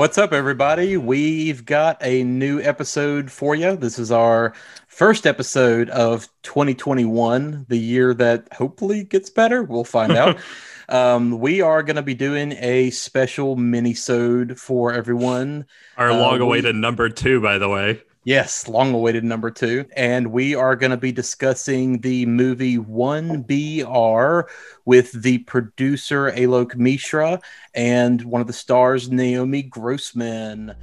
What's 0.00 0.16
up, 0.16 0.32
everybody? 0.32 0.96
We've 0.96 1.62
got 1.66 1.98
a 2.00 2.24
new 2.24 2.58
episode 2.62 3.30
for 3.30 3.54
you. 3.54 3.76
This 3.76 3.98
is 3.98 4.10
our 4.10 4.54
first 4.86 5.26
episode 5.26 5.90
of 5.90 6.26
2021, 6.42 7.66
the 7.68 7.76
year 7.76 8.14
that 8.14 8.50
hopefully 8.50 9.04
gets 9.04 9.28
better. 9.28 9.62
We'll 9.62 9.84
find 9.84 10.12
out. 10.12 10.38
um, 10.88 11.38
we 11.38 11.60
are 11.60 11.82
going 11.82 11.96
to 11.96 12.02
be 12.02 12.14
doing 12.14 12.52
a 12.52 12.88
special 12.88 13.56
mini-sode 13.56 14.58
for 14.58 14.90
everyone. 14.94 15.66
Our 15.98 16.12
Uh, 16.12 16.16
long-awaited 16.16 16.76
number 16.76 17.10
two, 17.10 17.42
by 17.42 17.58
the 17.58 17.68
way. 17.68 18.00
Yes, 18.24 18.68
long 18.68 18.92
awaited 18.92 19.24
number 19.24 19.50
two. 19.50 19.86
And 19.96 20.30
we 20.30 20.54
are 20.54 20.76
going 20.76 20.90
to 20.90 20.98
be 20.98 21.10
discussing 21.10 22.00
the 22.00 22.26
movie 22.26 22.76
1BR 22.76 24.44
with 24.84 25.22
the 25.22 25.38
producer 25.38 26.30
Alok 26.32 26.76
Mishra 26.76 27.40
and 27.74 28.20
one 28.22 28.42
of 28.42 28.46
the 28.46 28.52
stars, 28.52 29.10
Naomi 29.10 29.62
Grossman. 29.62 30.74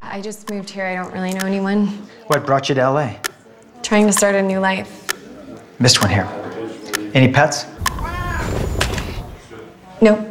I 0.00 0.20
just 0.20 0.50
moved 0.50 0.68
here. 0.68 0.84
I 0.84 0.96
don't 0.96 1.12
really 1.12 1.32
know 1.32 1.46
anyone. 1.46 1.86
What 2.26 2.44
brought 2.44 2.68
you 2.68 2.74
to 2.74 2.90
LA? 2.90 3.14
Trying 3.84 4.06
to 4.06 4.12
start 4.12 4.34
a 4.34 4.42
new 4.42 4.58
life. 4.58 5.14
Missed 5.78 6.02
one 6.02 6.10
here. 6.10 6.26
Any 7.14 7.32
pets? 7.32 7.66
Nope. 10.00 10.28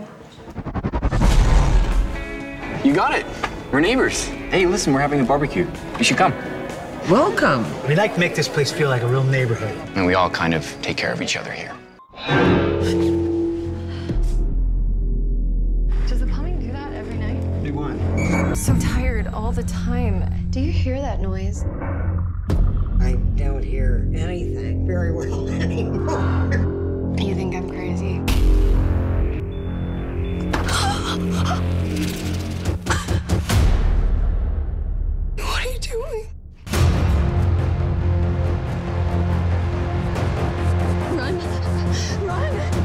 You 2.83 2.93
got 2.93 3.15
it. 3.15 3.25
We're 3.71 3.79
neighbors. 3.79 4.25
Hey, 4.25 4.65
listen, 4.65 4.91
we're 4.93 4.99
having 4.99 5.21
a 5.21 5.23
barbecue. 5.23 5.65
You 5.97 6.03
should 6.03 6.17
come. 6.17 6.33
Welcome. 7.09 7.65
We 7.87 7.95
like 7.95 8.15
to 8.15 8.19
make 8.19 8.35
this 8.35 8.49
place 8.49 8.69
feel 8.69 8.89
like 8.89 9.01
a 9.01 9.07
real 9.07 9.23
neighborhood. 9.23 9.73
And 9.95 10.05
we 10.05 10.13
all 10.13 10.29
kind 10.29 10.53
of 10.53 10.65
take 10.81 10.97
care 10.97 11.13
of 11.13 11.21
each 11.21 11.37
other 11.37 11.53
here. 11.53 11.73
Does 16.05 16.19
the 16.19 16.27
plumbing 16.27 16.59
do 16.59 16.69
that 16.73 16.91
every 16.91 17.15
night? 17.15 17.63
Do 17.63 17.73
one. 17.73 17.97
I'm 18.19 18.55
so 18.55 18.77
tired 18.77 19.27
all 19.27 19.53
the 19.53 19.63
time. 19.63 20.29
Do 20.49 20.59
you 20.59 20.73
hear 20.73 20.99
that 20.99 21.21
noise? 21.21 21.63
I 22.99 23.13
don't 23.37 23.63
hear 23.63 24.05
anything 24.13 24.85
very 24.85 25.13
well 25.13 25.47
anymore. 25.61 27.15
You 27.17 27.35
think 27.35 27.55
I'm 27.55 27.69
crazy? 27.69 28.19
doing? 35.81 36.27
Run! 41.17 41.37
Run! 42.25 42.80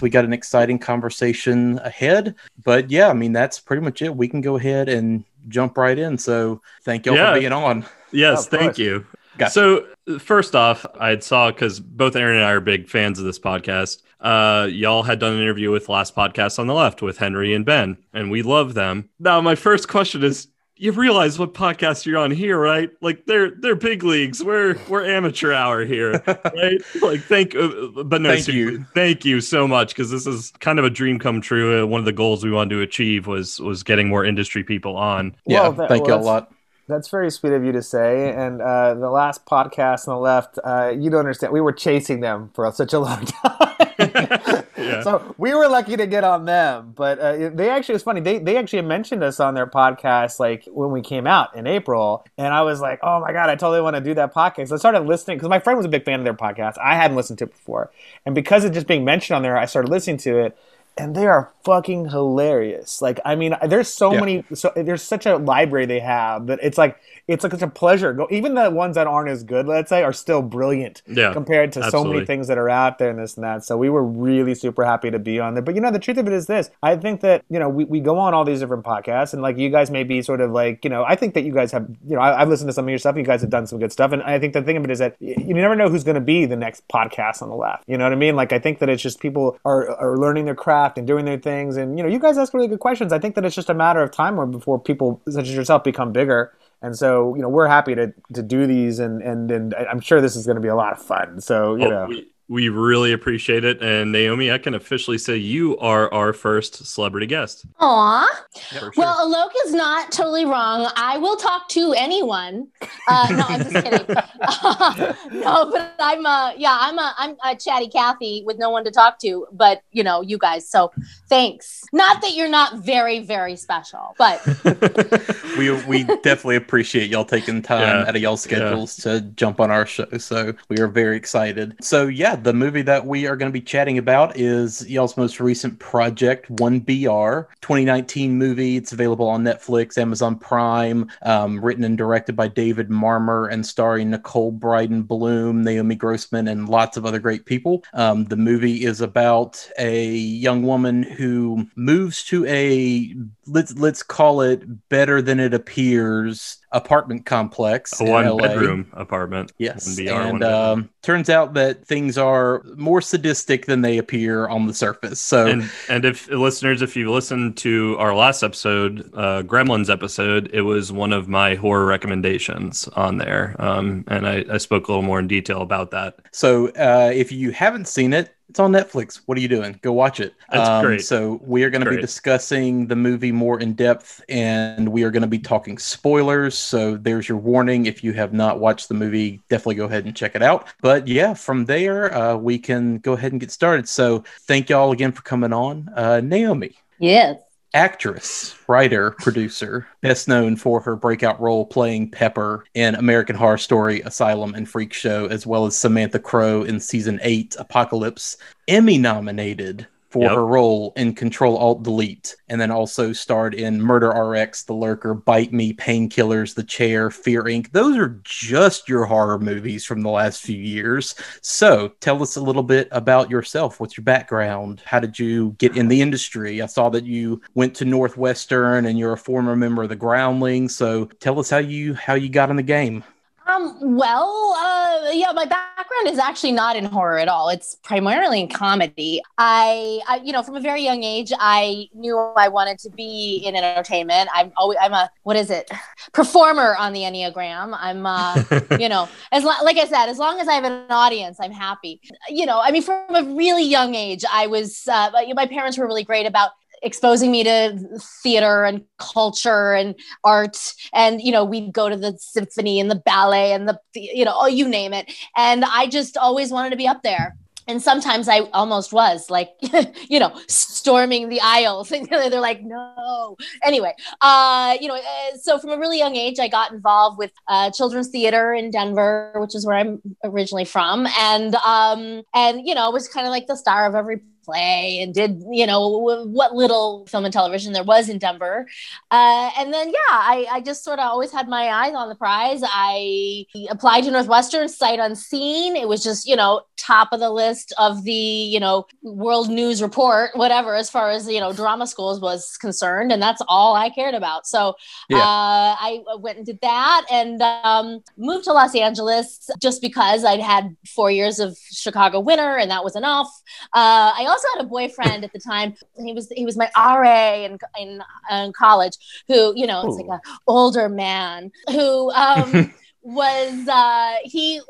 We 0.00 0.10
got 0.10 0.24
an 0.24 0.32
exciting 0.32 0.78
conversation 0.78 1.78
ahead. 1.80 2.34
But 2.64 2.90
yeah, 2.90 3.08
I 3.08 3.12
mean, 3.12 3.32
that's 3.32 3.58
pretty 3.60 3.82
much 3.82 4.02
it. 4.02 4.14
We 4.14 4.28
can 4.28 4.40
go 4.40 4.56
ahead 4.56 4.88
and 4.88 5.24
jump 5.48 5.78
right 5.78 5.98
in. 5.98 6.18
So 6.18 6.60
thank 6.84 7.06
y'all 7.06 7.14
Yeah. 7.16 7.32
for 7.34 7.40
being 7.40 7.52
on. 7.52 7.84
Yes, 8.12 8.44
of 8.44 8.50
thank 8.50 8.62
course. 8.62 8.78
you. 8.78 9.06
Gotcha. 9.38 9.52
So 9.52 9.86
first 10.18 10.54
off, 10.54 10.86
I 10.98 11.10
had 11.10 11.22
saw 11.22 11.50
because 11.50 11.78
both 11.80 12.16
Aaron 12.16 12.36
and 12.36 12.44
I 12.44 12.52
are 12.52 12.60
big 12.60 12.88
fans 12.88 13.18
of 13.18 13.24
this 13.24 13.38
podcast. 13.38 14.02
Uh, 14.20 14.66
y'all 14.70 15.02
had 15.02 15.18
done 15.18 15.34
an 15.34 15.42
interview 15.42 15.70
with 15.70 15.88
last 15.90 16.16
podcast 16.16 16.58
on 16.58 16.66
the 16.66 16.74
left 16.74 17.02
with 17.02 17.18
Henry 17.18 17.52
and 17.52 17.66
Ben, 17.66 17.98
and 18.14 18.30
we 18.30 18.40
love 18.42 18.72
them. 18.72 19.10
Now, 19.20 19.40
my 19.42 19.54
first 19.54 19.88
question 19.88 20.24
is: 20.24 20.48
You 20.78 20.92
realize 20.92 21.38
what 21.38 21.54
podcast 21.54 22.04
you're 22.04 22.18
on 22.18 22.30
here, 22.30 22.58
right? 22.58 22.90
Like 23.00 23.24
they're 23.24 23.50
they're 23.50 23.74
big 23.76 24.02
leagues. 24.02 24.44
We're 24.44 24.76
we're 24.88 25.06
amateur 25.06 25.52
hour 25.52 25.84
here, 25.86 26.22
right? 26.26 26.82
Like 27.00 27.22
thank, 27.22 27.54
uh, 27.56 28.02
but 28.04 28.20
no, 28.20 28.34
Thank 28.34 28.48
you. 28.48 28.84
thank 28.92 29.24
you 29.24 29.40
so 29.40 29.66
much 29.66 29.88
because 29.94 30.10
this 30.10 30.26
is 30.26 30.52
kind 30.60 30.78
of 30.78 30.84
a 30.84 30.90
dream 30.90 31.18
come 31.18 31.40
true. 31.40 31.82
Uh, 31.82 31.86
one 31.86 31.98
of 32.00 32.04
the 32.04 32.12
goals 32.12 32.44
we 32.44 32.50
wanted 32.50 32.74
to 32.74 32.82
achieve 32.82 33.26
was 33.26 33.58
was 33.58 33.82
getting 33.82 34.08
more 34.08 34.24
industry 34.26 34.62
people 34.62 34.96
on. 34.98 35.34
Yeah, 35.46 35.62
Well, 35.62 35.72
that- 35.72 35.88
thank 35.88 36.06
well, 36.06 36.18
you 36.18 36.22
a 36.22 36.26
lot. 36.26 36.52
That's 36.88 37.08
very 37.08 37.30
sweet 37.30 37.52
of 37.52 37.64
you 37.64 37.72
to 37.72 37.82
say. 37.82 38.30
And 38.30 38.62
uh, 38.62 38.94
the 38.94 39.10
last 39.10 39.44
podcast 39.44 40.06
on 40.06 40.14
the 40.14 40.20
left, 40.20 40.58
uh, 40.62 40.94
you 40.96 41.10
don't 41.10 41.20
understand. 41.20 41.52
We 41.52 41.60
were 41.60 41.72
chasing 41.72 42.20
them 42.20 42.50
for 42.54 42.70
such 42.72 42.92
a 42.92 43.00
long 43.00 43.26
time. 43.26 44.64
Yeah. 44.86 45.02
So 45.02 45.34
we 45.38 45.54
were 45.54 45.68
lucky 45.68 45.96
to 45.96 46.06
get 46.06 46.24
on 46.24 46.44
them. 46.44 46.92
But 46.94 47.18
uh, 47.18 47.50
they 47.50 47.70
actually, 47.70 47.94
it 47.94 47.96
was 47.96 48.02
funny. 48.02 48.20
They, 48.20 48.38
they 48.38 48.56
actually 48.56 48.82
mentioned 48.82 49.22
us 49.22 49.40
on 49.40 49.54
their 49.54 49.66
podcast 49.66 50.38
like 50.38 50.64
when 50.66 50.90
we 50.90 51.02
came 51.02 51.26
out 51.26 51.56
in 51.56 51.66
April. 51.66 52.24
And 52.38 52.52
I 52.54 52.62
was 52.62 52.80
like, 52.80 53.00
oh 53.02 53.20
my 53.20 53.32
God, 53.32 53.50
I 53.50 53.56
totally 53.56 53.80
want 53.80 53.96
to 53.96 54.00
do 54.00 54.14
that 54.14 54.34
podcast. 54.34 54.72
I 54.72 54.76
started 54.76 55.00
listening 55.00 55.38
because 55.38 55.48
my 55.48 55.58
friend 55.58 55.76
was 55.76 55.86
a 55.86 55.90
big 55.90 56.04
fan 56.04 56.20
of 56.20 56.24
their 56.24 56.34
podcast. 56.34 56.78
I 56.78 56.94
hadn't 56.94 57.16
listened 57.16 57.38
to 57.40 57.44
it 57.44 57.52
before. 57.52 57.90
And 58.24 58.34
because 58.34 58.64
of 58.64 58.72
just 58.72 58.86
being 58.86 59.04
mentioned 59.04 59.36
on 59.36 59.42
there, 59.42 59.56
I 59.56 59.66
started 59.66 59.90
listening 59.90 60.18
to 60.18 60.38
it. 60.38 60.58
And 60.98 61.14
they 61.14 61.26
are 61.26 61.52
fucking 61.64 62.08
hilarious. 62.08 63.02
Like, 63.02 63.20
I 63.24 63.34
mean, 63.34 63.54
there's 63.66 63.88
so 63.88 64.12
Yeah. 64.12 64.20
many. 64.20 64.44
So 64.54 64.72
there's 64.74 65.02
such 65.02 65.26
a 65.26 65.36
library 65.36 65.84
they 65.86 66.00
have 66.00 66.46
that 66.46 66.58
it's 66.62 66.78
like 66.78 66.96
it's 67.28 67.42
like 67.42 67.52
it's 67.52 67.62
a 67.62 67.68
pleasure. 67.68 68.12
Go 68.12 68.28
even 68.30 68.54
the 68.54 68.70
ones 68.70 68.94
that 68.94 69.06
aren't 69.06 69.28
as 69.28 69.42
good, 69.42 69.66
let's 69.66 69.88
say, 69.88 70.02
are 70.02 70.12
still 70.12 70.42
brilliant 70.42 71.02
Yeah, 71.06 71.32
compared 71.32 71.72
to 71.72 71.90
so 71.90 72.04
many 72.04 72.24
things 72.24 72.46
that 72.48 72.58
are 72.58 72.70
out 72.70 72.98
there 72.98 73.10
and 73.10 73.18
this 73.18 73.36
and 73.36 73.44
that. 73.44 73.64
So 73.64 73.76
we 73.76 73.88
were 73.88 74.04
really 74.04 74.54
super 74.54 74.84
happy 74.84 75.10
to 75.10 75.18
be 75.18 75.40
on 75.40 75.54
there. 75.54 75.62
But 75.62 75.74
you 75.74 75.80
know, 75.80 75.90
the 75.90 75.98
truth 75.98 76.18
of 76.18 76.26
it 76.26 76.32
is 76.32 76.46
this: 76.46 76.70
I 76.82 76.96
think 76.96 77.20
that 77.22 77.44
you 77.50 77.58
know 77.58 77.68
we, 77.68 77.84
we 77.84 78.00
go 78.00 78.18
on 78.18 78.34
all 78.34 78.44
these 78.44 78.60
different 78.60 78.84
podcasts, 78.84 79.32
and 79.32 79.42
like 79.42 79.58
you 79.58 79.70
guys 79.70 79.90
may 79.90 80.04
be 80.04 80.22
sort 80.22 80.40
of 80.40 80.52
like 80.52 80.84
you 80.84 80.90
know 80.90 81.04
I 81.04 81.16
think 81.16 81.34
that 81.34 81.42
you 81.42 81.52
guys 81.52 81.72
have 81.72 81.88
you 82.06 82.14
know 82.14 82.20
I, 82.20 82.42
I've 82.42 82.48
listened 82.48 82.68
to 82.68 82.72
some 82.72 82.84
of 82.84 82.90
your 82.90 82.98
stuff. 82.98 83.16
You 83.16 83.24
guys 83.24 83.40
have 83.40 83.50
done 83.50 83.66
some 83.66 83.78
good 83.78 83.92
stuff, 83.92 84.12
and 84.12 84.22
I 84.22 84.38
think 84.38 84.52
the 84.52 84.62
thing 84.62 84.76
of 84.76 84.84
it 84.84 84.90
is 84.90 84.98
that 85.00 85.16
you 85.20 85.54
never 85.54 85.74
know 85.74 85.88
who's 85.88 86.04
going 86.04 86.14
to 86.14 86.20
be 86.20 86.46
the 86.46 86.56
next 86.56 86.86
podcast 86.88 87.42
on 87.42 87.48
the 87.48 87.56
left. 87.56 87.84
You 87.88 87.98
know 87.98 88.04
what 88.04 88.12
I 88.12 88.16
mean? 88.16 88.36
Like 88.36 88.52
I 88.52 88.58
think 88.58 88.78
that 88.78 88.88
it's 88.88 89.02
just 89.02 89.20
people 89.20 89.58
are 89.64 89.90
are 89.98 90.16
learning 90.16 90.44
their 90.44 90.54
craft 90.54 90.98
and 90.98 91.06
doing 91.06 91.24
their 91.24 91.38
things, 91.38 91.76
and 91.76 91.98
you 91.98 92.04
know 92.04 92.08
you 92.08 92.20
guys 92.20 92.38
ask 92.38 92.54
really 92.54 92.68
good 92.68 92.80
questions. 92.80 93.12
I 93.12 93.18
think 93.18 93.34
that 93.34 93.44
it's 93.44 93.56
just 93.56 93.70
a 93.70 93.74
matter 93.74 94.00
of 94.00 94.12
time 94.12 94.36
before 94.50 94.78
people 94.78 95.20
such 95.28 95.48
as 95.48 95.54
yourself 95.54 95.82
become 95.82 96.12
bigger. 96.12 96.52
And 96.82 96.96
so, 96.96 97.34
you 97.34 97.42
know, 97.42 97.48
we're 97.48 97.66
happy 97.68 97.94
to, 97.94 98.12
to 98.34 98.42
do 98.42 98.66
these, 98.66 98.98
and, 98.98 99.22
and, 99.22 99.50
and 99.50 99.74
I'm 99.74 100.00
sure 100.00 100.20
this 100.20 100.36
is 100.36 100.46
going 100.46 100.56
to 100.56 100.62
be 100.62 100.68
a 100.68 100.76
lot 100.76 100.92
of 100.92 101.02
fun. 101.02 101.40
So, 101.40 101.74
you 101.76 101.88
Oh, 101.88 101.88
know, 101.88 102.06
we, 102.06 102.30
we 102.48 102.68
really 102.68 103.12
appreciate 103.12 103.64
it. 103.64 103.82
And 103.82 104.12
Naomi, 104.12 104.52
I 104.52 104.58
can 104.58 104.74
officially 104.74 105.18
say 105.18 105.36
you 105.36 105.76
are 105.78 106.12
our 106.14 106.32
first 106.32 106.86
celebrity 106.86 107.26
guest. 107.26 107.66
Aw. 107.80 108.44
For 108.70 108.78
sure. 108.78 108.92
Well, 108.96 109.26
Alok 109.26 109.50
is 109.66 109.74
not 109.74 110.12
totally 110.12 110.44
wrong. 110.44 110.90
I 110.96 111.18
will 111.18 111.36
talk 111.36 111.68
to 111.70 111.92
anyone. 111.94 112.68
Uh, 113.08 113.28
no, 113.30 113.44
I'm 113.48 113.60
just 113.62 113.72
kidding. 113.72 114.06
no, 115.40 115.70
but 115.70 115.94
I'm 115.98 116.24
a, 116.24 116.54
yeah, 116.56 116.76
I'm 116.80 116.98
a 116.98 117.14
I'm 117.18 117.36
a 117.44 117.56
chatty 117.56 117.88
Kathy 117.88 118.42
with 118.46 118.58
no 118.58 118.70
one 118.70 118.84
to 118.84 118.90
talk 118.90 119.18
to, 119.20 119.46
but 119.52 119.82
you 119.90 120.04
know, 120.04 120.20
you 120.20 120.38
guys. 120.38 120.68
So 120.68 120.92
thanks. 121.28 121.84
Not 121.92 122.20
that 122.22 122.34
you're 122.34 122.48
not 122.48 122.76
very, 122.78 123.20
very 123.20 123.56
special, 123.56 124.14
but 124.18 124.44
we 125.58 125.72
we 125.86 126.04
definitely 126.04 126.56
appreciate 126.56 127.10
y'all 127.10 127.24
taking 127.24 127.62
time 127.62 127.80
Yeah, 127.80 128.08
out 128.08 128.16
of 128.16 128.22
y'all's 128.22 128.42
schedules 128.42 128.96
to 128.98 129.20
jump 129.20 129.60
on 129.60 129.70
our 129.70 129.86
show. 129.86 130.06
So 130.18 130.52
we 130.68 130.78
are 130.78 130.88
very 130.88 131.16
excited. 131.16 131.76
So 131.80 132.06
yeah, 132.06 132.35
the 132.42 132.52
movie 132.52 132.82
that 132.82 133.06
we 133.06 133.26
are 133.26 133.36
going 133.36 133.50
to 133.50 133.52
be 133.52 133.64
chatting 133.64 133.98
about 133.98 134.36
is 134.36 134.88
y'all's 134.88 135.16
most 135.16 135.40
recent 135.40 135.78
project, 135.78 136.48
One 136.50 136.80
BR, 136.80 137.48
2019 137.60 138.36
movie. 138.36 138.76
It's 138.76 138.92
available 138.92 139.28
on 139.28 139.42
Netflix, 139.42 139.98
Amazon 139.98 140.38
Prime. 140.38 141.10
Um, 141.22 141.60
written 141.64 141.84
and 141.84 141.98
directed 141.98 142.36
by 142.36 142.48
David 142.48 142.88
Marmor 142.88 143.52
and 143.52 143.66
starring 143.66 144.10
Nicole 144.10 144.52
Brydon 144.52 145.02
Bloom, 145.02 145.64
Naomi 145.64 145.94
Grossman, 145.94 146.48
and 146.48 146.68
lots 146.68 146.96
of 146.96 147.04
other 147.04 147.18
great 147.18 147.44
people. 147.46 147.84
Um, 147.94 148.24
the 148.24 148.36
movie 148.36 148.84
is 148.84 149.00
about 149.00 149.68
a 149.78 150.10
young 150.10 150.62
woman 150.62 151.02
who 151.02 151.66
moves 151.76 152.24
to 152.24 152.44
a 152.46 153.14
let's 153.46 153.76
let's 153.78 154.02
call 154.02 154.40
it 154.40 154.88
better 154.88 155.22
than 155.22 155.40
it 155.40 155.54
appears 155.54 156.58
apartment 156.76 157.24
complex 157.24 157.98
A 158.00 158.04
one 158.04 158.36
bedroom 158.36 158.86
apartment. 158.92 159.52
Yes, 159.58 159.86
One 159.86 160.06
BR, 160.06 160.12
one 160.12 160.26
and 160.26 160.44
um, 160.44 160.90
turns 161.02 161.30
out 161.30 161.54
that 161.54 161.86
things 161.86 162.18
are 162.18 162.62
more 162.76 163.00
sadistic 163.00 163.66
than 163.66 163.80
they 163.80 163.98
appear 163.98 164.46
on 164.48 164.66
the 164.66 164.74
surface. 164.74 165.20
So 165.20 165.46
and 165.46 165.70
and 165.88 166.04
if 166.04 166.28
listeners, 166.28 166.82
if 166.82 166.94
you 166.94 167.10
listened 167.10 167.56
to 167.58 167.96
our 167.98 168.14
last 168.14 168.42
episode, 168.42 169.10
uh, 169.14 169.42
Gremlins 169.42 169.90
episode, 169.90 170.50
it 170.52 170.62
was 170.62 170.92
one 170.92 171.12
of 171.12 171.28
my 171.28 171.54
horror 171.54 171.86
recommendations 171.86 172.86
on 172.88 173.16
there, 173.16 173.56
um, 173.58 174.04
and 174.08 174.28
I, 174.28 174.44
I 174.50 174.58
spoke 174.58 174.88
a 174.88 174.92
little 174.92 175.02
more 175.02 175.18
in 175.18 175.26
detail 175.26 175.62
about 175.62 175.90
that. 175.92 176.18
So, 176.32 176.68
uh, 176.68 177.10
if 177.14 177.32
you 177.32 177.52
haven't 177.52 177.88
seen 177.88 178.12
it, 178.12 178.35
It's 178.48 178.60
on 178.60 178.72
Netflix. 178.72 179.20
What 179.26 179.36
are 179.36 179.40
you 179.40 179.48
doing? 179.48 179.78
Go 179.82 179.92
watch 179.92 180.20
it. 180.20 180.34
Um, 180.50 180.58
That's 180.58 180.86
great. 180.86 181.02
So 181.02 181.40
we 181.44 181.64
are 181.64 181.70
going 181.70 181.84
to 181.84 181.90
be 181.90 181.96
discussing 182.00 182.86
the 182.86 182.96
movie 182.96 183.32
more 183.32 183.60
in 183.60 183.74
depth, 183.74 184.22
and 184.28 184.88
we 184.88 185.02
are 185.02 185.10
going 185.10 185.22
to 185.22 185.28
be 185.28 185.38
talking 185.38 185.78
spoilers. 185.78 186.56
So 186.56 186.96
there's 186.96 187.28
your 187.28 187.38
warning. 187.38 187.86
If 187.86 188.04
you 188.04 188.12
have 188.12 188.32
not 188.32 188.60
watched 188.60 188.88
the 188.88 188.94
movie, 188.94 189.40
definitely 189.48 189.74
go 189.74 189.86
ahead 189.86 190.04
and 190.04 190.14
check 190.14 190.36
it 190.36 190.42
out. 190.42 190.68
But 190.80 191.08
yeah, 191.08 191.34
from 191.34 191.64
there 191.64 192.14
uh, 192.14 192.36
we 192.36 192.58
can 192.58 192.98
go 192.98 193.14
ahead 193.14 193.32
and 193.32 193.40
get 193.40 193.50
started. 193.50 193.88
So 193.88 194.24
thank 194.42 194.70
y'all 194.70 194.92
again 194.92 195.12
for 195.12 195.22
coming 195.22 195.52
on, 195.52 195.90
uh, 195.94 196.20
Naomi. 196.20 196.76
Yes. 196.98 197.38
Actress, 197.76 198.54
writer, 198.68 199.10
producer, 199.10 199.86
best 200.00 200.28
known 200.28 200.56
for 200.56 200.80
her 200.80 200.96
breakout 200.96 201.38
role 201.38 201.66
playing 201.66 202.10
Pepper 202.10 202.64
in 202.72 202.94
American 202.94 203.36
Horror 203.36 203.58
Story, 203.58 204.00
Asylum, 204.00 204.54
and 204.54 204.66
Freak 204.66 204.94
Show, 204.94 205.26
as 205.26 205.46
well 205.46 205.66
as 205.66 205.76
Samantha 205.76 206.18
Crowe 206.18 206.62
in 206.62 206.80
season 206.80 207.20
eight, 207.22 207.54
Apocalypse. 207.58 208.38
Emmy 208.66 208.96
nominated 208.96 209.86
for 210.16 210.22
Yep. 210.22 210.32
her 210.32 210.46
role 210.46 210.94
in 210.96 211.14
Control 211.14 211.58
Alt 211.58 211.82
Delete, 211.82 212.36
and 212.48 212.58
then 212.58 212.70
also 212.70 213.12
starred 213.12 213.52
in 213.54 213.82
Murder 213.82 214.08
RX, 214.08 214.62
The 214.62 214.72
Lurker, 214.72 215.12
Bite 215.12 215.52
Me, 215.52 215.74
Painkillers, 215.74 216.54
The 216.54 216.62
Chair, 216.62 217.10
Fear 217.10 217.42
Inc. 217.44 217.70
Those 217.72 217.98
are 217.98 218.18
just 218.24 218.88
your 218.88 219.04
horror 219.04 219.38
movies 219.38 219.84
from 219.84 220.00
the 220.00 220.08
last 220.08 220.40
few 220.40 220.56
years. 220.56 221.14
So 221.42 221.92
tell 222.00 222.22
us 222.22 222.36
a 222.36 222.40
little 222.40 222.62
bit 222.62 222.88
about 222.92 223.30
yourself. 223.30 223.78
What's 223.78 223.98
your 223.98 224.04
background? 224.04 224.80
How 224.86 225.00
did 225.00 225.18
you 225.18 225.54
get 225.58 225.76
in 225.76 225.88
the 225.88 226.00
industry? 226.00 226.62
I 226.62 226.66
saw 226.66 226.88
that 226.88 227.04
you 227.04 227.42
went 227.54 227.74
to 227.76 227.84
Northwestern 227.84 228.86
and 228.86 228.98
you're 228.98 229.12
a 229.12 229.18
former 229.18 229.54
member 229.54 229.82
of 229.82 229.90
the 229.90 229.96
Groundlings. 229.96 230.74
So 230.74 231.04
tell 231.20 231.38
us 231.38 231.50
how 231.50 231.58
you 231.58 231.92
how 231.92 232.14
you 232.14 232.30
got 232.30 232.48
in 232.48 232.56
the 232.56 232.62
game. 232.62 233.04
Um, 233.46 233.96
well, 233.96 234.56
uh, 234.58 235.10
yeah, 235.12 235.30
my 235.32 235.44
background 235.44 236.08
is 236.08 236.18
actually 236.18 236.52
not 236.52 236.74
in 236.74 236.84
horror 236.84 237.18
at 237.18 237.28
all. 237.28 237.48
It's 237.48 237.76
primarily 237.76 238.40
in 238.40 238.48
comedy. 238.48 239.22
I, 239.38 240.00
I, 240.08 240.20
you 240.24 240.32
know, 240.32 240.42
from 240.42 240.56
a 240.56 240.60
very 240.60 240.82
young 240.82 241.04
age, 241.04 241.32
I 241.38 241.88
knew 241.94 242.18
I 242.18 242.48
wanted 242.48 242.80
to 242.80 242.90
be 242.90 243.42
in 243.46 243.54
entertainment. 243.54 244.28
I'm 244.34 244.52
always, 244.56 244.78
I'm 244.80 244.92
a, 244.92 245.08
what 245.22 245.36
is 245.36 245.50
it, 245.50 245.70
performer 246.12 246.74
on 246.76 246.92
the 246.92 247.00
Enneagram. 247.00 247.76
I'm, 247.78 248.04
uh, 248.04 248.42
you 248.80 248.88
know, 248.88 249.08
as 249.30 249.44
lo- 249.44 249.62
like 249.62 249.76
I 249.76 249.86
said, 249.86 250.06
as 250.06 250.18
long 250.18 250.40
as 250.40 250.48
I 250.48 250.54
have 250.54 250.64
an 250.64 250.90
audience, 250.90 251.38
I'm 251.40 251.52
happy. 251.52 252.00
You 252.28 252.46
know, 252.46 252.60
I 252.60 252.72
mean, 252.72 252.82
from 252.82 253.14
a 253.14 253.22
really 253.36 253.64
young 253.64 253.94
age, 253.94 254.24
I 254.30 254.48
was, 254.48 254.88
uh, 254.88 255.10
my 255.34 255.46
parents 255.46 255.78
were 255.78 255.86
really 255.86 256.04
great 256.04 256.26
about 256.26 256.50
exposing 256.82 257.30
me 257.30 257.44
to 257.44 257.78
theater 258.22 258.64
and 258.64 258.84
culture 258.98 259.74
and 259.74 259.94
art. 260.24 260.58
And 260.92 261.20
you 261.20 261.32
know 261.32 261.44
we'd 261.44 261.72
go 261.72 261.88
to 261.88 261.96
the 261.96 262.16
symphony 262.18 262.80
and 262.80 262.90
the 262.90 262.96
ballet 262.96 263.52
and 263.52 263.68
the 263.68 263.78
you 263.94 264.24
know 264.24 264.34
oh 264.34 264.46
you 264.46 264.68
name 264.68 264.92
it. 264.92 265.12
And 265.36 265.64
i 265.64 265.86
just 265.86 266.16
always 266.16 266.50
wanted 266.50 266.70
to 266.70 266.76
be 266.76 266.86
up 266.86 267.02
there. 267.02 267.36
And 267.68 267.82
sometimes 267.82 268.28
i 268.28 268.40
almost 268.52 268.92
was 268.92 269.28
like 269.28 269.50
you 270.08 270.20
know 270.20 270.38
storming 270.46 271.28
the 271.28 271.40
aisles 271.40 271.90
and 271.96 272.06
they're 272.08 272.40
like 272.40 272.62
no. 272.62 273.36
Anyway 273.64 273.92
uh 274.20 274.76
you 274.80 274.88
know 274.88 274.94
uh, 274.96 275.36
so 275.40 275.58
from 275.58 275.70
a 275.70 275.78
really 275.78 275.98
young 275.98 276.14
age 276.14 276.38
i 276.38 276.46
got 276.46 276.70
involved 276.70 277.18
with 277.18 277.32
uh, 277.48 277.70
children's 277.70 278.08
theater 278.08 278.54
in 278.54 278.70
denver 278.70 279.32
which 279.36 279.54
is 279.54 279.66
where 279.66 279.76
i'm 279.76 280.00
originally 280.22 280.64
from. 280.64 281.08
And 281.18 281.54
um 281.56 282.22
and 282.34 282.66
you 282.66 282.74
know 282.74 282.90
was 282.90 283.08
kind 283.08 283.26
of 283.26 283.32
like 283.32 283.48
the 283.48 283.56
star 283.56 283.86
of 283.86 283.94
every 283.94 284.20
play 284.46 285.00
and 285.02 285.12
did 285.12 285.42
you 285.50 285.66
know 285.66 285.80
w- 286.06 286.28
what 286.38 286.54
little 286.54 287.04
film 287.06 287.24
and 287.26 287.32
television 287.34 287.72
there 287.74 287.84
was 287.84 288.08
in 288.08 288.18
denver. 288.18 288.66
Uh, 289.10 289.50
and 289.58 289.72
then 289.74 289.88
yeah 289.88 290.16
I, 290.34 290.46
I 290.50 290.60
just 290.60 290.84
sort 290.84 290.98
of 291.00 291.06
always 291.06 291.32
had 291.32 291.48
my 291.48 291.64
eyes 291.68 291.94
on 291.94 292.08
the 292.08 292.14
prize. 292.14 292.60
I 292.64 293.44
applied 293.68 294.02
to 294.04 294.10
northwestern 294.10 294.68
sight 294.68 294.98
unseen. 295.00 295.76
It 295.76 295.88
was 295.88 296.02
just 296.02 296.26
you 296.26 296.36
know 296.36 296.62
top 296.76 297.08
of 297.12 297.20
the 297.20 297.30
list 297.30 297.74
of 297.78 298.04
the 298.04 298.12
you 298.54 298.60
know 298.60 298.86
world 299.02 299.48
news 299.50 299.82
report 299.82 300.30
whatever 300.34 300.74
as 300.76 300.88
far 300.88 301.10
as 301.10 301.28
you 301.28 301.40
know 301.40 301.52
drama 301.52 301.86
schools 301.86 302.20
was 302.20 302.56
concerned 302.58 303.10
and 303.12 303.20
that's 303.20 303.42
all 303.48 303.74
i 303.74 303.90
cared 303.90 304.14
about. 304.14 304.46
So 304.46 304.74
Yeah. 305.08 305.18
uh, 305.18 305.76
i 305.88 306.00
went 306.18 306.36
and 306.38 306.46
did 306.46 306.60
that 306.62 307.06
and 307.10 307.42
um, 307.42 308.00
moved 308.16 308.44
to 308.44 308.52
los 308.52 308.74
angeles 308.74 309.50
just 309.60 309.80
because 309.82 310.24
i'd 310.24 310.40
had 310.40 310.76
four 310.94 311.10
years 311.10 311.38
of 311.40 311.56
chicago 311.72 312.20
winter 312.20 312.56
and 312.56 312.70
that 312.70 312.84
was 312.84 312.94
enough. 312.96 313.28
Uh, 313.74 314.12
I 314.20 314.24
also 314.36 314.48
had 314.56 314.64
a 314.64 314.68
boyfriend 314.68 315.24
at 315.24 315.32
the 315.32 315.38
time. 315.40 315.74
He 315.98 316.12
was 316.12 316.28
he 316.30 316.44
was 316.44 316.56
my 316.56 316.70
RA 316.76 317.34
in 317.44 317.58
in, 317.78 318.02
in 318.30 318.52
college, 318.52 318.96
who 319.28 319.52
you 319.56 319.66
know, 319.66 319.82
it's 319.86 319.96
like 319.96 320.20
a 320.20 320.20
older 320.46 320.88
man 320.88 321.50
who 321.70 322.10
um, 322.12 322.52
was 323.02 323.68
uh, 323.68 324.14
he 324.24 324.60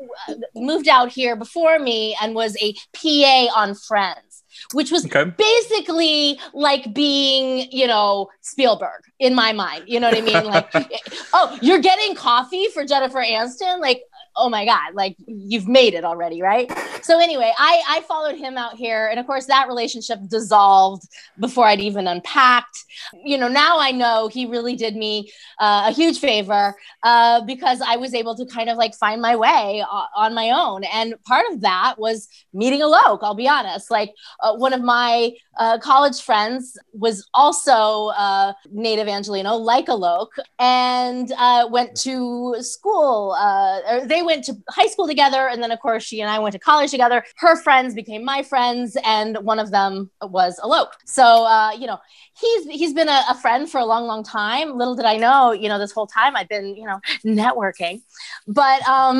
moved 0.55 0.87
out 0.87 1.11
here 1.11 1.35
before 1.35 1.79
me 1.79 2.15
and 2.21 2.35
was 2.35 2.55
a 2.61 2.73
PA 2.93 3.47
on 3.55 3.75
Friends, 3.75 4.43
which 4.73 4.91
was 4.91 5.05
Okay. 5.05 5.29
basically 5.37 6.39
like 6.53 6.93
being 6.93 7.67
you 7.71 7.87
know 7.87 8.27
Spielberg 8.41 9.01
in 9.19 9.33
my 9.35 9.53
mind. 9.53 9.83
You 9.87 9.99
know 9.99 10.09
what 10.09 10.17
I 10.17 10.21
mean? 10.21 10.45
Like, 10.45 10.71
oh, 11.33 11.57
you're 11.61 11.79
getting 11.79 12.15
coffee 12.15 12.67
for 12.73 12.85
Jennifer 12.85 13.19
Aniston, 13.19 13.79
like. 13.79 14.01
Oh 14.37 14.49
my 14.49 14.65
God, 14.65 14.93
like 14.93 15.15
you've 15.27 15.67
made 15.67 15.93
it 15.93 16.03
already, 16.03 16.41
right? 16.41 16.71
So 17.01 17.19
anyway, 17.19 17.51
I, 17.57 17.81
I 17.89 18.01
followed 18.01 18.35
him 18.35 18.57
out 18.57 18.75
here. 18.75 19.07
And 19.07 19.19
of 19.19 19.25
course, 19.25 19.45
that 19.45 19.67
relationship 19.67 20.19
dissolved 20.29 21.03
before 21.39 21.65
I'd 21.65 21.79
even 21.79 22.07
unpacked. 22.07 22.77
You 23.23 23.37
know, 23.37 23.47
now 23.47 23.79
I 23.79 23.91
know 23.91 24.27
he 24.27 24.45
really 24.45 24.75
did 24.75 24.95
me 24.95 25.31
uh, 25.59 25.85
a 25.87 25.91
huge 25.91 26.19
favor 26.19 26.75
uh, 27.03 27.41
because 27.45 27.81
I 27.81 27.95
was 27.95 28.13
able 28.13 28.35
to 28.35 28.45
kind 28.45 28.69
of 28.69 28.77
like 28.77 28.93
find 28.95 29.21
my 29.21 29.35
way 29.35 29.83
o- 29.89 30.05
on 30.15 30.33
my 30.33 30.51
own. 30.51 30.83
And 30.83 31.15
part 31.25 31.45
of 31.51 31.61
that 31.61 31.95
was 31.97 32.27
meeting 32.53 32.81
a 32.81 32.85
Alok, 32.85 33.19
I'll 33.21 33.35
be 33.35 33.47
honest. 33.47 33.91
Like 33.91 34.13
uh, 34.41 34.55
one 34.55 34.73
of 34.73 34.81
my 34.81 35.31
uh, 35.59 35.77
college 35.79 36.21
friends 36.21 36.77
was 36.93 37.27
also 37.33 38.07
uh, 38.17 38.53
native 38.71 39.07
Angelino, 39.07 39.55
like 39.55 39.87
a 39.89 39.91
Alok, 39.91 40.27
and 40.59 41.31
uh, 41.37 41.67
went 41.69 41.95
to 42.01 42.55
school. 42.59 43.35
Uh, 43.37 44.05
they 44.05 44.21
went 44.27 44.43
to 44.43 44.53
high 44.69 44.85
school 44.85 45.07
together, 45.07 45.47
and 45.47 45.63
then 45.63 45.71
of 45.71 45.79
course 45.79 46.03
she 46.03 46.21
and 46.21 46.29
I 46.29 46.37
went 46.37 46.53
to 46.53 46.59
college 46.59 46.91
together. 46.91 47.23
Her 47.37 47.55
friends 47.55 47.95
became 47.95 48.23
my 48.23 48.43
friends, 48.43 48.95
and 49.03 49.37
one 49.37 49.57
of 49.57 49.71
them 49.71 50.11
was 50.21 50.59
Alok. 50.59 50.89
So 51.05 51.23
uh, 51.23 51.71
you 51.71 51.87
know, 51.87 51.97
he's 52.39 52.65
he's 52.67 52.93
been 52.93 53.09
a, 53.09 53.23
a 53.29 53.35
friend 53.35 53.67
for 53.67 53.79
a 53.79 53.85
long, 53.85 54.05
long 54.05 54.23
time. 54.23 54.77
Little 54.77 54.95
did 54.95 55.05
I 55.05 55.17
know, 55.17 55.51
you 55.51 55.69
know, 55.69 55.79
this 55.79 55.91
whole 55.91 56.07
time 56.07 56.35
I've 56.35 56.49
been 56.49 56.75
you 56.75 56.85
know 56.85 56.99
networking. 57.25 58.01
But 58.47 58.87
um, 58.87 59.19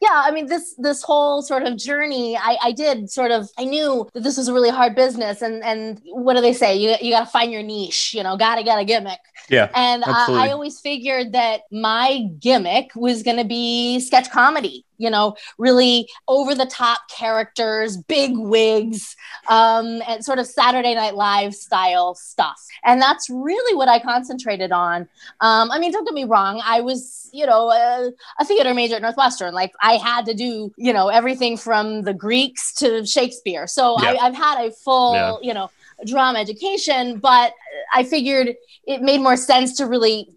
yeah, 0.00 0.22
I 0.24 0.30
mean 0.30 0.46
this 0.46 0.74
this 0.78 1.02
whole 1.02 1.42
sort 1.42 1.64
of 1.64 1.76
journey, 1.76 2.36
I, 2.36 2.56
I 2.62 2.72
did 2.72 3.10
sort 3.10 3.32
of 3.32 3.50
I 3.58 3.64
knew 3.64 4.08
that 4.14 4.22
this 4.22 4.38
was 4.38 4.48
a 4.48 4.54
really 4.54 4.70
hard 4.70 4.94
business, 4.94 5.42
and 5.42 5.62
and 5.64 6.00
what 6.06 6.34
do 6.34 6.40
they 6.40 6.52
say? 6.54 6.76
You 6.76 6.94
you 7.02 7.10
got 7.12 7.24
to 7.24 7.30
find 7.30 7.52
your 7.52 7.62
niche. 7.62 8.14
You 8.14 8.22
know, 8.22 8.36
gotta 8.36 8.62
get 8.62 8.78
a 8.78 8.84
gimmick. 8.84 9.20
Yeah. 9.48 9.70
And 9.74 10.02
I, 10.04 10.46
I 10.46 10.50
always 10.50 10.80
figured 10.80 11.32
that 11.32 11.62
my 11.70 12.26
gimmick 12.40 12.90
was 12.94 13.22
going 13.22 13.36
to 13.36 13.44
be 13.44 14.00
sketch 14.00 14.25
comedy, 14.30 14.84
you 14.98 15.10
know, 15.10 15.36
really 15.58 16.08
over 16.28 16.54
the 16.54 16.66
top 16.66 17.00
characters, 17.10 17.96
big 17.96 18.32
wigs, 18.36 19.14
um, 19.48 20.02
and 20.08 20.24
sort 20.24 20.38
of 20.38 20.46
Saturday 20.46 20.94
Night 20.94 21.14
Live 21.14 21.54
style 21.54 22.14
stuff. 22.14 22.60
And 22.84 23.00
that's 23.00 23.28
really 23.30 23.76
what 23.76 23.88
I 23.88 23.98
concentrated 23.98 24.72
on. 24.72 25.02
Um, 25.40 25.70
I 25.70 25.78
mean, 25.78 25.92
don't 25.92 26.04
get 26.04 26.14
me 26.14 26.24
wrong, 26.24 26.62
I 26.64 26.80
was, 26.80 27.28
you 27.32 27.46
know, 27.46 27.70
a, 27.70 28.10
a 28.40 28.44
theater 28.44 28.72
major 28.74 28.96
at 28.96 29.02
Northwestern. 29.02 29.52
Like 29.54 29.72
I 29.82 29.94
had 29.96 30.24
to 30.26 30.34
do, 30.34 30.72
you 30.76 30.92
know, 30.92 31.08
everything 31.08 31.56
from 31.56 32.02
the 32.02 32.14
Greeks 32.14 32.72
to 32.76 33.04
Shakespeare. 33.06 33.66
So 33.66 33.96
Yeah. 34.00 34.10
I, 34.12 34.26
I've 34.26 34.34
had 34.34 34.64
a 34.66 34.70
full, 34.72 35.14
Yeah. 35.14 35.36
you 35.42 35.54
know, 35.54 35.70
drama 36.04 36.38
education, 36.38 37.18
but 37.18 37.52
I 37.92 38.04
figured 38.04 38.54
it 38.86 39.02
made 39.02 39.20
more 39.20 39.36
sense 39.36 39.76
to 39.76 39.86
really 39.86 40.28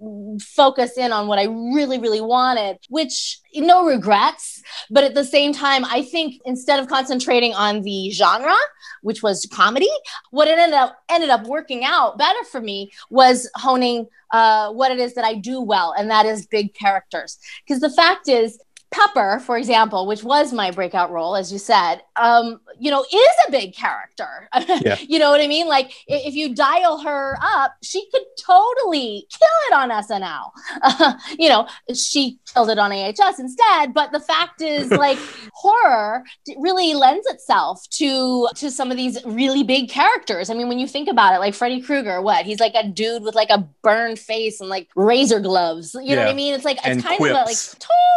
focus 0.41 0.97
in 0.97 1.11
on 1.11 1.27
what 1.27 1.39
I 1.39 1.45
really, 1.45 1.99
really 1.99 2.21
wanted, 2.21 2.77
which 2.89 3.39
no 3.53 3.85
regrets. 3.85 4.61
But 4.89 5.03
at 5.03 5.13
the 5.13 5.25
same 5.25 5.53
time, 5.53 5.85
I 5.85 6.01
think 6.03 6.41
instead 6.45 6.79
of 6.79 6.87
concentrating 6.87 7.53
on 7.53 7.81
the 7.81 8.11
genre, 8.11 8.55
which 9.01 9.21
was 9.21 9.47
comedy, 9.51 9.89
what 10.31 10.47
it 10.47 10.57
ended 10.57 10.77
up 10.77 10.97
ended 11.09 11.29
up 11.29 11.45
working 11.45 11.83
out 11.83 12.17
better 12.17 12.43
for 12.45 12.61
me 12.61 12.91
was 13.09 13.49
honing 13.55 14.07
uh, 14.31 14.71
what 14.71 14.91
it 14.91 14.99
is 14.99 15.13
that 15.15 15.25
I 15.25 15.33
do 15.35 15.61
well, 15.61 15.93
and 15.97 16.09
that 16.11 16.25
is 16.25 16.45
big 16.45 16.73
characters. 16.73 17.39
Because 17.65 17.81
the 17.81 17.89
fact 17.89 18.27
is, 18.27 18.59
Pepper, 18.91 19.39
for 19.45 19.57
example, 19.57 20.07
which 20.07 20.23
was 20.23 20.51
my 20.51 20.71
breakout 20.71 21.11
role, 21.11 21.35
as 21.35 21.51
you 21.51 21.59
said, 21.59 22.01
um, 22.15 22.59
you 22.79 22.89
know, 22.89 23.01
is 23.03 23.35
a 23.47 23.51
big 23.51 23.75
character. 23.75 24.49
Yeah. 24.81 24.97
you 25.07 25.19
know 25.19 25.29
what 25.31 25.41
I 25.41 25.47
mean? 25.47 25.67
Like 25.67 25.91
if 26.07 26.33
you 26.35 26.53
dial 26.55 26.99
her 26.99 27.37
up, 27.41 27.73
she 27.83 28.07
could 28.11 28.21
totally 28.39 29.27
kill 29.29 29.47
it 29.67 29.73
on 29.73 29.89
SNL. 29.89 31.17
you 31.39 31.49
know, 31.49 31.67
she 31.93 32.39
killed 32.53 32.69
it 32.69 32.79
on 32.79 32.91
AHS 32.91 33.39
instead. 33.39 33.93
But 33.93 34.11
the 34.11 34.19
fact 34.19 34.61
is, 34.61 34.89
like, 34.91 35.17
horror 35.53 36.23
really 36.57 36.93
lends 36.93 37.27
itself 37.27 37.87
to 37.91 38.47
to 38.55 38.71
some 38.71 38.91
of 38.91 38.97
these 38.97 39.17
really 39.25 39.63
big 39.63 39.89
characters. 39.89 40.49
I 40.49 40.53
mean, 40.53 40.69
when 40.69 40.79
you 40.79 40.87
think 40.87 41.09
about 41.09 41.35
it, 41.35 41.39
like 41.39 41.53
Freddy 41.53 41.81
Krueger, 41.81 42.21
what 42.21 42.45
he's 42.45 42.59
like 42.59 42.73
a 42.75 42.87
dude 42.87 43.23
with 43.23 43.35
like 43.35 43.49
a 43.49 43.67
burned 43.81 44.19
face 44.19 44.61
and 44.61 44.69
like 44.69 44.87
razor 44.95 45.39
gloves. 45.39 45.93
You 45.95 46.15
know 46.15 46.23
what 46.23 46.31
I 46.31 46.33
mean? 46.33 46.53
It's 46.53 46.65
like 46.65 46.77
it's 46.77 46.87
And 46.87 47.03
kind 47.03 47.19
of 47.21 47.27
a, 47.31 47.33
like 47.33 47.57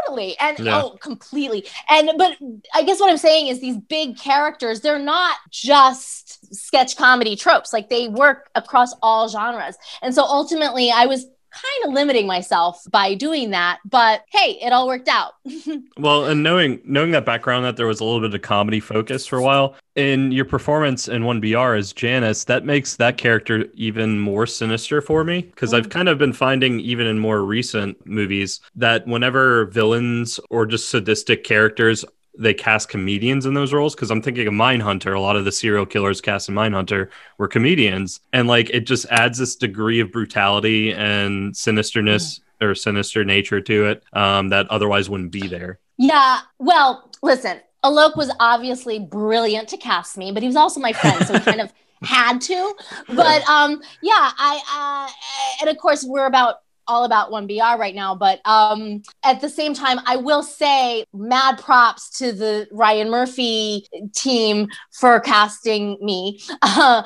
totally 0.06 0.36
and 0.38 0.58
Yeah. 0.64 0.82
oh, 0.82 0.96
completely. 1.00 1.66
And 1.88 2.10
but 2.16 2.36
I 2.74 2.82
guess 2.82 3.00
what 3.00 3.10
I'm 3.10 3.18
saying 3.18 3.48
is 3.48 3.60
these 3.60 3.76
big 3.76 4.18
characters, 4.18 4.80
they're 4.80 4.98
not 4.98 5.36
just 5.50 6.54
sketch 6.54 6.96
comedy 6.96 7.36
tropes. 7.36 7.72
Like 7.72 7.88
they 7.88 8.08
work 8.08 8.50
across 8.54 8.94
all 9.02 9.28
genres. 9.28 9.76
And 10.02 10.14
so 10.14 10.22
ultimately, 10.22 10.90
I 10.90 11.06
was 11.06 11.26
kind 11.52 11.88
of 11.88 11.92
limiting 11.92 12.26
myself 12.26 12.82
by 12.90 13.14
doing 13.14 13.50
that. 13.50 13.78
But 13.84 14.24
hey, 14.30 14.58
it 14.62 14.72
all 14.72 14.86
worked 14.86 15.08
out. 15.08 15.34
Well, 15.98 16.24
and 16.24 16.42
knowing 16.42 16.80
knowing 16.84 17.10
that 17.12 17.24
background 17.24 17.64
that 17.64 17.76
there 17.76 17.86
was 17.86 18.00
a 18.00 18.04
little 18.04 18.20
bit 18.20 18.34
of 18.34 18.42
comedy 18.42 18.80
focus 18.80 19.26
for 19.26 19.38
a 19.38 19.42
while 19.42 19.76
in 19.94 20.32
your 20.32 20.44
performance 20.44 21.06
in 21.06 21.22
1BR 21.22 21.78
as 21.78 21.92
Janice, 21.92 22.44
that 22.44 22.64
makes 22.64 22.96
that 22.96 23.18
character 23.18 23.66
even 23.74 24.18
more 24.18 24.46
sinister 24.46 25.00
for 25.00 25.22
me 25.22 25.42
because 25.42 25.74
I've 25.74 25.88
mm. 25.88 25.92
kind 25.92 26.08
of 26.08 26.18
been 26.18 26.32
finding 26.32 26.80
even 26.80 27.06
in 27.06 27.18
more 27.18 27.44
recent 27.44 28.04
movies 28.06 28.60
that 28.74 29.06
whenever 29.06 29.66
villains 29.66 30.40
or 30.50 30.66
just 30.66 30.88
sadistic 30.88 31.44
characters 31.44 32.04
they 32.36 32.54
cast 32.54 32.88
comedians 32.88 33.46
in 33.46 33.54
those 33.54 33.72
roles 33.72 33.94
because 33.94 34.10
I'm 34.10 34.22
thinking 34.22 34.46
of 34.46 34.54
Mindhunter. 34.54 35.16
A 35.16 35.20
lot 35.20 35.36
of 35.36 35.44
the 35.44 35.52
serial 35.52 35.86
killers 35.86 36.20
cast 36.20 36.48
in 36.48 36.54
Mindhunter 36.54 37.08
were 37.38 37.48
comedians, 37.48 38.20
and 38.32 38.48
like 38.48 38.70
it 38.70 38.86
just 38.86 39.06
adds 39.06 39.38
this 39.38 39.56
degree 39.56 40.00
of 40.00 40.10
brutality 40.10 40.92
and 40.92 41.52
sinisterness 41.54 42.40
or 42.60 42.74
sinister 42.74 43.24
nature 43.24 43.60
to 43.60 43.86
it 43.86 44.04
um, 44.12 44.48
that 44.48 44.68
otherwise 44.68 45.10
wouldn't 45.10 45.32
be 45.32 45.46
there. 45.46 45.78
Yeah. 45.98 46.40
Well, 46.58 47.10
listen, 47.22 47.60
Alok 47.84 48.16
was 48.16 48.32
obviously 48.40 48.98
brilliant 48.98 49.68
to 49.68 49.76
cast 49.76 50.16
me, 50.16 50.32
but 50.32 50.42
he 50.42 50.46
was 50.46 50.56
also 50.56 50.80
my 50.80 50.92
friend, 50.92 51.26
so 51.26 51.34
he 51.34 51.40
kind 51.40 51.60
of 51.60 51.72
had 52.02 52.40
to. 52.42 52.74
But 53.08 53.48
um, 53.48 53.82
yeah, 54.02 54.30
I 54.38 55.08
uh, 55.10 55.12
and 55.60 55.70
of 55.70 55.80
course 55.80 56.04
we're 56.04 56.26
about 56.26 56.56
all 56.88 57.04
about 57.04 57.30
1BR 57.30 57.78
right 57.78 57.94
now, 57.94 58.14
but 58.14 58.40
um 58.44 59.02
at 59.24 59.40
the 59.40 59.48
same 59.48 59.74
time, 59.74 59.98
I 60.06 60.16
will 60.16 60.42
say 60.42 61.04
mad 61.12 61.58
props 61.58 62.18
to 62.18 62.32
the 62.32 62.68
Ryan 62.72 63.10
Murphy 63.10 63.86
team 64.14 64.68
for 64.92 65.20
casting 65.20 65.98
me. 66.00 66.40
Uh, 66.62 67.02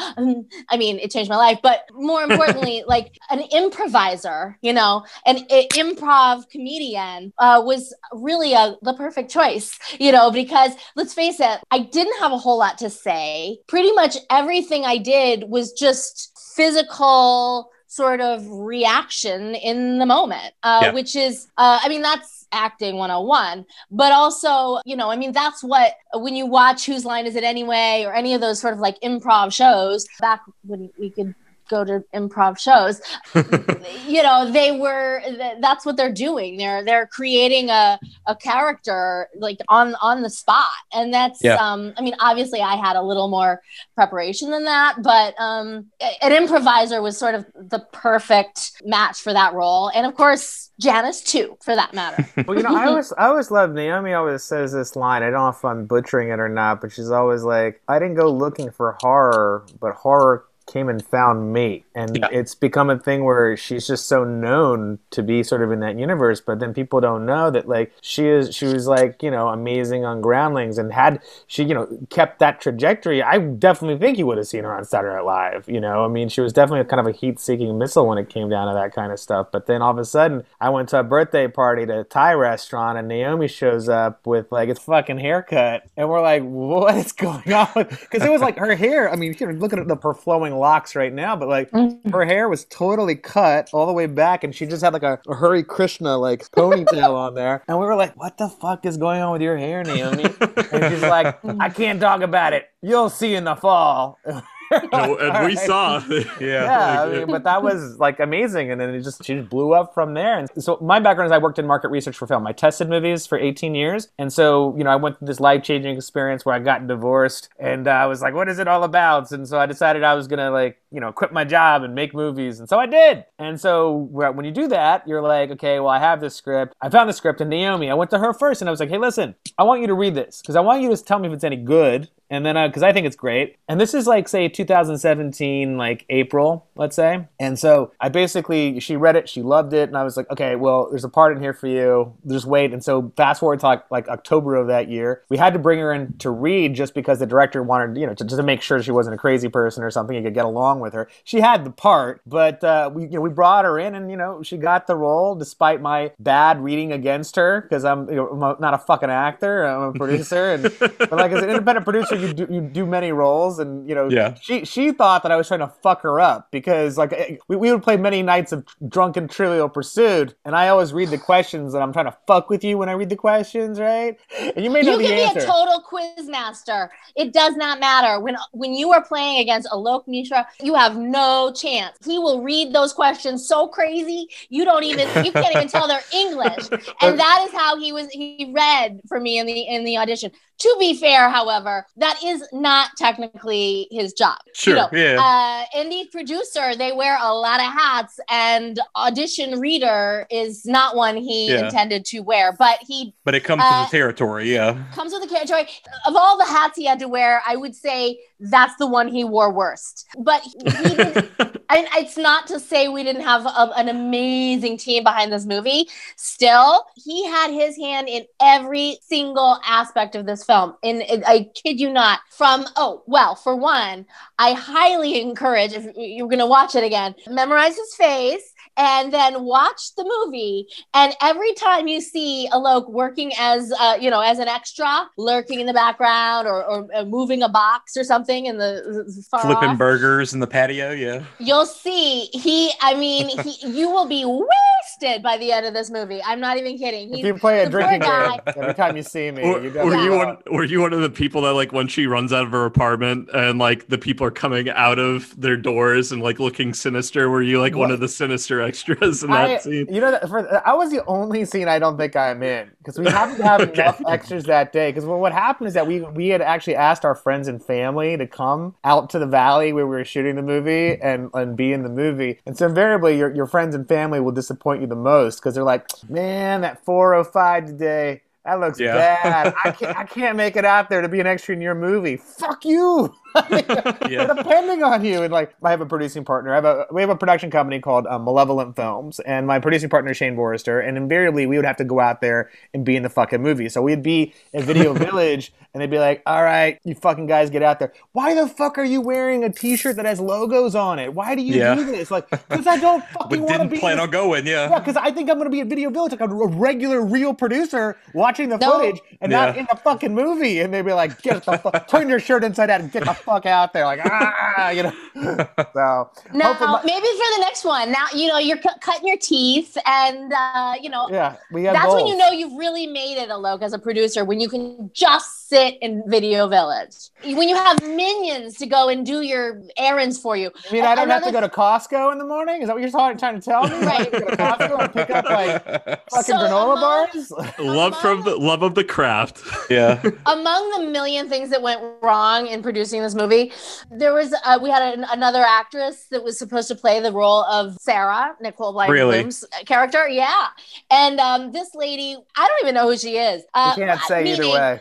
I 0.68 0.76
mean, 0.76 0.98
it 0.98 1.10
changed 1.10 1.30
my 1.30 1.36
life, 1.36 1.58
but 1.62 1.84
more 1.92 2.22
importantly, 2.22 2.84
like 2.88 3.18
an 3.30 3.40
improviser, 3.52 4.58
you 4.62 4.72
know, 4.72 5.04
an 5.26 5.46
improv 5.48 6.48
comedian 6.50 7.32
uh, 7.38 7.62
was 7.64 7.94
really 8.12 8.52
a 8.52 8.76
the 8.82 8.94
perfect 8.94 9.30
choice, 9.30 9.78
you 9.98 10.12
know, 10.12 10.30
because 10.30 10.72
let's 10.94 11.14
face 11.14 11.40
it, 11.40 11.60
I 11.70 11.80
didn't 11.80 12.18
have 12.20 12.32
a 12.32 12.38
whole 12.38 12.58
lot 12.58 12.78
to 12.78 12.90
say. 12.90 13.58
Pretty 13.66 13.92
much 13.92 14.16
everything 14.30 14.84
I 14.84 14.98
did 14.98 15.44
was 15.48 15.72
just 15.72 16.32
physical 16.54 17.70
sort 17.96 18.20
of 18.20 18.46
reaction 18.48 19.54
in 19.54 19.98
the 19.98 20.06
moment, 20.06 20.52
uh, 20.62 20.80
Yeah. 20.84 20.92
which 20.92 21.16
is, 21.16 21.48
uh, 21.56 21.80
I 21.82 21.88
mean, 21.88 22.02
that's 22.02 22.34
acting 22.52 22.96
101 22.96 23.64
but 23.90 24.12
also 24.12 24.80
you 24.84 24.96
know 24.96 25.10
i 25.10 25.16
mean 25.16 25.32
that's 25.32 25.64
what 25.64 25.94
when 26.14 26.36
you 26.36 26.46
watch 26.46 26.86
whose 26.86 27.04
line 27.04 27.26
is 27.26 27.34
it 27.34 27.42
anyway 27.42 28.04
or 28.06 28.14
any 28.14 28.34
of 28.34 28.40
those 28.40 28.60
sort 28.60 28.72
of 28.72 28.78
like 28.78 28.96
improv 29.00 29.52
shows 29.52 30.06
back 30.20 30.40
when 30.62 30.88
we 30.96 31.10
could 31.10 31.34
go 31.68 31.84
to 31.84 32.02
improv 32.14 32.58
shows 32.58 33.00
you 34.06 34.22
know 34.22 34.50
they 34.50 34.78
were 34.78 35.22
that's 35.60 35.84
what 35.86 35.96
they're 35.96 36.12
doing 36.12 36.56
they're 36.56 36.84
they're 36.84 37.06
creating 37.06 37.70
a, 37.70 37.98
a 38.26 38.34
character 38.36 39.28
like 39.38 39.58
on 39.68 39.94
on 40.00 40.22
the 40.22 40.30
spot 40.30 40.66
and 40.92 41.12
that's 41.12 41.42
Yeah. 41.42 41.56
um 41.56 41.92
i 41.96 42.02
mean 42.02 42.14
obviously 42.20 42.60
i 42.60 42.76
had 42.76 42.96
a 42.96 43.02
little 43.02 43.28
more 43.28 43.60
preparation 43.94 44.50
than 44.50 44.64
that 44.64 44.96
but 45.02 45.34
um 45.38 45.86
an 46.22 46.32
improviser 46.32 47.02
was 47.02 47.16
sort 47.18 47.34
of 47.34 47.46
the 47.54 47.80
perfect 47.92 48.82
match 48.84 49.20
for 49.20 49.32
that 49.32 49.54
role 49.54 49.88
and 49.94 50.06
of 50.06 50.14
course 50.14 50.70
janice 50.80 51.20
too 51.22 51.56
for 51.62 51.74
that 51.74 51.92
matter 51.94 52.26
Well, 52.46 52.56
you 52.56 52.62
know, 52.62 52.76
I 52.76 52.86
always, 52.86 53.12
I 53.16 53.26
always 53.26 53.50
love 53.50 53.72
Naomi. 53.72 54.12
Always 54.12 54.42
says 54.44 54.72
this 54.72 54.94
line. 54.94 55.22
I 55.22 55.30
don't 55.30 55.40
know 55.40 55.48
if 55.48 55.64
I'm 55.64 55.86
butchering 55.86 56.28
it 56.28 56.38
or 56.38 56.48
not, 56.48 56.80
but 56.80 56.92
she's 56.92 57.10
always 57.10 57.42
like, 57.42 57.80
"I 57.88 57.98
didn't 57.98 58.14
go 58.14 58.30
looking 58.30 58.70
for 58.70 58.96
horror, 59.00 59.64
but 59.80 59.94
horror 59.94 60.44
came 60.66 60.88
and 60.88 61.04
found 61.04 61.52
me." 61.52 61.84
And 61.94 62.16
Yeah. 62.16 62.28
it's 62.30 62.54
become 62.54 62.90
a 62.90 62.98
thing 62.98 63.24
where 63.24 63.56
she's 63.56 63.86
just 63.86 64.06
so 64.06 64.24
known 64.24 64.98
to 65.10 65.22
be 65.22 65.42
sort 65.42 65.62
of 65.62 65.72
in 65.72 65.80
that 65.80 65.98
universe, 65.98 66.40
but 66.40 66.58
then 66.58 66.74
people 66.74 67.00
don't 67.00 67.24
know 67.24 67.50
that 67.50 67.68
like 67.68 67.92
she 68.00 68.28
is. 68.28 68.54
She 68.54 68.66
was 68.66 68.86
like, 68.86 69.22
you 69.22 69.30
know, 69.30 69.48
amazing 69.48 70.04
on 70.04 70.20
Groundlings, 70.20 70.78
and 70.78 70.92
had 70.92 71.20
she, 71.46 71.64
you 71.64 71.74
know, 71.74 71.86
kept 72.10 72.38
that 72.40 72.60
trajectory, 72.60 73.22
I 73.22 73.38
definitely 73.38 73.98
think 73.98 74.18
you 74.18 74.26
would 74.26 74.38
have 74.38 74.46
seen 74.46 74.64
her 74.64 74.74
on 74.74 74.84
Saturday 74.84 75.14
Night 75.14 75.24
Live. 75.24 75.68
You 75.68 75.80
know, 75.80 76.04
I 76.04 76.08
mean, 76.08 76.28
she 76.28 76.40
was 76.40 76.52
definitely 76.52 76.84
kind 76.88 77.00
of 77.00 77.06
a 77.06 77.12
heat-seeking 77.16 77.78
missile 77.78 78.06
when 78.06 78.18
it 78.18 78.28
came 78.28 78.48
down 78.48 78.68
to 78.68 78.74
that 78.74 78.94
kind 78.94 79.12
of 79.12 79.18
stuff. 79.20 79.48
But 79.52 79.66
then 79.66 79.82
all 79.82 79.90
of 79.92 79.98
a 79.98 80.04
sudden, 80.04 80.44
I 80.60 80.70
went 80.70 80.88
to 80.90 81.00
a 81.00 81.02
birthday 81.02 81.48
party 81.48 81.86
to 81.86 82.00
a 82.00 82.04
Thai 82.04 82.34
restaurant, 82.34 82.98
and 82.98 83.08
Naomi 83.08 83.48
shows 83.48 83.88
up 83.88 84.26
with 84.26 84.50
like 84.52 84.68
its 84.68 84.80
fucking 84.80 85.18
haircut, 85.18 85.84
and 85.96 86.08
we're 86.08 86.20
like, 86.22 86.42
"What 86.42 86.96
is 86.96 87.12
going 87.12 87.52
on?" 87.52 87.68
Because 88.00 88.22
it 88.24 88.30
was 88.30 88.40
like 88.40 88.58
her 88.58 88.74
hair. 88.74 89.10
I 89.10 89.16
mean, 89.16 89.34
you 89.38 89.46
look 89.52 89.72
at 89.72 89.86
the 89.88 89.96
her 89.96 90.14
flowing 90.14 90.55
locks 90.58 90.94
right 90.94 91.12
now, 91.12 91.36
but 91.36 91.48
like 91.48 91.70
mm. 91.70 91.98
her 92.12 92.24
hair 92.24 92.48
was 92.48 92.64
totally 92.64 93.14
cut 93.14 93.70
all 93.72 93.86
the 93.86 93.92
way 93.92 94.06
back, 94.06 94.44
and 94.44 94.54
she 94.54 94.66
just 94.66 94.82
had 94.82 94.92
like 94.92 95.02
a, 95.02 95.20
a 95.28 95.36
Hare 95.36 95.62
Krishna 95.62 96.16
like 96.16 96.50
ponytail 96.50 97.14
on 97.14 97.34
there, 97.34 97.62
and 97.68 97.78
we 97.78 97.84
were 97.86 97.96
like, 97.96 98.16
"What 98.16 98.38
the 98.38 98.48
fuck 98.48 98.86
is 98.86 98.96
going 98.96 99.20
on 99.20 99.32
with 99.32 99.42
your 99.42 99.56
hair, 99.56 99.82
Naomi?" 99.84 100.24
and 100.24 100.92
she's 100.92 101.02
like, 101.02 101.38
"I 101.60 101.68
can't 101.68 102.00
talk 102.00 102.22
about 102.22 102.52
it. 102.52 102.68
You'll 102.82 103.10
see 103.10 103.34
in 103.34 103.44
the 103.44 103.56
fall." 103.56 104.18
and, 104.70 104.92
and 104.92 105.12
we 105.12 105.24
Alright. 105.30 105.58
saw. 105.58 106.02
yeah, 106.40 107.02
I 107.02 107.08
mean, 107.10 107.26
but 107.26 107.44
that 107.44 107.62
was 107.62 107.98
like 107.98 108.20
amazing, 108.20 108.70
and 108.70 108.80
then 108.80 108.94
it 108.94 109.02
just 109.02 109.24
she 109.24 109.34
just 109.34 109.48
blew 109.48 109.72
up 109.72 109.94
from 109.94 110.14
there. 110.14 110.38
And 110.38 110.48
so 110.62 110.78
my 110.80 111.00
background 111.00 111.26
is 111.28 111.32
I 111.32 111.38
worked 111.38 111.58
in 111.58 111.66
market 111.66 111.88
research 111.88 112.16
for 112.16 112.26
film. 112.26 112.46
I 112.46 112.52
tested 112.52 112.88
movies 112.88 113.26
for 113.26 113.38
18 113.38 113.74
years, 113.74 114.08
and 114.18 114.32
so 114.32 114.74
you 114.76 114.84
know 114.84 114.90
I 114.90 114.96
went 114.96 115.18
through 115.18 115.26
this 115.26 115.40
life 115.40 115.62
changing 115.62 115.96
experience 115.96 116.44
where 116.44 116.54
I 116.54 116.58
got 116.58 116.86
divorced, 116.86 117.48
and 117.58 117.86
uh, 117.88 117.90
I 117.90 118.06
was 118.06 118.22
like, 118.22 118.34
what 118.34 118.48
is 118.48 118.58
it 118.58 118.68
all 118.68 118.84
about? 118.84 119.30
And 119.32 119.46
so 119.46 119.58
I 119.58 119.66
decided 119.66 120.02
I 120.02 120.14
was 120.14 120.26
gonna 120.26 120.50
like 120.50 120.80
you 120.90 121.00
know 121.00 121.12
quit 121.12 121.32
my 121.32 121.44
job 121.44 121.82
and 121.82 121.94
make 121.94 122.14
movies, 122.14 122.60
and 122.60 122.68
so 122.68 122.78
I 122.78 122.86
did. 122.86 123.24
And 123.38 123.60
so 123.60 123.92
when 124.12 124.44
you 124.44 124.52
do 124.52 124.68
that, 124.68 125.06
you're 125.06 125.22
like, 125.22 125.50
okay, 125.52 125.80
well 125.80 125.90
I 125.90 125.98
have 125.98 126.20
this 126.20 126.34
script. 126.34 126.74
I 126.80 126.88
found 126.88 127.08
the 127.08 127.12
script, 127.14 127.40
and 127.40 127.50
Naomi, 127.50 127.90
I 127.90 127.94
went 127.94 128.10
to 128.10 128.18
her 128.18 128.32
first, 128.32 128.62
and 128.62 128.68
I 128.68 128.70
was 128.70 128.80
like, 128.80 128.88
hey, 128.88 128.98
listen, 128.98 129.34
I 129.58 129.62
want 129.62 129.80
you 129.80 129.86
to 129.86 129.94
read 129.94 130.14
this 130.14 130.40
because 130.40 130.56
I 130.56 130.60
want 130.60 130.82
you 130.82 130.94
to 130.94 131.04
tell 131.04 131.18
me 131.18 131.28
if 131.28 131.34
it's 131.34 131.44
any 131.44 131.56
good 131.56 132.08
and 132.30 132.44
then 132.44 132.68
because 132.68 132.82
I 132.82 132.92
think 132.92 133.06
it's 133.06 133.16
great. 133.16 133.56
And 133.68 133.80
this 133.80 133.94
is 133.94 134.06
like 134.06 134.28
say 134.28 134.48
2017, 134.48 135.76
like 135.76 136.04
April, 136.08 136.66
let's 136.76 136.96
say. 136.96 137.26
And 137.38 137.58
so 137.58 137.92
I 138.00 138.08
basically 138.08 138.80
she 138.80 138.96
read 138.96 139.16
it, 139.16 139.28
she 139.28 139.42
loved 139.42 139.72
it, 139.72 139.88
and 139.88 139.96
I 139.96 140.04
was 140.04 140.16
like, 140.16 140.30
okay, 140.30 140.56
well, 140.56 140.88
there's 140.90 141.04
a 141.04 141.08
part 141.08 141.36
in 141.36 141.42
here 141.42 141.52
for 141.54 141.66
you. 141.66 142.14
Just 142.26 142.46
wait. 142.46 142.72
And 142.72 142.82
so 142.82 143.12
fast 143.16 143.40
forward 143.40 143.60
to 143.60 143.66
like, 143.66 143.90
like 143.90 144.08
October 144.08 144.56
of 144.56 144.68
that 144.68 144.88
year, 144.88 145.22
we 145.28 145.36
had 145.36 145.52
to 145.52 145.58
bring 145.58 145.78
her 145.78 145.92
in 145.92 146.16
to 146.18 146.30
read 146.30 146.74
just 146.74 146.94
because 146.94 147.18
the 147.18 147.26
director 147.26 147.62
wanted, 147.62 147.98
you 147.98 148.06
know, 148.06 148.14
to, 148.14 148.24
to 148.24 148.42
make 148.42 148.62
sure 148.62 148.82
she 148.82 148.90
wasn't 148.90 149.14
a 149.14 149.18
crazy 149.18 149.48
person 149.48 149.82
or 149.82 149.90
something. 149.90 150.16
He 150.16 150.22
could 150.22 150.34
get 150.34 150.44
along 150.44 150.80
with 150.80 150.92
her. 150.94 151.08
She 151.24 151.40
had 151.40 151.64
the 151.64 151.70
part, 151.70 152.20
but 152.26 152.62
uh, 152.64 152.90
we 152.92 153.04
you 153.04 153.10
know 153.10 153.20
we 153.20 153.30
brought 153.30 153.64
her 153.64 153.78
in, 153.78 153.94
and 153.94 154.10
you 154.10 154.16
know 154.16 154.42
she 154.42 154.56
got 154.56 154.86
the 154.86 154.96
role 154.96 155.34
despite 155.34 155.80
my 155.80 156.12
bad 156.18 156.60
reading 156.62 156.92
against 156.92 157.36
her 157.36 157.60
because 157.62 157.84
I'm 157.84 158.08
you 158.08 158.16
know 158.16 158.28
I'm 158.28 158.42
a- 158.42 158.56
not 158.60 158.74
a 158.74 158.78
fucking 158.78 159.10
actor. 159.10 159.64
I'm 159.64 159.82
a 159.82 159.92
producer, 159.92 160.52
and 160.54 160.62
but 160.78 161.12
like 161.12 161.32
as 161.32 161.42
an 161.42 161.50
independent 161.50 161.84
producer, 161.84 162.15
you 162.20 162.32
do 162.32 162.46
you 162.50 162.60
do 162.60 162.86
many 162.86 163.12
roles, 163.12 163.58
and 163.58 163.88
you 163.88 163.94
know 163.94 164.08
Yeah. 164.08 164.34
she 164.40 164.64
she 164.64 164.92
thought 164.92 165.22
that 165.22 165.32
I 165.32 165.36
was 165.36 165.48
trying 165.48 165.60
to 165.60 165.68
fuck 165.82 166.02
her 166.02 166.20
up 166.20 166.48
because 166.50 166.98
like 166.98 167.12
eh, 167.12 167.36
we, 167.48 167.56
we 167.56 167.72
would 167.72 167.82
play 167.82 167.96
many 167.96 168.22
nights 168.22 168.52
of 168.52 168.64
drunken 168.88 169.28
trivial 169.28 169.68
pursuit, 169.68 170.34
and 170.44 170.56
I 170.56 170.68
always 170.68 170.92
read 170.92 171.10
the 171.10 171.18
questions, 171.18 171.74
and 171.74 171.82
I'm 171.82 171.92
trying 171.92 172.06
to 172.06 172.16
fuck 172.26 172.50
with 172.50 172.64
you 172.64 172.78
when 172.78 172.88
I 172.88 172.92
read 172.92 173.08
the 173.10 173.16
questions, 173.16 173.78
right? 173.80 174.16
And 174.54 174.64
you 174.64 174.70
may 174.70 174.82
know 174.82 174.92
you 174.92 174.98
the 174.98 175.04
can 175.04 175.34
be 175.34 175.40
a 175.40 175.44
total 175.46 175.80
quiz 175.80 176.28
master. 176.28 176.90
It 177.14 177.32
does 177.32 177.56
not 177.56 177.80
matter. 177.80 178.20
When 178.20 178.36
when 178.52 178.72
you 178.74 178.92
are 178.92 179.02
playing 179.04 179.40
against 179.40 179.68
Alok 179.70 180.06
Mishra, 180.06 180.46
you 180.60 180.74
have 180.74 180.96
no 180.96 181.52
chance. 181.52 181.96
He 182.04 182.18
will 182.18 182.42
read 182.42 182.72
those 182.72 182.92
questions 182.92 183.46
so 183.46 183.68
crazy 183.68 184.28
you 184.48 184.64
don't 184.64 184.84
even 184.84 185.08
you 185.24 185.32
can't 185.32 185.54
even 185.54 185.68
tell 185.68 185.88
they're 185.88 186.00
English. 186.12 186.68
And 187.00 187.18
that 187.18 187.46
is 187.48 187.52
how 187.52 187.78
he 187.78 187.92
was 187.92 188.08
he 188.10 188.52
read 188.54 189.00
for 189.08 189.20
me 189.20 189.38
in 189.38 189.46
the 189.46 189.60
in 189.62 189.84
the 189.84 189.98
audition. 189.98 190.30
To 190.58 190.76
be 190.80 190.94
fair, 190.98 191.28
however, 191.28 191.86
that 191.98 192.18
is 192.24 192.46
not 192.50 192.90
technically 192.96 193.88
his 193.90 194.14
job. 194.14 194.38
Sure, 194.54 194.88
yeah. 194.92 195.18
Uh, 195.20 195.78
indie 195.78 196.10
producer, 196.10 196.74
they 196.74 196.92
wear 196.92 197.18
a 197.20 197.32
lot 197.34 197.60
of 197.60 197.66
hats, 197.66 198.18
and 198.30 198.80
audition 198.96 199.60
reader 199.60 200.26
is 200.30 200.64
not 200.64 200.96
one 200.96 201.16
he 201.16 201.50
Yeah. 201.52 201.66
intended 201.66 202.06
to 202.06 202.20
wear. 202.20 202.52
But 202.58 202.78
he 202.80 203.14
but 203.24 203.34
it 203.34 203.44
comes 203.44 203.62
Uh, 203.64 203.80
with 203.82 203.90
the 203.90 203.96
territory. 203.98 204.52
Yeah. 204.52 204.76
comes 204.94 205.12
with 205.12 205.22
the 205.22 205.28
territory. 205.28 205.68
Of 206.06 206.16
all 206.16 206.38
the 206.38 206.44
hats 206.46 206.76
he 206.78 206.86
had 206.86 207.00
to 207.00 207.08
wear, 207.08 207.42
I 207.46 207.56
would 207.56 207.74
say 207.74 208.18
that's 208.40 208.76
the 208.76 208.86
one 208.86 209.08
he 209.08 209.24
wore 209.24 209.52
worst. 209.52 210.06
But 210.18 210.42
he 210.42 210.52
did, 210.58 211.16
and 211.38 211.86
it's 211.94 212.16
not 212.16 212.46
to 212.48 212.60
say 212.60 212.88
we 212.88 213.02
didn't 213.02 213.22
have 213.22 213.46
a, 213.46 213.72
an 213.76 213.88
amazing 213.88 214.76
team 214.78 215.04
behind 215.04 215.32
this 215.32 215.46
movie. 215.46 215.88
Still, 216.16 216.84
he 216.94 217.26
had 217.26 217.50
his 217.50 217.76
hand 217.76 218.08
in 218.08 218.24
every 218.40 218.98
single 219.02 219.58
aspect 219.64 220.14
of 220.14 220.26
this 220.26 220.44
film. 220.44 220.74
And 220.82 221.02
I 221.26 221.50
kid 221.54 221.80
you 221.80 221.90
not. 221.90 222.20
From 222.30 222.66
oh 222.76 223.02
well, 223.06 223.34
for 223.34 223.56
one, 223.56 224.06
I 224.38 224.52
highly 224.52 225.20
encourage 225.20 225.72
if 225.72 225.86
you're 225.96 226.28
going 226.28 226.38
to 226.38 226.46
watch 226.46 226.74
it 226.74 226.84
again, 226.84 227.14
memorize 227.28 227.76
his 227.76 227.94
face 227.94 228.52
and 228.76 229.12
then 229.12 229.42
watch 229.44 229.94
the 229.96 230.04
movie. 230.04 230.66
And 230.94 231.14
every 231.22 231.52
time 231.54 231.88
you 231.88 232.00
see 232.00 232.48
Alok 232.52 232.90
working 232.90 233.32
as, 233.38 233.72
uh, 233.80 233.96
you 234.00 234.10
know, 234.10 234.20
as 234.20 234.38
an 234.38 234.48
extra, 234.48 235.08
lurking 235.16 235.60
in 235.60 235.66
the 235.66 235.72
background 235.72 236.46
or, 236.46 236.64
or, 236.64 236.88
uh, 236.94 237.04
moving 237.04 237.42
a 237.42 237.48
box 237.48 237.96
or 237.96 238.04
something 238.04 238.46
in 238.46 238.58
the 238.58 239.26
far 239.30 239.40
Flipping 239.40 239.70
off, 239.70 239.78
burgers 239.78 240.34
in 240.34 240.40
the 240.40 240.46
patio. 240.46 240.92
Yeah. 240.92 241.24
you'll 241.38 241.66
see 241.66 242.26
he. 242.32 242.72
I 242.80 242.94
mean, 242.94 243.28
he, 243.42 243.66
you 243.68 243.90
will 243.90 244.06
be 244.06 244.24
wasted 244.24 245.22
by 245.22 245.36
the 245.38 245.52
end 245.52 245.66
of 245.66 245.74
this 245.74 245.90
movie. 245.90 246.20
I'm 246.24 246.40
not 246.40 246.58
even 246.58 246.78
kidding. 246.78 247.10
If 247.10 247.16
He's, 247.16 247.24
you 247.26 247.34
play 247.34 247.62
a 247.62 247.70
drinking 247.70 248.00
guy- 248.00 248.36
game 248.36 248.40
every 248.56 248.74
time 248.74 248.96
you 248.96 249.02
see 249.02 249.30
me, 249.30 249.42
Or, 249.42 249.60
you 249.60 249.70
were 249.70 249.96
you 249.96 250.12
one? 250.12 250.36
Were 250.50 250.64
you 250.64 250.80
one 250.80 250.92
of 250.92 251.00
the 251.00 251.10
people 251.10 251.42
that 251.42 251.52
like 251.52 251.72
when 251.72 251.88
she 251.88 252.06
runs 252.06 252.32
out 252.32 252.44
of 252.44 252.52
her 252.52 252.64
apartment 252.64 253.28
and 253.32 253.58
like 253.58 253.88
the 253.88 253.98
people 253.98 254.26
are 254.26 254.30
coming 254.30 254.68
out 254.70 254.98
of 254.98 255.38
their 255.40 255.56
doors 255.56 256.12
and 256.12 256.22
like 256.22 256.38
looking 256.38 256.74
sinister? 256.74 257.30
Were 257.30 257.42
you 257.42 257.60
like 257.60 257.74
one 257.74 257.90
of 257.90 258.00
the 258.00 258.08
sinister 258.08 258.60
extras 258.66 259.22
in 259.22 259.30
that 259.30 259.50
I, 259.50 259.56
scene? 259.58 259.86
you 259.90 260.00
know, 260.00 260.10
that 260.10 260.28
for, 260.28 260.66
I 260.68 260.74
was 260.74 260.90
the 260.90 261.04
only 261.06 261.44
scene 261.44 261.68
I 261.68 261.78
don't 261.78 261.96
think 261.96 262.16
I'm 262.16 262.42
in 262.42 262.70
because 262.78 262.98
we 262.98 263.06
happened 263.06 263.38
to 263.38 263.44
have 263.44 263.60
Okay. 263.68 263.72
enough 263.82 264.00
extras 264.08 264.44
that 264.46 264.72
day. 264.72 264.90
Because 264.90 265.04
what 265.06 265.32
happened 265.32 265.68
is 265.68 265.74
that 265.74 265.86
we 265.86 266.00
we 266.00 266.28
had 266.28 266.42
actually 266.42 266.76
asked 266.76 267.04
our 267.04 267.14
friends 267.14 267.48
and 267.48 267.62
family 267.62 268.16
to 268.16 268.26
come 268.26 268.74
out 268.84 269.10
to 269.10 269.18
the 269.18 269.26
valley 269.26 269.72
where 269.72 269.86
we 269.86 269.96
were 269.96 270.04
shooting 270.04 270.36
the 270.36 270.42
movie 270.42 271.00
and 271.00 271.30
and 271.34 271.56
be 271.56 271.72
in 271.72 271.82
the 271.82 271.88
movie. 271.88 272.40
And 272.46 272.56
so 272.56 272.66
invariably, 272.66 273.16
your 273.16 273.34
your 273.34 273.46
friends 273.46 273.74
and 273.74 273.86
family 273.88 274.20
will 274.20 274.32
disappoint 274.32 274.80
you 274.80 274.86
the 274.86 274.96
most 274.96 275.36
because 275.40 275.54
they're 275.54 275.64
like, 275.64 275.86
"Man, 276.08 276.62
that 276.62 276.84
405 276.84 277.66
today." 277.66 278.22
That 278.44 278.60
looks 278.60 278.78
Yeah. 278.78 278.94
bad. 278.94 279.54
I 279.64 279.70
can't, 279.72 279.98
I 279.98 280.04
can't 280.04 280.36
make 280.36 280.54
it 280.54 280.64
out 280.64 280.88
there 280.88 281.02
to 281.02 281.08
be 281.08 281.18
an 281.18 281.26
extra 281.26 281.54
in 281.54 281.60
your 281.60 281.74
movie. 281.74 282.16
Fuck 282.16 282.64
you. 282.64 283.12
Yeah. 284.10 284.32
depending 284.34 284.82
on 284.82 285.04
you. 285.04 285.22
And 285.22 285.32
like, 285.32 285.54
I 285.62 285.70
have 285.70 285.80
a 285.80 285.86
producing 285.86 286.24
partner. 286.24 286.52
I 286.52 286.54
have 286.56 286.64
a 286.64 286.86
we 286.92 287.00
have 287.00 287.10
a 287.10 287.16
production 287.16 287.50
company 287.50 287.80
called 287.80 288.06
um, 288.06 288.24
Malevolent 288.24 288.76
Films, 288.76 289.20
and 289.20 289.46
my 289.46 289.58
producing 289.58 289.88
partner 289.90 290.12
is 290.12 290.16
Shane 290.16 290.36
Forrester. 290.36 290.80
And 290.80 290.96
invariably, 290.96 291.46
we 291.46 291.56
would 291.56 291.64
have 291.66 291.76
to 291.78 291.84
go 291.84 292.00
out 292.00 292.20
there 292.20 292.50
and 292.74 292.84
be 292.84 292.96
in 292.96 293.02
the 293.02 293.08
fucking 293.08 293.42
movie. 293.42 293.68
So 293.68 293.82
we'd 293.82 294.02
be 294.02 294.32
in 294.52 294.62
Video 294.64 294.92
Village, 295.06 295.52
and 295.74 295.80
they'd 295.80 295.90
be 295.90 295.98
like, 295.98 296.22
"All 296.26 296.42
right, 296.42 296.78
you 296.84 296.94
fucking 296.94 297.26
guys, 297.26 297.50
get 297.50 297.62
out 297.62 297.78
there. 297.78 297.92
Why 298.12 298.34
the 298.34 298.46
fuck 298.48 298.78
are 298.78 298.84
you 298.84 299.00
wearing 299.00 299.44
a 299.44 299.50
T-shirt 299.52 299.96
that 299.96 300.04
has 300.06 300.20
logos 300.20 300.74
on 300.74 300.98
it? 300.98 301.12
Why 301.14 301.34
do 301.34 301.42
you 301.42 301.54
Yeah. 301.54 301.74
do 301.74 301.84
this? 301.84 302.10
Like, 302.10 302.28
because 302.30 302.66
I 302.66 302.76
don't 302.78 303.04
fucking 303.12 303.40
want 303.42 303.52
to 303.52 303.58
didn't 303.58 303.70
be." 303.70 303.78
plan 303.78 303.94
in 303.94 304.00
on 304.00 304.10
going. 304.10 304.46
yeah, 304.46 304.68
Yeah. 304.70 304.78
because 304.78 304.96
I 304.96 305.10
think 305.10 305.28
I'm 305.30 305.36
going 305.36 305.46
to 305.46 305.50
be 305.50 305.60
at 305.60 305.66
Video 305.66 305.90
Village, 305.90 306.12
like 306.12 306.20
a, 306.20 306.24
a 306.32 306.46
regular, 306.48 307.02
real 307.04 307.34
producer 307.34 307.96
watching 308.14 308.48
the 308.48 308.56
No. 308.58 308.72
footage 308.78 309.00
and 309.20 309.32
not 309.32 309.56
in 309.56 309.66
the 309.70 309.76
fucking 309.76 310.14
movie. 310.14 310.60
And 310.60 310.72
they'd 310.72 310.82
be 310.82 310.92
like, 310.92 311.20
"Get 311.22 311.44
the 311.44 311.58
fuck, 311.58 311.88
turn 311.88 312.08
your 312.08 312.20
shirt 312.20 312.44
inside 312.44 312.70
out 312.70 312.80
and 312.80 312.90
get 312.92 313.04
the 313.04 313.14
fuck 313.26 313.44
out 313.44 313.72
there!" 313.74 313.84
Like, 313.84 314.00
ah, 314.04 314.70
you 314.70 314.82
know. 314.84 314.92
So 315.74 316.10
Now, 316.32 316.52
my- 316.58 316.82
maybe 316.84 317.06
for 317.06 317.28
the 317.36 317.40
next 317.40 317.64
one. 317.64 317.90
Now, 317.92 318.06
you 318.14 318.28
know, 318.28 318.38
you're 318.38 318.56
cu- 318.58 318.78
cutting 318.80 319.06
your 319.08 319.18
teeth, 319.18 319.76
and 319.84 320.32
uh, 320.32 320.74
you 320.80 320.88
know, 320.88 321.08
yeah, 321.10 321.36
we 321.52 321.64
have. 321.64 321.74
that's 321.74 321.92
when 321.92 322.06
you 322.06 322.16
know 322.16 322.30
you've 322.30 322.56
really 322.58 322.86
made 322.86 323.18
it, 323.22 323.28
Alok, 323.28 323.62
as 323.62 323.72
a 323.72 323.78
producer. 323.78 324.24
When 324.24 324.40
you 324.40 324.48
can 324.48 324.90
just 324.94 325.35
sit 325.48 325.76
in 325.80 326.02
Video 326.06 326.48
Village, 326.48 326.94
when 327.24 327.48
you 327.48 327.54
have 327.56 327.80
minions 327.82 328.56
to 328.56 328.66
go 328.66 328.88
and 328.88 329.06
do 329.06 329.20
your 329.20 329.62
errands 329.76 330.18
for 330.18 330.36
you. 330.36 330.50
I 330.68 330.72
mean, 330.72 330.84
I 330.84 330.94
don't 330.94 331.08
have 331.08 331.24
to 331.24 331.30
go 331.32 331.40
to 331.40 331.48
Costco 331.48 332.10
in 332.12 332.18
the 332.18 332.24
morning. 332.24 332.62
Is 332.62 332.66
that 332.68 332.74
what 332.74 332.82
you're 332.82 332.90
trying 332.90 333.16
trying 333.16 333.40
to 333.40 333.40
tell 333.40 333.62
me? 333.68 333.76
Right. 333.86 334.10
Go 334.10 334.18
to 334.20 334.36
Costco 334.36 334.80
and 334.84 334.92
pick 334.92 335.10
up 335.10 335.24
like 335.24 335.64
fucking 336.10 336.22
So 336.24 336.34
granola 336.36 336.76
among- 336.76 337.06
bars. 337.12 337.32
love 337.58 337.96
from 338.00 338.24
the 338.24 338.36
love 338.36 338.62
of 338.62 338.74
the 338.74 338.84
craft. 338.84 339.42
yeah. 339.70 340.02
Among 340.26 340.70
the 340.80 340.90
million 340.90 341.28
things 341.28 341.50
that 341.50 341.62
went 341.62 341.80
wrong 342.02 342.46
in 342.48 342.62
producing 342.62 343.02
this 343.02 343.14
movie, 343.14 343.52
there 343.90 344.12
was 344.12 344.34
uh, 344.44 344.58
we 344.60 344.70
had 344.70 344.94
an, 344.98 345.04
another 345.10 345.42
actress 345.46 346.06
that 346.10 346.22
was 346.24 346.38
supposed 346.38 346.68
to 346.68 346.74
play 346.74 347.00
the 347.00 347.12
role 347.12 347.44
of 347.44 347.76
Sarah 347.80 348.34
Nicole 348.40 348.74
Really? 348.88 349.30
Character. 349.64 350.08
Yeah, 350.08 350.48
and 350.90 351.20
um, 351.20 351.52
this 351.52 351.74
lady, 351.74 352.16
I 352.36 352.46
don't 352.48 352.62
even 352.62 352.74
know 352.74 352.88
who 352.90 352.96
she 352.96 353.16
is. 353.16 353.42
Uh, 353.54 353.74
you 353.76 353.84
can't 353.84 354.00
say 354.02 354.24
either 354.32 354.42
meaning 354.42 354.54
way. 354.54 354.80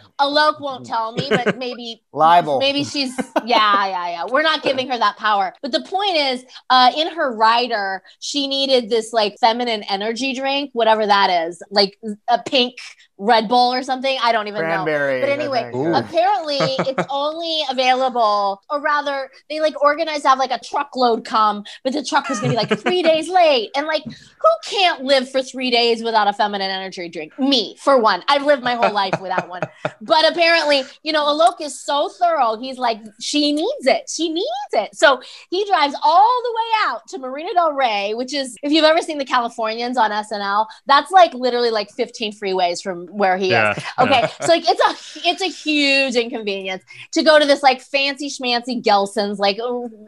Alok 0.56 0.62
won't 0.62 0.86
tell 0.96 1.12
me, 1.12 1.28
but 1.30 1.58
maybe 1.58 2.04
Libel. 2.14 2.60
Maybe 2.60 2.84
she's 2.84 3.18
yeah, 3.46 3.88
yeah, 3.88 4.10
yeah. 4.10 4.26
We're 4.30 4.42
not 4.42 4.64
giving 4.64 4.88
her 4.90 4.98
that 4.98 5.18
power. 5.18 5.54
But 5.62 5.72
the 5.72 5.82
point 5.82 6.16
is, 6.16 6.46
uh, 6.70 6.92
in 6.96 7.14
her 7.14 7.36
rider, 7.36 8.04
she 8.20 8.48
needed 8.48 8.90
this 8.90 9.14
like 9.14 9.36
feminine 9.40 9.84
energy 9.84 10.34
drink, 10.34 10.72
whatever 10.74 11.06
that 11.06 11.48
is, 11.48 11.62
like 11.70 12.00
a 12.28 12.42
pink 12.44 12.76
Red 13.18 13.48
Bull 13.48 13.74
or 13.74 13.82
something. 13.84 14.18
I 14.22 14.32
don't 14.32 14.48
even 14.48 14.62
Cranberry. 14.62 15.22
know. 15.22 15.28
But 15.28 15.32
anyway, 15.32 15.64
think, 15.64 15.76
Ooh. 15.76 15.92
yeah. 15.92 16.00
apparently 16.00 16.58
it's 16.80 17.08
only 17.10 17.62
available, 17.70 18.62
or 18.70 18.82
rather, 18.82 19.30
they 19.50 19.60
like 19.60 19.82
organized 19.82 20.24
to 20.24 20.30
have 20.30 20.40
like 20.40 20.52
a 20.52 20.60
truckload 20.60 21.26
come, 21.26 21.64
but 21.84 21.94
the 21.94 22.04
truck 22.04 22.28
was 22.30 22.40
gonna 22.40 22.54
be 22.54 22.58
like 22.58 22.80
three 22.80 23.04
days 23.04 23.30
late. 23.30 23.72
And 23.76 23.88
like, 23.88 24.04
who 24.04 24.70
can't 24.70 25.04
live 25.04 25.30
for 25.30 25.42
three 25.42 25.72
days 25.72 26.04
without 26.04 26.28
a 26.28 26.34
feminine 26.34 26.70
energy 26.70 27.10
drink? 27.10 27.38
Me, 27.40 27.76
for 27.80 28.00
one. 28.00 28.24
I've 28.28 28.44
lived 28.44 28.64
my 28.64 28.76
whole 28.76 28.94
life 28.94 29.20
without 29.22 29.50
one. 29.50 29.62
But 30.02 30.30
apparently, 30.30 30.84
you 31.04 31.12
know, 31.12 31.24
Alok 31.26 31.62
is 31.62 31.80
so 31.80 32.10
thorough. 32.10 32.58
He's 32.58 32.78
like, 32.78 33.00
she 33.20 33.52
needs 33.54 33.88
it. 33.88 34.08
She 34.10 34.30
needs 34.30 34.48
it. 34.74 34.94
So 34.94 35.20
he 35.50 35.66
drives 35.66 35.96
all 36.04 36.42
the 36.44 36.52
way 36.52 36.92
out 36.92 37.08
to 37.08 37.18
Marina 37.18 37.54
Del 37.54 37.74
Rey, 37.74 38.14
which 38.14 38.34
is, 38.34 38.56
if 38.62 38.72
you've 38.72 38.86
ever 38.86 39.02
seen 39.02 39.18
the 39.18 39.26
Californians 39.26 39.98
on 39.98 40.12
SNL, 40.12 40.68
that's 40.86 41.12
like 41.12 41.34
literally 41.34 41.72
like 41.72 41.90
15 41.92 42.34
freeways 42.34 42.84
from 42.84 43.05
where 43.12 43.38
he 43.38 43.48
is. 43.48 43.52
Yeah. 43.52 43.74
Okay, 44.00 44.28
so 44.42 44.48
like 44.48 44.64
it's 44.68 44.82
a 44.82 45.30
it's 45.30 45.42
a 45.42 45.48
huge 45.48 46.16
inconvenience 46.16 46.84
to 47.14 47.24
go 47.24 47.40
to 47.40 47.46
this 47.46 47.64
like 47.64 47.82
fancy 47.82 48.30
schmancy 48.30 48.82
Gelson's 48.84 49.40
like 49.40 49.58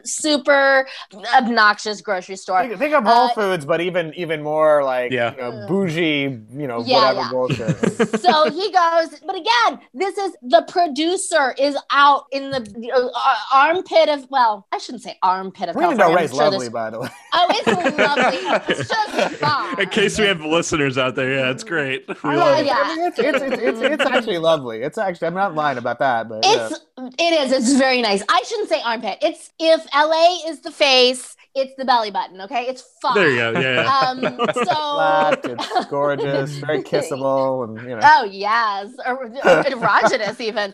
super 0.03 0.87
obnoxious 1.35 2.01
grocery 2.01 2.35
store. 2.35 2.61
Think, 2.67 2.79
think 2.79 2.93
of 2.93 3.03
Whole 3.03 3.25
Uh, 3.27 3.33
Foods, 3.33 3.65
but 3.65 3.81
even 3.81 4.13
even 4.15 4.41
more 4.43 4.83
like 4.83 5.11
Yeah. 5.11 5.31
you 5.31 5.37
know 5.41 5.65
bougie, 5.67 6.21
you 6.55 6.67
know 6.67 6.83
Yeah, 6.85 7.13
whatever 7.13 7.19
yeah. 7.19 7.29
bullshit. 7.31 8.19
so 8.21 8.49
he 8.51 8.71
goes, 8.71 9.19
but 9.25 9.35
again, 9.35 9.79
this 9.93 10.17
is 10.17 10.31
the 10.41 10.63
producer 10.67 11.53
is 11.57 11.77
out 11.91 12.25
in 12.31 12.51
the 12.51 12.91
uh, 12.93 13.35
armpit 13.53 14.09
of 14.09 14.29
well, 14.29 14.67
I 14.71 14.77
shouldn't 14.77 15.03
say 15.03 15.17
armpit 15.23 15.69
of 15.69 15.75
Marina 15.75 15.95
Del 15.97 16.09
California. 16.09 16.17
Rey's 16.21 16.31
I'm 16.31 16.35
sure 16.35 16.43
lovely, 16.45 16.57
there's- 16.69 16.73
by 16.73 16.89
the 16.89 16.99
way. 17.01 17.09
Oh, 17.33 17.47
it's 17.49 17.97
lovely. 17.97 18.37
It's 18.77 18.89
just 18.89 19.35
fun. 19.37 19.79
In 19.81 19.89
case 19.89 20.17
we 20.19 20.25
have 20.25 20.41
listeners 20.41 20.97
out 20.97 21.15
there, 21.15 21.33
yeah, 21.33 21.51
it's 21.51 21.63
great. 21.63 22.05
We 22.07 22.15
I, 22.31 22.35
love 22.35 22.65
yeah. 22.65 22.86
I 22.87 22.95
mean, 22.95 23.05
it's, 23.07 23.19
it's, 23.19 23.41
it's, 23.41 23.61
it's, 23.61 23.81
it's 23.81 24.05
actually 24.11 24.37
lovely. 24.39 24.81
It's 24.81 24.97
actually 24.97 25.27
I'm 25.27 25.33
not 25.33 25.55
lying 25.55 25.77
about 25.77 25.99
that, 25.99 26.27
but 26.27 26.45
yeah. 26.45 26.69
It's 26.69 26.79
it 27.19 27.33
is. 27.33 27.51
It's 27.51 27.77
very 27.77 28.01
nice. 28.01 28.23
I 28.27 28.43
shouldn't 28.43 28.69
say 28.69 28.81
armpit. 28.83 29.19
It's 29.21 29.51
if 29.59 29.85
LA 29.95 30.49
is 30.49 30.61
the 30.61 30.71
face, 30.71 31.36
it's 31.59 31.75
the 31.75 31.85
belly 31.85 32.11
button. 32.11 32.41
Okay, 32.41 32.67
it's 32.67 32.83
fine. 33.01 33.15
There 33.15 33.29
you 33.29 33.37
go. 33.37 33.59
Yeah. 33.59 33.83
yeah. 33.83 33.99
Um, 33.99 34.21
so 34.53 34.63
flat, 34.63 35.39
it's 35.43 35.85
gorgeous, 35.85 36.51
very 36.59 36.83
kissable, 36.83 37.63
and 37.63 37.89
you 37.89 37.95
know. 37.95 37.99
Oh 38.03 38.23
yes, 38.25 38.93
or, 39.05 39.25
or 39.25 39.29
erogenous 39.63 40.39
even. 40.39 40.73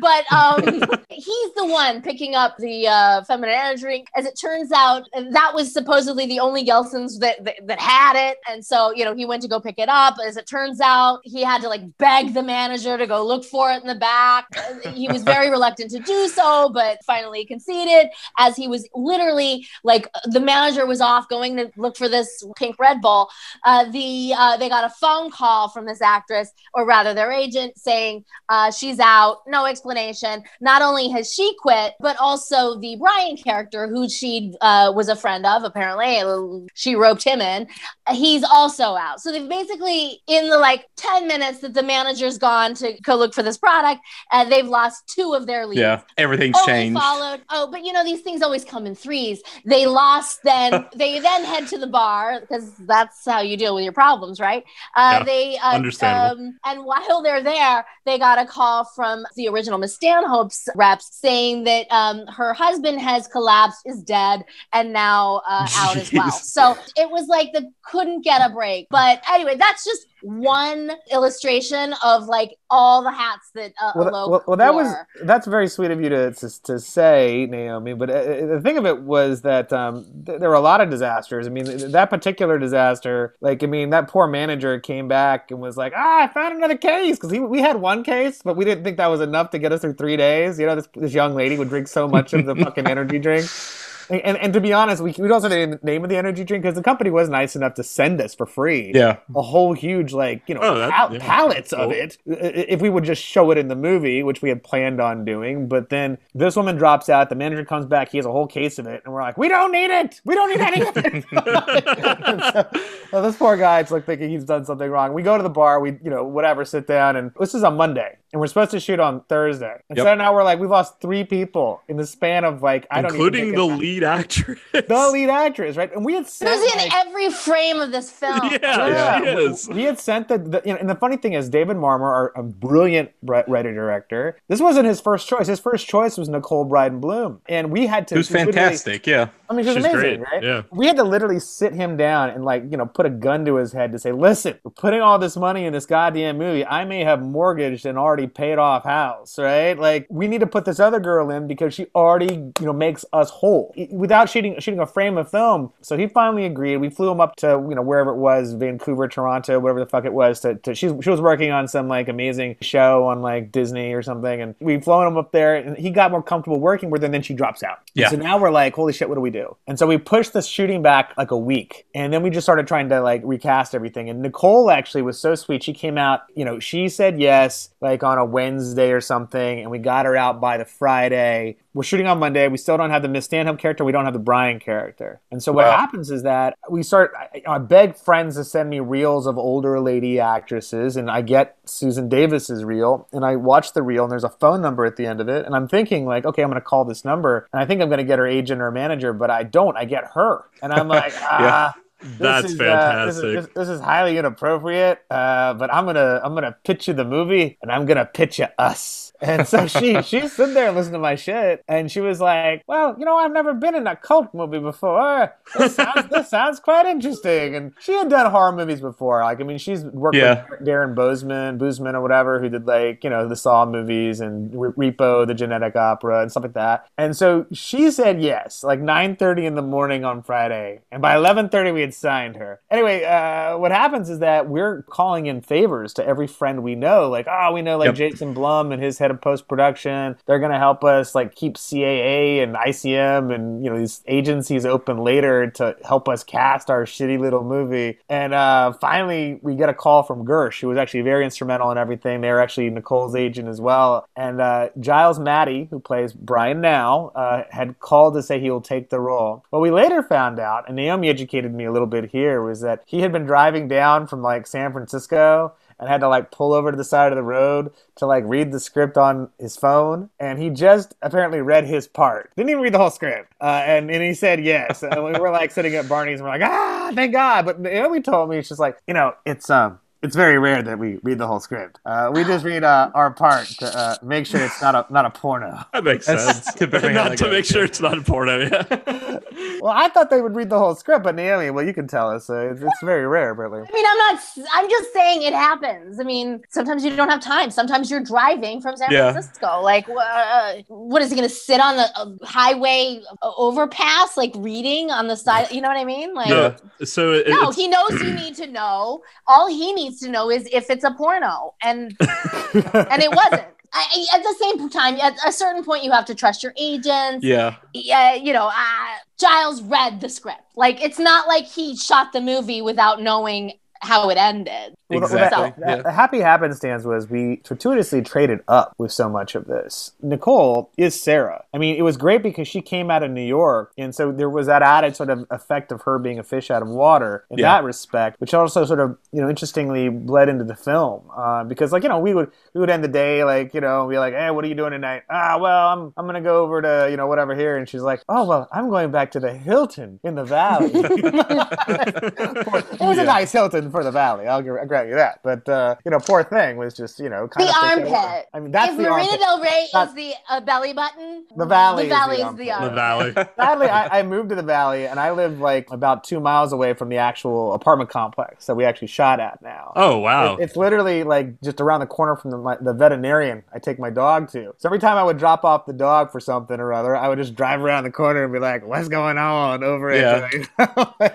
But 0.00 0.32
um, 0.32 0.62
he's 1.08 1.54
the 1.54 1.66
one 1.66 2.02
picking 2.02 2.34
up 2.34 2.56
the 2.58 2.88
uh, 2.88 3.24
feminine 3.24 3.54
energy 3.54 3.82
drink. 3.82 4.08
As 4.16 4.26
it 4.26 4.38
turns 4.40 4.72
out, 4.72 5.04
that 5.12 5.52
was 5.54 5.72
supposedly 5.72 6.26
the 6.26 6.40
only 6.40 6.64
Gelson's 6.64 7.18
that, 7.18 7.44
that 7.44 7.66
that 7.66 7.80
had 7.80 8.16
it, 8.16 8.38
and 8.48 8.64
so 8.64 8.92
you 8.92 9.04
know 9.04 9.14
he 9.14 9.24
went 9.24 9.42
to 9.42 9.48
go 9.48 9.60
pick 9.60 9.78
it 9.78 9.88
up. 9.88 10.16
As 10.24 10.36
it 10.36 10.46
turns 10.46 10.80
out, 10.80 11.20
he 11.22 11.42
had 11.42 11.62
to 11.62 11.68
like 11.68 11.82
beg 11.98 12.34
the 12.34 12.42
manager 12.42 12.98
to 12.98 13.06
go 13.06 13.24
look 13.24 13.44
for 13.44 13.70
it 13.70 13.82
in 13.82 13.88
the 13.88 13.94
back. 13.94 14.46
He 14.94 15.08
was 15.08 15.22
very 15.22 15.50
reluctant 15.50 15.90
to 15.92 16.00
do 16.00 16.28
so, 16.28 16.70
but 16.72 16.98
finally 17.06 17.44
conceded. 17.44 18.08
As 18.38 18.56
he 18.56 18.68
was 18.68 18.88
literally 18.94 19.66
like 19.84 20.08
the 20.24 20.40
manager 20.40 20.86
was 20.86 21.00
off 21.00 21.28
going 21.28 21.56
to 21.56 21.70
look 21.76 21.96
for 21.96 22.08
this 22.08 22.44
pink 22.56 22.76
Red 22.78 23.00
Bull. 23.00 23.28
Uh, 23.64 23.90
the 23.90 24.32
uh, 24.36 24.56
they 24.56 24.68
got 24.68 24.84
a 24.84 24.90
phone 24.90 25.30
call 25.30 25.68
from 25.68 25.86
this 25.86 26.00
actress, 26.00 26.50
or 26.74 26.86
rather 26.86 27.14
their 27.14 27.32
agent, 27.32 27.78
saying 27.78 28.24
uh, 28.48 28.70
she's 28.70 28.98
out, 28.98 29.38
no 29.46 29.66
explanation. 29.66 30.42
Not 30.60 30.82
only 30.82 31.08
has 31.08 31.32
she 31.32 31.54
quit, 31.60 31.94
but 32.00 32.16
also 32.18 32.78
the 32.78 32.96
Brian 32.96 33.36
character, 33.36 33.88
who 33.88 34.08
she 34.08 34.54
uh, 34.60 34.92
was 34.94 35.08
a 35.08 35.16
friend 35.16 35.46
of, 35.46 35.64
apparently 35.64 36.66
she 36.74 36.94
roped 36.94 37.24
him 37.24 37.40
in. 37.40 37.66
He's 38.10 38.44
also 38.44 38.96
out. 38.96 39.20
So 39.20 39.32
they've 39.32 39.48
basically, 39.48 40.22
in 40.26 40.48
the 40.48 40.58
like 40.58 40.86
ten 40.96 41.26
minutes 41.26 41.60
that 41.60 41.74
the 41.74 41.82
manager's 41.82 42.38
gone 42.38 42.74
to 42.74 42.92
go 43.02 43.16
look 43.16 43.34
for 43.34 43.42
this 43.42 43.58
product, 43.58 44.00
uh, 44.32 44.44
they've 44.44 44.66
lost 44.66 45.06
two 45.08 45.34
of 45.34 45.46
their 45.46 45.66
leads. 45.66 45.80
Yeah. 45.80 46.02
Everything's 46.16 46.56
Only 46.56 46.72
changed. 46.72 47.00
followed. 47.00 47.42
Oh, 47.50 47.68
but 47.70 47.84
you 47.84 47.92
know 47.92 48.04
these 48.04 48.20
things 48.20 48.42
always 48.42 48.64
come 48.64 48.86
in 48.86 48.94
threes. 48.94 49.42
They 49.64 49.86
lost, 50.00 50.42
then 50.44 50.70
they 51.00 51.18
then 51.20 51.44
head 51.44 51.66
to 51.72 51.78
the 51.78 51.86
bar 52.00 52.40
because 52.40 52.66
that's 52.92 53.24
how 53.24 53.40
you 53.40 53.56
deal 53.56 53.74
with 53.74 53.84
your 53.84 53.92
problems, 53.92 54.38
right? 54.40 54.62
Uh, 54.94 55.16
Yeah, 55.18 55.24
they 55.24 55.44
uh, 55.58 55.74
understandable. 55.74 56.46
Um, 56.46 56.58
and 56.68 56.84
while 56.84 57.22
they're 57.22 57.42
there, 57.42 57.84
they 58.04 58.18
got 58.18 58.38
a 58.38 58.46
call 58.46 58.84
from 58.96 59.24
the 59.36 59.48
original 59.48 59.78
Miss 59.78 59.94
Stanhope's 59.94 60.68
reps 60.74 61.08
saying 61.24 61.64
that 61.64 61.86
um, 61.90 62.26
her 62.38 62.52
husband 62.54 63.00
has 63.00 63.26
collapsed, 63.26 63.82
is 63.84 64.02
dead, 64.02 64.44
and 64.72 64.92
now 64.92 65.42
uh, 65.48 65.66
out 65.82 65.96
as 65.96 66.12
well. 66.18 66.30
So 66.30 66.76
it 66.96 67.08
was 67.10 67.26
like 67.28 67.48
the 67.52 67.62
couldn't 67.90 68.22
get 68.30 68.40
a 68.48 68.52
break. 68.52 68.86
But 68.90 69.22
anyway, 69.32 69.56
that's 69.56 69.84
just 69.84 70.02
one 70.26 70.90
illustration 71.12 71.94
of 72.04 72.26
like 72.26 72.58
all 72.68 73.04
the 73.04 73.12
hats 73.12 73.50
that 73.54 73.72
uh, 73.80 73.92
well, 73.94 74.06
Alok 74.06 74.30
well, 74.30 74.44
well, 74.48 74.56
that 74.56 74.74
was 74.74 74.92
that's 75.22 75.46
very 75.46 75.68
sweet 75.68 75.92
of 75.92 76.00
you 76.00 76.08
to 76.08 76.32
to, 76.32 76.62
to 76.64 76.80
say, 76.80 77.46
Naomi. 77.48 77.94
But 77.94 78.10
uh, 78.10 78.46
the 78.46 78.60
thing 78.60 78.76
of 78.76 78.86
it 78.86 79.02
was 79.02 79.42
that 79.42 79.72
um, 79.72 80.04
th- 80.26 80.40
there 80.40 80.48
were 80.48 80.56
a 80.56 80.60
lot 80.60 80.80
of 80.80 80.90
disasters. 80.90 81.46
I 81.46 81.50
mean, 81.50 81.66
th- 81.66 81.92
that 81.92 82.10
particular 82.10 82.58
disaster, 82.58 83.36
like 83.40 83.62
I 83.62 83.66
mean, 83.66 83.90
that 83.90 84.08
poor 84.08 84.26
manager 84.26 84.80
came 84.80 85.06
back 85.06 85.52
and 85.52 85.60
was 85.60 85.76
like, 85.76 85.92
"Ah, 85.94 86.24
I 86.24 86.26
found 86.26 86.56
another 86.56 86.76
case," 86.76 87.20
because 87.20 87.30
we 87.38 87.60
had 87.60 87.76
one 87.76 88.02
case, 88.02 88.42
but 88.42 88.56
we 88.56 88.64
didn't 88.64 88.82
think 88.82 88.96
that 88.96 89.06
was 89.06 89.20
enough 89.20 89.50
to 89.50 89.60
get 89.60 89.70
us 89.70 89.82
through 89.82 89.94
three 89.94 90.16
days. 90.16 90.58
You 90.58 90.66
know, 90.66 90.74
this 90.74 90.88
this 90.96 91.14
young 91.14 91.36
lady 91.36 91.56
would 91.56 91.68
drink 91.68 91.86
so 91.86 92.08
much 92.08 92.32
of 92.32 92.46
the 92.46 92.56
fucking 92.56 92.88
energy 92.88 93.20
drink. 93.20 93.48
And, 94.10 94.20
and, 94.22 94.36
and 94.38 94.52
to 94.52 94.60
be 94.60 94.72
honest, 94.72 95.02
we, 95.02 95.14
we 95.18 95.30
also 95.30 95.48
did 95.48 95.72
the 95.80 95.86
name 95.86 96.04
of 96.04 96.10
the 96.10 96.16
energy 96.16 96.44
drink 96.44 96.62
because 96.62 96.74
the 96.76 96.82
company 96.82 97.10
was 97.10 97.28
nice 97.28 97.56
enough 97.56 97.74
to 97.74 97.82
send 97.82 98.20
us 98.20 98.34
for 98.34 98.46
free. 98.46 98.92
Yeah. 98.94 99.16
a 99.34 99.42
whole 99.42 99.72
huge 99.72 100.12
like 100.12 100.42
you 100.48 100.54
know 100.54 100.60
Oh, 100.62 100.78
that- 100.78 100.90
pal- 100.90 101.12
yeah, 101.12 101.18
pallets 101.20 101.70
that's 101.70 101.72
of 101.72 101.92
it 101.92 102.18
i- 102.28 102.32
i- 102.32 102.66
if 102.68 102.80
we 102.80 102.88
would 102.90 103.04
just 103.04 103.22
show 103.22 103.50
it 103.50 103.58
in 103.58 103.68
the 103.68 103.76
movie 103.76 104.22
which 104.22 104.42
we 104.42 104.48
had 104.48 104.62
planned 104.62 105.00
on 105.00 105.24
doing. 105.24 105.66
But 105.68 105.88
then 105.88 106.18
this 106.34 106.56
woman 106.56 106.76
drops 106.76 107.08
out 107.08 107.28
the 107.28 107.34
manager 107.34 107.64
comes 107.64 107.86
back 107.86 108.10
he 108.10 108.18
has 108.18 108.26
a 108.26 108.32
whole 108.32 108.46
case 108.46 108.78
of 108.78 108.86
it 108.86 109.02
and 109.04 109.12
we're 109.12 109.22
like 109.22 109.36
we 109.36 109.48
don't 109.48 109.72
need 109.72 109.90
it! 109.90 110.20
We 110.24 110.34
don't 110.34 110.50
need 110.50 110.60
any 110.60 110.82
of 110.86 110.96
it! 110.96 111.06
And 111.06 111.24
so, 112.52 112.80
so 113.10 113.22
this 113.22 113.36
poor 113.36 113.56
guy 113.56 113.80
it's 113.80 113.90
like 113.90 114.04
thinking 114.04 114.28
he's 114.30 114.44
done 114.44 114.64
something 114.64 114.90
wrong 114.90 115.12
we 115.12 115.22
go 115.22 115.36
to 115.36 115.42
the 115.42 115.50
bar 115.50 115.80
we 115.80 115.92
you 116.02 116.10
know 116.10 116.24
whatever 116.24 116.64
sit 116.64 116.86
down 116.86 117.16
and 117.16 117.30
this 117.38 117.54
is 117.54 117.62
on 117.64 117.76
monday 117.76 118.16
and 118.32 118.40
we're 118.40 118.46
supposed 118.48 118.70
to 118.72 118.80
shoot 118.80 118.98
on 119.00 119.20
thursday 119.28 119.76
and 119.88 119.96
Yep. 119.96 120.06
so 120.06 120.14
now 120.14 120.34
we're 120.34 120.42
like 120.44 120.58
we've 120.58 120.70
lost 120.70 121.00
three 121.00 121.24
people 121.24 121.80
in 121.88 121.96
the 121.96 122.06
span 122.06 122.44
of 122.44 122.62
like 122.62 122.86
i 122.90 123.00
don't 123.00 123.12
including 123.12 123.52
the 123.52 123.64
lead 123.64 124.02
actress. 124.04 124.58
the 124.72 125.10
lead 125.12 125.30
actress 125.30 125.76
right 125.76 125.92
and 125.94 126.04
we 126.04 126.14
had 126.14 126.24
She 126.26 126.30
sent, 126.32 126.60
was 126.60 126.84
in 126.84 126.92
every 126.92 127.30
frame 127.30 127.80
of 127.80 127.92
this 127.92 128.10
film. 128.10 128.40
Yeah, 128.56 128.88
yeah, 128.88 129.18
she 129.18 129.24
we- 129.34 129.44
is. 129.44 129.68
We, 129.68 129.82
had 129.84 129.98
sent 129.98 130.28
the, 130.28 130.38
the 130.38 130.62
you 130.64 130.72
know, 130.72 130.78
and 130.78 130.88
the 130.88 130.94
funny 130.94 131.16
thing 131.16 131.32
is, 131.34 131.48
David 131.48 131.76
Marmor, 131.76 132.02
our 132.02 132.32
a 132.36 132.42
brilliant 132.42 133.10
writer 133.22 133.72
director, 133.72 134.36
this 134.48 134.60
wasn't 134.60 134.86
his 134.86 135.00
first 135.00 135.28
choice. 135.28 135.46
His 135.46 135.60
first 135.60 135.86
choice 135.86 136.16
was 136.18 136.28
Nicole 136.28 136.64
Brydon 136.64 137.00
Bloom, 137.00 137.40
and 137.48 137.70
we 137.70 137.86
had 137.86 138.08
to. 138.08 138.14
It 138.14 138.18
was 138.18 138.30
literally- 138.30 138.52
fantastic. 138.52 139.06
Yeah. 139.06 139.28
I 139.48 139.54
mean, 139.54 139.64
she 139.64 139.74
She's 139.74 139.84
amazing, 139.84 139.98
great, 140.00 140.20
right? 140.20 140.42
yeah. 140.42 140.62
We 140.72 140.86
had 140.86 140.96
to 140.96 141.04
literally 141.04 141.38
sit 141.40 141.72
him 141.72 141.96
down 141.96 142.15
and 142.24 142.44
like 142.44 142.64
you 142.70 142.76
know 142.76 142.86
put 142.86 143.06
a 143.06 143.10
gun 143.10 143.44
to 143.44 143.56
his 143.56 143.72
head 143.72 143.92
to 143.92 143.98
say, 143.98 144.12
"Listen, 144.12 144.58
we're 144.62 144.70
putting 144.70 145.00
all 145.00 145.18
this 145.18 145.36
money 145.36 145.64
in 145.64 145.72
this 145.72 145.86
goddamn 145.86 146.38
movie. 146.38 146.64
I 146.64 146.84
may 146.84 147.04
have 147.04 147.22
mortgaged 147.22 147.86
an 147.86 147.96
already 147.96 148.26
paid 148.26 148.58
off 148.58 148.84
house, 148.84 149.38
right? 149.38 149.78
Like 149.78 150.06
we 150.10 150.28
need 150.28 150.40
to 150.40 150.46
put 150.46 150.64
this 150.64 150.80
other 150.80 151.00
girl 151.00 151.30
in 151.30 151.46
because 151.46 151.74
she 151.74 151.86
already 151.94 152.34
you 152.34 152.66
know 152.66 152.72
makes 152.72 153.04
us 153.12 153.30
whole 153.30 153.74
without 153.90 154.28
shooting 154.28 154.58
shooting 154.60 154.80
a 154.80 154.86
frame 154.86 155.16
of 155.18 155.30
film." 155.30 155.72
So 155.80 155.96
he 155.96 156.06
finally 156.06 156.44
agreed. 156.44 156.76
We 156.78 156.90
flew 156.90 157.10
him 157.10 157.20
up 157.20 157.36
to 157.36 157.64
you 157.68 157.74
know 157.74 157.82
wherever 157.82 158.10
it 158.10 158.18
was, 158.18 158.54
Vancouver, 158.54 159.08
Toronto, 159.08 159.58
whatever 159.58 159.80
the 159.80 159.86
fuck 159.86 160.04
it 160.04 160.12
was. 160.12 160.40
To, 160.40 160.54
to 160.56 160.74
she 160.74 160.88
she 161.00 161.10
was 161.10 161.20
working 161.20 161.50
on 161.50 161.68
some 161.68 161.88
like 161.88 162.08
amazing 162.08 162.56
show 162.60 163.06
on 163.06 163.22
like 163.22 163.52
Disney 163.52 163.92
or 163.92 164.02
something, 164.02 164.40
and 164.42 164.54
we 164.60 164.80
flown 164.80 165.06
him 165.06 165.16
up 165.16 165.32
there, 165.32 165.56
and 165.56 165.76
he 165.76 165.90
got 165.90 166.10
more 166.10 166.22
comfortable 166.22 166.60
working 166.60 166.90
with 166.90 167.02
her. 167.02 167.06
And 167.06 167.14
then 167.14 167.22
she 167.22 167.34
drops 167.34 167.62
out. 167.62 167.78
Yeah. 167.94 168.08
So 168.08 168.16
now 168.16 168.38
we're 168.38 168.50
like, 168.50 168.74
holy 168.74 168.92
shit, 168.92 169.08
what 169.08 169.14
do 169.14 169.20
we 169.20 169.30
do? 169.30 169.56
And 169.66 169.78
so 169.78 169.86
we 169.86 169.96
pushed 169.96 170.32
the 170.32 170.42
shooting 170.42 170.82
back 170.82 171.14
like 171.16 171.30
a 171.30 171.38
week. 171.38 171.86
And 171.94 172.05
then 172.12 172.22
we 172.22 172.30
just 172.30 172.44
started 172.44 172.66
trying 172.66 172.88
to 172.90 173.00
like 173.00 173.22
recast 173.24 173.74
everything. 173.74 174.10
And 174.10 174.22
Nicole 174.22 174.70
actually 174.70 175.02
was 175.02 175.18
so 175.18 175.34
sweet. 175.34 175.62
She 175.62 175.72
came 175.72 175.96
out, 175.96 176.22
you 176.34 176.44
know, 176.44 176.58
she 176.58 176.88
said 176.88 177.20
yes, 177.20 177.70
like 177.80 178.02
on 178.02 178.18
a 178.18 178.24
Wednesday 178.24 178.92
or 178.92 179.00
something. 179.00 179.60
And 179.60 179.70
we 179.70 179.78
got 179.78 180.06
her 180.06 180.16
out 180.16 180.40
by 180.40 180.58
the 180.58 180.64
Friday. 180.64 181.56
We're 181.76 181.82
shooting 181.82 182.06
on 182.06 182.18
Monday. 182.18 182.48
We 182.48 182.56
still 182.56 182.78
don't 182.78 182.88
have 182.88 183.02
the 183.02 183.08
Miss 183.08 183.26
Stanhope 183.26 183.58
character. 183.58 183.84
We 183.84 183.92
don't 183.92 184.06
have 184.06 184.14
the 184.14 184.18
Brian 184.18 184.58
character. 184.60 185.20
And 185.30 185.42
so 185.42 185.52
what 185.52 185.66
Wow. 185.66 185.76
happens 185.76 186.10
is 186.10 186.22
that 186.22 186.56
we 186.70 186.82
start, 186.82 187.12
I, 187.14 187.42
I 187.46 187.58
beg 187.58 187.96
friends 187.96 188.36
to 188.36 188.44
send 188.44 188.70
me 188.70 188.80
reels 188.80 189.26
of 189.26 189.36
older 189.36 189.78
lady 189.78 190.18
actresses. 190.18 190.96
And 190.96 191.10
I 191.10 191.20
get 191.20 191.58
Susan 191.66 192.08
Davis's 192.08 192.64
reel. 192.64 193.06
And 193.12 193.26
I 193.26 193.36
watch 193.36 193.74
the 193.74 193.82
reel 193.82 194.04
and 194.04 194.10
there's 194.10 194.24
a 194.24 194.30
phone 194.30 194.62
number 194.62 194.86
at 194.86 194.96
the 194.96 195.04
end 195.04 195.20
of 195.20 195.28
it. 195.28 195.44
And 195.44 195.54
I'm 195.54 195.68
thinking 195.68 196.06
like, 196.06 196.24
okay, 196.24 196.42
I'm 196.42 196.48
going 196.48 196.58
to 196.58 196.64
call 196.64 196.86
this 196.86 197.04
number. 197.04 197.46
And 197.52 197.60
I 197.60 197.66
think 197.66 197.82
I'm 197.82 197.88
going 197.88 197.98
to 197.98 198.04
get 198.04 198.18
her 198.18 198.26
agent 198.26 198.62
or 198.62 198.70
manager, 198.70 199.12
but 199.12 199.30
I 199.30 199.42
don't. 199.42 199.76
I 199.76 199.84
get 199.84 200.04
her. 200.14 200.44
And 200.62 200.72
I'm 200.72 200.88
like, 200.88 201.12
ah. 201.20 201.74
this 202.00 202.18
That's 202.18 202.52
is, 202.52 202.60
uh, 202.60 203.04
this, 203.06 203.16
is, 203.16 203.22
fantastic. 203.22 203.32
this, 203.34 203.48
this 203.54 203.68
is 203.68 203.80
highly 203.82 204.16
inappropriate, 204.16 205.04
uh, 205.10 205.54
but 205.54 205.72
I'm 205.72 205.84
gonna 205.86 206.20
I'm 206.22 206.34
gonna 206.34 206.56
pitch 206.64 206.88
you 206.88 206.94
the 206.94 207.04
movie, 207.04 207.58
and 207.62 207.72
I'm 207.72 207.86
gonna 207.86 208.04
pitch 208.06 208.38
you 208.38 208.46
us. 208.58 209.05
And 209.20 209.46
so 209.46 209.66
she 209.66 210.00
she 210.02 210.28
stood 210.28 210.54
there 210.54 210.68
and 210.68 210.76
listened 210.76 210.94
to 210.94 210.98
my 210.98 211.14
shit, 211.14 211.64
and 211.68 211.90
she 211.90 212.00
was 212.00 212.20
like, 212.20 212.62
"Well, 212.66 212.94
you 212.98 213.04
know, 213.04 213.16
I've 213.16 213.32
never 213.32 213.54
been 213.54 213.74
in 213.74 213.86
a 213.86 213.96
cult 213.96 214.32
movie 214.34 214.58
before. 214.58 215.34
This 215.58 215.74
sounds 215.76 216.08
this 216.10 216.28
sounds 216.30 216.60
quite 216.60 216.86
interesting." 216.86 217.54
And 217.54 217.72
she 217.80 217.92
had 217.92 218.08
done 218.08 218.30
horror 218.30 218.52
movies 218.52 218.80
before. 218.80 219.22
Like, 219.22 219.40
I 219.40 219.44
mean, 219.44 219.58
she's 219.58 219.84
worked 219.84 220.16
Yeah. 220.16 220.44
with 220.50 220.60
Darren 220.66 220.94
Bozeman, 220.94 221.58
Boozman 221.58 221.94
or 221.94 222.00
whatever, 222.00 222.40
who 222.40 222.48
did 222.48 222.66
like 222.66 223.04
you 223.04 223.10
know 223.10 223.28
the 223.28 223.36
Saw 223.36 223.64
movies 223.66 224.20
and 224.20 224.54
Re- 224.54 224.90
Repo, 224.92 225.26
the 225.26 225.34
Genetic 225.34 225.76
Opera, 225.76 226.22
and 226.22 226.30
stuff 226.30 226.44
like 226.44 226.54
that. 226.54 226.86
And 226.98 227.16
so 227.16 227.46
she 227.52 227.90
said 227.90 228.20
yes, 228.20 228.62
like 228.64 228.80
9:30 228.80 229.44
in 229.46 229.54
the 229.54 229.62
morning 229.62 230.04
on 230.04 230.22
Friday, 230.22 230.80
and 230.92 231.00
by 231.02 231.14
11:30 231.14 231.72
we 231.72 231.80
had 231.80 231.94
signed 231.94 232.36
her. 232.36 232.60
Anyway, 232.70 233.04
uh, 233.04 233.56
what 233.58 233.72
happens 233.72 234.10
is 234.10 234.18
that 234.20 234.48
we're 234.48 234.82
calling 234.82 235.26
in 235.26 235.40
favors 235.40 235.92
to 235.94 236.06
every 236.06 236.26
friend 236.26 236.62
we 236.62 236.74
know, 236.74 237.08
like 237.08 237.26
oh, 237.30 237.52
we 237.52 237.62
know 237.62 237.78
like 237.78 237.86
Yep. 237.86 237.94
Jason 237.94 238.34
Blum 238.34 238.72
and 238.72 238.82
his 238.82 238.98
head 239.06 239.14
of 239.14 239.20
post 239.20 239.46
production. 239.48 240.16
They're 240.26 240.38
gonna 240.40 240.58
help 240.58 240.82
us 240.84 241.14
like 241.14 241.34
keep 241.34 241.54
CAA 241.54 242.42
and 242.42 242.56
ICM 242.56 243.32
and 243.34 243.62
you 243.62 243.70
know 243.70 243.78
these 243.78 244.02
agencies 244.06 244.66
open 244.66 244.98
later 244.98 245.48
to 245.52 245.76
help 245.84 246.08
us 246.08 246.24
cast 246.24 246.70
our 246.70 246.84
shitty 246.84 247.18
little 247.18 247.44
movie. 247.44 247.98
And 248.08 248.34
uh, 248.34 248.72
finally, 248.72 249.38
we 249.42 249.54
get 249.54 249.68
a 249.68 249.74
call 249.74 250.02
from 250.02 250.26
Gersh, 250.26 250.60
who 250.60 250.68
was 250.68 250.78
actually 250.78 251.02
very 251.02 251.24
instrumental 251.24 251.70
in 251.70 251.78
everything. 251.78 252.20
They 252.20 252.30
were 252.30 252.40
actually 252.40 252.70
Nicole's 252.70 253.14
agent 253.14 253.48
as 253.48 253.60
well. 253.60 254.08
And 254.16 254.40
uh, 254.40 254.70
Giles 254.80 255.18
Matthey, 255.18 255.68
who 255.70 255.78
plays 255.78 256.12
Brian 256.12 256.60
now, 256.60 257.12
uh, 257.14 257.44
had 257.50 257.78
called 257.78 258.14
to 258.14 258.22
say 258.22 258.40
he 258.40 258.50
will 258.50 258.60
take 258.60 258.90
the 258.90 259.00
role. 259.00 259.44
What 259.50 259.62
we 259.62 259.70
later 259.70 260.02
found 260.02 260.38
out, 260.40 260.64
and 260.66 260.76
Naomi 260.76 261.08
educated 261.08 261.54
me 261.54 261.64
a 261.64 261.72
little 261.72 261.86
bit 261.86 262.10
here, 262.10 262.42
was 262.42 262.60
that 262.60 262.82
he 262.86 263.00
had 263.00 263.12
been 263.12 263.24
driving 263.24 263.68
down 263.68 264.06
from 264.06 264.22
like 264.22 264.46
San 264.46 264.72
Francisco 264.72 265.52
and 265.78 265.88
had 265.88 266.00
to 266.00 266.08
like 266.08 266.30
pull 266.30 266.52
over 266.52 266.70
to 266.70 266.76
the 266.76 266.84
side 266.84 267.12
of 267.12 267.16
the 267.16 267.22
road 267.22 267.70
to 267.96 268.06
like 268.06 268.24
read 268.26 268.52
the 268.52 268.60
script 268.60 268.96
on 268.96 269.30
his 269.38 269.56
phone 269.56 270.10
and 270.18 270.38
he 270.38 270.50
just 270.50 270.94
apparently 271.02 271.40
read 271.40 271.66
his 271.66 271.86
part. 271.86 272.30
Didn't 272.36 272.50
even 272.50 272.62
read 272.62 272.74
the 272.74 272.78
whole 272.78 272.90
script 272.90 273.32
uh, 273.40 273.62
and, 273.64 273.90
and 273.90 274.02
he 274.02 274.14
said 274.14 274.44
yes. 274.44 274.82
And 274.82 275.04
we 275.04 275.12
were 275.18 275.30
like 275.30 275.50
sitting 275.50 275.74
at 275.74 275.88
barney's 275.88 276.20
and 276.20 276.28
we're 276.28 276.38
like 276.38 276.42
ah 276.42 276.92
thank 276.94 277.12
god. 277.12 277.44
But 277.44 277.60
naomi 277.60 278.00
told 278.00 278.30
me 278.30 278.42
she's 278.42 278.58
like 278.58 278.78
you 278.86 278.94
know 278.94 279.14
it's 279.24 279.50
um 279.50 279.80
it's 280.06 280.14
very 280.14 280.38
rare 280.38 280.62
that 280.62 280.78
we 280.78 280.98
read 281.02 281.18
the 281.18 281.26
whole 281.26 281.40
script. 281.40 281.80
Uh, 281.84 282.10
we 282.14 282.22
just 282.22 282.44
read 282.44 282.62
uh, 282.62 282.90
our 282.94 283.10
part 283.10 283.46
to 283.58 283.66
uh, 283.66 283.96
make 284.02 284.24
sure 284.24 284.40
it's 284.40 284.62
not 284.62 284.74
a 284.76 284.86
not 284.92 285.04
a 285.04 285.10
porno. 285.10 285.64
That 285.72 285.82
makes 285.84 286.06
That's 286.06 286.24
sense. 286.24 286.54
typically 286.54 286.92
Not 287.00 287.18
to 287.18 287.28
make 287.28 287.44
sure 287.44 287.64
it's 287.64 287.80
not 287.80 287.98
a 287.98 288.02
porno. 288.02 288.38
Yeah. 288.38 289.18
Well, 289.60 289.72
I 289.74 289.88
thought 289.88 290.10
they 290.10 290.20
would 290.20 290.34
read 290.36 290.50
the 290.50 290.58
whole 290.58 290.74
script, 290.74 291.02
but 291.02 291.14
Naomi, 291.14 291.50
well, 291.50 291.64
you 291.64 291.72
can 291.72 291.88
tell 291.88 292.10
us. 292.10 292.28
Uh, 292.28 292.50
it's, 292.52 292.62
it's 292.62 292.82
very 292.82 293.06
rare, 293.06 293.32
really. 293.34 293.60
I 293.60 293.72
mean, 293.72 293.86
I'm 293.88 293.98
not. 293.98 294.20
I'm 294.54 294.68
just 294.70 294.92
saying 294.92 295.22
it 295.22 295.32
happens. 295.32 295.98
I 295.98 296.04
mean, 296.04 296.42
sometimes 296.50 296.84
you 296.84 296.94
don't 296.94 297.08
have 297.08 297.20
time. 297.20 297.50
Sometimes 297.50 297.90
you're 297.90 298.02
driving 298.02 298.60
from 298.60 298.76
San 298.76 298.90
Yeah. 298.92 299.12
Francisco. 299.12 299.60
Like, 299.62 299.88
uh, 299.88 300.56
what 300.68 301.00
is 301.02 301.10
he 301.10 301.16
going 301.16 301.28
to 301.28 301.34
sit 301.34 301.60
on 301.60 301.76
the 301.78 301.88
uh, 301.98 302.10
highway 302.22 303.00
uh, 303.22 303.30
overpass, 303.36 304.16
like 304.16 304.32
reading 304.36 304.90
on 304.90 305.08
the 305.08 305.16
side? 305.16 305.50
You 305.50 305.62
know 305.62 305.68
what 305.68 305.78
I 305.78 305.84
mean? 305.84 306.14
Like, 306.14 306.28
no. 306.28 306.54
So 306.84 307.12
it, 307.14 307.28
no, 307.28 307.50
he 307.50 307.66
knows 307.66 307.90
you 308.02 308.12
need 308.12 308.36
to 308.36 308.46
know. 308.46 309.02
All 309.26 309.48
he 309.48 309.72
needs 309.72 309.95
to 310.00 310.08
know 310.10 310.30
is 310.30 310.48
if 310.52 310.70
it's 310.70 310.84
a 310.84 310.90
porno, 310.92 311.54
and 311.62 311.96
and 312.00 313.02
it 313.02 313.10
wasn't. 313.10 313.44
I, 313.72 314.06
I- 314.12 314.16
at 314.16 314.22
the 314.22 314.34
same 314.40 314.70
time, 314.70 314.94
at 315.00 315.16
a 315.26 315.32
certain 315.32 315.64
point, 315.64 315.84
you 315.84 315.90
have 315.90 316.04
to 316.06 316.14
trust 316.14 316.42
your 316.42 316.54
agents. 316.56 317.24
Yeah. 317.24 317.56
Yeah, 317.74 318.14
you 318.14 318.32
know, 318.32 318.46
uh, 318.46 318.94
Giles 319.18 319.60
read 319.62 320.00
the 320.00 320.08
script. 320.08 320.40
Like, 320.54 320.82
it's 320.82 320.98
not 320.98 321.26
like 321.28 321.44
he 321.46 321.76
shot 321.76 322.12
the 322.12 322.20
movie 322.20 322.62
without 322.62 323.02
knowing 323.02 323.52
how 323.86 324.10
it 324.10 324.18
ended. 324.18 324.74
Well, 324.88 325.00
the- 325.00 325.06
Exactly. 325.06 325.50
The, 325.58 325.64
the- 325.64 325.76
Yeah. 325.76 325.82
the 325.82 325.92
happy 325.92 326.20
happenstance 326.20 326.84
was 326.84 327.08
we 327.10 327.40
fortuitously 327.44 328.02
traded 328.02 328.40
up 328.48 328.74
with 328.78 328.92
so 328.92 329.08
much 329.08 329.34
of 329.34 329.46
this. 329.46 329.92
Nicole 330.02 330.70
is 330.76 331.00
Sarah. 331.00 331.44
I 331.54 331.58
mean, 331.58 331.76
it 331.76 331.82
was 331.82 331.96
great 331.96 332.22
because 332.22 332.46
she 332.46 332.60
came 332.60 332.90
out 332.90 333.02
of 333.02 333.10
New 333.10 333.24
York, 333.24 333.72
and 333.78 333.94
so 333.94 334.12
there 334.12 334.30
was 334.30 334.46
that 334.46 334.62
added 334.62 334.94
sort 334.96 335.10
of 335.10 335.26
effect 335.30 335.72
of 335.72 335.82
her 335.82 335.98
being 335.98 336.18
a 336.18 336.22
fish 336.22 336.50
out 336.50 336.62
of 336.62 336.68
water 336.68 337.24
in 337.30 337.38
Yeah. 337.38 337.54
that 337.56 337.64
respect, 337.64 338.20
which 338.20 338.34
also 338.34 338.64
sort 338.64 338.80
of 338.80 338.96
you 339.12 339.20
know 339.20 339.28
interestingly 339.28 339.88
bled 339.88 340.28
into 340.28 340.44
the 340.44 340.54
film 340.56 341.02
uh, 341.16 341.44
because 341.44 341.72
like 341.72 341.82
you 341.82 341.88
know 341.88 341.98
we 341.98 342.14
would 342.14 342.30
we 342.54 342.60
would 342.60 342.70
end 342.70 342.84
the 342.84 342.88
day 342.88 343.24
like 343.24 343.54
you 343.54 343.60
know 343.60 343.86
be 343.88 343.98
like 343.98 344.14
hey 344.14 344.30
what 344.30 344.44
are 344.44 344.48
you 344.48 344.54
doing 344.54 344.70
tonight 344.72 345.02
ah 345.10 345.38
well 345.40 345.68
I'm 345.68 345.92
I'm 345.96 346.06
gonna 346.06 346.20
go 346.20 346.42
over 346.44 346.60
to 346.62 346.88
you 346.90 346.96
know 346.96 347.06
whatever 347.06 347.34
here 347.34 347.56
and 347.56 347.68
she's 347.68 347.82
like 347.82 348.02
oh 348.08 348.24
well 348.24 348.48
I'm 348.52 348.68
going 348.70 348.90
back 348.90 349.10
to 349.12 349.20
the 349.20 349.32
Hilton 349.32 350.00
in 350.04 350.14
the 350.14 350.24
valley. 350.24 350.70
it 350.74 352.80
was 352.80 352.98
a 352.98 353.04
nice 353.04 353.32
Hilton 353.32 353.70
for 353.76 353.84
the 353.84 353.90
valley. 353.90 354.26
I'll, 354.26 354.36
I'll 354.38 354.66
grant 354.66 354.88
you 354.88 354.94
that. 354.94 355.20
But 355.22 355.48
uh, 355.48 355.76
you 355.84 355.90
know, 355.90 355.98
poor 356.00 356.24
thing 356.24 356.56
was 356.56 356.74
just 356.74 356.98
you 356.98 357.08
know 357.08 357.28
kind 357.28 357.46
The 357.48 357.52
of 357.52 357.92
armpit. 357.92 358.26
I 358.32 358.40
mean, 358.40 358.52
that's 358.52 358.72
if 358.72 358.76
the 358.78 358.82
Marina 358.84 359.02
armpit. 359.02 359.20
Del 359.20 359.40
Rey 359.40 359.66
Not- 359.74 359.88
is 359.88 359.94
the 359.94 360.12
uh, 360.30 360.40
belly 360.40 360.72
button, 360.72 361.26
The 361.36 361.46
valley 361.46 361.88
the 361.88 361.92
is 361.94 361.98
valley 361.98 362.16
the 362.22 362.28
is 362.30 362.34
the 362.36 362.50
armpit. 362.52 362.70
The 362.70 362.74
valley. 362.74 363.12
Sadly, 363.36 363.68
I, 363.68 363.98
I 363.98 364.02
moved 364.02 364.30
to 364.30 364.34
the 364.34 364.42
valley, 364.42 364.86
and 364.86 364.98
I 364.98 365.10
live 365.10 365.38
like 365.40 365.70
about 365.70 366.04
two 366.04 366.20
miles 366.20 366.52
away 366.52 366.74
from 366.74 366.88
the 366.88 366.96
actual 366.98 367.52
apartment 367.52 367.90
complex 367.90 368.46
that 368.46 368.54
we 368.54 368.64
actually 368.64 368.88
shot 368.88 369.20
at 369.20 369.42
now. 369.42 369.72
Oh 369.76 369.98
wow. 369.98 370.36
It- 370.36 370.44
it's 370.46 370.56
literally 370.56 371.02
like 371.04 371.40
just 371.42 371.60
around 371.60 371.80
the 371.80 371.86
corner 371.86 372.16
from 372.16 372.30
the, 372.30 372.38
my, 372.38 372.56
the 372.60 372.72
veterinarian 372.72 373.42
I 373.52 373.58
take 373.58 373.78
my 373.78 373.90
dog 373.90 374.30
to. 374.32 374.54
So 374.58 374.68
every 374.68 374.78
time 374.78 374.96
I 374.96 375.02
would 375.02 375.18
drop 375.18 375.44
off 375.44 375.66
the 375.66 375.72
dog 375.72 376.12
for 376.12 376.20
something 376.20 376.58
or 376.60 376.72
other, 376.72 376.96
I 376.96 377.08
would 377.08 377.18
just 377.18 377.34
drive 377.34 377.60
around 377.62 377.84
the 377.84 377.90
corner 377.90 378.22
and 378.24 378.32
be 378.32 378.38
like, 378.38 378.64
"What's 378.66 378.88
going 378.88 379.18
on 379.18 379.62
over 379.64 379.92
Yeah. 379.94 380.28
it?" 380.32 380.48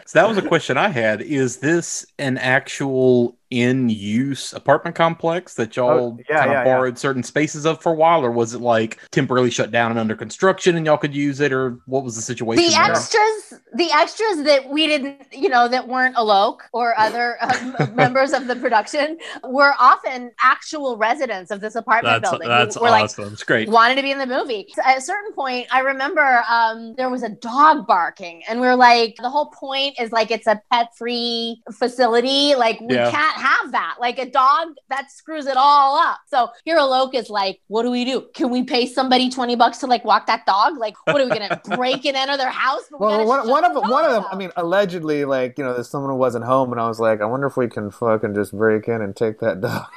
So 0.06 0.20
that 0.20 0.28
was 0.28 0.38
a 0.38 0.42
question 0.48 0.78
I 0.78 0.90
had. 0.90 1.22
Is 1.22 1.58
this 1.58 2.06
an 2.20 2.38
actual 2.42 3.38
in 3.52 3.90
use 3.90 4.54
apartment 4.54 4.96
complex 4.96 5.54
that 5.56 5.76
y'all 5.76 5.92
Oh, 5.92 6.20
yeah, 6.30 6.38
kind 6.40 6.52
of 6.52 6.54
yeah, 6.56 6.64
yeah. 6.64 6.64
borrowed 6.64 6.98
certain 6.98 7.22
spaces 7.24 7.66
of 7.66 7.82
for 7.82 7.92
a 7.92 7.96
while, 7.96 8.24
or 8.26 8.32
was 8.32 8.54
it 8.54 8.62
like 8.62 8.98
temporarily 9.12 9.52
shut 9.52 9.72
down 9.72 9.92
and 9.92 10.00
under 10.00 10.16
construction 10.16 10.78
and 10.78 10.86
y'all 10.86 10.98
could 10.98 11.14
use 11.16 11.40
it, 11.42 11.52
or 11.54 11.80
what 11.86 12.04
was 12.04 12.16
the 12.16 12.22
situation? 12.22 12.66
The 12.66 12.72
there? 12.72 12.86
extras, 12.92 13.60
the 13.76 13.92
extras 13.92 14.44
that 14.44 14.70
we 14.70 14.88
didn't, 14.88 15.22
you 15.34 15.50
know, 15.50 15.68
that 15.68 15.88
weren't 15.88 16.16
Alok 16.16 16.60
or 16.74 16.98
other 16.98 17.38
um, 17.42 17.96
members 17.96 18.34
of 18.34 18.48
the 18.48 18.56
production 18.56 19.18
were 19.44 19.74
often 19.80 20.32
actual 20.42 20.98
residents 20.98 21.52
of 21.52 21.60
this 21.62 21.76
apartment 21.76 22.22
That's 22.22 22.30
building. 22.32 22.48
who 22.48 22.54
that's 22.58 22.78
were 22.80 22.90
like 22.90 23.04
awesome. 23.04 23.34
It's 23.34 23.44
great. 23.44 23.70
wanted 23.70 23.96
to 23.96 24.02
be 24.02 24.12
in 24.12 24.18
the 24.18 24.26
movie. 24.26 24.68
So 24.74 24.82
At 24.84 24.98
a 24.98 25.02
certain 25.02 25.34
point, 25.34 25.68
I 25.72 25.80
remember 25.82 26.44
um, 26.50 26.96
there 26.96 27.10
was 27.10 27.24
a 27.24 27.30
dog 27.30 27.86
barking, 27.88 28.44
and 28.48 28.62
we 28.62 28.68
are 28.68 28.76
like, 28.76 29.16
the 29.22 29.30
whole 29.30 29.48
point 29.48 30.00
is 30.00 30.12
like 30.12 30.32
it's 30.32 30.48
a 30.48 30.62
pet 30.72 30.96
free 30.98 31.62
facility. 31.74 32.56
Like, 32.56 32.80
we 32.82 32.96
Yeah. 32.96 33.12
can't 33.12 33.38
have 33.42 33.72
that. 33.72 33.98
Like, 34.00 34.20
a 34.20 34.30
dog 34.30 34.70
that 34.90 35.12
screws 35.12 35.48
it 35.48 35.58
all 35.58 35.98
up. 35.98 36.20
So 36.28 36.50
here, 36.64 36.78
Alok 36.78 37.14
is 37.16 37.30
like, 37.30 37.60
what 37.68 37.84
do 37.84 37.92
we 37.92 38.06
do? 38.06 38.28
Can 38.34 38.50
we 38.50 38.64
pay 38.64 38.86
somebody 38.86 39.30
20 39.30 39.56
bucks 39.56 39.80
to 39.80 39.88
like 39.88 40.06
walk 40.06 40.28
that 40.28 40.46
dog? 40.46 40.78
Like, 40.78 40.96
what 41.06 41.20
are 41.20 41.26
we 41.26 41.32
to 41.32 41.62
break 41.76 42.06
and 42.06 42.16
enter 42.16 42.38
their 42.38 42.50
house? 42.50 42.84
But 42.90 43.00
Well, 43.00 43.26
one, 43.26 43.48
one 43.48 43.64
of 43.66 43.76
one 43.76 44.06
of 44.06 44.12
them. 44.12 44.26
I 44.32 44.36
mean, 44.36 44.52
allegedly, 44.56 45.26
like 45.26 45.58
you 45.58 45.64
know, 45.64 45.74
there's 45.74 45.90
someone 45.90 46.12
who 46.12 46.18
wasn't 46.18 46.46
home, 46.46 46.72
and 46.72 46.80
I 46.80 46.88
was 46.88 47.00
like, 47.00 47.22
I 47.22 47.26
wonder 47.26 47.48
if 47.48 47.58
we 47.58 47.68
can 47.68 47.92
fucking 47.92 48.34
just 48.34 48.56
break 48.56 48.88
in 48.88 49.02
and 49.02 49.16
take 49.16 49.40
that 49.40 49.62
dog. 49.62 49.88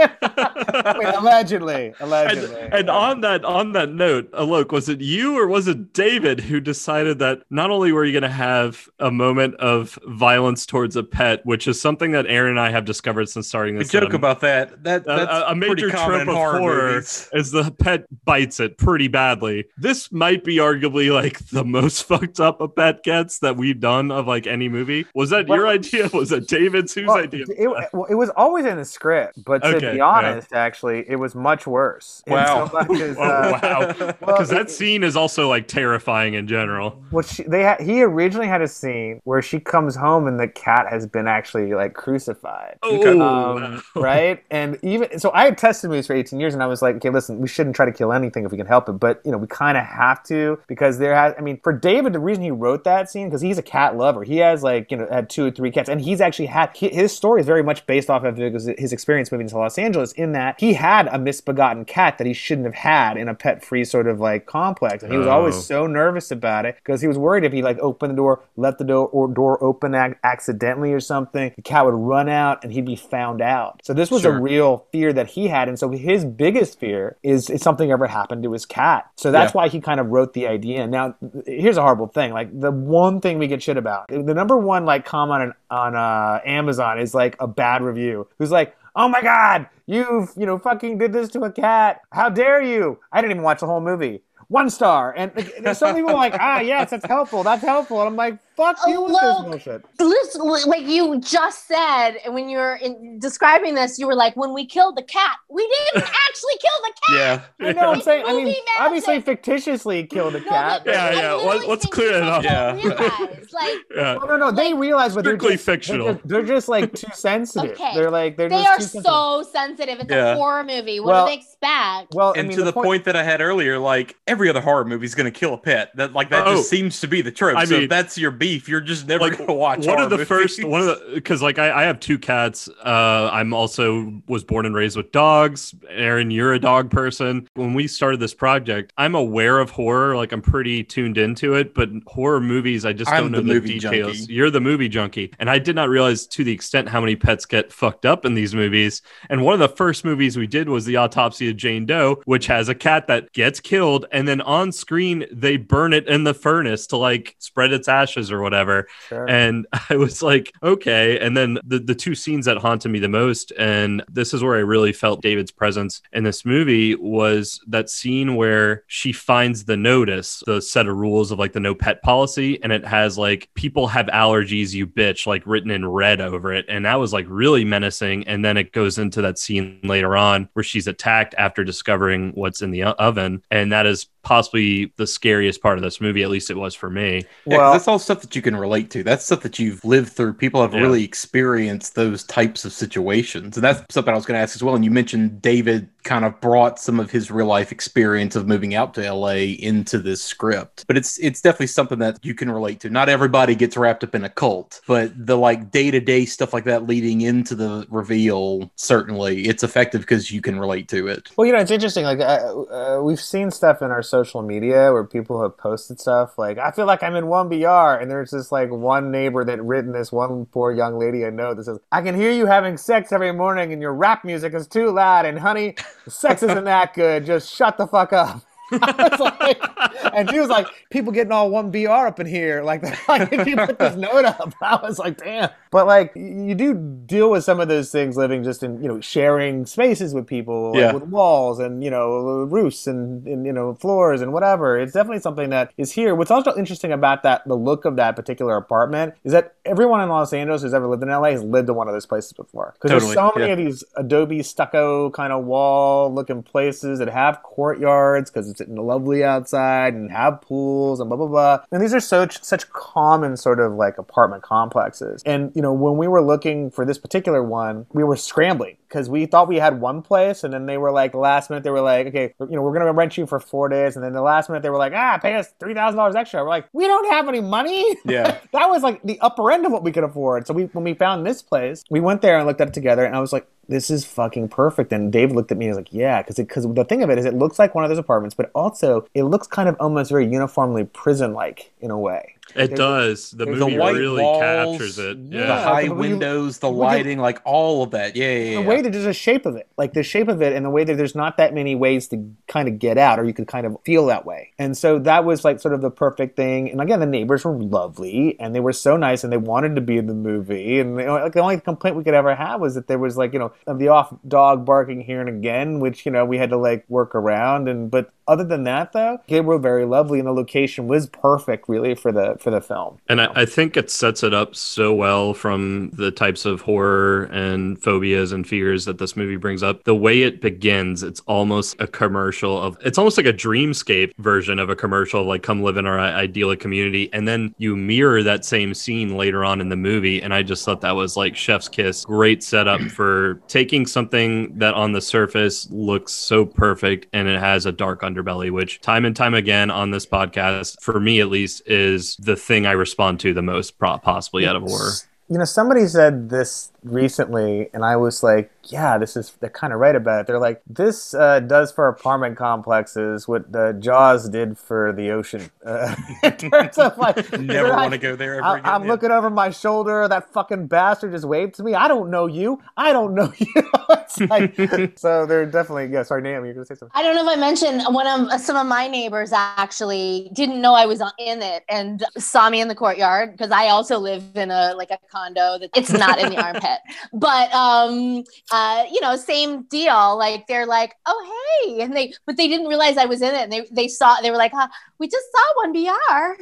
I 0.38 0.94
mean, 0.98 1.08
allegedly, 1.14 1.86
And, 1.86 1.94
allegedly. 2.00 2.68
and 2.72 2.90
on 2.90 3.20
that 3.22 3.44
on 3.44 3.72
that 3.72 3.90
note, 3.90 4.30
Alok, 4.32 4.72
was 4.72 4.88
it 4.88 5.00
you 5.00 5.38
or 5.38 5.46
was 5.46 5.68
it 5.68 5.92
David 5.92 6.40
who 6.40 6.60
decided 6.60 7.18
that 7.18 7.42
not 7.50 7.70
only 7.70 7.92
were 7.92 8.04
you 8.04 8.12
going 8.12 8.22
to 8.22 8.28
have 8.28 8.88
a 8.98 9.10
moment 9.10 9.54
of 9.56 9.98
violence 10.06 10.66
towards 10.66 10.96
a 10.96 11.02
pet, 11.02 11.40
which 11.44 11.66
is 11.68 11.80
something 11.80 12.12
that 12.12 12.26
Aaron 12.26 12.50
and 12.52 12.60
I 12.60 12.70
have 12.70 12.84
discovered 12.84 13.28
since 13.28 13.48
starting 13.48 13.74
We 13.76 13.80
this, 13.84 13.92
joke 13.92 14.10
um, 14.10 14.14
about 14.16 14.40
that. 14.40 14.82
That 14.84 15.02
a- 15.02 15.04
that's 15.04 15.32
a, 15.32 15.44
a 15.48 15.54
major 15.54 15.90
trope 15.90 16.22
in 16.22 16.28
of 16.28 16.34
horror, 16.34 16.58
horror 16.58 16.90
movies. 16.92 17.28
is 17.32 17.50
the 17.50 17.70
pet 17.70 18.04
bites 18.24 18.60
it 18.60 18.78
pretty 18.78 19.08
badly. 19.08 19.64
This 19.76 20.10
might 20.12 20.44
be 20.44 20.56
arguably 20.56 21.12
like 21.12 21.38
the 21.50 21.64
most 21.64 22.02
fucked 22.08 22.40
up 22.40 22.60
a 22.60 22.68
pet 22.68 23.02
gets 23.02 23.38
that 23.40 23.56
we've 23.56 23.80
done 23.80 24.10
of 24.10 24.26
like 24.26 24.46
any 24.46 24.68
movie. 24.68 25.06
Was 25.14 25.30
that 25.30 25.48
your 25.48 25.66
idea? 25.66 26.08
Was 26.12 26.32
it 26.32 26.48
David's? 26.48 26.94
Whose 26.94 27.06
Well, 27.06 27.16
idea? 27.18 27.44
It, 27.48 27.68
well, 27.92 28.04
it 28.08 28.14
was 28.14 28.30
always 28.30 28.64
in 28.66 28.76
the 28.76 28.84
script, 28.84 29.42
but 29.44 29.62
to 29.62 29.76
Okay, 29.76 29.92
be 29.92 29.96
yeah. 29.98 30.04
Honest, 30.32 30.52
actually, 30.52 31.04
it 31.08 31.16
was 31.16 31.34
much 31.34 31.66
worse. 31.66 32.22
In 32.26 32.32
Wow. 32.34 32.66
so 32.66 32.72
much 32.74 33.00
as, 33.00 33.16
Oh, 33.18 33.22
uh, 33.22 33.58
wow. 33.62 33.94
well, 33.98 34.12
Because 34.20 34.48
that 34.50 34.70
scene 34.70 35.02
is 35.02 35.16
also 35.16 35.48
like 35.48 35.68
terrifying 35.68 36.34
in 36.34 36.46
general. 36.46 37.00
Well, 37.10 37.22
she, 37.24 37.42
they 37.44 37.62
ha- 37.64 37.76
he 37.80 38.02
originally 38.02 38.46
had 38.48 38.62
a 38.62 38.68
scene 38.68 39.20
where 39.24 39.42
she 39.42 39.60
comes 39.60 39.96
home 39.96 40.26
and 40.26 40.38
the 40.38 40.48
cat 40.48 40.86
has 40.90 41.06
been 41.06 41.26
actually 41.26 41.74
like 41.74 41.94
crucified. 41.94 42.78
Oh, 42.82 43.58
Um, 43.58 43.82
right? 43.94 44.42
And 44.50 44.78
even 44.82 45.18
so, 45.18 45.30
I 45.32 45.44
had 45.44 45.58
tested 45.58 45.90
movies 45.90 46.06
for 46.06 46.14
18 46.14 46.38
years, 46.40 46.54
and 46.54 46.62
I 46.62 46.66
was 46.66 46.82
like, 46.82 46.96
okay, 46.96 47.10
listen, 47.10 47.40
we 47.40 47.48
shouldn't 47.48 47.76
try 47.76 47.86
to 47.86 47.92
kill 47.92 48.12
anything 48.12 48.44
if 48.44 48.50
we 48.52 48.58
can 48.58 48.66
help 48.66 48.88
it, 48.88 48.92
but 48.92 49.20
you 49.24 49.30
know, 49.32 49.38
we 49.38 49.46
kind 49.46 49.76
of 49.78 49.84
have 49.84 50.22
to 50.24 50.58
because 50.68 50.98
there 50.98 51.14
has. 51.14 51.34
I 51.38 51.40
mean, 51.40 51.60
for 51.62 51.72
David, 51.72 52.12
the 52.12 52.18
reason 52.18 52.42
he 52.42 52.50
wrote 52.50 52.84
that 52.84 53.10
scene 53.10 53.28
because 53.28 53.40
he's 53.40 53.58
a 53.58 53.62
cat 53.62 53.96
lover. 53.96 54.22
He 54.24 54.38
has 54.38 54.62
like 54.62 54.90
you 54.90 54.96
know 54.96 55.06
had 55.10 55.28
two 55.30 55.46
or 55.46 55.50
three 55.50 55.70
cats, 55.70 55.88
and 55.88 56.00
he's 56.00 56.20
actually 56.20 56.46
had 56.46 56.76
his 56.76 57.14
story 57.14 57.40
is 57.40 57.46
very 57.46 57.62
much 57.62 57.86
based 57.86 58.10
off 58.10 58.24
of 58.24 58.36
his 58.36 58.68
his 58.78 58.92
experience 58.92 59.30
moving 59.32 59.48
to 59.48 59.56
Los 59.58 59.78
Angeles. 59.78 60.12
In 60.18 60.32
that 60.32 60.58
he 60.58 60.72
had 60.74 61.06
a 61.12 61.18
misbegotten 61.18 61.84
cat 61.84 62.18
that 62.18 62.26
he 62.26 62.32
shouldn't 62.32 62.66
have 62.66 62.74
had 62.74 63.16
in 63.16 63.28
a 63.28 63.34
pet-free 63.34 63.84
sort 63.84 64.08
of 64.08 64.18
like 64.18 64.46
complex, 64.46 65.02
and 65.04 65.12
he 65.12 65.16
was 65.18 65.28
always 65.28 65.54
Oh. 65.56 65.60
so 65.60 65.86
nervous 65.86 66.30
about 66.32 66.66
it 66.66 66.74
because 66.76 67.00
he 67.00 67.06
was 67.06 67.16
worried 67.16 67.44
if 67.44 67.52
he 67.52 67.62
like 67.62 67.78
opened 67.78 68.10
the 68.10 68.16
door, 68.16 68.40
let 68.56 68.78
the 68.78 68.84
door 68.84 69.08
or 69.12 69.28
door 69.28 69.62
open 69.62 69.94
ac- 69.94 70.16
accidentally 70.24 70.92
or 70.92 70.98
something, 70.98 71.52
the 71.54 71.62
cat 71.62 71.84
would 71.84 71.94
run 71.94 72.28
out 72.28 72.64
and 72.64 72.72
he'd 72.72 72.84
be 72.84 72.96
found 72.96 73.40
out. 73.40 73.80
So 73.84 73.94
this 73.94 74.10
was 74.10 74.22
Sure. 74.22 74.36
a 74.36 74.40
real 74.40 74.86
fear 74.90 75.12
that 75.12 75.28
he 75.28 75.46
had, 75.46 75.68
and 75.68 75.78
so 75.78 75.88
his 75.90 76.24
biggest 76.24 76.80
fear 76.80 77.16
is 77.22 77.48
if 77.48 77.60
something 77.62 77.92
ever 77.92 78.08
happened 78.08 78.42
to 78.42 78.52
his 78.52 78.66
cat. 78.66 79.06
So 79.16 79.30
that's 79.30 79.54
Yeah. 79.54 79.58
why 79.60 79.68
he 79.68 79.80
kind 79.80 80.00
of 80.00 80.10
wrote 80.10 80.32
the 80.34 80.48
idea. 80.48 80.82
And 80.82 80.90
now, 80.90 81.14
here's 81.46 81.76
a 81.76 81.82
horrible 81.82 82.08
thing: 82.08 82.32
like 82.32 82.48
the 82.60 82.72
one 82.72 83.20
thing 83.20 83.38
we 83.38 83.46
get 83.46 83.62
shit 83.62 83.76
about, 83.76 84.08
the 84.08 84.34
number 84.34 84.56
one 84.58 84.84
like 84.84 85.04
comment 85.04 85.54
on 85.70 85.78
on 85.78 85.94
uh, 85.94 86.40
Amazon 86.44 86.98
is 86.98 87.14
like 87.14 87.36
a 87.38 87.46
bad 87.46 87.82
review. 87.82 88.26
Who's 88.38 88.50
like. 88.50 88.74
Oh 88.98 89.08
my 89.08 89.22
God! 89.22 89.68
You've 89.86 90.32
you 90.36 90.44
know 90.44 90.58
fucking 90.58 90.98
did 90.98 91.12
this 91.12 91.28
to 91.30 91.40
a 91.44 91.52
cat. 91.52 92.00
How 92.10 92.28
dare 92.28 92.60
you? 92.60 92.98
I 93.12 93.20
didn't 93.20 93.30
even 93.30 93.44
watch 93.44 93.60
the 93.60 93.66
whole 93.66 93.80
movie. 93.80 94.22
One 94.48 94.70
star. 94.70 95.14
And 95.16 95.30
like, 95.36 95.54
there's 95.62 95.78
some 95.78 95.94
people 95.94 96.14
like, 96.14 96.34
ah, 96.40 96.58
yes, 96.58 96.90
that's 96.90 97.06
helpful. 97.06 97.44
That's 97.44 97.62
helpful. 97.62 98.00
And 98.00 98.08
I'm 98.08 98.16
like, 98.16 98.40
fuck 98.58 98.76
oh, 98.84 98.90
you 98.90 99.02
with 99.02 99.12
this 99.12 99.66
bullshit. 99.66 99.84
Listen, 100.00 100.42
like 100.68 100.82
you 100.82 101.20
just 101.20 101.66
said 101.68 102.16
when 102.26 102.48
you 102.48 102.58
were 102.58 102.74
in 102.76 103.18
describing 103.20 103.74
this, 103.74 103.98
you 103.98 104.06
were 104.06 104.14
like, 104.16 104.36
when 104.36 104.52
we 104.52 104.66
killed 104.66 104.96
the 104.96 105.02
cat, 105.04 105.36
we 105.48 105.62
didn't 105.94 106.04
actually 106.28 106.56
kill 106.60 106.82
the 106.82 106.92
cat. 107.08 107.44
Yeah. 107.60 107.68
I 107.68 107.72
know. 107.72 107.92
I'm 107.92 108.00
saying. 108.02 108.24
I 108.26 108.32
mean, 108.32 108.44
movie 108.46 108.56
obviously, 108.78 109.20
fictitiously 109.22 110.04
killed 110.04 110.34
a 110.34 110.40
No, 110.40 110.48
cat. 110.48 110.82
but 110.84 110.92
Yeah, 110.92 111.12
yeah, 111.12 111.34
literally 111.34 111.58
let- 111.60 111.68
let's 111.68 111.86
clear 111.86 112.12
it 112.14 112.22
up. 112.22 112.42
Yeah. 112.42 112.74
realize, 112.74 113.52
like, 113.52 113.78
Yeah. 113.96 114.14
No, 114.14 114.26
no, 114.26 114.36
no. 114.36 114.50
They 114.50 114.74
realize, 114.74 115.14
but 115.14 115.24
they're 115.24 115.38
Strictly 115.38 115.56
just, 115.56 115.66
they're 115.66 115.98
just- 116.14 116.28
They're 116.28 116.42
just, 116.44 116.68
like 116.68 116.94
too 116.94 117.06
sensitive. 117.14 117.70
Okay. 117.72 117.94
They're 117.94 118.10
like 118.10 118.36
they're 118.36 118.48
they 118.48 118.56
just 118.62 118.68
are 118.68 118.76
too 118.78 118.82
sensitive. 118.82 119.04
so 119.04 119.42
sensitive. 119.52 120.00
It's 120.00 120.10
Yeah. 120.10 120.32
a 120.32 120.36
horror 120.36 120.64
movie. 120.64 120.98
What 121.00 121.08
Well, 121.08 121.26
do 121.26 121.30
they 121.30 121.38
expect? 121.38 122.14
well. 122.14 122.32
I 122.36 122.40
and 122.40 122.48
mean, 122.48 122.58
to 122.58 122.64
the, 122.64 122.72
point, 122.72 123.04
that 123.04 123.14
I 123.16 123.22
had 123.22 123.40
earlier, 123.40 123.78
like 123.78 124.16
every 124.26 124.48
other 124.48 124.60
horror 124.60 124.84
movie 124.84 125.06
is 125.06 125.14
going 125.14 125.30
to 125.32 125.38
kill 125.38 125.54
a 125.54 125.58
pet. 125.58 125.94
That 125.96 126.12
like 126.12 126.30
that 126.30 126.46
Oh. 126.46 126.56
just 126.56 126.68
seems 126.68 127.00
to 127.00 127.06
be 127.06 127.22
the 127.22 127.30
trope. 127.32 127.56
I 127.56 127.64
so 127.64 127.74
mean- 127.74 127.84
if 127.84 127.90
that's 127.90 128.18
your 128.18 128.30
beef, 128.48 128.68
you're 128.68 128.80
just 128.80 129.06
never 129.06 129.24
Like, 129.24 129.36
to 129.46 129.52
watch. 129.52 129.86
one 129.86 130.00
of 130.00 130.10
the 130.10 130.16
movies. 130.16 130.28
first 130.28 130.64
one 130.64 130.80
of 130.80 130.86
the 130.86 131.10
because 131.14 131.42
like 131.42 131.58
I, 131.58 131.82
I 131.82 131.82
have 131.84 132.00
two 132.00 132.18
cats. 132.18 132.68
Uh 132.84 133.28
i'm 133.32 133.52
also 133.52 134.12
was 134.26 134.44
born 134.44 134.64
and 134.66 134.74
raised 134.74 134.96
with 134.96 135.12
dogs. 135.12 135.74
Aaron 135.90 136.30
you're 136.30 136.54
a 136.54 136.58
dog 136.58 136.90
person. 136.90 137.48
When 137.54 137.74
we 137.74 137.86
started 137.86 138.20
this 138.20 138.34
project 138.34 138.92
i'm 138.96 139.14
aware 139.14 139.58
of 139.58 139.70
horror. 139.70 140.16
Like 140.16 140.32
i'm 140.32 140.42
pretty 140.42 140.82
tuned 140.84 141.18
into 141.18 141.54
it 141.54 141.74
but 141.74 141.88
horror 142.06 142.40
movies 142.40 142.84
i 142.86 142.92
just 142.92 143.10
I'm 143.10 143.24
don't 143.24 143.32
know 143.32 143.52
the 143.54 143.60
the, 143.60 143.78
details. 143.78 144.18
junkie. 144.18 144.32
you're 144.32 144.50
the 144.50 144.60
movie 144.60 144.88
junkie. 144.88 145.32
And 145.38 145.50
i 145.50 145.58
did 145.58 145.76
not 145.76 145.88
realize 145.88 146.26
to 146.28 146.44
the 146.44 146.52
extent 146.52 146.88
how 146.88 147.00
many 147.00 147.16
pets 147.16 147.44
get 147.44 147.72
fucked 147.72 148.06
up 148.06 148.24
in 148.24 148.34
these 148.34 148.54
movies. 148.54 149.02
And 149.30 149.42
one 149.44 149.54
of 149.54 149.60
the 149.60 149.74
first 149.76 150.04
movies 150.04 150.36
we 150.36 150.46
did 150.46 150.68
was 150.68 150.84
the 150.84 150.96
autopsy 150.96 151.50
of 151.50 151.56
jane 151.56 151.86
doe 151.86 152.20
which 152.24 152.46
has 152.46 152.68
a 152.68 152.74
cat 152.74 153.06
that 153.08 153.32
gets 153.32 153.60
killed 153.60 154.06
and 154.12 154.26
then 154.26 154.40
on 154.42 154.72
screen 154.72 155.26
they 155.32 155.56
burn 155.56 155.92
it 155.92 156.06
in 156.08 156.24
the 156.24 156.34
furnace 156.34 156.86
to 156.86 156.96
like 156.96 157.34
spread 157.38 157.72
its 157.72 157.88
ashes 157.88 158.30
or 158.32 158.37
whatever 158.40 158.86
Sure. 159.08 159.28
and 159.28 159.66
I 159.90 159.96
was 159.96 160.22
like, 160.22 160.52
okay. 160.62 161.18
And 161.18 161.36
then 161.36 161.58
the, 161.64 161.78
the 161.78 161.94
two 161.94 162.14
scenes 162.14 162.46
that 162.46 162.58
haunted 162.58 162.90
me 162.90 162.98
the 162.98 163.08
most, 163.08 163.52
and 163.58 164.02
this 164.10 164.34
is 164.34 164.42
where 164.42 164.56
I 164.56 164.60
really 164.60 164.92
felt 164.92 165.22
David's 165.22 165.50
presence 165.50 166.02
in 166.12 166.24
this 166.24 166.44
movie, 166.44 166.94
was 166.94 167.60
that 167.66 167.90
scene 167.90 168.36
where 168.36 168.84
she 168.86 169.12
finds 169.12 169.64
the 169.64 169.76
notice, 169.76 170.42
the 170.46 170.60
set 170.60 170.86
of 170.86 170.96
rules 170.96 171.30
of 171.30 171.38
like 171.38 171.52
the 171.52 171.60
no 171.60 171.74
pet 171.74 172.02
policy, 172.02 172.62
and 172.62 172.72
it 172.72 172.84
has 172.84 173.18
like 173.18 173.48
people 173.54 173.86
have 173.88 174.06
allergies, 174.06 174.72
you 174.72 174.86
bitch, 174.86 175.26
like 175.26 175.42
written 175.46 175.70
in 175.70 175.86
red 175.86 176.20
over 176.20 176.52
it. 176.52 176.66
And 176.68 176.84
that 176.84 176.96
was 176.96 177.12
like 177.12 177.26
really 177.28 177.64
menacing. 177.64 178.26
And 178.26 178.44
then 178.44 178.56
it 178.56 178.72
goes 178.72 178.98
into 178.98 179.22
that 179.22 179.38
scene 179.38 179.80
later 179.84 180.16
on 180.16 180.48
where 180.52 180.62
she's 180.62 180.86
attacked 180.86 181.34
after 181.38 181.64
discovering 181.64 182.32
what's 182.32 182.62
in 182.62 182.70
the 182.70 182.84
oven. 182.84 183.42
And 183.50 183.72
that 183.72 183.86
is 183.86 184.06
possibly 184.28 184.92
the 184.96 185.06
scariest 185.06 185.62
part 185.62 185.78
of 185.78 185.82
this 185.82 186.00
movie, 186.02 186.22
at 186.22 186.28
least 186.28 186.50
it 186.50 186.56
was 186.56 186.74
for 186.74 186.90
me. 186.90 187.16
Yeah, 187.16 187.22
'cause 187.22 187.58
Well- 187.58 187.72
that's 187.72 187.88
all 187.88 187.98
stuff 187.98 188.20
that 188.20 188.36
you 188.36 188.42
can 188.42 188.54
relate 188.54 188.90
to. 188.90 189.02
That's 189.02 189.24
stuff 189.24 189.40
that 189.40 189.58
you've 189.58 189.82
lived 189.84 190.10
through. 190.12 190.34
People 190.34 190.60
have 190.60 190.74
Yeah. 190.74 190.80
really 190.82 191.02
experienced 191.02 191.94
those 191.94 192.24
types 192.24 192.66
of 192.66 192.72
situations, 192.74 193.56
and 193.56 193.64
that's 193.64 193.82
something 193.90 194.12
I 194.12 194.16
was 194.16 194.26
going 194.26 194.36
to 194.36 194.42
ask 194.42 194.54
as 194.54 194.62
well. 194.62 194.74
And 194.74 194.84
you 194.84 194.90
mentioned 194.90 195.40
David 195.40 195.88
kind 196.08 196.24
of 196.24 196.40
brought 196.40 196.78
some 196.78 196.98
of 196.98 197.10
his 197.10 197.30
real 197.30 197.46
life 197.46 197.70
experience 197.70 198.34
of 198.34 198.48
moving 198.48 198.74
out 198.74 198.94
to 198.94 199.12
LA 199.12 199.54
into 199.58 199.98
this 199.98 200.24
script. 200.24 200.86
But 200.86 200.96
it's 200.96 201.18
it's 201.18 201.42
definitely 201.42 201.66
something 201.66 201.98
that 201.98 202.18
you 202.24 202.34
can 202.34 202.50
relate 202.50 202.80
to. 202.80 202.88
Not 202.88 203.10
everybody 203.10 203.54
gets 203.54 203.76
wrapped 203.76 204.02
up 204.02 204.14
in 204.14 204.24
a 204.24 204.30
cult, 204.30 204.80
but 204.86 205.12
the 205.14 205.36
like 205.36 205.70
day 205.70 205.90
to 205.90 206.00
day 206.00 206.24
stuff 206.24 206.54
like 206.54 206.64
that 206.64 206.86
leading 206.86 207.20
into 207.20 207.54
the 207.54 207.86
reveal 207.90 208.70
certainly 208.74 209.42
it's 209.42 209.62
effective 209.62 210.00
because 210.00 210.30
you 210.30 210.40
can 210.40 210.58
relate 210.58 210.88
to 210.88 211.08
it. 211.08 211.28
Well, 211.36 211.46
you 211.46 211.52
know, 211.52 211.58
it's 211.58 211.70
interesting. 211.70 212.04
Like, 212.04 212.20
uh, 212.20 212.62
uh, 212.62 213.02
we've 213.02 213.20
seen 213.20 213.50
stuff 213.50 213.82
in 213.82 213.90
our 213.90 214.02
social 214.02 214.40
media 214.40 214.90
where 214.90 215.04
people 215.04 215.42
have 215.42 215.58
posted 215.58 216.00
stuff 216.00 216.38
like, 216.38 216.56
"I 216.56 216.70
feel 216.70 216.86
like 216.86 217.02
I'm 217.02 217.16
in 217.16 217.26
one 217.26 217.50
BR," 217.50 218.00
and 218.00 218.10
there's 218.10 218.30
this 218.30 218.50
like 218.50 218.70
one 218.70 219.10
neighbor 219.10 219.44
that 219.44 219.62
written 219.62 219.92
this 219.92 220.10
one 220.10 220.46
poor 220.46 220.72
young 220.72 220.98
lady 220.98 221.26
I 221.26 221.30
know 221.30 221.52
that 221.52 221.64
says, 221.64 221.78
"I 221.92 222.00
can 222.00 222.14
hear 222.14 222.30
you 222.30 222.46
having 222.46 222.78
sex 222.78 223.12
every 223.12 223.32
morning, 223.32 223.74
and 223.74 223.82
your 223.82 223.92
rap 223.92 224.24
music 224.24 224.54
is 224.54 224.66
too 224.66 224.90
loud, 224.90 225.26
and 225.26 225.38
honey, 225.38 225.74
sex 226.06 226.42
isn't 226.42 226.64
that 226.64 226.94
good. 226.94 227.26
Just 227.26 227.54
shut 227.54 227.76
the 227.78 227.86
fuck 227.86 228.12
up." 228.12 228.42
I 228.72 229.08
was 229.10 229.20
like, 229.40 230.14
and 230.14 230.30
she 230.30 230.38
was 230.38 230.48
like, 230.48 230.66
people 230.90 231.12
getting 231.12 231.32
all 231.32 231.50
one 231.50 231.70
BR 231.70 231.88
up 231.88 232.20
in 232.20 232.26
here. 232.26 232.62
Like, 232.62 232.82
like 233.08 233.32
if 233.32 233.46
you 233.46 233.56
put 233.56 233.78
this 233.78 233.96
note 233.96 234.24
up, 234.24 234.52
I 234.60 234.76
was 234.82 234.98
like, 234.98 235.18
damn. 235.18 235.50
But 235.70 235.86
like, 235.86 236.12
you 236.14 236.54
do 236.54 236.74
deal 237.06 237.30
with 237.30 237.44
some 237.44 237.60
of 237.60 237.68
those 237.68 237.90
things 237.90 238.16
living 238.16 238.42
just 238.42 238.62
in, 238.62 238.82
you 238.82 238.88
know, 238.88 239.00
sharing 239.00 239.66
spaces 239.66 240.14
with 240.14 240.26
people, 240.26 240.72
like, 240.72 240.80
Yeah. 240.80 240.92
with 240.92 241.04
walls 241.04 241.58
and, 241.58 241.82
you 241.84 241.90
know, 241.90 242.42
roofs 242.44 242.86
and, 242.86 243.26
and, 243.26 243.44
you 243.46 243.52
know, 243.52 243.74
floors 243.74 244.20
and 244.20 244.32
whatever. 244.32 244.78
It's 244.78 244.92
definitely 244.92 245.20
something 245.20 245.50
that 245.50 245.72
is 245.76 245.92
here. 245.92 246.14
What's 246.14 246.30
also 246.30 246.56
interesting 246.56 246.92
about 246.92 247.22
that, 247.24 247.46
the 247.46 247.54
look 247.56 247.84
of 247.84 247.96
that 247.96 248.16
particular 248.16 248.56
apartment, 248.56 249.14
is 249.24 249.32
that 249.32 249.54
everyone 249.64 250.00
in 250.00 250.08
Los 250.08 250.32
Angeles 250.32 250.62
who's 250.62 250.74
ever 250.74 250.86
lived 250.86 251.02
in 251.02 251.08
LA 251.08 251.30
has 251.30 251.42
lived 251.42 251.68
in 251.68 251.74
one 251.74 251.88
of 251.88 251.94
those 251.94 252.06
places 252.06 252.32
before. 252.32 252.74
Because 252.74 252.90
Totally, 252.90 253.14
there's 253.14 253.14
so 253.14 253.32
many 253.36 253.46
yeah. 253.48 253.52
of 253.52 253.58
these 253.58 253.84
Adobe 253.96 254.42
stucco 254.42 255.10
kind 255.10 255.32
of 255.32 255.44
wall 255.44 256.12
looking 256.12 256.42
places 256.42 256.98
that 256.98 257.08
have 257.08 257.42
courtyards 257.42 258.30
because 258.30 258.48
it's 258.48 258.57
lovely 258.66 259.24
outside 259.24 259.94
and 259.94 260.10
have 260.10 260.40
pools 260.40 261.00
and 261.00 261.08
blah 261.08 261.16
blah 261.16 261.26
blah. 261.26 261.60
And 261.70 261.82
these 261.82 261.94
are 261.94 262.00
such 262.00 262.42
such 262.42 262.70
common 262.72 263.36
sort 263.36 263.60
of 263.60 263.72
like 263.74 263.98
apartment 263.98 264.42
complexes. 264.42 265.22
And 265.24 265.52
you 265.54 265.62
know, 265.62 265.72
when 265.72 265.96
we 265.96 266.08
were 266.08 266.22
looking 266.22 266.70
for 266.70 266.84
this 266.84 266.98
particular 266.98 267.42
one, 267.42 267.86
we 267.92 268.04
were 268.04 268.16
scrambling 268.16 268.76
because 268.88 269.08
we 269.10 269.26
thought 269.26 269.48
we 269.48 269.56
had 269.56 269.80
one 269.80 270.02
place, 270.02 270.44
and 270.44 270.52
then 270.52 270.66
they 270.66 270.78
were 270.78 270.90
like 270.90 271.14
last 271.14 271.50
minute 271.50 271.62
they 271.62 271.70
were 271.70 271.80
like, 271.80 272.06
okay, 272.08 272.34
you 272.40 272.56
know, 272.56 272.62
we're 272.62 272.72
gonna 272.72 272.92
rent 272.92 273.16
you 273.18 273.26
for 273.26 273.38
four 273.38 273.68
days, 273.68 273.96
and 273.96 274.04
then 274.04 274.12
the 274.12 274.22
last 274.22 274.48
minute 274.48 274.62
they 274.62 274.70
were 274.70 274.78
like, 274.78 274.92
ah, 274.94 275.18
pay 275.18 275.34
us 275.36 275.52
three 275.60 275.74
thousand 275.74 275.96
dollars 275.96 276.14
extra. 276.16 276.42
We're 276.42 276.48
like, 276.48 276.68
we 276.72 276.86
don't 276.86 277.10
have 277.10 277.28
any 277.28 277.40
money. 277.40 277.96
Yeah. 278.08 278.38
that 278.52 278.70
was 278.70 278.82
like 278.82 279.02
the 279.02 279.20
upper 279.20 279.50
end 279.52 279.66
of 279.66 279.72
what 279.72 279.82
we 279.82 279.92
could 279.92 280.04
afford. 280.04 280.46
So 280.46 280.54
we 280.54 280.64
when 280.64 280.84
we 280.84 280.94
found 280.94 281.26
this 281.26 281.42
place, 281.42 281.84
we 281.90 282.00
went 282.00 282.22
there 282.22 282.38
and 282.38 282.46
looked 282.46 282.60
at 282.60 282.68
it 282.68 282.74
together, 282.74 283.04
and 283.04 283.14
I 283.14 283.20
was 283.20 283.32
like, 283.32 283.46
this 283.68 283.90
is 283.90 284.04
fucking 284.04 284.48
perfect. 284.48 284.92
And 284.92 285.12
Dave 285.12 285.30
looked 285.32 285.52
at 285.52 285.58
me 285.58 285.66
and 285.66 285.72
was 285.76 285.78
like, 285.78 285.92
yeah, 285.92 286.22
because 286.22 286.36
because 286.36 286.66
the 286.72 286.84
thing 286.84 287.02
of 287.02 287.10
it 287.10 287.18
is, 287.18 287.26
it 287.26 287.34
looks 287.34 287.58
like 287.58 287.74
one 287.74 287.84
of 287.84 287.90
those 287.90 287.98
apartments, 287.98 288.34
but 288.34 288.50
also 288.54 289.06
it 289.14 289.24
looks 289.24 289.46
kind 289.46 289.68
of 289.68 289.76
almost 289.78 290.10
very 290.10 290.26
uniformly 290.26 290.84
prison 290.84 291.34
like 291.34 291.72
in 291.80 291.90
a 291.90 291.98
way. 291.98 292.34
It 292.54 292.68
There's 292.68 292.78
does. 292.78 293.30
The 293.32 293.44
there's 293.44 293.58
The 293.58 293.64
movie 293.66 293.78
white 293.78 293.94
really 293.94 294.22
walls, 294.22 294.40
captures 294.78 294.98
it. 294.98 295.18
Yeah. 295.18 295.46
The 295.46 295.54
high 295.54 295.88
but 295.88 295.96
when 295.96 296.04
you- 296.10 296.16
windows, 296.16 296.58
the 296.58 296.68
when 296.70 296.76
you- 296.76 296.82
lighting, 296.96 297.18
like 297.18 297.40
all 297.44 297.82
of 297.82 297.90
that. 297.90 298.16
Yeah, 298.16 298.32
yeah, 298.32 298.50
yeah. 298.52 298.54
the 298.62 298.66
way 298.68 298.80
that 298.80 298.90
there's 298.92 299.04
a 299.04 299.12
shape 299.12 299.44
of 299.44 299.54
it, 299.56 299.68
like 299.76 299.92
the 299.92 300.02
shape 300.02 300.28
of 300.28 300.40
it, 300.40 300.54
and 300.54 300.64
the 300.64 300.70
way 300.70 300.82
that 300.84 300.96
there's 300.96 301.14
not 301.14 301.36
that 301.36 301.52
many 301.52 301.74
ways 301.74 302.08
to 302.08 302.16
kind 302.48 302.68
of 302.68 302.78
get 302.78 302.98
out, 302.98 303.18
or 303.18 303.24
you 303.24 303.34
could 303.34 303.46
kind 303.46 303.66
of 303.66 303.76
feel 303.84 304.06
that 304.06 304.24
way. 304.26 304.52
And 304.58 304.76
so 304.76 304.98
that 305.00 305.24
was 305.24 305.44
like 305.44 305.60
sort 305.60 305.74
of 305.74 305.80
the 305.80 305.90
perfect 305.90 306.36
thing. 306.36 306.70
And 306.70 306.80
again, 306.80 307.00
the 307.00 307.06
neighbors 307.06 307.44
were 307.44 307.56
lovely, 307.56 308.38
and 308.40 308.54
they 308.54 308.60
were 308.60 308.72
so 308.72 308.96
nice, 308.96 309.22
and 309.22 309.32
they 309.32 309.36
wanted 309.36 309.74
to 309.76 309.80
be 309.80 309.96
in 309.96 310.06
the 310.06 310.14
movie. 310.14 310.80
And 310.80 310.96
know, 310.96 311.14
like 311.14 311.32
the 311.32 311.40
only 311.40 311.60
complaint 311.60 311.96
we 311.96 312.04
could 312.04 312.14
ever 312.14 312.34
have 312.34 312.60
was 312.60 312.74
that 312.74 312.88
there 312.88 312.98
was 312.98 313.16
like 313.16 313.32
you 313.32 313.38
know 313.38 313.52
the 313.66 313.88
off 313.88 314.12
dog 314.26 314.64
barking 314.64 315.00
here 315.00 315.20
and 315.20 315.28
again, 315.28 315.80
which 315.80 316.04
you 316.06 316.12
know 316.12 316.24
we 316.24 316.38
had 316.38 316.50
to 316.50 316.56
like 316.56 316.84
work 316.88 317.14
around. 317.14 317.68
And 317.68 317.90
but 317.90 318.10
other 318.26 318.44
than 318.44 318.64
that, 318.64 318.92
though, 318.92 319.20
they 319.28 319.40
were 319.40 319.58
very 319.58 319.84
lovely, 319.84 320.18
and 320.18 320.28
the 320.28 320.32
location 320.32 320.86
was 320.86 321.08
perfect, 321.08 321.68
really, 321.68 321.94
for 321.94 322.12
the 322.12 322.36
for 322.38 322.50
the 322.50 322.60
film. 322.60 322.98
And 323.08 323.20
I, 323.20 323.28
I 323.34 323.44
think 323.46 323.76
it 323.76 323.90
sets 323.90 324.22
it 324.22 324.34
up 324.34 324.54
so 324.54 324.92
well 324.94 325.34
from 325.34 325.90
the 325.90 326.10
types 326.10 326.44
of 326.44 326.62
horror 326.62 327.24
and 327.24 327.80
phobias 327.82 328.32
and 328.32 328.46
fears 328.46 328.84
that 328.84 328.98
this 328.98 329.16
movie 329.16 329.36
brings 329.36 329.62
up. 329.62 329.84
The 329.84 329.94
way 329.94 330.22
it 330.22 330.40
begins, 330.40 331.02
it's 331.02 331.20
almost 331.20 331.80
a 331.80 331.86
commercial 331.86 332.37
of 332.46 332.76
it's 332.82 332.98
almost 332.98 333.16
like 333.16 333.26
a 333.26 333.32
dreamscape 333.32 334.12
version 334.18 334.58
of 334.58 334.70
a 334.70 334.76
commercial 334.76 335.24
like 335.24 335.42
come 335.42 335.62
live 335.62 335.76
in 335.76 335.86
our 335.86 335.98
idyllic 335.98 336.60
community. 336.60 337.12
And 337.12 337.26
then 337.26 337.54
you 337.58 337.76
mirror 337.76 338.22
that 338.22 338.44
same 338.44 338.74
scene 338.74 339.16
later 339.16 339.44
on 339.44 339.60
in 339.60 339.68
the 339.68 339.76
movie. 339.76 340.22
And 340.22 340.32
I 340.32 340.42
just 340.42 340.64
thought 340.64 340.80
that 340.82 340.94
was 340.94 341.16
like 341.16 341.36
chef's 341.36 341.68
kiss. 341.68 342.04
Great 342.04 342.42
setup 342.42 342.80
for 342.96 343.40
taking 343.48 343.86
something 343.86 344.56
that 344.58 344.74
on 344.74 344.92
the 344.92 345.00
surface 345.00 345.68
looks 345.70 346.12
so 346.12 346.44
perfect 346.44 347.06
and 347.12 347.28
it 347.28 347.40
has 347.40 347.66
a 347.66 347.72
dark 347.72 348.02
underbelly, 348.02 348.50
which 348.50 348.80
time 348.80 349.04
and 349.04 349.16
time 349.16 349.34
again 349.34 349.70
on 349.70 349.90
this 349.90 350.06
podcast, 350.06 350.80
for 350.80 351.00
me 351.00 351.20
at 351.20 351.28
least, 351.28 351.62
is 351.66 352.16
the 352.16 352.36
thing 352.36 352.66
I 352.66 352.72
respond 352.72 353.20
to 353.20 353.34
the 353.34 353.42
most 353.42 353.78
possibly 353.78 354.46
out 354.46 354.56
of 354.56 354.62
horror. 354.62 354.92
You 355.28 355.36
know, 355.36 355.44
somebody 355.44 355.86
said 355.86 356.30
this 356.30 356.72
recently, 356.92 357.70
and 357.72 357.84
I 357.84 357.96
was 357.96 358.22
like, 358.22 358.50
"Yeah, 358.64 358.98
this 358.98 359.16
is." 359.16 359.32
They're 359.40 359.50
kind 359.50 359.72
of 359.72 359.80
right 359.80 359.94
about 359.94 360.20
it. 360.20 360.26
They're 360.26 360.38
like, 360.38 360.62
"This 360.66 361.14
uh, 361.14 361.40
does 361.40 361.72
for 361.72 361.88
apartment 361.88 362.36
complexes 362.36 363.28
what 363.28 363.52
the 363.52 363.72
Jaws 363.78 364.28
did 364.28 364.58
for 364.58 364.92
the 364.92 365.10
ocean." 365.10 365.50
Uh, 365.68 365.94
in 366.22 366.34
terms 366.34 366.78
of 366.78 366.96
like, 366.96 367.30
Never 367.38 367.68
want 367.68 367.92
to 367.92 367.98
go 367.98 368.16
there 368.16 368.36
ever 368.36 368.44
I, 368.44 368.58
again. 368.58 368.72
I'm 368.72 368.84
yeah. 368.84 368.90
looking 368.90 369.10
over 369.10 369.28
my 369.28 369.50
shoulder. 369.50 370.08
That 370.08 370.32
fucking 370.32 370.66
bastard 370.66 371.12
just 371.12 371.26
waved 371.26 371.56
to 371.56 371.62
me. 371.62 371.74
I 371.74 371.88
don't 371.88 372.10
know 372.10 372.26
you. 372.26 372.62
I 372.74 372.90
don't 372.90 373.14
know 373.14 373.30
you. 373.38 373.52
it's 373.90 374.18
like, 374.18 374.98
so 374.98 375.26
they're 375.26 375.44
definitely. 375.44 375.88
Yeah, 375.92 376.04
sorry, 376.04 376.22
Naomi, 376.22 376.48
you're 376.48 376.54
gonna 376.54 376.64
say 376.64 376.74
something. 376.74 376.92
I 376.94 377.02
don't 377.02 377.14
know 377.14 377.30
if 377.30 377.36
I 377.36 377.38
mentioned 377.38 377.82
one 377.94 378.06
of 378.06 378.40
some 378.40 378.56
of 378.56 378.66
my 378.66 378.88
neighbors 378.88 379.30
actually 379.32 380.30
didn't 380.32 380.62
know 380.62 380.72
I 380.72 380.86
was 380.86 381.02
in 381.18 381.42
it 381.42 381.64
and 381.68 382.02
saw 382.16 382.48
me 382.48 382.62
in 382.62 382.68
the 382.68 382.74
courtyard 382.74 383.32
because 383.32 383.50
I 383.50 383.68
also 383.68 383.98
live 383.98 384.24
in 384.34 384.50
a 384.50 384.74
like 384.74 384.90
a 384.90 384.98
condo 385.10 385.58
that 385.58 385.70
it's 385.74 385.92
not 385.92 386.18
in 386.18 386.30
the 386.30 386.42
armpit. 386.42 386.77
But 387.12 387.52
um 387.52 388.24
uh 388.52 388.84
you 388.90 389.00
know, 389.00 389.16
same 389.16 389.62
deal. 389.64 390.16
Like 390.18 390.46
they're 390.46 390.66
like, 390.66 390.94
"Oh, 391.06 391.20
hey." 391.64 391.80
And 391.82 391.94
they 391.96 392.12
but 392.26 392.36
they 392.36 392.48
didn't 392.48 392.66
realize 392.68 392.96
I 392.96 393.06
was 393.06 393.22
in 393.22 393.34
it 393.34 393.42
and 393.42 393.52
they 393.52 393.62
they 393.70 393.88
saw 393.88 394.20
they 394.20 394.30
were 394.30 394.36
like, 394.36 394.52
huh, 394.54 394.68
"We 394.98 395.08
just 395.08 395.26
saw 395.32 395.44
one 395.62 395.72
BR." 395.72 396.36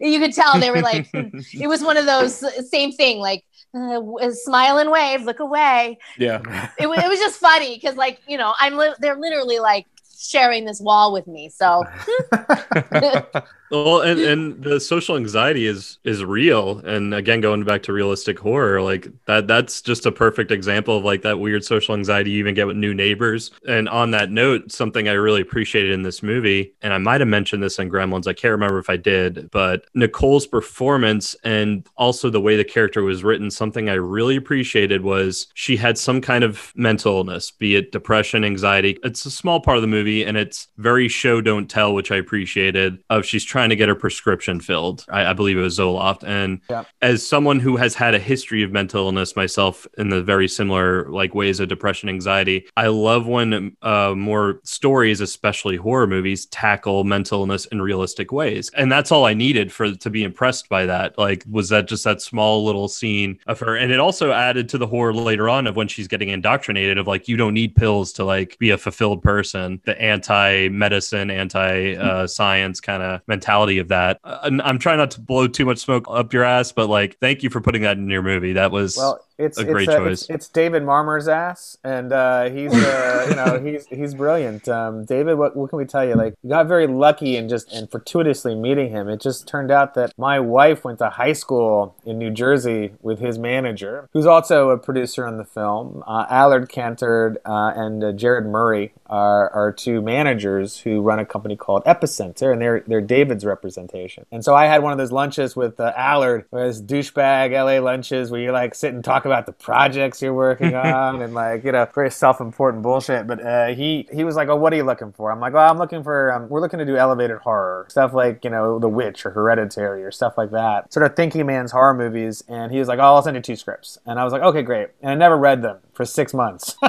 You 0.00 0.18
could 0.20 0.32
tell 0.32 0.58
they 0.58 0.70
were 0.70 0.80
like 0.82 1.06
it 1.14 1.66
was 1.68 1.82
one 1.82 1.96
of 1.96 2.06
those 2.06 2.42
same 2.70 2.92
thing 2.92 3.18
like 3.18 3.44
uh, 3.74 4.30
smile 4.32 4.78
and 4.78 4.90
wave, 4.90 5.22
look 5.22 5.38
away 5.40 5.96
Yeah. 6.18 6.40
it, 6.78 6.86
it 6.88 7.08
was 7.08 7.18
just 7.18 7.38
funny 7.38 7.76
because 7.76 7.96
like 7.96 8.18
you 8.26 8.36
know 8.36 8.52
i'm 8.58 8.76
li- 8.76 8.94
they're 9.00 9.16
literally 9.16 9.60
like 9.60 9.86
sharing 10.28 10.64
this 10.64 10.80
wall 10.80 11.12
with 11.12 11.26
me 11.26 11.48
so 11.48 11.84
Well, 13.70 14.00
and, 14.00 14.20
and 14.20 14.64
the 14.64 14.80
social 14.80 15.16
anxiety 15.16 15.66
is 15.66 15.98
is 16.02 16.24
real. 16.24 16.78
And 16.80 17.14
again, 17.14 17.40
going 17.40 17.62
back 17.62 17.84
to 17.84 17.92
realistic 17.92 18.38
horror, 18.38 18.82
like 18.82 19.08
that 19.26 19.46
that's 19.46 19.80
just 19.80 20.06
a 20.06 20.12
perfect 20.12 20.50
example 20.50 20.98
of 20.98 21.04
like 21.04 21.22
that 21.22 21.38
weird 21.38 21.64
social 21.64 21.94
anxiety 21.94 22.32
you 22.32 22.38
even 22.40 22.54
get 22.54 22.66
with 22.66 22.76
new 22.76 22.92
neighbors. 22.92 23.52
And 23.68 23.88
on 23.88 24.10
that 24.10 24.30
note, 24.30 24.72
something 24.72 25.08
I 25.08 25.12
really 25.12 25.40
appreciated 25.40 25.92
in 25.92 26.02
this 26.02 26.20
movie, 26.20 26.74
and 26.82 26.92
I 26.92 26.98
might 26.98 27.20
have 27.20 27.28
mentioned 27.28 27.62
this 27.62 27.78
in 27.78 27.88
Gremlins, 27.88 28.26
I 28.26 28.32
can't 28.32 28.50
remember 28.50 28.80
if 28.80 28.90
I 28.90 28.96
did, 28.96 29.48
but 29.52 29.84
Nicole's 29.94 30.48
performance 30.48 31.36
and 31.44 31.86
also 31.96 32.28
the 32.28 32.40
way 32.40 32.56
the 32.56 32.64
character 32.64 33.04
was 33.04 33.22
written, 33.22 33.52
something 33.52 33.88
I 33.88 33.94
really 33.94 34.34
appreciated 34.34 35.02
was 35.02 35.46
she 35.54 35.76
had 35.76 35.96
some 35.96 36.20
kind 36.20 36.42
of 36.42 36.72
mental 36.74 37.18
illness, 37.18 37.52
be 37.52 37.76
it 37.76 37.92
depression, 37.92 38.44
anxiety. 38.44 38.98
It's 39.04 39.24
a 39.26 39.30
small 39.30 39.60
part 39.60 39.76
of 39.76 39.82
the 39.82 39.86
movie 39.86 40.09
and 40.26 40.36
it's 40.36 40.68
very 40.76 41.08
show 41.08 41.40
don't 41.40 41.68
tell, 41.70 41.94
which 41.94 42.10
I 42.10 42.16
appreciated. 42.16 43.02
Of 43.10 43.24
she's 43.24 43.44
trying 43.44 43.70
to 43.70 43.76
get 43.76 43.88
her 43.88 43.94
prescription 43.94 44.60
filled. 44.60 45.06
I, 45.08 45.26
I 45.26 45.32
believe 45.32 45.56
it 45.58 45.62
was 45.62 45.78
Zoloft. 45.78 46.24
And 46.24 46.60
Yeah. 46.68 46.84
as 47.02 47.26
someone 47.26 47.60
who 47.60 47.76
has 47.76 47.94
had 47.94 48.14
a 48.14 48.18
history 48.18 48.62
of 48.62 48.72
mental 48.72 49.06
illness 49.06 49.36
myself 49.36 49.86
in 49.98 50.08
the 50.08 50.22
very 50.22 50.48
similar 50.48 51.08
like 51.10 51.34
ways 51.34 51.60
of 51.60 51.68
depression, 51.68 52.08
anxiety, 52.08 52.66
I 52.76 52.88
love 52.88 53.26
when 53.26 53.76
uh, 53.82 54.14
more 54.16 54.60
stories, 54.64 55.20
especially 55.20 55.76
horror 55.76 56.06
movies, 56.06 56.46
tackle 56.46 57.04
mental 57.04 57.40
illness 57.40 57.66
in 57.66 57.80
realistic 57.82 58.32
ways. 58.32 58.70
And 58.76 58.90
that's 58.90 59.12
all 59.12 59.24
I 59.24 59.34
needed 59.34 59.72
for 59.72 59.94
to 59.94 60.10
be 60.10 60.24
impressed 60.24 60.68
by 60.68 60.86
that. 60.86 61.16
Like, 61.18 61.44
was 61.50 61.68
that 61.70 61.88
just 61.88 62.04
that 62.04 62.22
small 62.22 62.64
little 62.64 62.88
scene 62.88 63.38
of 63.46 63.60
her? 63.60 63.76
And 63.76 63.92
it 63.92 64.00
also 64.00 64.32
added 64.32 64.68
to 64.70 64.78
the 64.78 64.86
horror 64.86 65.14
later 65.14 65.48
on 65.48 65.66
of 65.66 65.76
when 65.76 65.88
she's 65.88 66.08
getting 66.08 66.28
indoctrinated 66.30 66.98
of 66.98 67.06
like, 67.06 67.28
you 67.28 67.36
don't 67.36 67.54
need 67.54 67.74
pills 67.74 68.12
to 68.14 68.24
like 68.24 68.58
be 68.58 68.70
a 68.70 68.78
fulfilled 68.78 69.22
person. 69.22 69.80
The 69.84 69.99
anti-medicine, 70.00 71.30
anti-science 71.30 72.80
kind 72.80 73.02
of 73.02 73.20
mentality 73.26 73.78
of 73.78 73.88
that. 73.88 74.18
Uh, 74.24 74.50
I'm 74.64 74.78
trying 74.78 74.98
not 74.98 75.12
to 75.12 75.20
blow 75.20 75.46
too 75.46 75.64
much 75.64 75.78
smoke 75.78 76.06
up 76.08 76.32
your 76.32 76.44
ass, 76.44 76.72
but 76.72 76.88
like, 76.88 77.18
thank 77.18 77.42
you 77.42 77.50
for 77.50 77.60
putting 77.60 77.82
that 77.82 77.96
in 77.96 78.08
your 78.08 78.22
movie. 78.22 78.54
That 78.54 78.72
was 78.72 78.96
Well, 78.96 79.24
It's 79.40 79.58
a 79.58 79.64
great 79.64 79.88
it's, 79.88 79.96
uh, 79.96 79.98
choice. 79.98 80.22
It's, 80.22 80.30
it's 80.30 80.48
David 80.48 80.84
Marmor's 80.84 81.26
ass, 81.26 81.78
and 81.82 82.12
uh, 82.12 82.50
he's 82.50 82.72
uh, 82.72 83.26
you 83.28 83.36
know 83.36 83.60
he's 83.64 83.86
he's 83.86 84.14
brilliant. 84.14 84.68
Um, 84.68 85.04
David, 85.04 85.38
what, 85.38 85.56
what 85.56 85.70
can 85.70 85.78
we 85.78 85.86
tell 85.86 86.06
you? 86.06 86.14
Like, 86.14 86.34
we 86.42 86.50
got 86.50 86.66
very 86.66 86.86
lucky 86.86 87.36
and 87.36 87.48
just 87.48 87.72
and 87.72 87.90
fortuitously 87.90 88.54
meeting 88.54 88.90
him. 88.90 89.08
It 89.08 89.20
just 89.20 89.48
turned 89.48 89.70
out 89.70 89.94
that 89.94 90.12
my 90.18 90.38
wife 90.38 90.84
went 90.84 90.98
to 90.98 91.08
high 91.08 91.32
school 91.32 91.96
in 92.04 92.18
New 92.18 92.30
Jersey 92.30 92.92
with 93.00 93.20
his 93.20 93.38
manager, 93.38 94.08
who's 94.12 94.26
also 94.26 94.70
a 94.70 94.78
producer 94.78 95.26
on 95.26 95.38
the 95.38 95.44
film. 95.44 96.04
Uh, 96.06 96.26
Allard 96.28 96.68
Cantor 96.68 97.36
uh, 97.46 97.72
and 97.74 98.04
uh, 98.04 98.12
Jared 98.12 98.46
Murray 98.46 98.92
are, 99.06 99.50
are 99.50 99.72
two 99.72 100.02
managers 100.02 100.78
who 100.78 101.00
run 101.00 101.18
a 101.18 101.24
company 101.24 101.56
called 101.56 101.84
Epicenter, 101.84 102.52
and 102.52 102.60
they're 102.60 102.80
they're 102.86 103.00
David's 103.00 103.44
representation. 103.44 104.26
And 104.30 104.44
so 104.44 104.54
I 104.54 104.66
had 104.66 104.82
one 104.82 104.92
of 104.92 104.98
those 104.98 105.12
lunches 105.12 105.56
with 105.56 105.80
uh, 105.80 105.92
Allard, 105.96 106.44
those 106.50 106.82
douchebag 106.82 107.52
LA 107.52 107.82
lunches 107.82 108.30
where 108.30 108.40
you 108.40 108.52
like 108.52 108.74
sit 108.74 108.92
and 108.94 109.02
talk 109.02 109.24
about 109.30 109.46
the 109.46 109.52
projects 109.52 110.20
you're 110.20 110.34
working 110.34 110.74
on 110.74 111.22
and 111.22 111.34
like 111.34 111.64
you 111.64 111.72
know 111.72 111.86
very 111.94 112.10
self-important 112.10 112.82
bullshit. 112.82 113.26
But 113.26 113.44
uh, 113.44 113.68
he 113.68 114.08
he 114.12 114.24
was 114.24 114.36
like, 114.36 114.48
"Oh, 114.48 114.56
what 114.56 114.72
are 114.72 114.76
you 114.76 114.84
looking 114.84 115.12
for?" 115.12 115.30
I'm 115.30 115.40
like, 115.40 115.54
"Oh, 115.54 115.58
I'm 115.58 115.78
looking 115.78 116.02
for 116.02 116.32
um, 116.32 116.48
we're 116.48 116.60
looking 116.60 116.78
to 116.78 116.84
do 116.84 116.96
elevated 116.96 117.38
horror 117.38 117.86
stuff 117.88 118.12
like 118.12 118.44
you 118.44 118.50
know 118.50 118.78
The 118.78 118.88
Witch 118.88 119.24
or 119.24 119.30
Hereditary 119.30 120.04
or 120.04 120.10
stuff 120.10 120.36
like 120.36 120.50
that, 120.50 120.92
sort 120.92 121.06
of 121.06 121.14
thinking 121.16 121.46
man's 121.46 121.72
horror 121.72 121.94
movies." 121.94 122.42
And 122.48 122.72
he 122.72 122.78
was 122.78 122.88
like, 122.88 122.98
"Oh, 122.98 123.14
I'll 123.14 123.22
send 123.22 123.36
you 123.36 123.42
two 123.42 123.56
scripts," 123.56 123.98
and 124.06 124.18
I 124.18 124.24
was 124.24 124.32
like, 124.32 124.42
"Okay, 124.42 124.62
great." 124.62 124.88
And 125.02 125.10
I 125.10 125.14
never 125.14 125.36
read 125.36 125.62
them 125.62 125.78
for 126.00 126.06
six 126.06 126.32
months. 126.32 126.76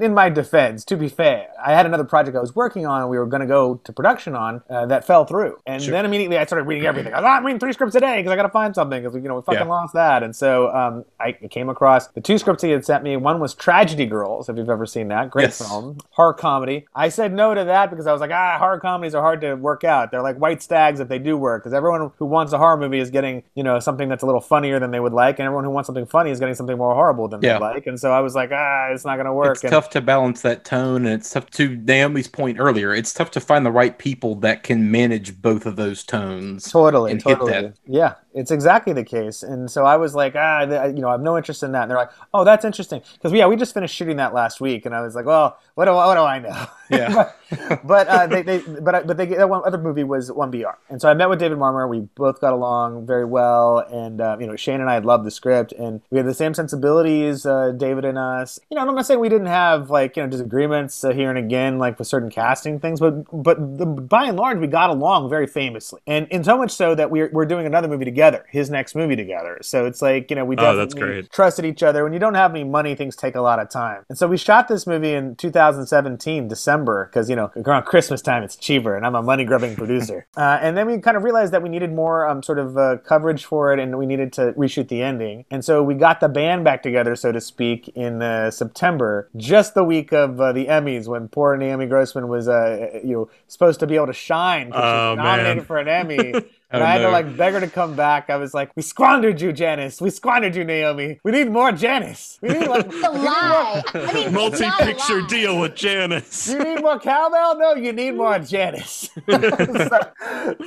In 0.00 0.14
my 0.14 0.28
defense, 0.30 0.84
to 0.86 0.96
be 0.96 1.08
fair, 1.08 1.48
I 1.64 1.72
had 1.74 1.84
another 1.86 2.04
project 2.04 2.36
I 2.36 2.40
was 2.40 2.54
working 2.56 2.86
on 2.86 3.02
and 3.02 3.10
we 3.10 3.18
were 3.18 3.26
going 3.26 3.40
to 3.42 3.46
go 3.46 3.76
to 3.84 3.92
production 3.92 4.34
on 4.34 4.62
uh, 4.70 4.86
that 4.86 5.04
fell 5.04 5.24
through. 5.24 5.58
And 5.66 5.82
then 5.82 6.04
immediately 6.06 6.38
I 6.38 6.44
started 6.46 6.64
reading 6.64 6.86
everything. 6.86 7.12
I 7.12 7.20
was, 7.20 7.24
"Oh, 7.24 7.28
I'm 7.28 7.44
reading 7.44 7.60
three 7.60 7.72
scripts 7.74 7.94
a 7.94 8.00
day 8.00 8.16
because 8.18 8.32
I 8.32 8.36
got 8.36 8.42
to 8.42 8.48
find 8.48 8.74
something 8.74 9.02
because, 9.02 9.14
you 9.14 9.28
know, 9.28 9.36
we 9.36 9.42
fucking 9.42 9.60
Yeah. 9.60 9.64
lost 9.66 9.92
that. 9.94 10.22
And 10.22 10.34
so 10.34 10.74
um, 10.74 11.04
I 11.20 11.32
came 11.32 11.68
across 11.68 12.06
the 12.08 12.20
two 12.20 12.38
scripts 12.38 12.62
he 12.62 12.70
had 12.70 12.84
sent 12.84 13.04
me. 13.04 13.16
One 13.16 13.40
was 13.40 13.54
Tragedy 13.54 14.06
Girls, 14.06 14.48
if 14.48 14.56
you've 14.56 14.70
ever 14.70 14.86
seen 14.86 15.08
that. 15.08 15.30
Great 15.30 15.44
Yes. 15.44 15.66
film. 15.68 15.98
Horror 16.10 16.34
comedy. 16.34 16.86
I 16.94 17.08
said 17.10 17.32
no 17.34 17.54
to 17.54 17.64
that 17.64 17.90
because 17.90 18.06
I 18.06 18.12
was 18.12 18.20
like, 18.20 18.30
ah, 18.32 18.56
horror 18.58 18.80
comedies 18.80 19.14
are 19.14 19.22
hard 19.22 19.40
to 19.42 19.54
work 19.54 19.84
out. 19.84 20.10
They're 20.10 20.22
like 20.22 20.36
white 20.38 20.62
stags 20.62 20.98
if 21.00 21.08
they 21.08 21.18
do 21.18 21.36
work 21.36 21.62
because 21.62 21.74
everyone 21.74 22.10
who 22.18 22.26
wants 22.26 22.52
a 22.52 22.58
horror 22.58 22.76
movie 22.78 23.00
is 23.00 23.10
getting, 23.10 23.42
you 23.54 23.62
know, 23.62 23.78
something 23.80 24.08
that's 24.08 24.22
a 24.22 24.26
little 24.26 24.40
funnier 24.40 24.80
than 24.80 24.90
they 24.92 25.00
would 25.00 25.12
like. 25.12 25.38
And 25.38 25.46
everyone 25.46 25.64
who 25.64 25.70
wants 25.70 25.86
something 25.88 26.06
funny 26.06 26.30
is 26.30 26.40
getting 26.40 26.54
something 26.54 26.76
more 26.78 26.94
horrible 26.94 27.28
than 27.28 27.42
Yeah. 27.42 27.54
they 27.54 27.60
like. 27.60 27.86
And 27.86 28.00
so 28.00 28.12
I 28.12 28.20
was 28.20 28.27
like, 28.34 28.50
ah, 28.52 28.88
it's 28.90 29.04
not 29.04 29.16
going 29.16 29.26
to 29.26 29.32
work. 29.32 29.56
It's 29.56 29.64
and, 29.64 29.70
tough 29.70 29.90
to 29.90 30.00
balance 30.00 30.42
that 30.42 30.64
tone, 30.64 31.06
and 31.06 31.14
it's 31.14 31.30
tough 31.30 31.50
to 31.50 31.76
Naomi's 31.76 32.28
point 32.28 32.58
earlier. 32.58 32.94
It's 32.94 33.12
tough 33.12 33.30
to 33.32 33.40
find 33.40 33.64
the 33.64 33.70
right 33.70 33.98
people 33.98 34.34
that 34.36 34.62
can 34.62 34.90
manage 34.90 35.40
both 35.40 35.66
of 35.66 35.76
those 35.76 36.04
tones. 36.04 36.70
Totally, 36.70 37.12
and 37.12 37.22
hit 37.22 37.38
totally. 37.38 37.52
that. 37.52 37.78
Yeah, 37.86 38.14
it's 38.38 38.50
exactly 38.50 38.92
the 38.92 39.04
case. 39.04 39.42
And 39.42 39.70
so 39.70 39.84
I 39.84 39.96
was 39.96 40.14
like, 40.14 40.34
ah, 40.36 40.62
you 40.62 41.00
know, 41.00 41.08
I 41.08 41.12
have 41.12 41.20
no 41.20 41.36
interest 41.36 41.62
in 41.62 41.72
that. 41.72 41.82
And 41.82 41.90
they're 41.90 41.98
like, 41.98 42.10
oh, 42.32 42.44
that's 42.44 42.64
interesting. 42.64 43.02
Because, 43.14 43.32
yeah, 43.32 43.46
we 43.46 43.56
just 43.56 43.74
finished 43.74 43.94
shooting 43.94 44.16
that 44.16 44.34
last 44.34 44.60
week. 44.60 44.86
And 44.86 44.94
I 44.94 45.02
was 45.02 45.14
like, 45.14 45.26
well, 45.26 45.58
what 45.74 45.84
do, 45.84 45.92
what 45.92 46.14
do 46.14 46.22
I 46.22 46.38
know? 46.38 46.66
Yeah. 46.90 47.30
but 47.84 47.98
but, 47.98 48.06
uh, 48.08 48.26
they, 48.28 48.42
they, 48.42 48.58
but, 48.58 49.08
but 49.08 49.16
they, 49.16 49.26
that 49.26 49.48
one 49.48 49.62
other 49.64 49.76
movie 49.76 50.04
was 50.04 50.30
1BR. 50.30 50.74
And 50.88 51.00
so 51.00 51.08
I 51.08 51.14
met 51.14 51.28
with 51.28 51.40
David 51.40 51.58
Marmor. 51.58 51.88
We 51.88 52.00
both 52.14 52.40
got 52.40 52.52
along 52.52 53.06
very 53.06 53.24
well. 53.24 53.78
And, 53.78 54.20
uh, 54.20 54.36
you 54.38 54.46
know, 54.46 54.54
Shane 54.54 54.80
and 54.80 54.88
I 54.88 54.98
loved 54.98 55.24
the 55.24 55.32
script. 55.32 55.72
And 55.72 56.00
we 56.10 56.18
had 56.18 56.26
the 56.26 56.34
same 56.34 56.54
sensibilities, 56.54 57.44
uh, 57.44 57.72
David 57.72 58.04
and 58.04 58.16
us. 58.16 58.60
You 58.70 58.76
know, 58.76 58.86
I'm 58.86 58.94
not 58.94 59.04
saying 59.04 59.18
we 59.18 59.28
didn't 59.28 59.48
have, 59.48 59.90
like, 59.90 60.16
you 60.16 60.22
know, 60.22 60.28
disagreements 60.28 61.02
uh, 61.02 61.10
here 61.10 61.28
and 61.28 61.38
again, 61.38 61.78
like, 61.78 61.98
with 61.98 62.06
certain 62.06 62.30
casting 62.30 62.78
things. 62.78 63.00
But, 63.00 63.24
but 63.32 63.78
the, 63.78 63.86
by 63.86 64.26
and 64.26 64.36
large, 64.36 64.58
we 64.58 64.68
got 64.68 64.90
along 64.90 65.28
very 65.28 65.48
famously. 65.48 66.00
And, 66.06 66.28
and 66.30 66.44
so 66.44 66.56
much 66.56 66.70
so 66.70 66.94
that 66.94 67.10
we're, 67.10 67.30
we're 67.32 67.46
doing 67.46 67.66
another 67.66 67.88
movie 67.88 68.04
together, 68.04 68.27
his 68.50 68.70
next 68.70 68.94
movie 68.94 69.16
together. 69.16 69.58
So 69.62 69.86
it's 69.86 70.02
like, 70.02 70.30
you 70.30 70.36
know, 70.36 70.44
we 70.44 70.56
Oh, 70.56 70.76
definitely 70.76 71.00
great. 71.00 71.32
trusted 71.32 71.64
each 71.64 71.82
other. 71.82 72.04
When 72.04 72.12
you 72.12 72.18
don't 72.18 72.34
have 72.34 72.50
any 72.52 72.64
money, 72.64 72.94
things 72.94 73.16
take 73.16 73.34
a 73.34 73.40
lot 73.40 73.58
of 73.58 73.68
time. 73.68 74.04
And 74.08 74.16
so 74.18 74.26
we 74.26 74.36
shot 74.36 74.68
this 74.68 74.86
movie 74.86 75.12
in 75.14 75.36
2017, 75.36 76.48
December, 76.48 77.06
because, 77.06 77.28
you 77.30 77.36
know, 77.36 77.50
around 77.56 77.84
Christmas 77.84 78.20
time, 78.22 78.42
it's 78.42 78.56
cheaper, 78.56 78.96
and 78.96 79.06
I'm 79.06 79.14
a 79.14 79.22
money 79.22 79.44
grubbing 79.44 79.76
producer. 79.82 80.26
Uh, 80.36 80.58
and 80.60 80.76
then 80.76 80.86
we 80.86 80.98
kind 80.98 81.16
of 81.16 81.22
realized 81.24 81.52
that 81.52 81.62
we 81.62 81.68
needed 81.68 81.92
more 81.92 82.26
um, 82.28 82.42
sort 82.42 82.58
of 82.58 82.76
uh, 82.76 82.96
coverage 83.04 83.44
for 83.44 83.72
it, 83.72 83.78
and 83.78 83.98
we 83.98 84.06
needed 84.06 84.32
to 84.34 84.52
reshoot 84.52 84.88
the 84.88 85.02
ending. 85.02 85.44
And 85.50 85.64
so 85.64 85.82
we 85.82 85.94
got 85.94 86.20
the 86.20 86.28
band 86.28 86.64
back 86.64 86.82
together, 86.82 87.14
so 87.16 87.32
to 87.32 87.40
speak, 87.40 87.88
in 87.94 88.22
uh, 88.22 88.50
September, 88.50 89.28
just 89.36 89.74
the 89.74 89.84
week 89.84 90.12
of 90.12 90.40
uh, 90.40 90.52
the 90.52 90.66
Emmys, 90.66 91.06
when 91.06 91.28
poor 91.28 91.56
Naomi 91.56 91.86
Grossman 91.86 92.28
was, 92.28 92.48
uh, 92.48 93.00
you 93.04 93.14
know, 93.14 93.30
supposed 93.46 93.80
to 93.80 93.86
be 93.86 93.96
able 93.96 94.06
to 94.06 94.12
shine 94.12 94.70
'cause 94.72 94.80
she 94.82 94.88
Oh, 94.88 95.10
was 95.10 95.16
nominated 95.18 95.56
man. 95.58 95.64
for 95.66 95.78
an 95.78 95.88
Emmy. 95.88 96.34
And 96.70 96.82
Oh, 96.82 96.86
I 96.86 96.90
had 96.90 96.98
to 96.98 97.08
like 97.10 97.34
beg 97.36 97.54
her 97.54 97.60
to 97.60 97.66
come 97.68 97.96
back. 97.96 98.28
I 98.28 98.36
was 98.36 98.52
like, 98.52 98.70
"We 98.76 98.82
squandered 98.82 99.40
you, 99.40 99.52
Janice. 99.54 100.02
We 100.02 100.10
squandered 100.10 100.54
you, 100.54 100.64
Naomi. 100.64 101.18
We 101.24 101.32
need 101.32 101.50
more 101.50 101.72
Janice. 101.72 102.38
We 102.42 102.50
need 102.50 102.66
like, 102.68 102.84
It's 102.86 103.06
a 103.06 103.10
lie. 103.10 103.82
I 103.94 104.12
mean, 104.12 104.28
it's 104.36 104.60
not 104.60 104.82
a 104.82 104.84
Multi-picture 104.84 105.22
deal 105.22 105.58
with 105.58 105.74
Janice. 105.74 106.48
you 106.48 106.58
need 106.58 106.82
more 106.82 106.98
cowbell? 107.00 107.58
No, 107.58 107.74
you 107.74 107.92
need 107.94 108.12
more 108.12 108.38
Janice. 108.38 109.08
so, 109.30 109.98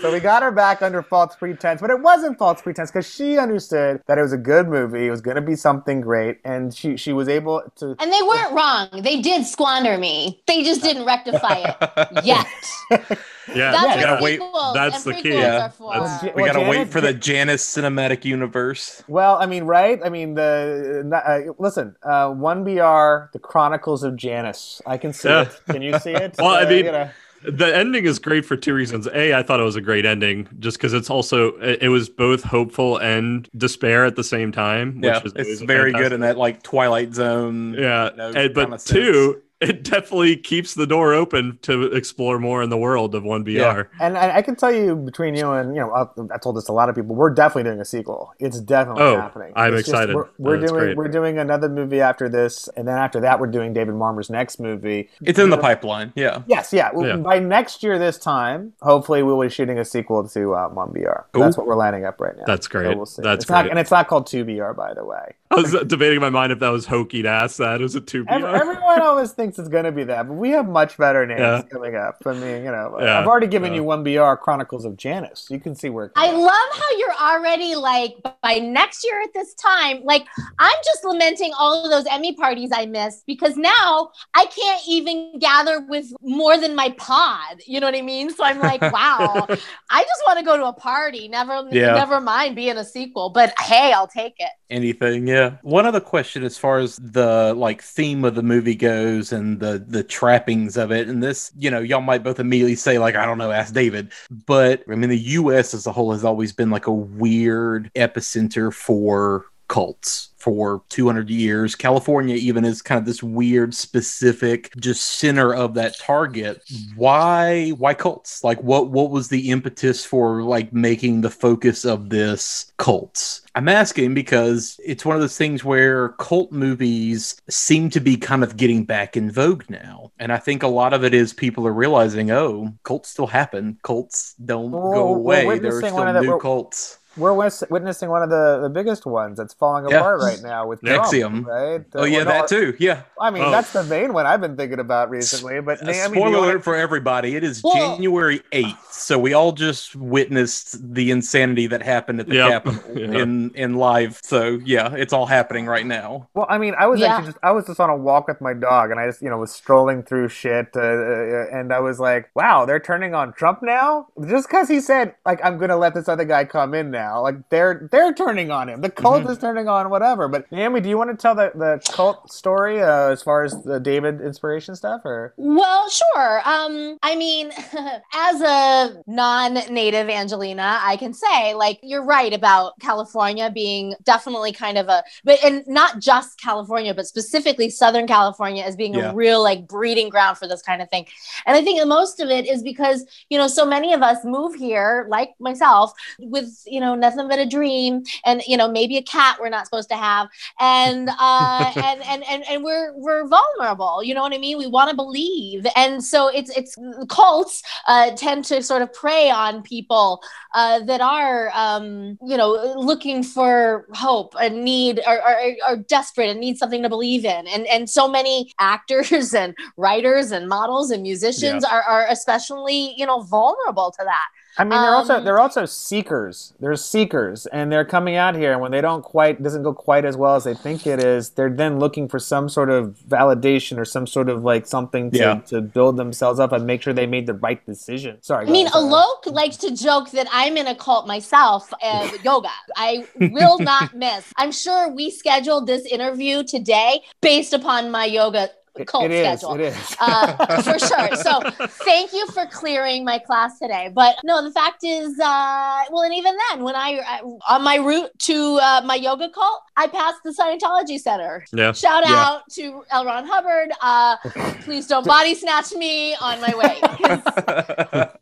so 0.01 0.11
we 0.11 0.19
got 0.19 0.41
her 0.41 0.51
back 0.51 0.81
under 0.81 1.03
false 1.03 1.35
pretense, 1.35 1.81
but 1.81 1.91
it 1.91 2.01
wasn't 2.01 2.37
false 2.39 2.61
pretense 2.63 2.89
because 2.89 3.07
she 3.07 3.37
understood 3.37 4.01
that 4.07 4.17
it 4.17 4.21
was 4.21 4.33
a 4.33 4.37
good 4.37 4.67
movie. 4.67 5.05
It 5.05 5.11
was 5.11 5.21
going 5.21 5.35
to 5.35 5.41
be 5.41 5.55
something 5.55 6.01
great, 6.01 6.39
and 6.43 6.73
she 6.73 6.97
she 6.97 7.13
was 7.13 7.27
able 7.27 7.61
to. 7.75 7.95
And 7.99 8.11
they 8.11 8.21
weren't 8.23 8.53
wrong. 8.53 8.89
They 9.03 9.21
did 9.21 9.45
squander 9.45 9.99
me. 9.99 10.41
They 10.47 10.63
just 10.63 10.81
didn't 10.81 11.05
rectify 11.05 11.57
it 11.79 12.23
yet. 12.25 12.47
Yeah, 13.55 13.71
That's 13.71 13.81
you 13.83 13.87
what 13.89 13.99
gotta 14.01 14.23
wait. 14.23 14.39
That's 14.73 15.05
and 15.05 15.15
the 15.15 15.21
key. 15.21 15.29
Yeah. 15.33 15.65
are 15.65 15.69
for. 15.71 15.93
That's- 15.93 16.23
Well, 16.23 16.31
we 16.35 16.43
gotta 16.43 16.59
Janet- 16.59 16.69
wait 16.69 16.87
for 16.89 17.01
the 17.01 17.13
Janice 17.13 17.65
cinematic 17.65 18.23
universe. 18.25 19.03
Well, 19.07 19.37
I 19.37 19.45
mean, 19.45 19.63
right? 19.63 19.99
I 20.03 20.09
mean, 20.09 20.35
the 20.35 21.11
uh, 21.13 21.53
listen, 21.57 21.95
uh, 22.03 22.29
one 22.29 22.63
BR, 22.63 23.29
the 23.33 23.39
Chronicles 23.41 24.03
of 24.03 24.15
Janice. 24.15 24.81
I 24.85 24.97
can 24.97 25.13
see 25.13 25.29
Yeah. 25.29 25.41
it. 25.43 25.59
Can 25.69 25.81
you 25.81 25.97
see 25.99 26.11
it? 26.11 26.35
Well, 26.39 26.49
I 26.55 26.63
Uh, 26.63 26.69
mean- 26.69 26.85
you 26.85 26.91
know. 26.91 27.09
The 27.43 27.75
ending 27.75 28.05
is 28.05 28.19
great 28.19 28.45
for 28.45 28.55
two 28.55 28.75
reasons. 28.75 29.07
A, 29.07 29.33
I 29.33 29.41
thought 29.41 29.59
it 29.59 29.63
was 29.63 29.75
a 29.75 29.81
great 29.81 30.05
ending 30.05 30.47
just 30.59 30.77
because 30.77 30.93
it's 30.93 31.09
also 31.09 31.57
it 31.57 31.81
it 31.81 31.89
was 31.89 32.07
both 32.07 32.43
hopeful 32.43 32.97
and 32.97 33.49
despair 33.57 34.05
at 34.05 34.15
the 34.15 34.23
same 34.23 34.51
time. 34.51 34.97
Which 34.97 35.05
Yeah, 35.05 35.17
is 35.25 35.33
it's 35.33 35.43
always 35.47 35.61
a 35.63 35.65
very 35.65 35.91
good 35.91 36.13
in 36.13 36.19
that 36.19 36.37
like 36.37 36.61
Twilight 36.61 37.15
Zone. 37.15 37.73
Yeah, 37.73 38.11
you 38.11 38.15
know, 38.17 38.31
and, 38.35 38.53
but 38.53 38.79
two, 38.85 39.41
it 39.61 39.83
definitely 39.83 40.35
keeps 40.37 40.73
the 40.73 40.87
door 40.87 41.13
open 41.13 41.59
to 41.63 41.83
explore 41.83 42.39
more 42.39 42.61
in 42.63 42.69
the 42.69 42.77
world 42.77 43.13
of 43.15 43.23
one 43.23 43.43
BR. 43.43 43.51
Yeah. 43.51 43.83
And 43.99 44.17
I, 44.17 44.37
I 44.37 44.41
can 44.41 44.55
tell 44.55 44.71
you, 44.71 44.95
between 44.95 45.35
you 45.35 45.51
and 45.51 45.75
you 45.75 45.81
know, 45.81 45.91
I, 45.93 46.33
I 46.33 46.37
told 46.37 46.57
this 46.57 46.65
to 46.65 46.71
a 46.71 46.73
lot 46.73 46.89
of 46.89 46.95
people. 46.95 47.15
We're 47.15 47.29
definitely 47.29 47.69
doing 47.69 47.79
a 47.79 47.85
sequel. 47.85 48.33
It's 48.39 48.59
definitely 48.59 49.03
Oh, 49.03 49.17
happening. 49.17 49.53
I'm 49.55 49.73
It's 49.73 49.83
just- 49.87 49.89
excited. 49.89 50.15
we're 50.15 50.27
we're 50.37 50.57
That's 50.59 50.71
doing 50.71 50.83
great. 50.83 50.97
we're 50.97 51.07
doing 51.07 51.37
another 51.37 51.69
movie 51.69 52.01
after 52.01 52.27
this, 52.27 52.67
and 52.75 52.87
then 52.87 52.97
after 52.97 53.19
that, 53.21 53.39
we're 53.39 53.47
doing 53.47 53.73
David 53.73 53.95
Marmor's 53.95 54.29
next 54.29 54.59
movie. 54.59 55.09
It's 55.21 55.39
in 55.39 55.49
the 55.49 55.57
pipeline. 55.57 56.11
Yeah. 56.15 56.41
Yes, 56.47 56.73
yeah. 56.73 56.89
Well, 56.93 57.07
Yeah. 57.07 57.17
By 57.17 57.39
next 57.39 57.83
year, 57.83 57.99
this 57.99 58.17
time, 58.17 58.73
hopefully, 58.81 59.21
we'll 59.23 59.39
be 59.39 59.49
shooting 59.49 59.77
a 59.77 59.85
sequel 59.85 60.27
to 60.27 60.55
uh, 60.55 60.69
One 60.69 60.91
BR. 60.91 61.25
That's 61.39 61.55
what 61.57 61.67
we're 61.67 61.75
lining 61.75 62.05
up 62.05 62.19
right 62.19 62.35
now. 62.35 62.43
That's 62.47 62.67
great. 62.67 62.97
we'll 62.97 63.05
see. 63.05 63.21
That's 63.21 63.43
it's 63.43 63.49
Not, 63.51 63.63
great. 63.63 63.69
and 63.71 63.79
it's 63.79 63.91
not 63.91 64.07
called 64.07 64.25
Two 64.27 64.43
BR, 64.43 64.71
by 64.73 64.93
the 64.93 65.05
way. 65.05 65.35
I 65.51 65.55
was 65.55 65.71
debating 65.87 66.15
in 66.15 66.21
my 66.21 66.29
mind 66.29 66.51
if 66.51 66.59
that 66.59 66.69
was 66.69 66.85
hokey 66.85 67.21
to 67.23 67.29
ask 67.29 67.57
that. 67.57 67.81
Is 67.81 67.95
it 67.95 68.07
two 68.07 68.23
BR? 68.23 68.31
Every, 68.33 68.49
everyone 68.59 69.01
always 69.01 69.31
thinks 69.33 69.59
it's 69.59 69.67
going 69.69 69.83
to 69.83 69.91
be 69.91 70.03
that, 70.05 70.27
but 70.27 70.33
we 70.35 70.49
have 70.51 70.67
much 70.67 70.97
better 70.97 71.25
names 71.25 71.39
Yeah. 71.41 71.61
coming 71.71 71.95
up. 71.95 72.17
I 72.25 72.33
mean, 72.33 72.63
you 72.63 72.71
know, 72.71 72.97
Yeah. 72.99 73.19
I've 73.19 73.27
already 73.27 73.47
given 73.47 73.73
Yeah. 73.73 73.77
you 73.79 73.83
One 73.83 74.03
BR 74.03 74.35
Chronicles 74.35 74.85
of 74.85 74.95
Janice. 74.97 75.47
You 75.49 75.59
can 75.59 75.75
see 75.75 75.89
where. 75.89 76.05
It 76.05 76.11
I 76.15 76.31
goes. 76.31 76.41
love 76.41 76.69
how 76.73 76.97
you're 76.97 77.15
already 77.21 77.75
like 77.75 78.15
by 78.41 78.59
next 78.59 79.03
year 79.03 79.21
at 79.21 79.33
this 79.33 79.53
time. 79.55 80.01
Like 80.03 80.25
I'm 80.59 80.77
just 80.85 81.03
lamenting 81.03 81.51
all 81.59 81.83
of 81.83 81.91
those 81.91 82.05
Emmy 82.09 82.33
parties 82.33 82.69
I 82.73 82.85
missed 82.85 83.25
because 83.27 83.57
now 83.57 84.11
I 84.35 84.45
can't 84.45 84.81
even 84.87 85.37
gather 85.39 85.81
with 85.81 86.05
more 86.21 86.57
than 86.57 86.75
my 86.75 86.89
pod. 86.97 87.57
You 87.67 87.79
know 87.81 87.87
what 87.87 87.95
I 87.95 88.01
mean? 88.01 88.29
So 88.29 88.43
I'm 88.43 88.59
like, 88.59 88.81
wow, 88.93 89.47
I 89.89 90.03
just 90.03 90.23
want 90.25 90.39
to 90.39 90.45
go 90.45 90.55
to 90.55 90.65
a 90.67 90.73
party. 90.73 91.27
Never, 91.27 91.67
Yeah. 91.71 91.93
never 91.93 92.21
mind 92.21 92.55
being 92.55 92.77
a 92.77 92.85
sequel. 92.85 93.29
But 93.31 93.53
hey, 93.59 93.91
I'll 93.91 94.07
take 94.07 94.35
it. 94.39 94.49
Anything, 94.69 95.27
yeah. 95.27 95.40
One 95.61 95.85
other 95.85 95.99
question 95.99 96.43
as 96.43 96.57
far 96.57 96.79
as 96.79 96.95
the 96.97 97.53
like 97.55 97.81
theme 97.81 98.23
of 98.23 98.35
the 98.35 98.43
movie 98.43 98.75
goes 98.75 99.31
and 99.31 99.59
the 99.59 99.83
the 99.85 100.03
trappings 100.03 100.77
of 100.77 100.91
it, 100.91 101.09
and 101.09 101.21
this, 101.21 101.51
you 101.57 101.69
know, 101.69 101.79
y'all 101.79 102.01
might 102.01 102.23
both 102.23 102.39
immediately 102.39 102.75
say 102.75 102.99
like, 102.99 103.15
I 103.15 103.25
don't 103.25 103.37
know, 103.37 103.51
ask 103.51 103.73
David, 103.73 104.11
but 104.45 104.83
I 104.89 104.95
mean, 104.95 105.09
the 105.09 105.17
U.S. 105.17 105.73
as 105.73 105.87
a 105.87 105.91
whole 105.91 106.11
has 106.11 106.23
always 106.23 106.53
been 106.53 106.69
like 106.69 106.87
a 106.87 106.93
weird 106.93 107.91
epicenter 107.95 108.73
for 108.73 109.45
cults 109.71 110.27
for 110.35 110.83
200 110.89 111.29
years. 111.29 111.75
California 111.75 112.35
even 112.35 112.65
is 112.65 112.81
kind 112.81 112.99
of 112.99 113.05
this 113.05 113.23
weird 113.23 113.73
specific 113.73 114.69
just 114.77 115.01
center 115.19 115.53
of 115.53 115.75
that 115.75 115.97
target. 115.97 116.61
Why 116.95 117.69
why 117.69 117.93
cults? 117.93 118.43
Like 118.43 118.61
what 118.61 118.89
what 118.89 119.11
was 119.11 119.29
the 119.29 119.49
impetus 119.49 120.03
for 120.03 120.43
like 120.43 120.73
making 120.73 121.21
the 121.21 121.29
focus 121.29 121.85
of 121.85 122.09
this 122.09 122.73
cults? 122.77 123.43
I'm 123.55 123.69
asking 123.69 124.13
because 124.13 124.77
it's 124.83 125.05
one 125.05 125.15
of 125.15 125.21
those 125.21 125.37
things 125.37 125.63
where 125.63 126.09
cult 126.19 126.51
movies 126.51 127.39
seem 127.49 127.89
to 127.91 127.99
be 128.01 128.17
kind 128.17 128.43
of 128.43 128.57
getting 128.57 128.83
back 128.83 129.15
in 129.15 129.31
vogue 129.31 129.63
now. 129.69 130.11
And 130.19 130.33
I 130.33 130.37
think 130.37 130.63
a 130.63 130.67
lot 130.67 130.93
of 130.93 131.03
it 131.05 131.13
is 131.13 131.33
people 131.33 131.65
are 131.67 131.73
realizing, 131.73 132.31
oh, 132.31 132.73
cults 132.83 133.09
still 133.09 133.27
happen. 133.27 133.77
Cults 133.83 134.33
don't 134.43 134.71
Well, 134.71 134.91
go 134.93 135.15
away. 135.15 135.59
There 135.59 135.75
are 135.77 135.81
still 135.81 135.95
one 135.95 136.07
of 136.09 136.15
the- 136.15 136.21
new 136.21 136.39
cults. 136.39 136.97
We're 137.17 137.33
witnessing 137.33 138.09
one 138.09 138.23
of 138.23 138.29
the, 138.29 138.59
the 138.63 138.69
biggest 138.69 139.05
ones 139.05 139.37
that's 139.37 139.53
falling 139.53 139.89
Yeah. 139.89 139.97
apart 139.97 140.21
right 140.21 140.39
now 140.41 140.65
with 140.67 140.81
Trump, 140.81 141.05
NXIVM. 141.07 141.45
right? 141.45 141.85
Oh 141.93 142.05
yeah, 142.05 142.17
Well, 142.17 142.25
no, 142.25 142.31
that 142.31 142.47
too. 142.47 142.75
Yeah. 142.79 143.01
I 143.19 143.29
mean, 143.31 143.43
Oh. 143.43 143.51
that's 143.51 143.73
the 143.73 143.83
main 143.83 144.13
one 144.13 144.25
I've 144.25 144.39
been 144.41 144.55
thinking 144.55 144.79
about 144.79 145.09
recently. 145.09 145.59
But 145.59 145.81
A 145.81 145.85
Naomi, 145.85 146.15
spoiler 146.15 146.29
you 146.29 146.35
wanna- 146.37 146.47
alert 146.53 146.63
for 146.63 146.75
everybody. 146.75 147.35
It 147.35 147.43
is 147.43 147.61
Well- 147.63 147.73
January 147.75 148.41
8th. 148.53 148.91
So 148.93 149.19
we 149.19 149.33
all 149.33 149.51
just 149.51 149.95
witnessed 149.95 150.93
the 150.93 151.11
insanity 151.11 151.67
that 151.67 151.81
happened 151.81 152.19
at 152.21 152.27
the 152.27 152.35
Yep. 152.35 152.51
Capitol 152.63 152.81
Yeah. 152.97 153.21
in 153.21 153.51
in 153.55 153.75
live. 153.75 154.19
So 154.23 154.59
yeah, 154.63 154.93
it's 154.93 155.11
all 155.11 155.25
happening 155.25 155.65
right 155.65 155.85
now. 155.85 156.27
Well, 156.33 156.45
I 156.49 156.57
mean, 156.57 156.75
I 156.77 156.87
was 156.87 156.99
Yeah. 157.01 157.15
actually 157.15 157.25
just 157.33 157.37
I 157.43 157.51
was 157.51 157.65
just 157.65 157.79
on 157.79 157.89
a 157.89 157.95
walk 157.97 158.27
with 158.29 158.39
my 158.39 158.53
dog, 158.53 158.91
and 158.91 158.99
I 158.99 159.07
just 159.07 159.21
you 159.21 159.29
know 159.29 159.37
was 159.37 159.51
strolling 159.51 160.03
through 160.03 160.29
shit, 160.29 160.69
uh, 160.75 160.79
uh, 160.79 161.45
and 161.51 161.73
I 161.73 161.79
was 161.79 161.99
like, 161.99 162.29
wow, 162.35 162.63
they're 162.65 162.79
turning 162.79 163.13
on 163.15 163.33
Trump 163.33 163.59
now, 163.61 164.07
just 164.29 164.47
because 164.47 164.69
he 164.69 164.79
said 164.79 165.13
like 165.25 165.43
I'm 165.43 165.57
gonna 165.57 165.77
let 165.77 165.93
this 165.93 166.07
other 166.07 166.23
guy 166.25 166.45
come 166.45 166.73
in 166.73 166.89
now. 166.91 167.00
Like 167.09 167.49
they're 167.49 167.87
they're 167.91 168.13
turning 168.13 168.51
on 168.51 168.69
him. 168.69 168.81
The 168.81 168.89
cult 168.89 169.29
is 169.29 169.37
turning 169.37 169.67
on 169.67 169.89
whatever. 169.89 170.27
But 170.27 170.51
Naomi, 170.51 170.81
do 170.81 170.89
you 170.89 170.97
want 170.97 171.09
to 171.11 171.17
tell 171.17 171.35
the 171.35 171.51
the 171.55 171.81
cult 171.91 172.31
story 172.31 172.81
uh, 172.81 173.09
as 173.09 173.21
far 173.23 173.43
as 173.43 173.61
the 173.63 173.79
David 173.79 174.21
inspiration 174.21 174.75
stuff, 174.75 175.01
or 175.05 175.33
Well, 175.37 175.89
sure. 175.89 176.41
Um, 176.45 176.97
I 177.03 177.15
mean, 177.15 177.51
as 178.13 178.41
a 178.41 179.01
non-native 179.07 180.07
Angeleno, 180.07 180.59
I 180.81 180.97
can 180.97 181.13
say 181.13 181.53
like 181.53 181.79
you're 181.83 182.03
right 182.03 182.33
about 182.33 182.79
California 182.79 183.49
being 183.53 183.95
definitely 184.03 184.51
kind 184.51 184.77
of 184.77 184.87
a 184.87 185.03
but 185.23 185.43
and 185.43 185.63
not 185.67 185.99
just 185.99 186.39
California, 186.39 186.93
but 186.93 187.05
specifically 187.07 187.69
Southern 187.69 188.07
California 188.07 188.63
as 188.63 188.75
being 188.75 188.93
Yeah. 188.95 189.11
a 189.11 189.15
real 189.15 189.41
like 189.41 189.67
breeding 189.67 190.09
ground 190.09 190.37
for 190.37 190.47
this 190.47 190.61
kind 190.61 190.81
of 190.81 190.89
thing. 190.89 191.05
And 191.45 191.55
I 191.55 191.63
think 191.63 191.79
that 191.79 191.87
most 191.87 192.19
of 192.19 192.29
it 192.29 192.47
is 192.47 192.61
because, 192.63 193.05
you 193.29 193.37
know, 193.37 193.47
so 193.47 193.65
many 193.65 193.93
of 193.93 194.01
us 194.01 194.17
move 194.23 194.53
here, 194.55 195.05
like 195.09 195.29
myself, 195.39 195.93
with, 196.19 196.63
you 196.65 196.79
know, 196.79 196.90
nothing 196.95 197.27
but 197.27 197.39
a 197.39 197.45
dream 197.45 198.03
and, 198.25 198.41
you 198.47 198.57
know, 198.57 198.69
maybe 198.69 198.97
a 198.97 199.03
cat 199.03 199.37
we're 199.39 199.49
not 199.49 199.65
supposed 199.65 199.89
to 199.89 199.95
have. 199.95 200.29
And 200.59 201.09
uh 201.19 201.71
and 201.75 202.01
and 202.03 202.23
and, 202.29 202.43
and 202.49 202.63
we're 202.63 202.93
we're 202.97 203.27
vulnerable, 203.27 204.03
you 204.03 204.13
know 204.13 204.21
what 204.21 204.33
I 204.33 204.37
mean? 204.37 204.57
We 204.57 204.67
want 204.67 204.89
to 204.89 204.95
believe. 204.95 205.65
And 205.75 206.03
so 206.03 206.27
it's 206.27 206.55
it's 206.57 206.75
cults 207.09 207.63
uh 207.87 208.11
tend 208.15 208.45
to 208.45 208.61
sort 208.61 208.81
of 208.81 208.93
prey 208.93 209.29
on 209.29 209.61
people 209.61 210.21
uh 210.53 210.79
that 210.79 211.01
are 211.01 211.51
um 211.53 212.17
you 212.25 212.37
know 212.37 212.73
looking 212.77 213.23
for 213.23 213.87
hope 213.93 214.35
and 214.39 214.63
need 214.63 215.01
are, 215.05 215.19
are, 215.19 215.39
are 215.67 215.77
desperate 215.77 216.29
and 216.29 216.39
need 216.39 216.57
something 216.57 216.83
to 216.83 216.89
believe 216.89 217.25
in 217.25 217.47
and 217.47 217.65
and 217.67 217.89
so 217.89 218.07
many 218.07 218.53
actors 218.59 219.33
and 219.33 219.55
writers 219.77 220.31
and 220.31 220.47
models 220.47 220.91
and 220.91 221.03
musicians 221.03 221.63
are, 221.63 221.83
are 221.83 222.07
especially 222.09 222.93
you 222.97 223.05
know 223.05 223.21
vulnerable 223.21 223.91
to 223.91 224.03
that 224.03 224.27
I 224.57 224.63
mean, 224.63 224.81
they're 224.81 224.95
also 224.95 225.15
Um, 225.15 225.23
they're 225.23 225.39
also 225.39 225.65
seekers. 225.65 226.53
They're 226.59 226.75
seekers, 226.75 227.45
and 227.47 227.71
they're 227.71 227.85
coming 227.85 228.15
out 228.15 228.35
here, 228.35 228.51
and 228.51 228.59
when 228.61 228.71
they 228.71 228.81
don't 228.81 229.01
quite 229.03 229.41
doesn't 229.41 229.63
go 229.63 229.73
quite 229.73 230.03
as 230.05 230.17
well 230.17 230.35
as 230.35 230.43
they 230.43 230.53
think 230.53 230.85
it 230.85 230.99
is, 231.03 231.29
they're 231.31 231.49
then 231.49 231.79
looking 231.79 232.07
for 232.09 232.19
some 232.19 232.49
sort 232.49 232.69
of 232.69 232.97
validation 233.07 233.77
or 233.77 233.85
some 233.85 234.05
sort 234.05 234.29
of 234.29 234.43
like 234.43 234.67
something 234.67 235.11
to, 235.11 235.17
Yeah. 235.17 235.35
to 235.47 235.61
build 235.61 235.97
themselves 235.97 236.39
up 236.39 236.51
and 236.51 236.65
make 236.67 236.81
sure 236.81 236.93
they 236.93 237.07
made 237.07 237.27
the 237.27 237.33
right 237.35 237.65
decision. 237.65 238.17
Sorry, 238.21 238.45
I 238.45 238.49
mean, 238.49 238.67
ahead, 238.67 238.73
sorry. 238.81 238.91
Alok 238.91 239.31
likes 239.33 239.57
to 239.57 239.75
joke 239.75 240.11
that 240.11 240.27
I'm 240.31 240.57
in 240.57 240.67
a 240.67 240.75
cult 240.75 241.07
myself, 241.07 241.71
uh, 241.83 242.09
yoga. 242.23 242.49
I 242.75 243.05
will 243.19 243.59
not 243.59 243.93
miss. 243.95 244.31
I'm 244.37 244.51
sure 244.51 244.89
we 244.89 245.11
scheduled 245.11 245.67
this 245.67 245.85
interview 245.85 246.43
today 246.43 247.01
based 247.21 247.53
upon 247.53 247.89
my 247.91 248.05
yoga 248.05 248.43
It- 248.43 248.55
cult 248.85 249.05
it 249.05 249.11
is, 249.11 249.39
schedule. 249.39 249.55
It 249.55 249.61
is. 249.61 249.95
uh, 249.99 250.61
for 250.61 250.79
sure. 250.79 251.15
So 251.15 251.41
thank 251.85 252.13
you 252.13 252.25
for 252.27 252.45
clearing 252.47 253.03
my 253.05 253.19
class 253.19 253.59
today. 253.59 253.91
But 253.93 254.15
no, 254.23 254.43
the 254.43 254.51
fact 254.51 254.83
is, 254.83 255.19
uh, 255.19 255.83
well, 255.91 256.03
and 256.03 256.13
even 256.13 256.35
then, 256.49 256.63
when 256.63 256.75
I 256.75 256.99
uh, 256.99 257.53
on 257.53 257.63
my 257.63 257.75
route 257.77 258.11
to 258.19 258.59
uh, 258.61 258.81
my 258.85 258.95
yoga 258.95 259.29
cult, 259.29 259.61
I 259.77 259.87
passed 259.87 260.19
the 260.23 260.31
Scientology 260.31 260.99
Center. 260.99 261.45
Yeah. 261.53 261.71
Shout 261.73 262.03
Yeah. 262.05 262.15
out 262.15 262.41
to 262.51 262.83
L. 262.91 263.05
Ron 263.05 263.25
Hubbard. 263.25 263.71
Uh, 263.81 264.17
please 264.61 264.87
don't 264.87 265.05
body 265.15 265.35
snatch 265.35 265.71
me 265.73 266.15
on 266.15 266.39
my 266.41 266.53
way. 266.55 266.77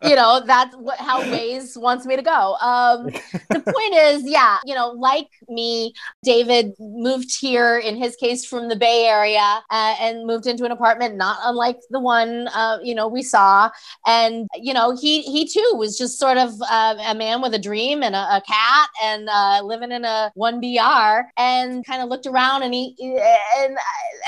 you 0.10 0.16
know 0.16 0.42
that's 0.46 0.76
what 0.76 0.98
how 1.00 1.22
Waze 1.24 1.78
wants 1.80 2.06
me 2.06 2.16
to 2.16 2.22
go. 2.22 2.56
Um, 2.56 3.06
the 3.50 3.60
point 3.66 3.94
is, 3.96 4.24
yeah, 4.26 4.58
you 4.66 4.76
know, 4.76 4.90
like 4.92 5.28
me, 5.48 5.94
David 6.24 6.74
moved 6.80 7.36
here 7.40 7.78
in 7.78 7.96
his 7.96 8.16
case 8.16 8.46
from 8.46 8.70
the 8.70 8.76
Bay 8.76 9.06
Area 9.06 9.62
uh, 9.70 9.96
and 10.00 10.26
moved 10.26 10.39
into 10.48 10.66
an 10.66 10.72
apartment 10.72 11.16
not 11.16 11.38
unlike 11.44 11.78
the 11.90 12.00
one 12.00 12.48
uh, 12.50 12.78
you 12.84 12.96
know 12.96 13.08
we 13.08 13.22
saw, 13.22 13.70
and 14.06 14.48
you 14.56 14.74
know 14.74 14.96
he 14.96 15.22
he 15.24 15.48
too 15.48 15.74
was 15.76 15.98
just 15.98 16.20
sort 16.20 16.38
of 16.38 16.54
uh, 16.70 16.96
a 17.08 17.16
man 17.16 17.42
with 17.42 17.54
a 17.54 17.60
dream 17.60 18.04
and 18.04 18.16
a, 18.16 18.38
a 18.38 18.42
cat 18.48 18.90
and 19.04 19.30
uh, 19.30 19.62
living 19.64 19.92
in 19.92 20.06
a 20.06 20.32
one 20.36 20.60
BR 20.60 21.28
and 21.38 21.86
kind 21.86 22.02
of 22.02 22.10
looked 22.10 22.26
around 22.26 22.64
and 22.64 22.74
he 22.74 22.96
and 23.58 23.78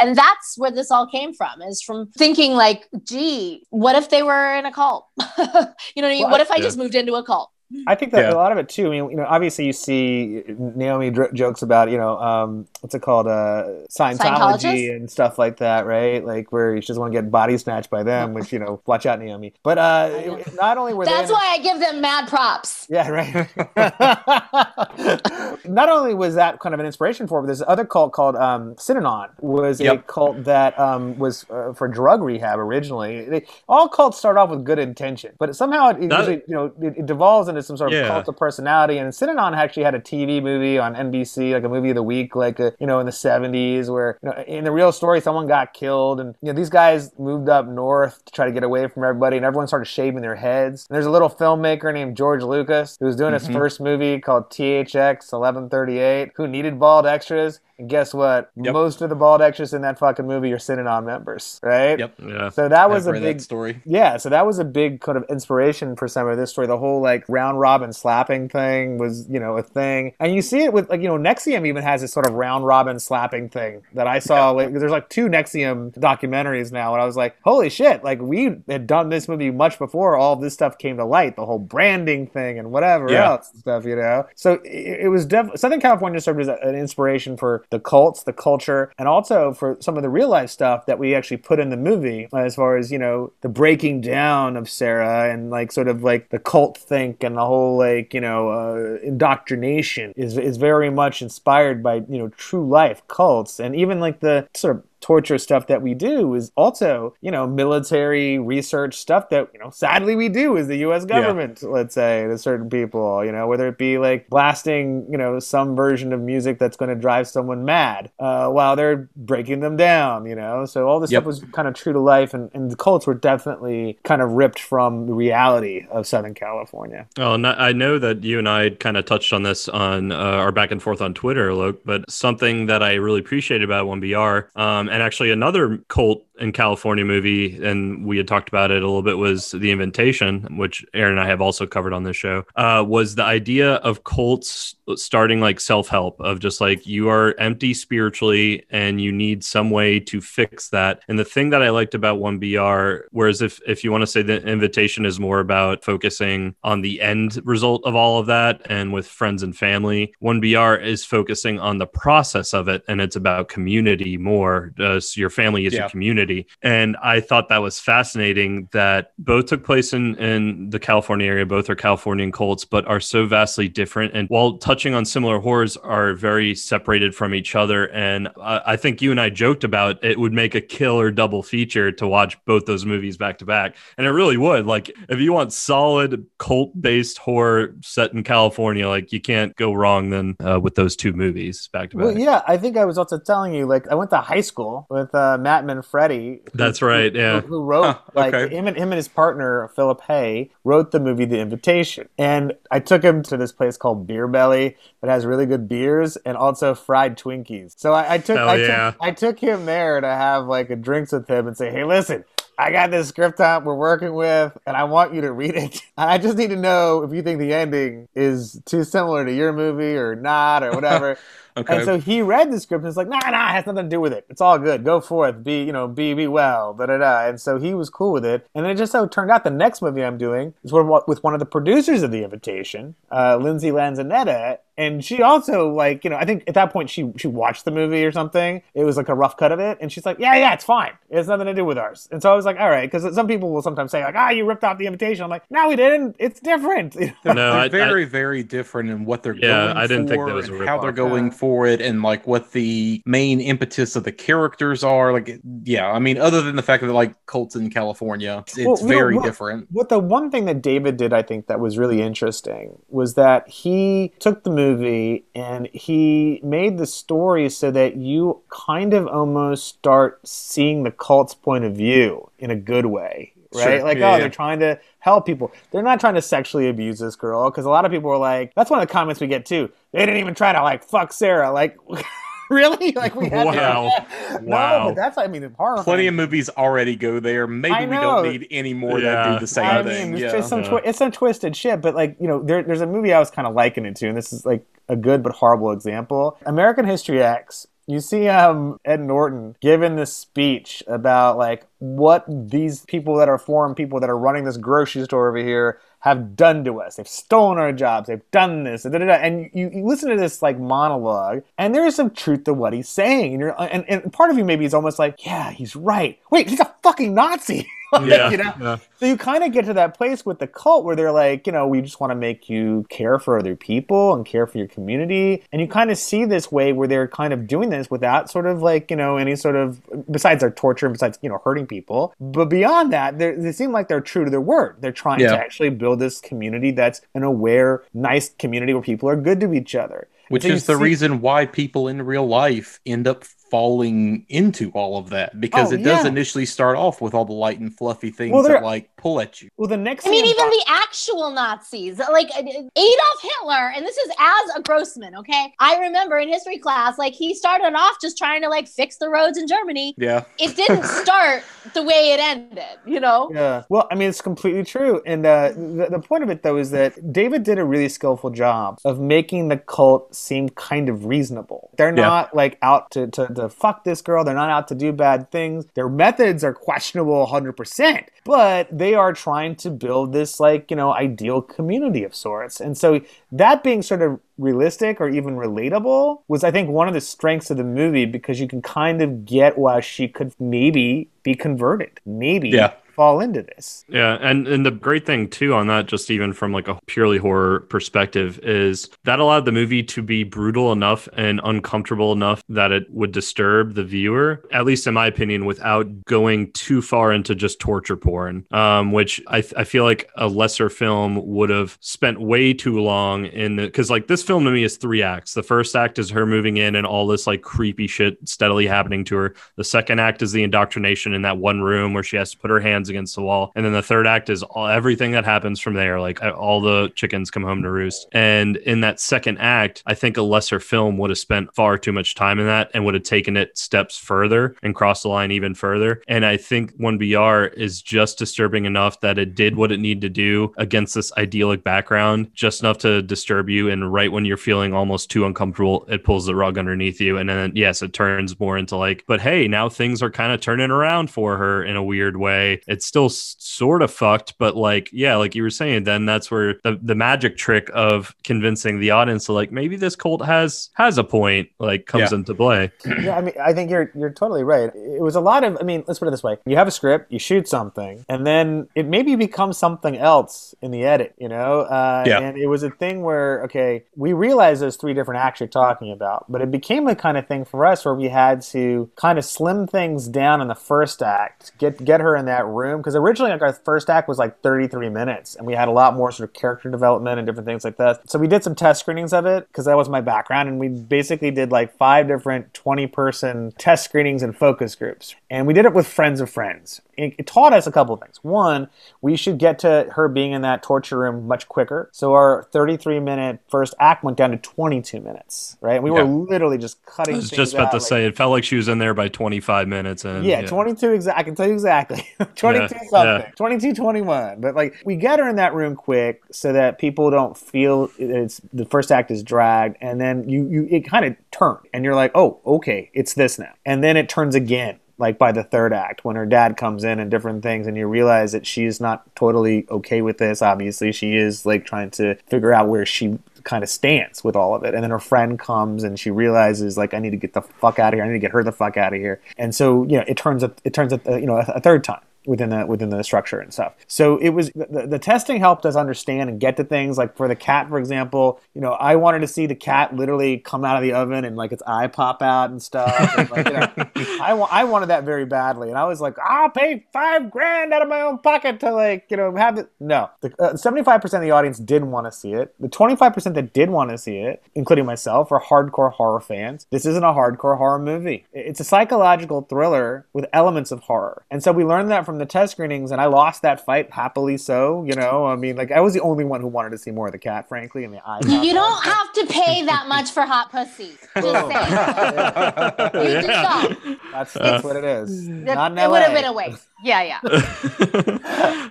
and 0.02 0.16
that's 0.16 0.58
where 0.58 0.72
this 0.72 0.92
all 0.92 1.08
came 1.08 1.34
from 1.34 1.62
is 1.62 1.82
from 1.82 2.10
thinking 2.18 2.54
like, 2.54 2.88
gee, 3.04 3.66
what 3.70 3.96
if 3.96 4.10
they 4.10 4.24
were 4.24 4.56
in 4.56 4.66
a 4.66 4.72
cult? 4.72 5.08
you 5.20 5.26
know 5.46 5.64
what 5.64 6.06
I 6.06 6.10
mean? 6.10 6.30
What 6.30 6.42
if 6.42 6.52
I 6.52 6.58
yeah. 6.58 6.64
just 6.64 6.78
moved 6.78 6.96
into 6.96 7.16
a 7.16 7.24
cult? 7.24 7.52
I 7.88 7.96
think 7.96 8.12
that 8.12 8.22
Yeah. 8.22 8.34
a 8.34 8.36
lot 8.36 8.52
of 8.52 8.58
it 8.58 8.70
too. 8.70 8.88
I 8.88 8.90
mean, 8.90 9.10
you 9.12 9.16
know, 9.18 9.26
obviously 9.28 9.66
you 9.66 9.74
see 9.74 10.44
Naomi 10.48 11.10
dr- 11.10 11.34
jokes 11.34 11.62
about, 11.62 11.90
you 11.90 11.98
know, 11.98 12.18
um, 12.20 12.68
what's 12.82 12.94
it 12.96 13.02
called, 13.02 13.28
uh, 13.28 13.66
Scientology 13.90 14.96
and 14.96 15.10
stuff 15.10 15.38
like 15.40 15.58
that, 15.58 15.86
right? 15.86 16.26
Like 16.26 16.52
where 16.52 16.76
you 16.76 16.82
just 16.82 17.00
want 17.00 17.14
to 17.14 17.18
get 17.22 17.32
body 17.32 17.58
snatched 17.58 17.90
by 17.90 18.04
them, 18.04 18.34
which 18.36 18.52
you 18.54 18.60
know, 18.60 18.82
watch 18.86 19.06
out, 19.06 19.20
Naomi. 19.20 19.54
But 19.64 19.78
uh, 19.78 20.38
not 20.56 20.78
only 20.78 20.94
were 20.94 21.06
That's 21.06 21.28
they, 21.30 21.34
in- 21.34 21.40
why 21.40 21.52
I 21.54 21.58
give 21.60 21.80
them 21.80 22.02
mad 22.02 22.28
props. 22.28 22.88
yeah, 22.90 23.08
right. 23.10 23.48
Not 25.66 25.90
only 25.90 26.14
was 26.14 26.36
that 26.36 26.60
kind 26.60 26.74
of 26.74 26.80
an 26.80 26.86
inspiration 26.86 27.28
for, 27.28 27.40
it, 27.40 27.44
but 27.44 27.48
this 27.48 27.62
other 27.68 27.86
cult 27.86 28.14
called 28.14 28.36
um, 28.36 28.76
Synanon 28.76 29.30
was 29.40 29.80
a 29.82 29.98
cult 30.00 30.44
that 30.46 30.78
um, 30.80 31.18
was 31.18 31.46
uh, 31.50 31.74
for 31.74 31.88
drug 31.88 32.22
rehab 32.22 32.60
originally. 32.60 33.26
They, 33.26 33.46
all 33.70 33.88
cults 33.88 34.18
start 34.18 34.38
off 34.38 34.50
with 34.50 34.64
good 34.64 34.80
intention, 34.80 35.34
but 35.40 35.56
somehow 35.56 35.90
it, 35.90 36.04
it 36.04 36.10
That- 36.10 36.20
usually, 36.20 36.36
you 36.48 36.56
know 36.56 36.66
it, 36.82 36.98
it 36.98 37.06
devolves 37.06 37.48
into 37.48 37.61
some 37.66 37.78
sort 37.78 37.92
of 37.92 37.98
Yeah. 38.00 38.08
cult 38.08 38.28
of 38.28 38.38
personality. 38.38 38.98
And 38.98 39.12
Synanon 39.12 39.56
actually 39.56 39.84
had 39.84 39.96
a 39.96 40.00
TV 40.00 40.42
movie 40.42 40.78
on 40.80 40.96
NBC, 40.96 41.54
like 41.54 41.64
a 41.64 41.70
movie 41.70 41.90
of 41.90 41.96
the 41.96 42.04
week, 42.04 42.36
like 42.36 42.60
uh 42.60 42.72
you 42.80 42.88
know 42.88 43.00
in 43.00 43.06
the 43.06 43.12
'70s, 43.12 43.90
where 43.90 44.18
you 44.24 44.30
know, 44.30 44.36
in 44.48 44.64
the 44.64 44.72
real 44.72 44.92
story 44.92 45.22
someone 45.22 45.48
got 45.48 45.74
killed, 45.74 46.20
and 46.20 46.36
you 46.42 46.48
know 46.48 46.54
these 46.54 46.70
guys 46.70 47.12
moved 47.20 47.50
up 47.50 47.68
north 47.68 48.24
to 48.26 48.32
try 48.32 48.46
to 48.46 48.52
get 48.52 48.64
away 48.64 48.88
from 48.88 49.04
everybody, 49.04 49.38
and 49.38 49.46
everyone 49.46 49.68
started 49.68 49.86
shaving 49.86 50.22
their 50.22 50.36
heads. 50.36 50.86
And 50.90 50.96
there's 50.96 51.06
a 51.06 51.12
little 51.12 51.30
filmmaker 51.30 51.94
named 51.94 52.18
George 52.18 52.44
Lucas 52.44 52.98
who 53.00 53.06
was 53.06 53.16
doing 53.16 53.34
his 53.34 53.48
Mhm. 53.48 53.54
first 53.54 53.80
movie 53.82 54.20
called 54.20 54.50
THX 54.50 55.32
1138, 55.34 56.32
who 56.36 56.48
needed 56.48 56.80
bald 56.80 57.06
extras. 57.06 57.60
And 57.80 57.90
guess 57.90 58.14
what? 58.14 58.52
Yep. 58.58 58.74
Most 58.74 59.02
of 59.02 59.10
the 59.10 59.16
bald 59.16 59.42
extras 59.42 59.74
in 59.74 59.82
that 59.82 59.98
fucking 59.98 60.28
movie 60.28 60.54
are 60.54 60.58
Synanon 60.58 61.04
members, 61.04 61.60
right? 61.64 61.98
Yep. 61.98 62.14
Yeah. 62.24 62.50
So 62.50 62.68
that 62.70 62.90
was 62.92 63.08
I've 63.08 63.16
a 63.16 63.20
big 63.20 63.42
story. 63.42 63.82
yeah, 63.86 64.18
so 64.18 64.30
that 64.30 64.46
was 64.46 64.60
a 64.60 64.64
big 64.66 65.02
kind 65.02 65.18
of 65.18 65.24
inspiration 65.30 65.96
for 65.96 66.08
some 66.08 66.28
of 66.28 66.38
this 66.38 66.52
story. 66.52 66.68
The 66.68 66.78
whole 66.78 67.02
like 67.02 67.24
round 67.28 67.51
robin 67.60 67.94
slapping 67.94 68.50
thing 68.50 68.98
was, 68.98 69.28
you 69.30 69.40
know, 69.40 69.58
a 69.58 69.64
thing. 69.64 70.14
And 70.20 70.34
you 70.34 70.42
see 70.42 70.60
it 70.64 70.74
with 70.74 70.90
like, 70.90 71.02
you 71.02 71.08
know, 71.08 71.18
NXIVM 71.18 71.68
even 71.68 71.84
has 71.84 72.02
this 72.02 72.12
sort 72.14 72.28
of 72.28 72.34
round 72.34 72.66
robin 72.66 73.00
slapping 73.00 73.50
thing 73.50 73.82
that 73.94 74.08
I 74.08 74.20
saw. 74.20 74.52
Like, 74.52 74.74
there's 74.74 74.92
like 74.92 75.10
two 75.10 75.28
NXIVM 75.28 75.98
documentaries 75.98 76.72
now, 76.72 76.94
and 76.94 77.02
I 77.02 77.06
was 77.06 77.16
like, 77.16 77.36
holy 77.44 77.70
shit, 77.70 78.04
like 78.04 78.22
we 78.22 78.56
had 78.68 78.88
done 78.88 79.10
this 79.10 79.28
movie 79.28 79.52
much 79.52 79.78
before 79.80 80.16
all 80.16 80.36
this 80.36 80.54
stuff 80.54 80.78
came 80.78 80.98
to 80.98 81.06
light, 81.06 81.36
the 81.36 81.46
whole 81.46 81.60
branding 81.60 82.28
thing 82.28 82.60
and 82.60 82.72
whatever 82.72 83.12
Yeah. 83.12 83.32
else 83.32 83.52
stuff, 83.58 83.86
you 83.86 83.96
know? 83.96 84.26
So 84.36 84.54
it, 84.64 85.02
it 85.02 85.08
was 85.10 85.26
definitely 85.26 85.58
Southern 85.58 85.82
California 85.82 86.20
served 86.20 86.42
as 86.42 86.48
an 86.48 86.76
inspiration 86.76 87.38
for 87.38 87.64
the 87.70 87.80
cults, 87.80 88.24
the 88.24 88.34
culture, 88.34 88.92
and 88.98 89.08
also 89.08 89.54
for 89.54 89.78
some 89.80 89.98
of 89.98 90.04
the 90.04 90.10
real 90.10 90.30
life 90.30 90.50
stuff 90.50 90.86
that 90.86 91.00
we 91.00 91.16
actually 91.16 91.38
put 91.38 91.60
in 91.60 91.70
the 91.70 91.78
movie 91.78 92.28
as 92.34 92.56
far 92.56 92.78
as, 92.78 92.92
you 92.92 92.98
know, 92.98 93.32
the 93.42 93.50
breaking 93.50 94.02
down 94.02 94.58
of 94.58 94.70
Sarah 94.70 95.32
and 95.32 95.50
like 95.50 95.72
sort 95.72 95.88
of 95.88 96.04
like 96.04 96.30
the 96.30 96.40
cult 96.40 96.78
think 96.78 97.24
and 97.24 97.36
the 97.42 97.48
whole 97.48 97.78
like, 97.78 98.14
you 98.14 98.22
know, 98.22 98.50
uh, 98.50 98.98
indoctrination 99.02 100.14
is, 100.16 100.38
is 100.38 100.58
very 100.58 100.90
much 100.90 101.22
inspired 101.22 101.82
by, 101.82 101.96
you 101.96 102.18
know, 102.20 102.30
true 102.30 102.68
life 102.68 103.02
cults 103.08 103.60
and 103.60 103.76
even 103.76 104.00
like 104.00 104.20
the 104.20 104.48
sort 104.54 104.78
of 104.78 104.84
torture 105.02 105.38
stuff 105.38 105.68
that 105.68 105.82
we 105.82 105.94
do 105.94 106.34
is 106.36 106.52
also, 106.56 107.16
you 107.22 107.32
know, 107.32 107.48
military 107.48 108.40
research 108.40 108.96
stuff 108.96 109.30
that, 109.30 109.50
you 109.54 109.60
know, 109.60 109.70
sadly 109.70 110.16
we 110.16 110.30
do 110.30 110.58
as 110.58 110.68
the 110.68 110.78
US 110.78 111.06
government, 111.06 111.64
let's 111.64 111.94
say, 111.96 112.26
to 112.28 112.38
certain 112.38 112.70
people, 112.70 113.26
you 113.26 113.32
know, 113.32 113.48
whether 113.48 113.68
it 113.68 113.78
be 113.78 113.98
like 113.98 114.30
blasting, 114.30 115.06
you 115.12 115.18
know, 115.18 115.40
some 115.40 115.76
version 115.76 116.14
of 116.14 116.20
music 116.22 116.60
that's 116.60 116.78
going 116.78 116.90
to 116.90 116.96
drive 116.96 117.28
someone 117.28 117.66
mad 117.66 118.12
uh, 118.20 118.48
while 118.50 118.76
they're 118.76 119.10
breaking 119.16 119.60
them 119.60 119.76
down, 119.78 120.26
you 120.26 120.36
know. 120.36 120.66
So 120.66 120.88
all 120.88 121.00
this 121.00 121.12
Yep. 121.12 121.24
stuff 121.24 121.28
was 121.28 121.46
kind 121.52 121.68
of 121.68 121.74
true 121.74 121.94
to 121.94 122.00
life, 122.00 122.34
and, 122.34 122.50
and 122.54 122.72
the 122.72 122.76
cults 122.76 123.06
were 123.08 123.14
definitely 123.14 123.98
kind 124.04 124.22
of 124.22 124.32
ripped 124.32 124.60
from 124.60 125.08
the 125.08 125.14
reality 125.14 125.86
of 125.92 126.08
Southern 126.08 126.34
California. 126.34 127.08
Oh, 127.18 127.34
and 127.34 127.46
I 127.48 127.70
I 127.70 127.74
know 127.74 128.00
that 128.00 128.24
you 128.24 128.40
and 128.40 128.48
I 128.50 128.70
kind 128.72 128.98
of 128.98 129.06
touched 129.06 129.34
on 129.34 129.44
this 129.44 129.68
on 129.70 130.12
uh, 130.12 130.16
our 130.16 130.52
back 130.52 130.72
and 130.72 130.82
forth 130.82 131.02
on 131.02 131.14
Twitter, 131.14 131.54
Luke, 131.54 131.82
but 131.86 132.10
something 132.10 132.68
that 132.68 132.84
I 132.84 132.96
really 132.96 133.20
appreciated 133.20 133.64
about 133.64 133.88
1BR, 133.88 134.48
um, 134.56 134.90
and 134.92 135.02
actually, 135.02 135.32
another 135.32 135.80
cult 135.88 136.26
in 136.40 136.52
California 136.52 137.06
movie, 137.06 137.64
and 137.64 138.06
we 138.06 138.18
had 138.18 138.28
talked 138.28 138.50
about 138.50 138.72
it 138.72 138.82
a 138.82 138.86
little 138.86 139.02
bit, 139.02 139.18
was 139.18 139.52
The 139.52 139.72
Invitation, 139.72 140.58
which 140.58 140.86
Aaron 140.94 141.12
and 141.14 141.20
I 141.22 141.28
have 141.28 141.42
also 141.42 141.68
covered 141.68 141.94
on 141.94 142.04
this 142.04 142.18
show. 142.18 142.46
Uh, 142.56 142.84
was 142.88 143.16
the 143.16 143.24
idea 143.24 143.76
of 143.76 144.04
cults 144.04 144.76
starting 144.96 145.40
like 145.40 145.60
self 145.60 145.88
help, 145.88 146.20
of 146.20 146.40
just 146.40 146.62
like 146.62 146.86
you 146.88 147.10
are 147.10 147.36
empty 147.40 147.74
spiritually 147.74 148.66
and 148.70 149.00
you 149.02 149.12
need 149.12 149.44
some 149.44 149.70
way 149.70 150.00
to 150.00 150.20
fix 150.22 150.70
that. 150.70 151.02
And 151.08 151.18
the 151.20 151.26
thing 151.26 151.50
that 151.52 151.62
I 151.62 151.70
liked 151.70 151.94
about 151.94 152.20
1BR, 152.20 153.04
whereas 153.12 153.42
if, 153.42 153.60
if 153.68 153.84
you 153.84 153.92
want 153.92 154.02
to 154.02 154.08
say 154.08 154.22
the 154.22 154.42
invitation 154.46 155.06
is 155.06 155.20
more 155.20 155.40
about 155.40 155.84
focusing 155.84 156.56
on 156.64 156.82
the 156.82 157.02
end 157.02 157.40
result 157.46 157.82
of 157.86 157.96
all 157.96 158.20
of 158.20 158.28
that 158.28 158.62
and 158.66 158.92
with 158.92 159.08
friends 159.08 159.44
and 159.44 159.56
family, 159.56 160.14
1BR 160.22 160.84
is 160.84 161.06
focusing 161.06 161.60
on 161.60 161.78
the 161.78 161.88
process 161.88 162.54
of 162.54 162.68
it 162.68 162.84
and 162.88 163.00
it's 163.02 163.16
about 163.16 163.48
community 163.50 164.18
more. 164.18 164.74
Uh, 164.80 165.00
so 165.00 165.20
your 165.20 165.30
family 165.30 165.66
is 165.66 165.74
Yeah. 165.74 165.82
your 165.82 165.90
community. 165.90 166.31
And 166.62 166.98
I 167.04 167.20
thought 167.20 167.50
that 167.50 167.62
was 167.62 167.80
fascinating 167.80 168.70
that 168.72 169.14
both 169.18 169.46
took 169.48 169.64
place 169.64 169.94
in, 169.94 170.16
in 170.16 170.70
the 170.70 170.80
California 170.80 171.28
area, 171.28 171.46
both 171.46 171.70
are 171.70 171.76
Californian 171.76 172.32
cults, 172.32 172.66
but 172.66 172.86
are 172.88 173.00
so 173.00 173.26
vastly 173.26 173.68
different. 173.68 174.14
And 174.14 174.28
while 174.30 174.58
touching 174.58 174.94
on 174.94 175.06
similar 175.06 175.40
horrors, 175.40 175.78
are 175.78 176.14
very 176.14 176.56
separated 176.56 177.16
from 177.16 177.34
each 177.34 177.56
other. 177.56 177.90
And 177.92 178.30
I, 178.42 178.62
I 178.74 178.76
think 178.78 179.02
you 179.02 179.12
and 179.12 179.20
I 179.20 179.30
joked 179.30 179.64
about 179.64 180.04
it 180.04 180.20
would 180.20 180.34
make 180.34 180.56
a 180.56 180.62
killer 180.62 181.12
double 181.12 181.44
feature 181.44 181.92
to 181.92 182.08
watch 182.08 182.38
both 182.46 182.66
those 182.66 182.86
movies 182.86 183.18
back 183.18 183.38
to 183.40 183.46
back. 183.46 183.76
And 183.98 184.08
it 184.08 184.12
really 184.12 184.38
would. 184.38 184.66
Like, 184.66 184.92
if 185.10 185.20
you 185.20 185.34
want 185.34 185.54
solid 185.54 186.26
cult 186.38 186.80
based 186.80 187.18
horror 187.18 187.76
set 187.82 188.14
in 188.14 188.24
California, 188.24 188.88
like, 188.88 189.12
you 189.12 189.22
can't 189.22 189.56
go 189.56 189.74
wrong 189.74 190.10
then 190.10 190.36
uh, 190.40 190.60
with 190.60 190.76
those 190.76 190.96
two 190.96 191.14
movies 191.14 191.70
back 191.74 191.92
to 191.92 191.98
back. 191.98 192.06
Well, 192.06 192.18
yeah, 192.18 192.42
I 192.48 192.58
think 192.58 192.78
I 192.78 192.86
was 192.86 192.98
also 192.98 193.18
telling 193.20 193.54
you, 193.54 193.66
like, 193.66 193.88
I 193.90 193.96
went 193.96 194.12
to 194.12 194.22
high 194.22 194.46
school 194.52 194.88
with 194.90 195.14
uh, 195.14 195.38
Matt 195.40 195.66
Manfredi. 195.66 196.11
Who- 196.20 196.40
That's 196.54 196.82
right, 196.82 197.12
who- 197.14 197.20
yeah. 197.20 197.42
Who, 197.42 197.64
wrote, 197.64 197.84
Huh, 197.84 198.00
like, 198.14 198.34
okay. 198.34 198.56
him 198.56 198.68
and, 198.68 198.78
him 198.78 198.92
and 198.92 198.98
his 198.98 199.08
partner, 199.08 199.70
Philip 199.76 200.02
Hay, 200.08 200.52
wrote 200.64 200.92
the 200.92 201.00
movie 201.00 201.26
The 201.26 201.40
Invitation. 201.40 202.08
And 202.18 202.54
I 202.70 202.80
took 202.80 203.04
him 203.04 203.24
to 203.24 203.38
this 203.38 203.52
place 203.52 203.78
called 203.78 204.08
Beer 204.08 204.28
Belly 204.28 204.78
that 205.02 205.10
has 205.10 205.26
really 205.26 205.46
good 205.46 205.68
beers 205.68 206.18
and 206.18 206.38
also 206.38 206.74
fried 206.76 207.18
Twinkies. 207.18 207.74
So 207.78 207.94
I, 207.94 208.14
I 208.14 208.18
took, 208.18 208.38
Hell 208.38 208.50
I, 208.50 208.56
yeah. 208.56 208.92
took, 208.92 209.02
I 209.02 209.12
took 209.12 209.40
him 209.40 209.66
there 209.66 210.00
to 210.02 210.08
have, 210.08 210.48
like, 210.48 210.70
a 210.70 210.76
drinks 210.76 211.12
with 211.12 211.28
him 211.28 211.48
and 211.48 211.58
say, 211.58 211.72
hey, 211.72 211.84
listen, 211.84 212.24
I 212.58 212.72
got 212.72 212.92
this 212.92 213.08
script 213.08 213.40
out 213.40 213.64
we're 213.66 213.74
working 213.74 214.14
with, 214.14 214.56
and 214.68 214.78
I 214.78 214.84
want 214.84 215.16
you 215.16 215.22
to 215.22 215.32
read 215.32 215.56
it. 215.56 215.82
And 215.82 215.82
I 216.12 216.20
just 216.20 216.38
need 216.38 216.52
to 216.52 216.56
know 216.56 217.02
if 217.02 217.12
you 217.12 217.24
think 217.24 217.40
the 217.40 217.54
ending 217.54 218.08
is 218.14 218.62
too 218.66 218.84
similar 218.84 219.26
to 219.26 219.34
your 219.34 219.52
movie 219.52 219.96
or 219.96 220.16
not, 220.16 220.62
or 220.64 220.72
whatever. 220.72 221.18
Okay. 221.58 221.76
And 221.78 221.86
so 221.86 222.00
he 222.00 222.22
read 222.22 222.52
the 222.52 222.60
script 222.60 222.82
and 222.84 222.88
it's 222.88 222.98
like, 222.98 223.08
nah, 223.08 223.20
nah, 223.30 223.50
it 223.50 223.52
has 223.54 223.66
nothing 223.66 223.84
to 223.86 223.90
do 223.90 224.00
with 224.00 224.14
it. 224.14 224.26
It's 224.30 224.42
all 224.42 224.58
good. 224.58 224.84
Go 224.84 225.02
forth. 225.02 225.44
Be, 225.44 225.64
you 225.64 225.72
know, 225.72 225.88
be, 225.88 226.14
be 226.14 226.28
well. 226.28 226.74
Da 226.74 226.86
da 226.86 226.98
da. 226.98 227.28
And 227.28 227.40
so 227.42 227.60
he 227.60 227.74
was 227.74 227.90
cool 227.90 228.12
with 228.14 228.26
it. 228.26 228.48
And 228.56 228.66
then 228.66 228.72
it 228.72 228.76
just 228.78 228.92
so 228.92 229.06
turned 229.08 229.32
out 229.32 229.44
the 229.44 229.50
next 229.50 229.82
movie 229.82 230.04
I'm 230.04 230.18
doing 230.18 230.54
is 230.64 230.72
with, 230.72 230.86
with 231.08 231.24
one 231.24 231.34
of 231.34 231.40
the 231.40 231.46
producers 231.46 232.04
of 232.04 232.12
The 232.12 232.24
Invitation, 232.24 232.96
uh, 233.12 233.38
Lindsay 233.38 233.72
Lanzanetta. 233.72 234.60
And 234.78 235.04
she 235.04 235.22
also 235.22 235.70
like, 235.70 236.04
you 236.04 236.10
know, 236.10 236.16
I 236.16 236.26
think 236.26 236.44
at 236.48 236.56
that 236.56 236.72
point 236.72 236.90
she 236.90 237.12
she 237.18 237.28
watched 237.28 237.66
the 237.66 237.72
movie 237.72 238.04
or 238.04 238.12
something. 238.12 238.64
It 238.74 238.84
was 238.84 238.98
like 238.98 239.10
a 239.10 239.14
rough 239.14 239.38
cut 239.38 239.52
of 239.52 239.60
it, 239.60 239.78
and 239.80 239.92
she's 239.92 240.06
like, 240.08 240.18
yeah, 240.18 240.34
yeah, 240.36 240.54
it's 240.54 240.64
fine. 240.64 240.94
It 241.10 241.18
has 241.18 241.28
nothing 241.28 241.46
to 241.48 241.54
do 241.54 241.64
with 241.66 241.78
ours. 241.78 242.08
And 242.12 242.20
so 242.22 242.32
I 242.32 242.36
was 242.36 242.46
like, 242.46 242.58
all 242.60 242.70
right, 242.70 242.90
because 242.90 243.14
some 243.14 243.28
people 243.28 243.52
will 243.52 243.62
sometimes 243.62 243.92
say 243.92 244.04
like, 244.04 244.16
ah, 244.16 244.30
you 244.32 244.44
ripped 244.46 244.64
off 244.64 244.80
the 244.80 244.88
invitation. 244.88 245.24
I'm 245.24 245.30
like, 245.30 245.44
no, 245.52 245.68
we 245.68 245.76
didn't. 245.76 246.16
It's 246.18 246.40
different. 246.40 246.94
They're, 246.94 247.14
No, 247.26 247.34
they're 247.36 247.52
I- 247.52 247.66
I- 247.66 247.70
very, 247.70 248.06
very 248.06 248.42
different 248.44 248.90
in 248.90 249.06
what 249.06 249.22
they're 249.22 249.36
Yeah, 249.36 249.66
going 249.68 249.78
I 249.78 249.88
didn't 249.88 250.08
for 250.08 250.14
think 250.16 250.26
that 250.28 250.34
was 250.36 250.50
a 250.50 250.54
and 250.56 250.68
how 250.68 250.78
they're 250.80 250.92
rip-off. 250.92 250.96
going 251.10 251.26
Yeah. 251.26 251.32
For 251.42 251.66
it 251.66 251.82
and 251.82 252.04
like 252.04 252.28
what 252.28 252.52
the 252.52 253.02
main 253.08 253.42
impetus 253.42 253.96
of 253.96 254.04
the 254.04 254.12
characters 254.12 254.84
are. 254.84 255.12
Like, 255.12 255.42
yeah, 255.64 255.92
I 255.92 255.98
mean, 255.98 256.20
other 256.20 256.40
than 256.44 256.56
the 256.56 256.62
fact 256.62 256.84
that 256.84 256.94
like 256.94 257.16
cults 257.26 257.56
in 257.56 257.72
California, 257.72 258.44
it's, 258.46 258.58
Well, 258.58 258.78
you 258.78 258.84
know 258.84 258.88
very 258.88 259.16
what- 259.16 259.26
different. 259.26 259.68
What 259.72 259.90
the 259.90 259.98
one 259.98 260.30
thing 260.30 260.46
that 260.46 260.62
David 260.62 260.98
did, 260.98 261.14
I 261.14 261.24
think, 261.24 261.48
that 261.48 261.60
was 261.60 261.80
really 261.80 262.00
interesting 262.00 262.78
was 262.90 263.16
that 263.16 263.48
he 263.48 264.14
took 264.20 264.44
the 264.44 264.52
movie 264.52 265.26
and 265.34 265.68
he 265.74 266.40
made 266.44 266.78
the 266.78 266.86
story 266.86 267.50
so 267.50 267.72
that 267.72 267.96
you 267.98 268.42
kind 268.68 268.94
of 268.94 269.08
almost 269.08 269.68
start 269.68 270.20
seeing 270.24 270.84
the 270.84 270.92
cult's 270.92 271.34
point 271.34 271.64
of 271.64 271.76
view 271.76 272.30
in 272.38 272.52
a 272.52 272.56
good 272.56 272.86
way. 272.86 273.34
Right? 273.54 273.64
Sure. 273.64 273.84
Like, 273.84 273.98
Yeah, 273.98 274.08
oh, 274.08 274.12
yeah. 274.14 274.20
they're 274.20 274.30
trying 274.30 274.60
to 274.60 274.80
help 275.00 275.26
people. 275.26 275.52
They're 275.72 275.82
not 275.84 276.00
trying 276.00 276.16
to 276.16 276.22
sexually 276.22 276.70
abuse 276.70 277.00
this 277.00 277.16
girl 277.16 277.50
because 277.50 277.66
a 277.66 277.70
lot 277.70 277.86
of 277.86 277.92
people 277.92 278.10
are 278.12 278.18
like, 278.18 278.54
that's 278.56 278.70
one 278.70 278.82
of 278.82 278.88
the 278.88 278.92
comments 278.92 279.20
we 279.20 279.28
get 279.28 279.46
too. 279.46 279.70
They 279.92 280.00
didn't 280.00 280.18
even 280.18 280.34
try 280.36 280.54
to 280.54 280.62
like 280.62 280.84
fuck 280.84 281.12
Sarah. 281.14 281.52
Like, 281.52 281.78
really? 282.50 282.92
Like, 282.96 283.16
we 283.16 283.30
had 283.30 283.46
Wow. 283.46 283.90
To... 283.90 284.40
Wow. 284.44 284.80
No, 284.88 284.90
but 284.90 284.96
that's, 284.96 285.18
I 285.18 285.28
mean, 285.28 285.44
it's 285.44 285.56
horrifying. 285.56 285.84
Plenty 285.86 286.08
of 286.08 286.14
movies 286.14 286.50
already 286.50 286.96
go 286.96 287.20
there. 287.20 287.48
Maybe 287.48 287.86
we 287.88 287.96
don't 287.96 288.24
need 288.30 288.48
any 288.52 288.74
more 288.74 289.00
that 289.02 289.34
do 289.34 289.40
the 289.40 289.48
same 289.48 289.66
I 289.66 289.84
thing. 289.84 290.12
mean, 290.12 290.14
it's 290.24 290.34
yeah. 290.34 290.40
just 290.40 290.50
some 290.50 290.64
Yeah. 290.64 290.70
twi- 290.70 290.82
it's 290.86 290.98
some 290.98 291.12
twisted 291.12 291.56
shit. 291.56 291.82
But 291.82 291.96
like 291.96 292.16
you 292.20 292.28
know, 292.28 292.42
there, 292.44 292.62
there's 292.64 292.82
a 292.82 292.88
movie 292.88 293.14
I 293.14 293.20
was 293.20 293.32
kind 293.32 293.48
of 293.48 293.54
liking 293.56 293.86
it 293.86 293.96
to, 293.98 294.08
and 294.08 294.18
this 294.18 294.32
is 294.34 294.46
like 294.46 294.66
a 294.90 294.96
good 294.96 295.24
but 295.24 295.34
horrible 295.34 295.72
example. 295.72 296.38
American 296.46 296.86
History 296.86 297.22
X. 297.22 297.68
You 297.92 298.00
see 298.00 298.30
um, 298.30 298.80
Ed 298.86 299.02
Norton 299.02 299.58
giving 299.60 299.98
this 299.98 300.16
speech 300.16 300.82
about 300.88 301.38
like 301.38 301.68
what 301.80 302.24
these 302.28 302.86
people 302.86 303.18
that 303.18 303.28
are 303.28 303.38
foreign 303.38 303.76
people 303.76 304.00
that 304.00 304.10
are 304.10 304.18
running 304.18 304.46
this 304.46 304.56
grocery 304.56 305.04
store 305.04 305.28
over 305.28 305.38
here 305.38 305.78
have 306.00 306.38
done 306.38 306.64
to 306.64 306.80
us. 306.80 306.96
They've 306.96 307.08
stolen 307.08 307.58
our 307.58 307.74
jobs. 307.74 308.08
They've 308.08 308.32
done 308.32 308.64
this. 308.64 308.84
da, 308.84 308.90
da, 308.92 309.00
da. 309.00 309.14
And 309.16 309.50
you, 309.54 309.70
you 309.74 309.86
listen 309.86 310.10
to 310.10 310.16
this 310.16 310.42
like 310.42 310.58
monologue, 310.58 311.44
and 311.58 311.76
there 311.76 311.86
is 311.86 311.94
some 311.96 312.12
truth 312.12 312.46
to 312.46 312.54
what 312.54 312.72
he's 312.72 312.88
saying. 312.88 313.44
And, 313.44 313.54
and, 313.60 313.86
and 313.90 314.14
part 314.14 314.32
of 314.32 314.38
you 314.38 314.46
maybe 314.46 314.64
is 314.64 314.74
almost 314.74 314.98
like, 314.98 315.26
yeah, 315.26 315.52
he's 315.52 315.76
right. 315.76 316.18
Wait, 316.32 316.50
he's 316.50 316.62
a 316.62 316.74
fucking 316.84 317.14
Nazi. 317.14 317.70
Like, 318.02 318.10
Yeah, 318.10 318.30
you 318.30 318.38
know? 318.38 318.54
yeah. 318.62 318.78
So 319.00 319.06
you 319.06 319.18
kind 319.18 319.44
of 319.44 319.52
get 319.52 319.66
to 319.66 319.74
that 319.74 319.98
place 319.98 320.26
with 320.26 320.40
the 320.40 320.48
cult 320.48 320.86
where 320.86 320.96
they're 320.96 321.12
like, 321.12 321.46
you 321.46 321.52
know, 321.54 321.68
we 321.68 321.82
just 321.82 322.00
want 322.00 322.12
to 322.12 322.16
make 322.16 322.50
you 322.50 322.86
care 322.90 323.20
for 323.20 323.38
other 323.38 323.56
people 323.56 324.14
and 324.14 324.26
care 324.26 324.48
for 324.48 324.58
your 324.60 324.68
community. 324.68 325.44
And 325.52 325.62
you 325.62 325.68
kind 325.68 325.92
of 325.92 325.98
see 325.98 326.24
this 326.26 326.52
way 326.52 326.72
where 326.72 326.88
they're 326.88 327.08
kind 327.08 327.34
of 327.34 327.48
doing 327.48 327.70
this 327.70 327.90
without 327.92 328.30
sort 328.32 328.46
of 328.46 328.62
like, 328.62 328.90
you 328.90 328.96
know, 328.98 329.18
any 329.18 329.36
sort 329.36 329.56
of, 329.56 329.82
besides 330.10 330.40
their 330.42 330.52
torture 330.52 330.86
and 330.86 330.94
besides, 330.94 331.20
you 331.22 331.30
know, 331.30 331.42
hurting 331.44 331.68
people. 331.68 332.14
But 332.20 332.46
beyond 332.46 332.94
that, 332.94 333.20
they're- 333.20 333.52
seem 333.52 333.72
like 333.74 333.90
they're 333.90 334.00
true 334.02 334.24
to 334.24 334.32
their 334.32 334.40
word. 334.42 334.78
They're 334.80 334.92
trying 334.94 335.20
Yeah. 335.20 335.32
to 335.32 335.38
actually 335.38 335.70
build 335.72 336.00
this 336.00 336.22
community 336.22 336.72
that's 336.72 337.02
an 337.14 337.24
aware, 337.24 337.84
nice 337.94 338.30
community 338.40 338.74
where 338.74 338.82
people 338.84 339.10
are 339.10 339.16
good 339.18 339.40
to 339.42 339.54
each 339.54 339.76
other. 339.76 340.08
Which 340.30 340.44
So 340.44 340.50
is 340.50 340.66
the 340.66 340.78
see- 340.78 340.84
reason 340.84 341.20
why 341.20 341.46
people 341.46 341.90
in 341.90 342.02
real 342.04 342.26
life 342.26 342.80
end 342.86 343.06
up 343.08 343.26
falling 343.52 344.26
into 344.30 344.72
all 344.72 344.98
of 344.98 345.10
that 345.10 345.40
because 345.42 345.72
Oh, 345.72 345.76
it 345.76 345.84
does 345.84 346.04
yeah. 346.06 346.10
initially 346.10 346.46
start 346.46 346.78
off 346.78 347.02
with 347.02 347.14
all 347.14 347.26
the 347.26 347.34
light 347.34 347.60
and 347.60 347.76
fluffy 347.78 348.10
things 348.10 348.34
Well, 348.34 348.44
that 348.44 348.64
like 348.64 348.90
pull 348.96 349.20
at 349.20 349.42
you. 349.42 349.50
Well, 349.58 349.68
the 349.68 349.78
next 349.78 350.08
I 350.08 350.10
mean, 350.10 350.26
even 350.26 350.40
about- 350.46 350.52
the 350.52 350.64
actual 350.70 351.32
Nazis, 351.32 352.00
like 352.00 352.30
Adolf 352.36 353.22
Hitler, 353.22 353.72
and 353.76 353.86
this 353.86 353.98
is 353.98 354.10
as 354.20 354.56
a 354.56 354.62
Grossman, 354.62 355.16
okay? 355.18 355.54
I 355.60 355.78
remember 355.80 356.18
in 356.18 356.30
history 356.30 356.58
class, 356.58 356.98
like 356.98 357.14
he 357.14 357.36
started 357.36 357.74
off 357.76 357.98
just 358.02 358.18
trying 358.18 358.42
to 358.42 358.50
like 358.50 358.68
fix 358.68 358.98
the 358.98 359.10
roads 359.10 359.38
in 359.38 359.48
Germany. 359.48 359.94
Yeah. 359.98 360.24
It 360.40 360.56
didn't 360.56 360.84
start 361.04 361.44
the 361.74 361.84
way 361.84 362.14
it 362.14 362.20
ended, 362.22 362.64
you 362.86 363.00
know? 363.02 363.30
Yeah. 363.34 363.64
Well, 363.70 363.88
I 363.92 363.96
mean, 363.96 364.10
it's 364.10 364.22
completely 364.22 364.64
true. 364.64 365.02
And 365.06 365.26
uh, 365.26 365.50
the, 365.52 365.88
the 365.92 366.00
point 366.00 366.24
of 366.24 366.30
it, 366.30 366.42
though, 366.42 366.58
is 366.58 366.72
that 366.72 367.12
David 367.12 367.44
did 367.44 367.60
a 367.60 367.66
really 367.66 367.90
skillful 367.90 368.30
job 368.30 368.80
of 368.86 369.00
making 369.00 369.50
the 369.50 369.58
cult 369.58 370.16
seem 370.16 370.48
kind 370.50 370.88
of 370.90 371.06
reasonable. 371.06 371.70
They're 371.78 371.90
Yeah. 371.90 372.02
not 372.02 372.36
like 372.36 372.58
out 372.62 372.90
to, 372.92 373.08
to, 373.08 373.28
to 373.34 373.41
fuck 373.50 373.84
this 373.84 374.02
girl. 374.02 374.24
They're 374.24 374.36
not 374.36 374.50
out 374.50 374.68
to 374.70 374.76
do 374.76 374.92
bad 374.92 375.32
things. 375.32 375.66
Their 375.74 375.90
methods 375.90 376.44
are 376.44 376.54
questionable 376.54 377.28
100%, 377.28 378.06
but 378.26 378.68
they 378.72 378.94
are 378.94 379.14
trying 379.14 379.56
to 379.58 379.70
build 379.70 380.14
this, 380.14 380.40
like, 380.40 380.70
you 380.70 380.78
know, 380.78 380.94
ideal 380.94 381.42
community 381.42 382.04
of 382.04 382.16
sorts. 382.16 382.60
And 382.60 382.78
so 382.78 383.02
that 383.32 383.64
being 383.64 383.82
sort 383.82 384.02
of 384.02 384.20
realistic 384.38 385.00
or 385.00 385.10
even 385.10 385.36
relatable 385.36 386.22
was, 386.28 386.44
I 386.44 386.52
think, 386.52 386.70
one 386.70 386.88
of 386.88 386.94
the 386.94 387.02
strengths 387.02 387.52
of 387.52 387.58
the 387.58 387.64
movie 387.64 388.06
because 388.06 388.40
you 388.40 388.48
can 388.48 388.62
kind 388.62 389.02
of 389.02 389.26
get 389.26 389.58
why 389.58 389.80
she 389.80 390.08
could 390.08 390.34
maybe 390.40 391.10
be 391.24 391.36
converted. 391.36 392.00
Maybe 392.06 392.50
Yeah. 392.50 392.74
Fall 393.02 393.20
into 393.20 393.42
this. 393.42 393.84
Yeah, 393.88 394.20
and 394.22 394.48
and 394.48 394.64
the 394.64 394.70
great 394.70 395.08
thing 395.08 395.28
too 395.28 395.56
on 395.56 395.66
that, 395.68 395.88
just 395.88 396.12
even 396.12 396.34
from 396.34 396.54
like 396.54 396.68
a 396.68 396.78
purely 396.86 397.18
horror 397.18 397.62
perspective, 397.62 398.40
is 398.44 398.90
that 399.06 399.20
allowed 399.20 399.46
the 399.46 399.52
movie 399.52 399.82
to 399.82 400.04
be 400.04 400.24
brutal 400.24 400.72
enough 400.72 401.10
and 401.14 401.42
uncomfortable 401.44 402.14
enough 402.14 402.44
that 402.50 402.72
it 402.72 402.86
would 402.92 403.12
disturb 403.12 403.74
the 403.74 403.84
viewer, 403.84 404.44
at 404.52 404.66
least 404.66 404.86
in 404.86 404.94
my 404.94 405.08
opinion, 405.08 405.46
without 405.46 405.88
going 406.06 406.52
too 406.52 406.80
far 406.80 407.12
into 407.12 407.34
just 407.34 407.60
torture 407.60 407.98
porn. 407.98 408.46
Um, 408.52 408.92
which 408.92 409.20
I 409.28 409.44
I 409.58 409.64
feel 409.64 409.84
like 409.84 410.08
a 410.16 410.28
lesser 410.28 410.70
film 410.70 411.26
would 411.26 411.50
have 411.50 411.80
spent 411.82 412.22
way 412.22 412.54
too 412.54 412.80
long 412.82 413.26
in 413.26 413.56
the 413.56 413.64
because 413.64 413.90
like 413.90 414.06
this 414.06 414.22
film 414.22 414.46
to 414.46 414.52
me 414.52 414.64
is 414.64 414.78
three 414.78 415.02
acts. 415.02 415.34
The 415.34 415.42
first 415.42 415.76
act 415.76 415.98
is 415.98 416.12
her 416.12 416.28
moving 416.28 416.58
in 416.58 416.76
and 416.76 416.86
all 416.86 417.08
this 417.08 417.26
like 417.26 417.42
creepy 417.42 417.88
shit 417.88 418.20
steadily 418.30 418.68
happening 418.68 419.04
to 419.06 419.16
her. 419.16 419.34
The 419.56 419.64
second 419.64 420.00
act 420.00 420.22
is 420.22 420.32
the 420.34 420.44
indoctrination 420.44 421.16
in 421.16 421.24
that 421.24 421.40
one 421.40 421.62
room 421.62 421.96
where 421.96 422.04
she 422.04 422.18
has 422.18 422.30
to 422.30 422.38
put 422.38 422.52
her 422.52 422.60
hands 422.60 422.91
against 422.92 423.16
the 423.16 423.24
wall. 423.24 423.52
And 423.56 423.66
then 423.66 423.74
the 423.74 423.82
third 423.82 424.06
act 424.06 424.30
is 424.30 424.44
all, 424.44 424.68
everything 424.68 425.12
that 425.12 425.26
happens 425.26 425.60
from 425.60 425.74
there. 425.74 426.00
Like 426.00 426.22
uh, 426.22 426.30
all 426.32 426.62
the 426.62 426.92
chickens 426.96 427.32
come 427.32 427.44
home 427.44 427.64
to 427.64 427.72
roost. 427.72 428.08
And 428.12 428.58
in 428.58 428.82
that 428.82 429.00
second 429.00 429.40
act, 429.40 429.82
I 429.88 429.96
think 429.96 430.18
a 430.18 430.22
lesser 430.22 430.60
film 430.60 430.98
would 431.00 431.10
have 431.10 431.18
spent 431.18 431.56
far 431.56 431.78
too 431.78 431.92
much 431.92 432.14
time 432.14 432.40
in 432.40 432.46
that 432.46 432.70
and 432.74 432.86
would 432.86 432.94
have 432.94 433.04
taken 433.04 433.36
it 433.36 433.58
steps 433.58 433.98
further 433.98 434.56
and 434.62 434.76
crossed 434.76 435.04
the 435.04 435.10
line 435.10 435.32
even 435.32 435.56
further. 435.56 436.04
And 436.08 436.26
I 436.26 436.38
think 436.38 436.78
1BR 436.78 437.54
is 437.54 437.82
just 437.82 438.18
disturbing 438.18 438.66
enough 438.66 439.00
that 439.02 439.18
it 439.18 439.34
did 439.36 439.56
what 439.56 439.72
it 439.72 439.80
needed 439.80 440.02
to 440.02 440.10
do 440.10 440.54
against 440.58 440.96
this 440.96 441.12
idyllic 441.18 441.64
background, 441.64 442.32
just 442.34 442.62
enough 442.62 442.78
to 442.80 443.02
disturb 443.02 443.50
you. 443.50 443.70
And 443.70 443.92
right 443.92 444.12
when 444.12 444.26
you're 444.26 444.38
feeling 444.38 444.74
almost 444.74 445.10
too 445.10 445.26
uncomfortable, 445.26 445.86
it 445.88 446.04
pulls 446.04 446.26
the 446.26 446.36
rug 446.36 446.58
underneath 446.58 447.00
you. 447.00 447.18
And 447.18 447.30
then, 447.30 447.52
yes, 447.56 447.82
it 447.82 447.94
turns 447.94 448.40
more 448.40 448.58
into 448.58 448.76
like, 448.76 449.04
but 449.08 449.22
hey, 449.22 449.48
now 449.48 449.70
things 449.70 450.02
are 450.02 450.12
kind 450.12 450.32
of 450.34 450.42
turning 450.42 450.72
around 450.72 451.10
for 451.10 451.38
her 451.38 451.64
in 451.64 451.76
a 451.76 451.84
weird 451.84 452.18
way. 452.18 452.62
It's 452.72 452.86
still 452.86 453.10
sort 453.10 453.82
of 453.82 453.92
fucked, 453.92 454.36
but 454.40 454.56
like, 454.56 454.90
yeah, 454.94 455.16
like 455.18 455.36
you 455.36 455.44
were 455.44 455.50
saying, 455.50 455.84
then 455.84 456.06
that's 456.06 456.32
where 456.32 456.56
the, 456.64 456.80
the 456.82 456.96
magic 456.96 457.38
trick 457.38 457.70
of 457.74 458.16
convincing 458.24 458.80
the 458.80 458.92
audience 458.92 459.26
to 459.26 459.34
like, 459.34 459.52
maybe 459.52 459.76
this 459.76 459.96
cult 459.96 460.26
has 460.26 460.70
has 460.74 460.98
a 460.98 461.04
point, 461.04 461.50
like 461.60 461.86
comes 461.86 462.12
Yeah. 462.12 462.18
into 462.20 462.34
play. 462.34 462.72
yeah, 463.02 463.18
I 463.18 463.22
mean, 463.22 463.34
I 463.44 463.54
think 463.54 463.70
you're 463.70 463.92
you're 463.94 464.10
totally 464.14 464.44
right. 464.44 464.72
It 464.74 465.02
was 465.02 465.16
a 465.16 465.22
lot 465.22 465.44
of. 465.44 465.58
I 465.60 465.64
mean, 465.64 465.84
let's 465.88 466.00
put 466.00 466.08
it 466.08 466.12
this 466.12 466.24
way: 466.24 466.38
you 466.46 466.56
have 466.56 466.68
a 466.68 466.72
script, 466.72 467.12
you 467.12 467.20
shoot 467.20 467.48
something, 467.48 468.06
and 468.08 468.26
then 468.26 468.68
it 468.76 468.88
maybe 468.88 469.16
becomes 469.16 469.58
something 469.58 469.98
else 469.98 470.56
in 470.62 470.72
the 470.72 470.84
edit. 470.84 471.14
You 471.18 471.28
know, 471.30 471.62
uh, 471.62 472.04
Yeah. 472.08 472.20
And 472.20 472.38
it 472.38 472.48
was 472.48 472.64
a 472.64 472.70
thing 472.70 473.02
where 473.02 473.44
okay, 473.44 473.84
we 473.98 474.14
realized 474.14 474.62
there's 474.62 474.78
three 474.78 474.94
different 474.94 475.22
acts 475.22 475.40
you're 475.42 475.50
talking 475.50 475.92
about, 475.92 476.26
but 476.30 476.42
it 476.42 476.50
became 476.52 476.88
a 476.88 476.96
kind 476.96 477.18
of 477.18 477.28
thing 477.28 477.44
for 477.44 477.66
us 477.66 477.84
where 477.84 477.96
we 477.96 478.08
had 478.08 478.42
to 478.54 478.90
kind 478.96 479.20
of 479.20 479.26
slim 479.26 479.68
things 479.68 480.08
down 480.08 480.40
in 480.42 480.48
the 480.48 480.56
first 480.56 481.02
act, 481.02 481.52
get 481.58 481.84
get 481.84 482.00
her 482.00 482.16
in 482.16 482.26
that 482.28 482.46
room 482.46 482.61
because 482.78 482.96
originally 482.96 483.32
like 483.32 483.42
our 483.42 483.54
first 483.54 483.90
act 483.90 484.08
was 484.08 484.18
like 484.18 484.42
33 484.42 484.90
minutes, 484.90 485.36
and 485.36 485.46
we 485.46 485.54
had 485.54 485.68
a 485.68 485.72
lot 485.72 485.96
more 485.96 486.12
sort 486.12 486.30
of 486.30 486.34
character 486.34 486.70
development 486.70 487.20
and 487.20 487.28
different 487.28 487.46
things 487.46 487.64
like 487.64 487.78
that. 487.78 488.10
So 488.10 488.20
we 488.20 488.28
did 488.28 488.44
some 488.44 488.56
test 488.56 488.80
screenings 488.82 489.14
of 489.14 489.26
it 489.26 489.48
because 489.48 489.66
that 489.66 489.78
was 489.78 489.90
my 489.90 490.02
background, 490.02 490.50
and 490.50 490.60
we 490.60 490.68
basically 490.70 491.32
did 491.32 491.52
like 491.52 491.76
five 491.78 492.08
different 492.08 492.54
20 492.54 492.88
person 492.88 493.52
test 493.58 493.86
screenings 493.86 494.24
and 494.24 494.36
focus 494.36 494.76
groups, 494.76 495.16
and 495.30 495.48
we 495.48 495.54
did 495.54 495.66
it 495.66 495.74
with 495.74 495.88
friends 495.88 496.22
of 496.22 496.30
friends. 496.30 496.82
It, 497.02 497.16
it 497.18 497.28
taught 497.28 497.54
us 497.54 497.68
a 497.68 497.72
couple 497.72 497.94
of 497.96 498.02
things. 498.02 498.20
One, 498.24 498.70
we 499.02 499.16
should 499.16 499.38
get 499.38 499.60
to 499.60 499.88
her 499.92 500.08
being 500.08 500.32
in 500.32 500.42
that 500.44 500.64
torture 500.64 501.00
room 501.00 501.28
much 501.28 501.48
quicker. 501.48 501.90
So 501.92 502.14
our 502.14 502.48
33 502.52 503.00
minute 503.00 503.40
first 503.50 503.74
act 503.80 504.04
went 504.04 504.18
down 504.18 504.32
to 504.32 504.38
22 504.38 505.00
minutes, 505.00 505.58
right? 505.62 505.82
We 505.82 505.92
were 505.92 506.04
literally 506.04 506.58
just 506.58 506.86
cutting. 506.86 507.16
I 507.16 507.18
was 507.18 507.30
just 507.30 507.54
about 507.54 507.68
out, 507.68 507.72
to 507.72 507.78
like- 507.78 507.88
say, 507.88 508.06
it 508.06 508.16
felt 508.16 508.32
like 508.32 508.44
she 508.44 508.56
was 508.56 508.68
in 508.68 508.78
there 508.78 508.94
by 508.94 509.08
25 509.08 509.68
minutes. 509.68 510.06
And 510.06 510.26
yeah, 510.26 510.42
22 510.42 510.92
exactly. 510.92 511.20
I 511.20 511.24
can 511.24 511.36
tell 511.36 511.48
you 511.48 511.54
exactly. 511.54 512.08
22 512.36 512.62
Yeah, 512.62 512.68
something. 512.90 512.92
yeah. 512.92 513.32
22 513.36 513.74
21. 513.74 514.42
But 514.42 514.56
like 514.56 514.76
we 514.86 514.96
get 514.96 515.20
her 515.20 515.30
in 515.30 515.36
that 515.38 515.54
room 515.54 515.76
quick 515.76 516.22
so 516.32 516.54
that 516.54 516.78
people 516.80 517.10
don't 517.10 517.38
feel 517.38 517.90
it's 517.98 518.42
the 518.54 518.66
first 518.66 518.92
act 518.92 519.12
is 519.12 519.24
dragged 519.24 519.78
and 519.82 520.00
then 520.00 520.28
you 520.30 520.48
you 520.48 520.68
it 520.70 520.82
kind 520.82 521.06
of 521.06 521.16
turned 521.32 521.66
and 521.74 521.84
you're 521.86 521.96
like, 521.96 522.12
"Oh, 522.16 522.40
okay, 522.46 522.90
it's 522.94 523.14
this 523.14 523.40
now." 523.40 523.54
And 523.66 523.84
then 523.84 523.98
it 523.98 524.10
turns 524.10 524.36
again. 524.36 524.80
Like 525.02 525.18
by 525.18 525.32
the 525.32 525.44
third 525.44 525.74
act, 525.74 526.06
when 526.06 526.16
her 526.16 526.26
dad 526.26 526.56
comes 526.56 526.84
in 526.84 527.00
and 527.00 527.12
different 527.12 527.44
things, 527.44 527.68
and 527.68 527.76
you 527.76 527.88
realize 527.88 528.32
that 528.32 528.46
she's 528.46 528.80
not 528.80 529.04
totally 529.16 529.68
okay 529.70 530.02
with 530.02 530.20
this. 530.20 530.42
Obviously, 530.42 530.92
she 530.92 531.16
is 531.16 531.46
like 531.46 531.66
trying 531.66 531.90
to 531.92 532.16
figure 532.28 532.54
out 532.54 532.70
where 532.70 532.86
she 532.86 533.20
kind 533.44 533.64
of 533.64 533.70
stands 533.70 534.24
with 534.24 534.36
all 534.36 534.56
of 534.56 534.64
it. 534.64 534.74
And 534.74 534.84
then 534.84 534.92
her 534.92 535.00
friend 535.00 535.38
comes 535.40 535.84
and 535.84 536.00
she 536.00 536.12
realizes 536.12 536.78
like 536.78 536.94
I 536.94 537.00
need 537.00 537.10
to 537.10 537.18
get 537.18 537.34
the 537.34 537.42
fuck 537.42 537.80
out 537.80 537.94
of 537.94 537.98
here. 537.98 538.04
I 538.04 538.08
need 538.08 538.14
to 538.14 538.20
get 538.20 538.32
her 538.32 538.44
the 538.44 538.52
fuck 538.52 538.78
out 538.78 538.94
of 538.94 539.00
here. 539.00 539.20
And 539.38 539.54
so 539.54 539.84
you 539.84 539.98
know 539.98 540.04
it 540.08 540.18
turns 540.18 540.44
a, 540.44 540.54
it 540.64 540.74
turns 540.74 540.94
a, 540.94 541.02
uh, 541.12 541.18
you 541.18 541.26
know 541.26 541.38
a, 541.38 541.46
a 541.56 541.60
third 541.60 541.84
time 541.84 542.02
within 542.26 542.50
the 542.50 542.66
within 542.66 542.90
the 542.90 543.04
structure 543.04 543.40
and 543.40 543.54
stuff. 543.54 543.74
So 543.88 544.18
it 544.18 544.30
was 544.30 544.52
the, 544.56 544.88
the 544.88 545.00
testing 545.00 545.40
helped 545.40 545.66
us 545.66 545.76
understand 545.76 546.30
and 546.30 546.40
get 546.40 546.58
to 546.58 546.64
things 546.64 546.98
like 546.98 547.16
for 547.18 547.28
the 547.28 547.36
cat, 547.36 547.70
for 547.70 547.78
example. 547.80 548.40
You 548.54 548.62
know, 548.62 548.74
I 548.74 548.96
wanted 548.96 549.20
to 549.20 549.28
see 549.28 549.46
the 549.46 549.56
cat 549.56 549.96
literally 549.96 550.38
come 550.38 550.64
out 550.66 550.76
of 550.78 550.84
the 550.84 550.94
oven 550.94 551.26
and 551.26 551.36
like 551.36 551.52
its 551.52 551.64
eye 551.68 551.88
pop 551.88 552.22
out 552.22 552.50
and 552.52 552.62
stuff. 552.62 553.18
And, 553.18 553.30
like, 553.30 553.48
you 553.48 553.54
know, 553.54 554.18
I 554.22 554.34
wa- 554.34 554.48
I 554.52 554.64
wanted 554.66 554.88
that 554.88 555.04
very 555.04 555.26
badly, 555.26 555.70
and 555.70 555.78
I 555.78 555.86
was 555.86 556.02
like, 556.02 556.18
I'll 556.20 556.50
pay 556.50 556.86
five 556.94 557.32
grand 557.32 557.74
out 557.74 557.82
of 557.82 557.90
my 557.90 558.02
own 558.02 558.20
pocket 558.20 558.60
to 558.62 558.72
like 558.72 559.06
you 559.10 559.18
know 559.18 559.36
have 559.36 559.58
it. 559.58 559.70
No, 559.80 560.10
uh, 560.40 560.56
seventy 560.56 560.84
five 560.84 561.02
percent 561.02 561.24
of 561.24 561.28
the 561.28 561.32
audience 561.32 561.58
didn't 561.60 561.92
want 561.92 562.08
to 562.08 562.12
see 562.12 562.34
it. 562.34 562.54
The 562.60 562.70
twenty 562.70 562.96
five 562.96 563.14
percent 563.14 563.36
that 563.36 563.54
did 563.54 563.70
want 563.70 563.92
to 563.92 563.98
see 563.98 564.18
it, 564.18 564.44
including 564.56 564.86
myself, 564.86 565.32
are 565.32 565.42
hardcore 565.42 565.92
horror 565.92 566.22
fans. 566.22 566.68
This 566.72 566.86
isn't 566.86 567.04
a 567.04 567.14
hardcore 567.14 567.58
horror 567.58 567.80
movie. 567.80 568.26
It's 568.34 568.60
a 568.60 568.64
psychological 568.64 569.42
thriller 569.44 570.06
with 570.14 570.26
elements 570.34 570.72
of 570.72 570.82
horror, 570.82 571.24
and 571.32 571.44
so 571.44 571.52
we 571.52 571.64
learned 571.64 571.90
that 571.92 572.06
from 572.06 572.11
the 572.18 572.26
test 572.26 572.54
screenings. 572.54 572.92
And 572.92 573.02
I 573.02 573.06
lost 573.06 573.42
that 573.44 573.66
fight 573.66 573.92
happily. 573.92 574.38
So 574.38 574.84
you 574.84 574.96
know, 574.96 575.26
I 575.26 575.36
mean, 575.36 575.56
like 575.56 575.72
I 575.72 575.82
was 575.82 575.94
the 575.94 576.02
only 576.02 576.24
one 576.24 576.42
who 576.42 576.48
wanted 576.48 576.72
to 576.72 576.78
see 576.78 576.92
more 576.92 577.08
of 577.08 577.12
the 577.12 577.20
cat, 577.20 577.48
frankly, 577.48 577.84
and 577.84 577.94
the 577.94 578.00
eye. 578.06 578.20
You, 578.24 578.30
pop 578.30 578.44
you 578.46 578.52
out. 578.52 578.54
don't 578.54 578.84
have 578.84 579.14
to 579.14 579.26
pay 579.34 579.64
that 579.66 579.88
much 579.88 580.12
for 580.12 580.22
hot 580.24 580.52
pussy. 580.52 580.92
Just 581.14 581.14
saying. 581.16 583.16
You 583.16 583.22
just 583.22 583.84
don't. 583.84 584.00
That's, 584.12 584.34
that's 584.34 584.64
what 584.64 584.76
it 584.76 584.84
is. 584.84 585.28
That- 585.28 585.56
Not 585.56 585.72
in 585.74 585.78
it 585.78 585.90
would 585.90 586.02
have 586.02 586.14
been 586.14 586.26
a 586.26 586.34
waste. 586.34 586.68
Yeah, 586.84 587.20
yeah. 587.22 587.24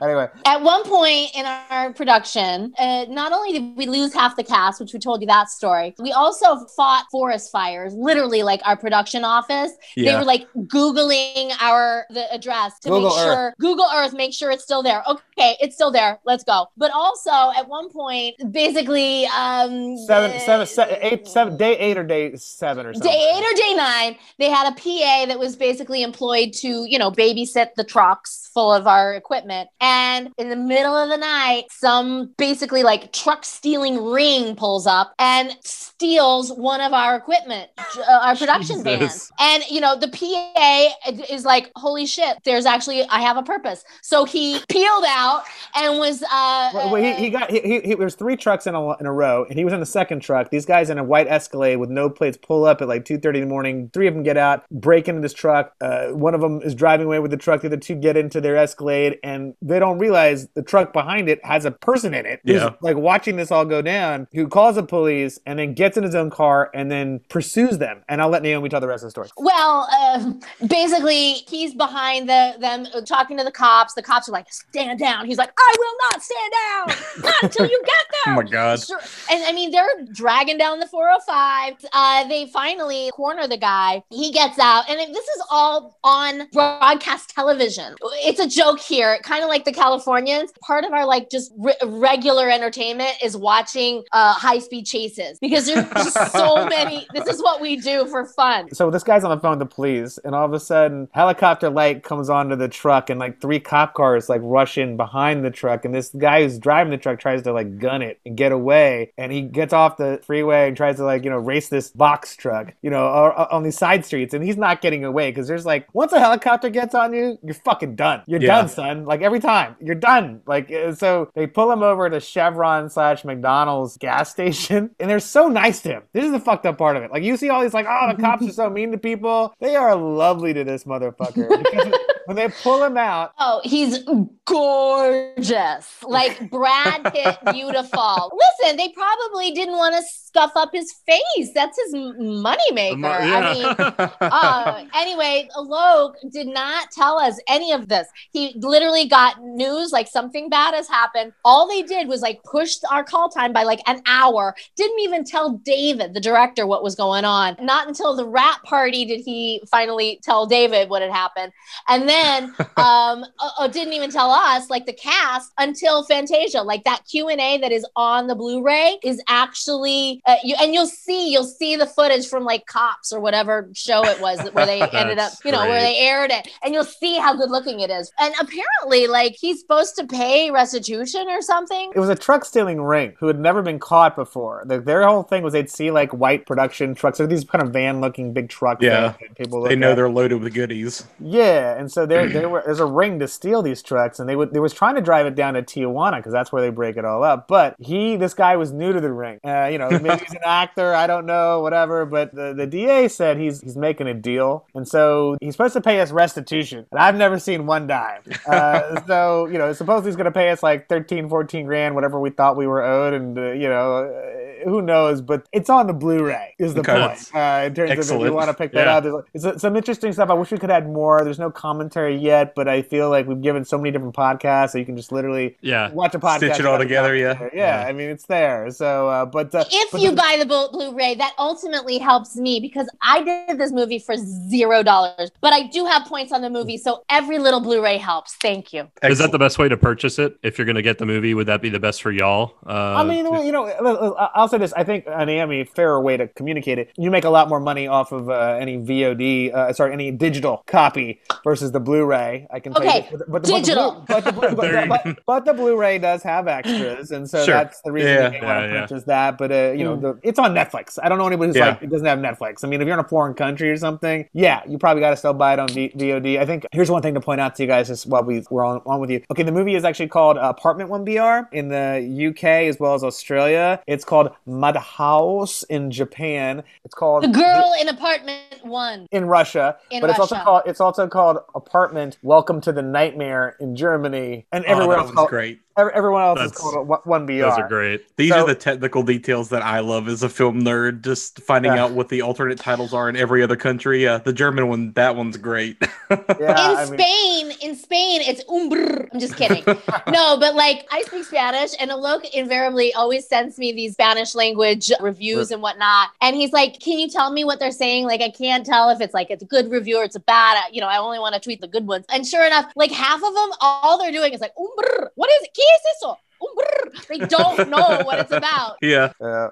Anyway, 0.03 0.29
At 0.47 0.63
one 0.63 0.83
point 0.85 1.31
in 1.35 1.45
our 1.45 1.93
production, 1.93 2.73
uh, 2.79 3.05
not 3.09 3.33
only 3.33 3.53
did 3.53 3.77
we 3.77 3.87
lose 3.87 4.15
half 4.15 4.35
the 4.35 4.43
cast, 4.43 4.81
which 4.81 4.95
we 4.95 4.99
told 4.99 5.21
you 5.21 5.27
that 5.27 5.51
story, 5.51 5.95
we 5.99 6.11
also 6.11 6.65
fought 6.75 7.05
forest 7.11 7.53
fires. 7.53 7.93
Literally, 7.95 8.43
like 8.43 8.61
our 8.65 8.77
production 8.77 9.25
office, 9.25 9.73
they 9.97 10.15
were 10.15 10.25
like 10.25 10.51
googling 10.55 11.53
our 11.61 12.07
the 12.11 12.33
address 12.33 12.79
to 12.81 12.89
Google 12.89 13.11
make 13.11 13.19
sure 13.19 13.30
Google 13.59 13.87
Earth 13.95 14.13
make 14.13 14.33
sure 14.33 14.51
it's 14.51 14.65
still 14.65 14.83
there. 14.83 15.03
Okay, 15.09 15.57
it's 15.61 15.75
still 15.75 15.91
there. 15.91 16.19
Let's 16.25 16.45
go. 16.45 16.67
But 16.77 16.91
also 16.93 17.31
at 17.31 17.69
one 17.69 17.91
point, 17.91 18.37
basically, 18.53 19.27
um, 19.27 19.97
seven, 20.07 20.39
seven, 20.41 20.67
se- 20.67 20.99
eight, 21.01 21.29
seven, 21.29 21.57
day 21.57 21.77
eight 21.79 21.97
or 21.97 22.05
day 22.05 22.35
seven 22.37 22.87
or 22.87 22.95
something. 22.95 23.11
Day 23.11 23.33
eight 23.35 23.45
or 23.45 23.57
day 23.57 23.75
nine, 23.75 24.17
they 24.39 24.51
had 24.51 24.73
a 24.73 24.75
PA 24.75 25.27
that 25.27 25.39
was 25.39 25.57
basically 25.57 26.03
employed 26.03 26.53
to, 26.55 26.85
you 26.89 26.99
know, 26.99 27.11
babysit 27.11 27.75
the 27.77 27.85
trucks 27.85 28.51
full 28.53 28.73
of 28.73 28.87
our 28.87 29.15
equipment. 29.15 29.69
And 29.81 30.31
in 30.39 30.49
the 30.49 30.57
middle 30.57 30.97
of 30.97 31.09
the 31.09 31.17
night, 31.17 31.65
some 31.71 32.35
basically 32.37 32.83
like 32.83 33.13
truck 33.13 33.45
stealing 33.45 34.05
ring 34.05 34.57
pulls 34.57 34.87
up 34.87 35.15
and 35.19 35.57
steals 35.63 36.53
one 36.53 36.81
of 36.81 36.93
our 36.93 37.17
equipment, 37.17 37.71
uh, 37.99 38.21
our 38.23 38.37
production. 38.37 38.83
Jesus. 38.83 39.31
And, 39.39 39.63
you 39.71 39.81
know, 39.81 39.97
the 39.97 40.09
PA 40.09 40.89
is 41.31 41.45
like, 41.45 41.71
holy 41.77 42.07
shit, 42.07 42.39
there's 42.45 42.67
actually, 42.67 43.03
I 43.05 43.20
have 43.21 43.37
a 43.37 43.43
purpose. 43.43 43.85
So 44.03 44.25
he 44.25 44.61
peeled 44.69 45.05
out 45.07 45.45
and 45.77 45.99
was, 45.99 46.23
uh, 46.23 46.71
Well, 46.75 46.93
well, 46.93 47.03
he, 47.03 47.13
he 47.15 47.31
got 47.31 47.51
he, 47.51 47.61
he, 47.61 47.81
he 47.81 47.95
there 47.95 48.05
was 48.05 48.15
three 48.15 48.37
trucks 48.37 48.67
in 48.67 48.75
a, 48.75 48.97
in 48.99 49.07
a 49.07 49.13
row 49.13 49.45
and 49.49 49.59
he 49.59 49.65
was 49.65 49.73
in 49.75 49.81
the 49.81 49.87
second 49.87 50.21
truck. 50.21 50.51
These 50.51 50.67
guys 50.67 50.91
in 50.91 50.99
a 50.99 51.05
white 51.05 51.27
escalade 51.29 51.77
with 51.77 51.91
no 51.91 52.09
plates 52.11 52.39
pull 52.41 52.65
up 52.65 52.81
at 52.83 52.89
like 52.89 53.05
2.30 53.05 53.35
in 53.37 53.41
the 53.43 53.47
morning. 53.47 53.91
Three 53.93 54.07
of 54.07 54.15
them 54.15 54.23
get 54.23 54.37
out 54.37 54.65
break 54.71 55.09
into 55.09 55.21
this 55.21 55.33
truck. 55.35 55.73
Uh, 55.81 56.09
one 56.09 56.35
of 56.35 56.41
them 56.41 56.61
is 56.63 56.75
driving 56.75 57.07
away 57.07 57.19
with 57.19 57.31
the 57.31 57.37
truck. 57.37 57.61
The 57.63 57.69
other 57.69 57.77
two 57.77 57.95
get 57.95 58.17
into 58.17 58.41
their 58.41 58.57
escalade 58.57 59.19
and 59.23 59.55
they 59.63 59.79
don't 59.79 59.99
realize 59.99 60.49
the 60.55 60.63
truck 60.63 60.93
behind 60.93 61.29
it 61.29 61.45
has 61.45 61.65
a 61.65 61.71
person 61.71 62.15
in 62.15 62.27
it 62.27 62.41
who's 62.45 62.57
Yeah. 62.57 62.71
like 62.81 62.97
watching 62.97 63.37
this 63.37 63.51
all 63.51 63.65
go 63.65 63.83
down 63.83 64.27
who 64.33 64.49
calls 64.49 64.77
the 64.77 64.83
police 64.83 65.39
and 65.47 65.59
then 65.59 65.75
gets 65.75 65.97
in 65.97 66.03
his 66.05 66.15
own 66.15 66.31
car 66.31 66.71
and 66.75 66.91
then 66.91 67.21
pursues 67.29 67.79
them. 67.79 68.03
And 68.09 68.21
i'll 68.23 68.29
let 68.29 68.43
naomi 68.43 68.69
tell 68.69 68.81
the 68.81 68.89
rest 68.89 69.03
of 69.03 69.09
the 69.09 69.11
story. 69.11 69.29
Well, 69.37 69.89
uh, 69.93 70.33
basically, 70.67 71.33
he's 71.49 71.75
behind 71.75 72.29
the 72.29 72.55
them 72.61 72.87
talking 73.11 73.37
to 73.37 73.45
the 73.45 73.51
cops. 73.53 73.95
The 73.95 74.03
cops 74.03 74.29
are 74.29 74.33
like, 74.33 74.51
"Stand 74.53 74.99
down." 74.99 75.27
He's 75.27 75.37
like, 75.39 75.51
"I 75.59 75.75
will 75.79 75.97
not 76.11 76.23
stand 76.23 76.53
down 76.53 77.25
not 77.25 77.43
until 77.43 77.67
you 77.67 77.83
get 77.85 77.95
there. 78.11 78.21
Oh 78.31 78.37
my 78.37 78.43
god. 78.43 78.81
Sure. 78.85 79.01
And 79.31 79.43
I 79.45 79.53
mean, 79.53 79.71
they're 79.71 79.89
dragging 80.13 80.59
down 80.59 80.79
the 80.79 80.87
405. 80.87 81.75
Uh, 81.93 82.29
they 82.29 82.47
finally 82.53 83.11
corner 83.13 83.47
the 83.49 83.57
guy. 83.57 84.03
He 84.11 84.31
gets 84.31 84.59
out, 84.59 84.85
and 84.91 85.01
it- 85.01 85.09
this 85.13 85.25
is 85.27 85.43
all 85.51 85.99
on 86.05 86.49
broadcast 86.53 87.31
television. 87.31 87.95
It's 88.25 88.41
a 88.41 88.47
joke 88.47 88.79
here, 88.79 89.19
kind 89.23 89.43
of 89.43 89.49
like 89.49 89.65
the 89.65 89.73
Californians. 89.73 90.53
Part 90.63 90.85
of 90.85 90.93
our 90.93 91.07
like 91.07 91.31
just 91.31 91.53
re- 91.59 91.75
regular 91.85 92.51
entertainment 92.51 93.15
is 93.23 93.37
watching 93.37 94.05
uh, 94.13 94.35
high 94.35 94.59
speed 94.59 94.85
chases 94.85 95.39
because 95.41 95.67
there's 95.67 95.89
just 95.91 96.33
so 96.33 96.67
many. 96.67 97.07
This 97.15 97.27
is 97.27 97.43
what 97.43 97.61
we 97.63 97.77
do 97.77 98.07
for 98.07 98.27
fun. 98.27 98.73
so 98.75 98.91
this 98.91 99.03
guy's 99.03 99.25
on 99.25 99.31
the 99.31 99.41
phone 99.41 99.59
to 99.59 99.65
the 99.65 99.71
police 99.71 100.19
and 100.25 100.35
all 100.35 100.45
of 100.45 100.53
a 100.53 100.61
sudden 100.61 101.09
helicopter 101.13 101.71
light 101.71 102.03
comes 102.03 102.29
onto 102.29 102.55
the 102.55 102.69
truck 102.69 103.00
and 103.09 103.19
like 103.21 103.41
three 103.41 103.61
cop 103.61 103.95
cars 103.95 104.29
like 104.29 104.41
rush 104.45 104.77
in 104.77 104.97
behind 104.97 105.45
the 105.45 105.51
truck 105.51 105.85
and 105.85 105.95
this 105.95 106.11
guy 106.11 106.43
who's 106.43 106.59
driving 106.59 106.91
the 106.91 106.99
truck 106.99 107.19
tries 107.19 107.43
to 107.43 107.53
like 107.53 107.79
gun 107.79 108.03
it 108.03 108.21
and 108.27 108.37
get 108.37 108.53
away 108.53 109.13
and 109.17 109.33
he 109.33 109.41
gets 109.43 109.73
off 109.73 109.97
the 109.97 110.21
freeway 110.27 110.69
and 110.69 110.77
tries 110.77 110.97
to 110.97 111.05
like 111.05 111.25
you 111.25 111.31
know 111.31 111.39
race 111.39 111.69
this 111.69 111.91
box 111.91 112.37
truck 112.37 112.75
you 112.83 112.91
know 112.91 113.07
or, 113.07 113.33
or 113.33 113.53
on 113.53 113.63
these 113.63 113.79
side 113.79 114.05
streets 114.05 114.35
and 114.35 114.45
he's 114.45 114.57
not 114.57 114.83
getting 114.83 115.05
away 115.05 115.31
because 115.31 115.49
there's 115.49 115.65
like 115.65 115.87
once 115.95 116.13
a 116.13 116.19
helicopter 116.21 116.69
gets 116.69 116.95
on 116.95 117.15
you 117.15 117.39
you're 117.45 117.55
fucking 117.55 117.95
done. 117.95 118.23
You're 118.27 118.41
Yeah. 118.43 118.57
done 118.57 118.69
son. 118.69 119.05
Like 119.05 119.23
every 119.23 119.41
time. 119.41 119.77
You're 119.81 119.95
done. 119.95 120.43
Like 120.47 120.71
uh, 120.73 120.93
so 120.95 121.31
they 121.35 121.47
pull 121.47 121.71
him 121.71 121.83
over 121.83 122.11
to 122.11 122.19
chevron 122.19 122.91
slash 122.91 123.25
mcdonald's 123.25 123.97
gas 123.97 124.31
station 124.33 124.91
and 124.99 125.09
they're 125.09 125.21
so 125.21 125.49
nice 125.49 125.81
to 125.83 125.89
him. 125.91 126.03
This 126.13 126.25
is 126.25 126.33
the 126.33 126.41
fucked 126.41 126.67
up 126.67 126.77
part 126.79 126.97
of 126.97 127.03
it. 127.05 127.13
Like 127.13 127.23
you 127.23 127.37
see 127.37 127.49
all 127.51 127.63
these 127.63 127.75
like 127.75 127.87
oh 127.89 128.13
the 128.15 128.21
cops 128.21 128.47
are 128.47 128.53
so 128.53 128.69
mean 128.69 128.91
to 128.93 128.99
people. 128.99 129.55
They 129.61 129.77
are 129.77 129.95
lovely 129.95 130.53
to 130.55 130.65
this 130.65 130.85
motherfucker. 130.85 131.49
because 131.63 131.93
when 132.31 132.37
they 132.37 132.49
pull 132.63 132.85
him 132.85 132.97
out, 132.97 133.33
Oh, 133.41 133.61
he's 133.65 134.05
gorgeous. 134.47 135.97
Like 136.05 136.49
Brad 136.49 137.13
Pitt, 137.13 137.39
beautiful. 137.53 138.39
Listen, 138.63 138.77
they 138.77 138.89
probably 138.91 139.51
didn't 139.51 139.77
want 139.77 139.97
to 139.97 140.03
scuff 140.03 140.53
up 140.55 140.71
his 140.73 140.93
face. 141.05 141.51
That's 141.53 141.77
his 141.85 141.93
m- 141.93 142.15
moneymaker. 142.21 143.05
I 143.05 143.53
mean, 143.53 143.75
uh, 144.21 144.85
anyway, 144.95 145.49
Alok 145.57 146.13
did 146.31 146.47
not 146.47 146.93
tell 146.93 147.19
us 147.19 147.41
any 147.49 147.73
of 147.73 147.89
this. 147.89 148.07
He 148.31 148.55
literally 148.61 149.09
got 149.09 149.43
news 149.43 149.91
like 149.91 150.07
something 150.07 150.49
bad 150.49 150.75
has 150.75 150.89
happened. 150.89 151.33
All 151.45 151.67
they 151.67 151.83
did 151.83 152.07
was 152.07 152.23
like 152.23 152.45
push 152.45 152.77
our 152.93 153.03
call 153.03 153.29
time 153.29 153.53
by 153.53 153.65
like 153.65 153.81
an 153.89 154.03
hour. 154.07 154.55
Didn't 154.77 155.01
even 155.01 155.25
tell 155.25 155.55
David, 155.65 156.15
the 156.15 156.21
director, 156.21 156.65
what 156.65 156.85
was 156.85 156.95
going 156.95 157.25
on. 157.25 157.57
Not 157.61 157.89
until 157.89 158.15
the 158.15 158.25
rap 158.25 158.63
party 158.63 159.05
did 159.05 159.21
he 159.25 159.65
finally 159.69 160.21
tell 160.23 160.47
David 160.47 160.91
what 160.91 161.03
had 161.03 161.11
happened. 161.11 161.51
And 161.89 162.09
then 162.09 162.20
um 162.77 163.25
uh, 163.39 163.51
uh, 163.59 163.69
didn't 163.69 163.93
even 163.95 164.11
tell 164.11 164.31
us 164.31 164.69
like 164.71 164.87
the 164.87 164.93
cast 164.93 165.53
until 165.59 166.05
Fantasia. 166.05 166.63
Like 166.63 166.85
that 166.85 167.03
Q&A 167.11 167.59
that 167.59 167.73
is 167.73 167.87
on 167.97 168.27
the 168.27 168.35
Blu-ray 168.35 168.99
is 169.03 169.23
actually 169.29 170.23
uh, 170.27 170.37
you 170.45 170.55
and 170.61 170.75
you'll 170.75 170.87
see 170.87 171.31
you'll 171.33 171.45
see 171.45 171.77
the 171.77 171.87
footage 171.87 172.27
from 172.29 172.45
like 172.45 172.67
Cops 172.67 173.13
or 173.13 173.21
whatever 173.21 173.69
show 173.75 174.05
it 174.05 174.21
was 174.21 174.39
where 174.53 174.67
they 174.67 174.81
ended 174.93 175.19
up, 175.19 175.33
you 175.45 175.53
know, 175.53 175.61
where 175.69 175.81
they 175.81 175.97
aired 175.99 176.31
it 176.31 176.49
and 176.63 176.75
you'll 176.75 176.85
see 176.85 177.17
how 177.19 177.35
good 177.35 177.51
looking 177.51 177.81
it 177.81 177.91
is. 177.91 178.11
And 178.19 178.35
apparently 178.41 179.07
like 179.07 179.37
he's 179.39 179.61
supposed 179.61 179.97
to 179.97 180.07
pay 180.07 180.51
restitution 180.51 181.29
or 181.29 181.41
something. 181.43 181.93
it 181.95 181.99
was 181.99 182.09
a 182.09 182.15
truck 182.15 182.45
stealing 182.45 182.81
ring 182.83 183.15
who 183.19 183.27
had 183.27 183.39
never 183.39 183.63
been 183.63 183.79
caught 183.79 184.17
before. 184.17 184.63
The, 184.67 184.81
their 184.81 185.07
whole 185.07 185.23
thing 185.23 185.43
was 185.43 185.53
they'd 185.53 185.71
see 185.71 185.91
like 185.91 186.11
white 186.13 186.47
production 186.47 186.95
trucks. 186.95 187.19
They're 187.19 187.27
these 187.27 187.45
kind 187.45 187.63
of 187.65 187.73
van 187.73 188.01
looking 188.01 188.33
big 188.33 188.49
trucks. 188.49 188.83
Yeah. 188.83 189.15
that 189.21 189.37
people 189.37 189.63
They 189.63 189.77
know 189.77 189.91
at. 189.91 189.97
they're 189.97 190.09
loaded 190.11 190.41
with 190.43 190.53
goodies. 190.55 191.05
Yeah, 191.19 191.77
and 191.79 191.91
so 191.91 192.00
there, 192.07 192.29
there 192.29 192.49
were, 192.49 192.63
there's 192.65 192.81
a 192.81 192.85
ring 192.87 193.19
to 193.21 193.29
steal 193.29 193.63
these 193.63 193.83
trucks, 193.83 194.19
and 194.19 194.29
they 194.29 194.37
would 194.37 194.53
they 194.53 194.61
was 194.61 194.73
trying 194.73 194.95
to 194.97 195.01
drive 195.01 195.27
it 195.27 195.35
down 195.35 195.55
to 195.55 195.63
Tijuana 195.63 196.17
because 196.19 196.33
that's 196.33 196.53
where 196.53 196.63
they 196.63 196.71
break 196.71 196.97
it 196.97 197.05
all 197.05 197.23
up. 197.25 197.49
But 197.49 197.77
he, 197.79 198.17
this 198.17 198.35
guy, 198.35 198.57
was 198.57 198.73
new 198.73 198.93
to 198.93 199.01
the 199.01 199.13
ring. 199.13 199.39
Uh, 199.45 199.67
you 199.67 199.79
know, 199.79 199.91
maybe 200.01 200.19
he's 200.23 200.33
an 200.33 200.41
actor, 200.45 200.95
I 200.95 201.07
don't 201.07 201.27
know, 201.27 201.61
whatever. 201.61 202.05
But 202.07 202.35
the, 202.35 202.55
the 202.55 202.67
DA 202.67 203.09
said 203.09 203.39
he's 203.39 203.61
he's 203.61 203.77
making 203.77 204.07
a 204.07 204.15
deal, 204.15 204.67
and 204.75 204.87
so 204.87 205.37
he's 205.41 205.55
supposed 205.55 205.75
to 205.75 205.81
pay 205.81 206.01
us 206.01 206.11
restitution, 206.11 206.87
and 206.91 207.01
I've 207.01 207.17
never 207.17 207.39
seen 207.39 207.67
one 207.67 207.87
dime. 207.87 208.23
Uh, 208.47 209.01
so 209.07 209.47
you 209.47 209.59
know, 209.59 209.73
supposedly 209.73 210.11
he's 210.11 210.17
going 210.17 210.25
to 210.27 210.31
pay 210.33 210.51
us 210.51 210.63
like 210.63 210.89
13, 210.89 211.29
14 211.29 211.67
grand, 211.67 211.95
whatever 211.95 212.21
we 212.21 212.31
thought 212.31 212.57
we 212.57 212.67
were 212.67 212.83
owed, 212.83 213.15
and 213.15 213.39
uh, 213.39 213.51
you 213.53 213.69
know. 213.69 214.05
Uh, 214.05 214.37
who 214.65 214.83
knows? 214.83 215.23
But 215.23 215.49
it's 215.53 215.71
on 215.71 215.87
the 215.87 215.95
Blu-ray. 215.95 216.55
Is 216.59 216.75
the 216.75 216.81
Okay. 216.81 216.93
point? 216.93 217.31
Uh, 217.35 217.65
in 217.67 217.75
terms 217.75 217.79
of 217.79 217.93
if 217.93 217.99
Excellent. 217.99 218.25
you 218.25 218.33
want 218.35 218.49
to 218.49 218.55
pick 218.55 218.73
that 218.73 218.87
Yeah. 218.87 218.97
up, 218.99 219.25
there's 219.33 219.45
it's 219.47 219.63
some 219.63 219.75
interesting 219.75 220.13
stuff. 220.13 220.29
I 220.29 220.35
wish 220.35 220.51
we 220.51 220.59
could 220.59 220.71
add 220.71 220.87
more. 220.87 221.25
There's 221.25 221.39
no 221.39 221.51
commentary 221.51 221.90
yet, 221.95 222.55
but 222.55 222.69
I 222.69 222.83
feel 222.83 223.11
like 223.11 223.27
we've 223.27 223.41
given 223.43 223.65
so 223.65 223.77
many 223.79 223.91
different 223.91 224.15
podcasts, 224.15 224.71
so 224.71 224.79
you 224.79 224.85
can 224.85 224.97
just 224.97 225.13
literally 225.13 225.57
Yeah. 225.61 225.91
watch 225.93 226.15
a 226.15 226.19
podcast. 226.19 226.37
Stitch 226.39 226.61
it 226.61 226.67
all 226.67 226.79
together, 226.79 227.15
yeah. 227.17 227.35
commentary. 227.35 227.59
yeah. 227.61 227.85
I 227.87 227.93
mean, 227.93 228.09
it's 228.11 228.27
there. 228.27 228.71
So, 228.71 229.09
uh, 229.09 229.27
but 229.27 229.55
uh, 229.55 229.65
If 229.71 229.93
but 229.93 230.01
you 230.01 230.11
the- 230.11 230.17
buy 230.17 230.37
the 230.39 230.47
Blu- 230.47 230.69
Blu-ray, 230.71 231.15
that 231.17 231.33
ultimately 231.39 231.99
helps 231.99 232.37
me 232.37 232.61
because 232.61 232.89
I 233.03 233.23
did 233.23 233.59
this 233.59 233.73
movie 233.73 233.99
for 233.99 234.15
zero 234.17 234.83
dollars, 234.83 235.31
but 235.41 235.53
I 235.53 235.67
do 235.69 235.85
have 235.87 236.05
points 236.07 236.33
on 236.33 236.43
the 236.43 236.51
movie, 236.51 236.77
so 236.77 237.03
every 237.11 237.39
little 237.39 237.61
Blu-ray 237.61 237.97
helps. 237.99 238.35
Thank 238.37 238.73
you. 238.73 238.89
Is 239.03 239.19
that 239.19 239.33
the 239.33 239.39
best 239.39 239.59
way 239.59 239.69
to 239.69 239.77
purchase 239.77 240.19
it? 240.19 240.37
If 240.43 240.59
you're 240.59 240.65
going 240.67 240.77
to 240.77 240.83
get 240.83 240.99
the 240.99 241.07
movie, 241.07 241.35
would 241.35 241.47
that 241.47 241.63
be 241.63 241.69
the 241.71 241.81
best 241.81 242.03
for 242.03 242.11
y'all? 242.13 242.55
Uh, 242.67 242.73
I 242.97 243.05
mean, 243.05 243.25
you 243.45 243.53
know, 243.53 243.67
I- 243.67 244.31
I'll 244.35 244.49
say 244.49 244.59
this. 244.59 244.73
I 244.75 244.85
think 244.85 245.05
an 245.07 245.27
Naomi, 245.27 245.65
fairer 245.65 246.01
way 246.01 246.17
to 246.17 246.29
communicate 246.29 246.79
it. 246.79 246.91
You 246.97 247.11
make 247.11 247.25
a 247.25 247.31
lot 247.31 247.49
more 247.49 247.61
money 247.61 247.87
off 247.87 248.13
of 248.13 248.29
uh, 248.29 248.57
any 248.61 248.77
VOD, 248.79 249.53
uh, 249.55 249.73
sorry, 249.73 249.93
any 249.93 250.11
digital 250.11 250.63
copy 250.67 251.21
versus 251.45 251.73
the 251.73 251.80
Blu-ray. 251.81 252.47
I 252.51 252.61
can 252.61 252.73
tell 252.73 252.83
Okay, 252.87 253.09
you, 253.11 253.19
but, 253.19 253.31
but 253.31 253.43
the- 253.43 253.49
digital. 253.53 254.05
but 254.07 254.25
the, 254.25 254.33
Blu- 254.33 254.41
but, 254.55 254.57
the, 254.57 254.63
There 254.63 254.87
but, 254.87 255.05
you 255.07 255.13
but, 255.15 255.23
but 255.27 255.45
the 255.45 255.55
Blu-ray 255.55 255.99
does 255.99 256.23
have 256.23 256.47
extras, 256.49 257.11
and 257.11 257.29
so 257.29 257.45
Sure. 257.45 257.55
that's 257.55 257.81
the 257.83 257.93
reason 257.93 258.11
Yeah. 258.11 258.25
you 258.27 258.41
may 258.41 258.47
want 258.47 258.67
to 258.67 258.73
yeah. 258.75 258.81
purchase 258.83 259.05
that. 259.05 259.39
But 259.39 259.51
uh, 259.53 259.73
you 259.77 259.85
know, 259.85 259.97
the, 259.97 260.19
it's 260.23 260.39
on 260.39 260.55
Netflix. 260.55 260.99
I 261.03 261.09
don't 261.09 261.19
know 261.19 261.27
anybody 261.27 261.49
who's 261.49 261.57
Yeah. 261.57 261.71
like 261.71 261.83
it 261.83 261.91
doesn't 261.91 262.07
have 262.07 262.19
Netflix. 262.19 262.65
I 262.65 262.69
mean, 262.69 262.81
if 262.81 262.87
you're 262.87 262.99
in 262.99 263.05
a 263.05 263.09
foreign 263.09 263.35
country 263.35 263.71
or 263.71 263.77
something, 263.77 264.29
yeah, 264.33 264.63
you 264.69 264.79
probably 264.79 265.01
got 265.01 265.11
to 265.11 265.17
still 265.17 265.33
buy 265.35 265.55
it 265.55 265.59
on 265.59 265.69
v- 265.69 265.91
VOD. 265.97 266.39
I 266.39 266.47
think 266.47 266.67
here's 266.73 266.91
one 266.91 267.03
thing 267.03 267.15
to 267.15 267.21
point 267.21 267.41
out 267.41 267.57
to 267.57 267.63
you 267.63 267.67
guys 267.67 267.89
just 267.89 268.07
while 268.07 268.23
we 268.23 268.45
we're 268.51 268.65
on, 268.65 268.81
on 268.87 269.01
with 269.01 269.11
you. 269.11 269.23
Okay, 269.31 269.43
the 269.43 269.53
movie 269.53 269.75
is 269.75 269.85
actually 269.85 270.09
called 270.09 270.37
uh, 270.39 270.43
Apartment 270.57 270.91
One 270.91 271.05
BR 271.05 271.49
in 271.53 271.69
the 271.69 272.29
UK 272.31 272.45
as 272.69 272.79
well 272.79 272.95
as 272.95 273.03
Australia. 273.03 273.81
It's 273.87 274.05
called 274.05 274.31
Madhouse 274.47 275.63
in 275.65 275.91
Japan. 275.91 276.63
It's 276.85 276.95
called 276.95 277.25
The 277.25 277.29
girl 277.29 277.73
in 277.81 277.89
apartment 277.89 278.41
one. 278.63 279.07
in 279.13 279.25
Russia, 279.27 279.77
In 279.91 280.01
but 280.01 280.11
it's 280.11 280.19
also 280.19 280.37
called 280.37 280.63
it's 280.67 280.81
also 280.81 281.09
called 281.09 281.39
Apartment 281.75 282.19
Welcome 282.21 282.61
to 282.63 282.73
the 282.73 282.83
Nightmare 282.83 283.55
in 283.61 283.77
Germany, 283.77 284.45
and 284.51 284.65
Oh, 284.67 284.73
everywhere 284.73 284.97
that 284.97 285.03
else 285.05 285.15
was 285.15 285.29
great. 285.29 285.61
Ev- 285.81 285.93
everyone 285.95 286.23
else 286.23 286.41
is 286.41 286.53
called 286.53 286.87
One- 286.87 287.01
One 287.05 287.27
BR. 287.27 287.41
those 287.43 287.59
are 287.59 287.69
great. 287.69 288.17
These 288.17 288.31
So- 288.31 288.41
are 288.43 288.47
the 288.47 288.55
technical 288.55 289.03
details 289.03 289.49
that 289.51 289.63
I 289.63 289.81
love 289.81 290.09
as 290.09 290.23
a 290.23 290.29
film 290.29 290.63
nerd. 290.63 291.03
Just 291.03 291.41
finding 291.43 291.73
Yeah. 291.75 291.85
out 291.85 291.93
what 291.93 292.09
the 292.09 292.23
alternate 292.23 292.59
titles 292.59 292.93
are 292.95 293.09
in 293.09 293.17
every 293.17 293.43
other 293.43 293.57
country. 293.57 294.07
Uh, 294.07 294.19
the 294.19 294.33
German 294.33 294.69
one, 294.69 294.93
that 294.95 295.17
one's 295.17 295.37
great. 295.37 295.77
Yeah, 296.11 296.17
in 296.39 296.47
I 296.47 296.85
mean- 296.87 296.99
Spain, 296.99 297.53
in 297.63 297.77
Spain, 297.77 298.21
it's 298.23 298.43
umbrr. 298.49 299.09
I'm 299.13 299.21
just 299.21 299.37
kidding. 299.37 299.65
no, 299.67 300.37
but 300.41 300.55
like 300.55 300.87
I 300.93 301.03
speak 301.03 301.25
Spanish, 301.25 301.73
and 301.81 301.91
Alok 301.91 302.29
invariably 302.31 302.93
always 302.95 303.27
sends 303.27 303.59
me 303.59 303.73
these 303.73 303.93
Spanish 303.93 304.35
language 304.35 304.91
reviews 305.01 305.51
and 305.51 305.63
whatnot. 305.63 306.09
And 306.21 306.37
he's 306.37 306.53
like, 306.53 306.81
"Can 306.81 306.99
you 306.99 307.09
tell 307.09 307.33
me 307.33 307.45
what 307.45 307.59
they're 307.59 307.71
saying? 307.73 308.07
Like, 308.07 308.21
I 308.21 308.31
can't 308.31 308.65
tell 308.65 308.91
if 308.91 309.01
it's 309.01 309.15
like 309.15 309.31
it's 309.31 309.43
a 309.43 309.47
good 309.47 309.71
review 309.71 309.99
or 309.99 310.05
it's 310.05 310.17
a 310.17 310.21
bad. 310.21 310.57
You 310.73 310.81
know, 310.81 310.87
I 310.89 310.99
only 310.99 311.19
want 311.19 311.35
to 311.35 311.41
tweet 311.41 311.61
the 311.61 311.69
good 311.69 311.87
ones." 311.87 312.05
And 312.13 312.27
sure 312.27 312.45
enough, 312.47 312.71
like 312.77 312.91
half 312.93 313.17
of 313.23 313.35
them, 313.35 313.51
all 313.61 313.99
they're 313.99 314.13
doing 314.13 314.33
is 314.33 314.41
like 314.41 314.53
umbrr. 314.59 315.09
What 315.15 315.31
is 315.31 315.43
it? 315.43 315.51
¿Qué 315.71 315.77
es 315.77 315.97
eso? 315.99 316.19
Umbrr. 316.43 317.07
They 317.09 317.19
don't 317.19 317.69
know 317.69 318.01
what 318.05 318.19
it's 318.19 318.33
about. 318.33 318.77
yeah. 318.83 319.13
Yeah. 319.21 319.49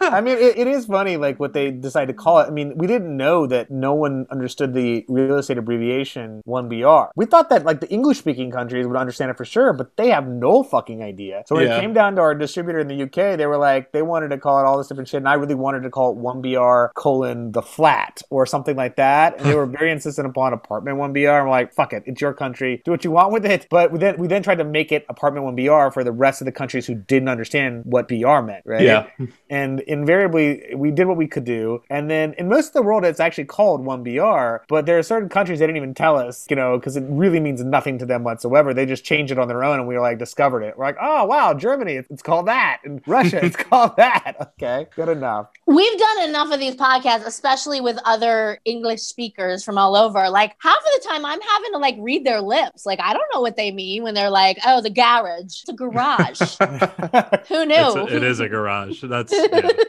I 0.00 0.20
mean, 0.20 0.36
it, 0.38 0.58
it 0.58 0.66
is 0.66 0.86
funny, 0.86 1.16
like 1.16 1.38
what 1.40 1.52
they 1.52 1.70
decide 1.70 2.06
to 2.06 2.14
call 2.14 2.38
it. 2.40 2.46
I 2.48 2.50
mean, 2.50 2.76
we 2.76 2.86
didn't 2.86 3.16
know 3.16 3.46
that 3.46 3.70
no 3.70 3.94
one 3.94 4.26
understood 4.30 4.74
the 4.74 5.04
real 5.08 5.36
estate 5.38 5.58
abbreviation 5.58 6.42
1BR. 6.46 7.10
We 7.16 7.26
thought 7.26 7.48
that 7.50 7.64
like 7.64 7.80
the 7.80 7.88
English 7.90 8.18
speaking 8.18 8.50
countries 8.50 8.86
would 8.86 8.96
understand 8.96 9.30
it 9.30 9.36
for 9.36 9.44
sure, 9.44 9.72
but 9.72 9.96
they 9.96 10.08
have 10.10 10.26
no 10.28 10.62
fucking 10.62 11.02
idea. 11.02 11.44
So 11.46 11.54
when 11.56 11.66
Yeah. 11.66 11.76
it 11.76 11.80
came 11.80 11.92
down 11.92 12.16
to 12.16 12.22
our 12.22 12.34
distributor 12.34 12.80
in 12.80 12.88
the 12.88 13.02
UK, 13.02 13.36
they 13.36 13.46
were 13.46 13.58
like, 13.58 13.92
they 13.92 14.02
wanted 14.02 14.28
to 14.30 14.38
call 14.38 14.58
it 14.60 14.64
all 14.64 14.78
this 14.78 14.88
different 14.88 15.08
shit, 15.08 15.18
and 15.18 15.28
I 15.28 15.34
really 15.34 15.54
wanted 15.54 15.82
to 15.84 15.90
call 15.90 16.12
it 16.12 16.18
1BR 16.18 16.90
colon 16.94 17.52
the 17.52 17.62
flat 17.62 18.22
or 18.30 18.46
something 18.46 18.76
like 18.76 18.96
that. 18.96 19.38
And 19.38 19.46
they 19.46 19.54
were 19.54 19.66
very 19.66 19.90
insistent 19.96 20.26
upon 20.26 20.52
apartment 20.52 20.98
1BR. 20.98 21.38
And 21.38 21.46
we're 21.46 21.50
like, 21.50 21.72
fuck 21.74 21.92
it, 21.92 22.02
it's 22.06 22.20
your 22.20 22.34
country, 22.34 22.82
do 22.84 22.90
what 22.90 23.04
you 23.04 23.10
want 23.10 23.32
with 23.32 23.46
it. 23.46 23.66
But 23.70 23.92
we 23.92 23.98
then 23.98 24.16
we 24.18 24.26
then 24.26 24.42
tried 24.42 24.58
to 24.58 24.64
make 24.64 24.92
it 24.92 25.04
apartment 25.08 25.46
1BR 25.46 25.92
for 25.92 26.04
the 26.04 26.12
rest 26.12 26.31
of 26.40 26.46
the 26.46 26.52
countries 26.52 26.86
who 26.86 26.94
didn't 26.94 27.28
understand 27.28 27.82
what 27.84 28.08
BR 28.08 28.40
meant, 28.40 28.64
right? 28.64 28.82
Yeah. 28.82 29.06
and 29.50 29.80
invariably 29.80 30.74
we 30.74 30.90
did 30.90 31.06
what 31.06 31.16
we 31.16 31.26
could 31.26 31.44
do 31.44 31.82
and 31.90 32.10
then 32.10 32.34
in 32.38 32.48
most 32.48 32.68
of 32.68 32.72
the 32.72 32.82
world 32.82 33.04
it's 33.04 33.20
actually 33.20 33.44
called 33.44 33.84
1br 33.84 34.60
but 34.68 34.86
there 34.86 34.98
are 34.98 35.02
certain 35.02 35.28
countries 35.28 35.58
they 35.58 35.66
didn't 35.66 35.76
even 35.76 35.94
tell 35.94 36.16
us 36.16 36.46
you 36.48 36.56
know 36.56 36.78
because 36.78 36.96
it 36.96 37.04
really 37.08 37.40
means 37.40 37.62
nothing 37.62 37.98
to 37.98 38.06
them 38.06 38.24
whatsoever 38.24 38.72
they 38.72 38.86
just 38.86 39.04
changed 39.04 39.32
it 39.32 39.38
on 39.38 39.48
their 39.48 39.62
own 39.62 39.78
and 39.78 39.88
we 39.88 39.94
were 39.94 40.00
like 40.00 40.18
discovered 40.18 40.62
it 40.62 40.76
we're 40.76 40.84
like 40.84 40.96
oh 41.00 41.24
wow 41.24 41.52
germany 41.52 41.94
it's 41.94 42.22
called 42.22 42.46
that 42.46 42.80
and 42.84 43.02
russia 43.06 43.44
it's 43.44 43.56
called 43.56 43.94
that 43.96 44.36
okay 44.60 44.86
good 44.94 45.08
enough 45.08 45.48
We've 45.66 45.98
done 45.98 46.28
enough 46.28 46.52
of 46.52 46.60
these 46.60 46.74
podcasts, 46.74 47.24
especially 47.24 47.80
with 47.80 47.98
other 48.04 48.58
English 48.66 49.00
speakers 49.00 49.64
from 49.64 49.78
all 49.78 49.96
over. 49.96 50.28
Like 50.28 50.54
half 50.58 50.76
of 50.76 51.02
the 51.02 51.08
time, 51.08 51.24
I'm 51.24 51.40
having 51.40 51.72
to 51.72 51.78
like 51.78 51.96
read 51.98 52.26
their 52.26 52.42
lips. 52.42 52.84
Like 52.84 53.00
I 53.00 53.14
don't 53.14 53.24
know 53.32 53.40
what 53.40 53.56
they 53.56 53.70
mean 53.70 54.02
when 54.02 54.12
they're 54.12 54.28
like, 54.28 54.58
"Oh, 54.66 54.82
the 54.82 54.90
garage, 54.90 55.44
it's 55.44 55.68
a 55.68 55.72
garage." 55.72 56.21
Who 57.48 57.66
knew? 57.66 57.74
It's 57.76 57.96
a, 57.96 58.16
it 58.16 58.22
is 58.22 58.40
a 58.40 58.48
garage. 58.48 59.02
That's 59.02 59.32
yeah. 59.32 59.68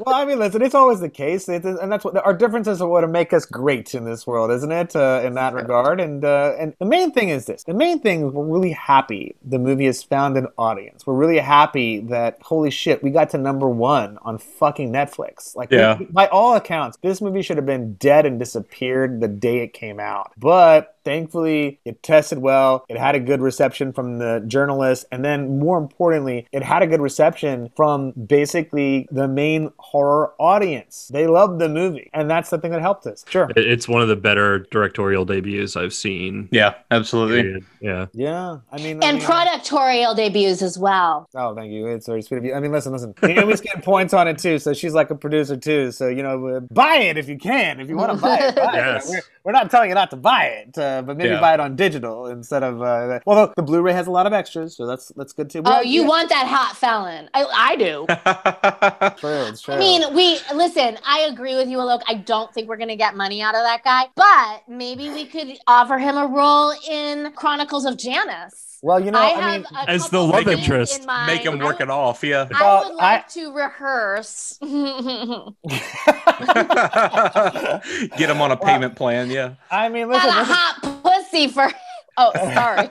well 0.00 0.14
i 0.14 0.24
mean 0.24 0.38
listen 0.38 0.62
it's 0.62 0.74
always 0.74 1.00
the 1.00 1.08
case 1.08 1.48
it, 1.48 1.64
and 1.64 1.90
that's 1.90 2.04
what 2.04 2.16
our 2.24 2.34
differences 2.34 2.80
are 2.80 2.88
what 2.88 3.08
make 3.08 3.32
us 3.32 3.44
great 3.44 3.94
in 3.94 4.04
this 4.04 4.26
world 4.26 4.50
isn't 4.50 4.72
it 4.72 4.94
uh, 4.96 5.20
in 5.24 5.34
that 5.34 5.54
regard 5.54 6.00
and 6.00 6.24
uh, 6.24 6.52
and 6.58 6.74
the 6.78 6.84
main 6.84 7.12
thing 7.12 7.28
is 7.28 7.46
this 7.46 7.64
the 7.64 7.74
main 7.74 8.00
thing 8.00 8.26
is 8.26 8.32
we're 8.32 8.44
really 8.44 8.72
happy 8.72 9.34
the 9.44 9.58
movie 9.58 9.86
has 9.86 10.02
found 10.02 10.36
an 10.36 10.46
audience 10.58 11.06
we're 11.06 11.14
really 11.14 11.38
happy 11.38 12.00
that 12.00 12.38
holy 12.42 12.70
shit 12.70 13.02
we 13.02 13.10
got 13.10 13.30
to 13.30 13.38
number 13.38 13.68
one 13.68 14.18
on 14.22 14.38
fucking 14.38 14.92
netflix 14.92 15.54
like 15.54 15.70
Yeah. 15.70 15.98
by 16.10 16.26
all 16.28 16.54
accounts 16.56 16.98
this 17.02 17.20
movie 17.20 17.42
should 17.42 17.56
have 17.56 17.66
been 17.66 17.94
dead 17.94 18.26
and 18.26 18.38
disappeared 18.38 19.20
the 19.20 19.28
day 19.28 19.58
it 19.60 19.72
came 19.72 20.00
out 20.00 20.32
but 20.36 20.93
thankfully 21.04 21.78
it 21.84 22.02
tested 22.02 22.38
well 22.38 22.84
it 22.88 22.96
had 22.98 23.14
a 23.14 23.20
good 23.20 23.40
reception 23.40 23.92
from 23.92 24.18
the 24.18 24.42
journalists 24.46 25.04
and 25.12 25.24
then 25.24 25.58
more 25.58 25.78
importantly 25.78 26.46
it 26.52 26.62
had 26.62 26.82
a 26.82 26.86
good 26.86 27.00
reception 27.00 27.70
from 27.76 28.12
basically 28.12 29.06
the 29.10 29.28
main 29.28 29.70
horror 29.78 30.32
audience 30.38 31.08
they 31.12 31.26
loved 31.26 31.60
the 31.60 31.68
movie 31.68 32.10
and 32.12 32.30
that's 32.30 32.50
the 32.50 32.58
thing 32.58 32.70
that 32.70 32.80
helped 32.80 33.06
us 33.06 33.24
sure 33.28 33.48
it's 33.56 33.86
one 33.88 34.02
of 34.02 34.08
the 34.08 34.16
better 34.16 34.60
directorial 34.70 35.24
debuts 35.24 35.76
I've 35.76 35.92
seen. 35.94 36.48
Yeah, 36.50 36.74
absolutely. 36.90 37.64
Yeah. 37.80 38.06
yeah 38.12 38.58
i 38.72 38.76
mean 38.78 39.02
I 39.02 39.08
and 39.08 39.18
mean, 39.18 39.26
productorial 39.26 40.14
debuts 40.14 40.62
as 40.62 40.78
well. 40.78 41.28
Oh, 41.34 41.54
thank 41.54 41.72
you. 41.72 41.86
It's 41.86 42.06
very 42.06 42.22
sweet 42.22 42.38
of 42.38 42.44
you. 42.44 42.54
I 42.54 42.60
mean, 42.60 42.72
listen, 42.72 42.92
listen. 42.92 43.14
Naomi's 43.22 43.60
getting 43.60 43.82
points 43.82 44.14
on 44.14 44.28
it 44.28 44.38
too, 44.38 44.58
so 44.58 44.72
she's 44.72 44.94
like 44.94 45.10
a 45.10 45.14
producer 45.14 45.56
too. 45.56 45.90
So 45.92 46.08
you 46.08 46.22
know, 46.22 46.46
uh, 46.48 46.60
buy 46.60 46.96
it 46.96 47.18
if 47.18 47.28
you 47.28 47.38
can. 47.38 47.80
If 47.80 47.88
you 47.88 47.96
want 47.96 48.12
to 48.12 48.18
buy 48.18 48.38
it, 48.38 48.56
buy 48.56 48.74
Yes. 48.74 49.08
it. 49.08 49.12
We're, 49.12 49.22
we're 49.44 49.52
not 49.52 49.70
telling 49.70 49.88
you 49.90 49.94
not 49.94 50.10
to 50.10 50.16
buy 50.16 50.44
it. 50.46 50.78
Uh, 50.78 50.93
uh, 50.98 51.02
but 51.02 51.16
maybe 51.16 51.30
Yeah. 51.30 51.40
buy 51.40 51.54
it 51.54 51.60
on 51.60 51.76
digital 51.76 52.26
instead 52.26 52.62
of. 52.62 52.80
Uh, 52.82 53.20
well, 53.26 53.46
the, 53.48 53.52
the 53.56 53.62
Blu-ray 53.62 53.92
has 53.92 54.06
a 54.06 54.10
lot 54.10 54.26
of 54.26 54.32
extras, 54.32 54.76
so 54.76 54.86
that's 54.86 55.08
that's 55.16 55.32
good 55.32 55.50
too. 55.50 55.62
But 55.62 55.78
Oh, 55.78 55.80
you 55.82 56.02
yeah, 56.02 56.08
want 56.08 56.28
that 56.30 56.46
hot 56.46 56.76
felon? 56.76 57.28
I, 57.34 57.44
I 57.70 57.76
do. 57.76 58.06
true, 59.20 59.48
it's 59.48 59.60
true. 59.62 59.74
I 59.74 59.78
mean, 59.78 60.14
we 60.14 60.38
listen. 60.54 60.98
I 61.06 61.20
agree 61.30 61.56
with 61.56 61.68
you, 61.68 61.78
Alok. 61.78 62.02
I 62.08 62.14
don't 62.14 62.52
think 62.52 62.68
we're 62.68 62.76
gonna 62.76 62.96
get 62.96 63.16
money 63.16 63.42
out 63.42 63.54
of 63.54 63.62
that 63.62 63.82
guy, 63.84 64.06
but 64.14 64.62
maybe 64.68 65.10
we 65.10 65.24
could 65.26 65.58
offer 65.66 65.98
him 65.98 66.16
a 66.16 66.26
role 66.26 66.72
in 66.88 67.32
Chronicles 67.32 67.84
of 67.84 67.96
Janice. 67.98 68.73
Well, 68.84 69.00
you 69.02 69.10
know, 69.10 69.18
I 69.18 69.22
I, 69.22 69.28
have 69.30 69.62
mean, 69.62 69.66
a 69.74 69.88
As 69.90 70.02
the 70.10 70.18
couple 70.18 70.26
love 70.28 70.46
interest. 70.46 71.00
in 71.00 71.06
mind. 71.06 71.26
Make 71.26 71.40
him 71.46 71.58
work 71.58 71.80
I, 71.80 71.84
it 71.84 71.90
off. 71.90 72.22
Yeah. 72.22 72.46
I 72.54 72.84
would 72.84 72.94
like 72.96 73.24
I- 73.24 73.28
to 73.30 73.50
rehearse. 73.52 74.58
Get 78.18 78.28
him 78.28 78.42
on 78.42 78.50
a 78.50 78.58
payment 78.58 78.94
plan. 78.94 79.30
Yeah. 79.30 79.54
I 79.70 79.88
mean, 79.88 80.06
Got 80.08 80.26
listen, 80.26 80.38
a 80.38 80.44
hot 80.44 81.02
pussy 81.02 81.48
for. 81.48 81.70
Oh, 82.16 82.32
sorry. 82.54 82.88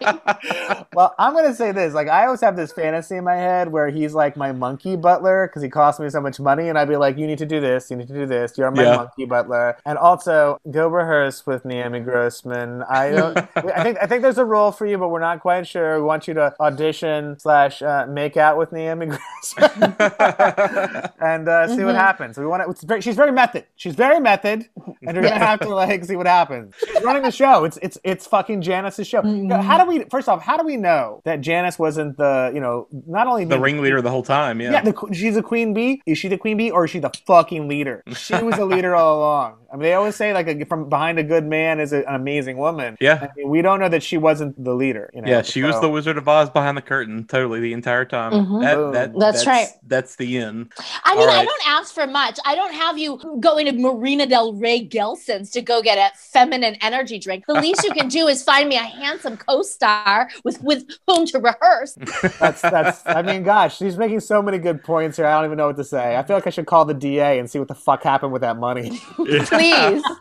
well, 0.94 1.16
I'm 1.18 1.34
gonna 1.34 1.54
say 1.56 1.72
this. 1.72 1.94
Like, 1.94 2.08
I 2.10 2.26
always 2.26 2.42
have 2.42 2.56
this 2.56 2.72
fantasy 2.72 3.16
in 3.18 3.24
my 3.24 3.36
head 3.36 3.72
where 3.72 3.90
he's 3.90 4.14
like 4.14 4.36
my 4.36 4.52
monkey 4.52 4.96
butler 4.96 5.48
because 5.48 5.62
he 5.64 5.70
costs 5.70 6.00
me 6.00 6.10
so 6.10 6.20
much 6.22 6.40
money, 6.40 6.70
and 6.70 6.78
I'd 6.78 6.90
be 6.90 6.98
like, 6.98 7.18
"You 7.18 7.28
need 7.28 7.38
to 7.40 7.46
do 7.46 7.60
this. 7.62 7.90
You 7.90 7.98
need 7.98 8.08
to 8.08 8.14
do 8.14 8.26
this. 8.26 8.58
You're 8.58 8.72
my 8.72 8.84
Yeah. 8.84 8.96
monkey 8.98 9.26
butler." 9.26 9.78
And 9.86 9.98
also, 9.98 10.60
go 10.72 10.88
rehearse 10.88 11.46
with 11.46 11.64
Naomi 11.66 12.00
Grossman. 12.02 12.84
I 12.90 13.12
don't. 13.12 13.38
I 13.56 13.84
think 13.84 13.98
I 14.02 14.08
think 14.08 14.22
there's 14.24 14.38
a 14.38 14.46
role 14.46 14.72
for 14.72 14.86
you, 14.86 14.98
but 14.98 15.10
we're 15.10 15.20
not 15.20 15.40
quite 15.40 15.68
sure. 15.68 15.98
We 15.98 16.04
want 16.04 16.28
you 16.28 16.34
to 16.36 16.54
audition 16.60 17.40
slash 17.40 17.82
uh, 17.82 18.06
make 18.10 18.38
out 18.38 18.58
with 18.58 18.72
Naomi 18.72 19.06
Grossman 19.08 19.96
and 21.20 21.48
uh, 21.48 21.68
see 21.76 21.84
what 21.84 21.96
happens. 21.96 22.38
We 22.38 22.46
want 22.46 22.64
to. 22.64 22.70
It's 22.70 22.84
very, 22.84 23.02
she's 23.02 23.16
very 23.16 23.32
method. 23.32 23.66
She's 23.76 23.96
very 23.96 24.20
method, 24.20 24.68
and 25.02 25.16
you're 25.16 25.24
gonna 25.24 25.38
have 25.40 25.60
to 25.62 25.70
like 25.70 26.04
see 26.06 26.16
what 26.16 26.28
happens. 26.28 26.74
She's 26.86 27.02
running 27.04 27.24
the 27.24 27.32
show. 27.32 27.64
It's 27.66 27.78
it's 27.82 27.98
it's 28.04 28.28
fucking 28.28 28.62
Janice's 28.62 29.08
show. 29.22 29.62
How 29.62 29.84
do 29.84 29.90
we? 29.90 30.04
First 30.06 30.28
off, 30.28 30.42
how 30.42 30.58
do 30.58 30.66
we 30.66 30.78
know 30.78 31.22
that 31.26 31.42
Janice 31.42 31.78
wasn't 31.80 32.18
the 32.18 32.52
you 32.54 32.60
know 32.60 32.88
not 33.08 33.28
only 33.28 33.46
the 33.46 33.52
being- 33.52 33.62
ringleader 33.62 34.02
the 34.02 34.10
whole 34.10 34.24
time. 34.24 34.60
Yeah. 34.62 34.72
Yeah, 34.72 34.82
the, 34.82 34.94
she's 35.14 35.38
a 35.38 35.44
queen 35.44 35.74
bee. 35.74 36.02
Is 36.06 36.18
she 36.18 36.28
the 36.28 36.38
queen 36.38 36.58
bee 36.58 36.72
or 36.72 36.86
is 36.86 36.92
she 36.92 37.00
the 37.00 37.12
fucking 37.26 37.68
leader? 37.68 38.04
She 38.16 38.36
was 38.42 38.58
a 38.58 38.66
leader 38.66 38.96
all 38.96 39.20
along. 39.20 39.56
I 39.72 39.76
mean, 39.76 39.84
they 39.84 39.94
always 39.94 40.16
say 40.16 40.34
like 40.34 40.48
a, 40.48 40.66
from 40.66 40.88
behind 40.88 41.18
a 41.18 41.24
good 41.24 41.46
man 41.46 41.80
is 41.80 41.94
a, 41.94 42.08
an 42.08 42.14
amazing 42.16 42.58
woman. 42.58 42.96
Yeah. 43.00 43.20
I 43.24 43.30
mean, 43.36 43.50
we 43.50 43.62
don't 43.64 43.80
know 43.80 43.90
that 43.90 44.04
she 44.04 44.18
wasn't 44.18 44.64
the 44.64 44.74
leader. 44.74 45.10
You 45.16 45.22
know? 45.24 45.28
yeah, 45.30 45.42
she 45.42 45.64
was 45.64 45.80
the 45.82 45.90
Wizard 45.90 46.18
of 46.18 46.28
Oz 46.28 46.50
behind 46.52 46.78
the 46.78 46.82
curtain, 46.82 47.26
totally 47.26 47.60
the 47.60 47.74
entire 47.74 48.06
time. 48.06 48.34
Mhm. 48.34 48.62
That, 48.62 48.94
that, 48.94 49.20
That's 49.20 49.48
right. 49.48 49.68
That's 49.88 50.16
the 50.16 50.38
end. 50.38 50.72
I 51.04 51.16
mean, 51.16 51.28
All 51.28 51.34
I 51.36 51.44
don't 51.44 51.68
ask 51.68 51.94
for 51.94 52.06
much. 52.06 52.40
I 52.46 52.54
don't 52.56 52.74
have 52.74 52.98
you 53.00 53.20
going 53.40 53.66
to 53.66 53.72
Marina 53.74 54.28
Del 54.28 54.54
Rey 54.54 54.88
Gelson's 54.88 55.50
to 55.52 55.62
go 55.62 55.82
get 55.82 55.98
a 55.98 56.16
feminine 56.18 56.76
energy 56.82 57.18
drink. 57.20 57.46
The 57.48 57.56
least 57.56 57.84
you 57.84 57.92
can 57.94 58.08
do 58.10 58.28
is 58.28 58.44
find 58.44 58.70
me 58.70 58.78
a 58.78 58.84
handsome 59.04 59.38
co-star 59.38 60.30
with 60.44 60.62
with 60.64 60.86
whom 61.08 61.26
to 61.28 61.40
rehearse. 61.40 61.94
That's 62.40 62.62
that's. 62.62 63.02
I 63.06 63.22
mean, 63.22 63.44
gosh, 63.44 63.78
she's 63.78 63.98
making 63.98 64.22
so 64.22 64.42
many 64.42 64.58
good 64.58 64.84
points 64.84 65.18
here. 65.18 65.26
I 65.26 65.36
don't 65.36 65.46
even 65.46 65.58
know 65.58 65.68
what 65.68 65.78
to 65.78 65.84
say. 65.84 66.16
I 66.16 66.24
feel 66.24 66.36
like 66.38 66.48
I 66.48 66.50
should 66.50 66.66
call 66.66 66.86
the 66.86 66.94
DA 66.94 67.40
and 67.40 67.50
see 67.50 67.60
what 67.60 67.68
the 67.68 67.76
fuck 67.76 68.04
happened 68.04 68.32
with 68.32 68.42
that 68.42 68.58
money. 68.58 69.00
Please. 69.16 70.04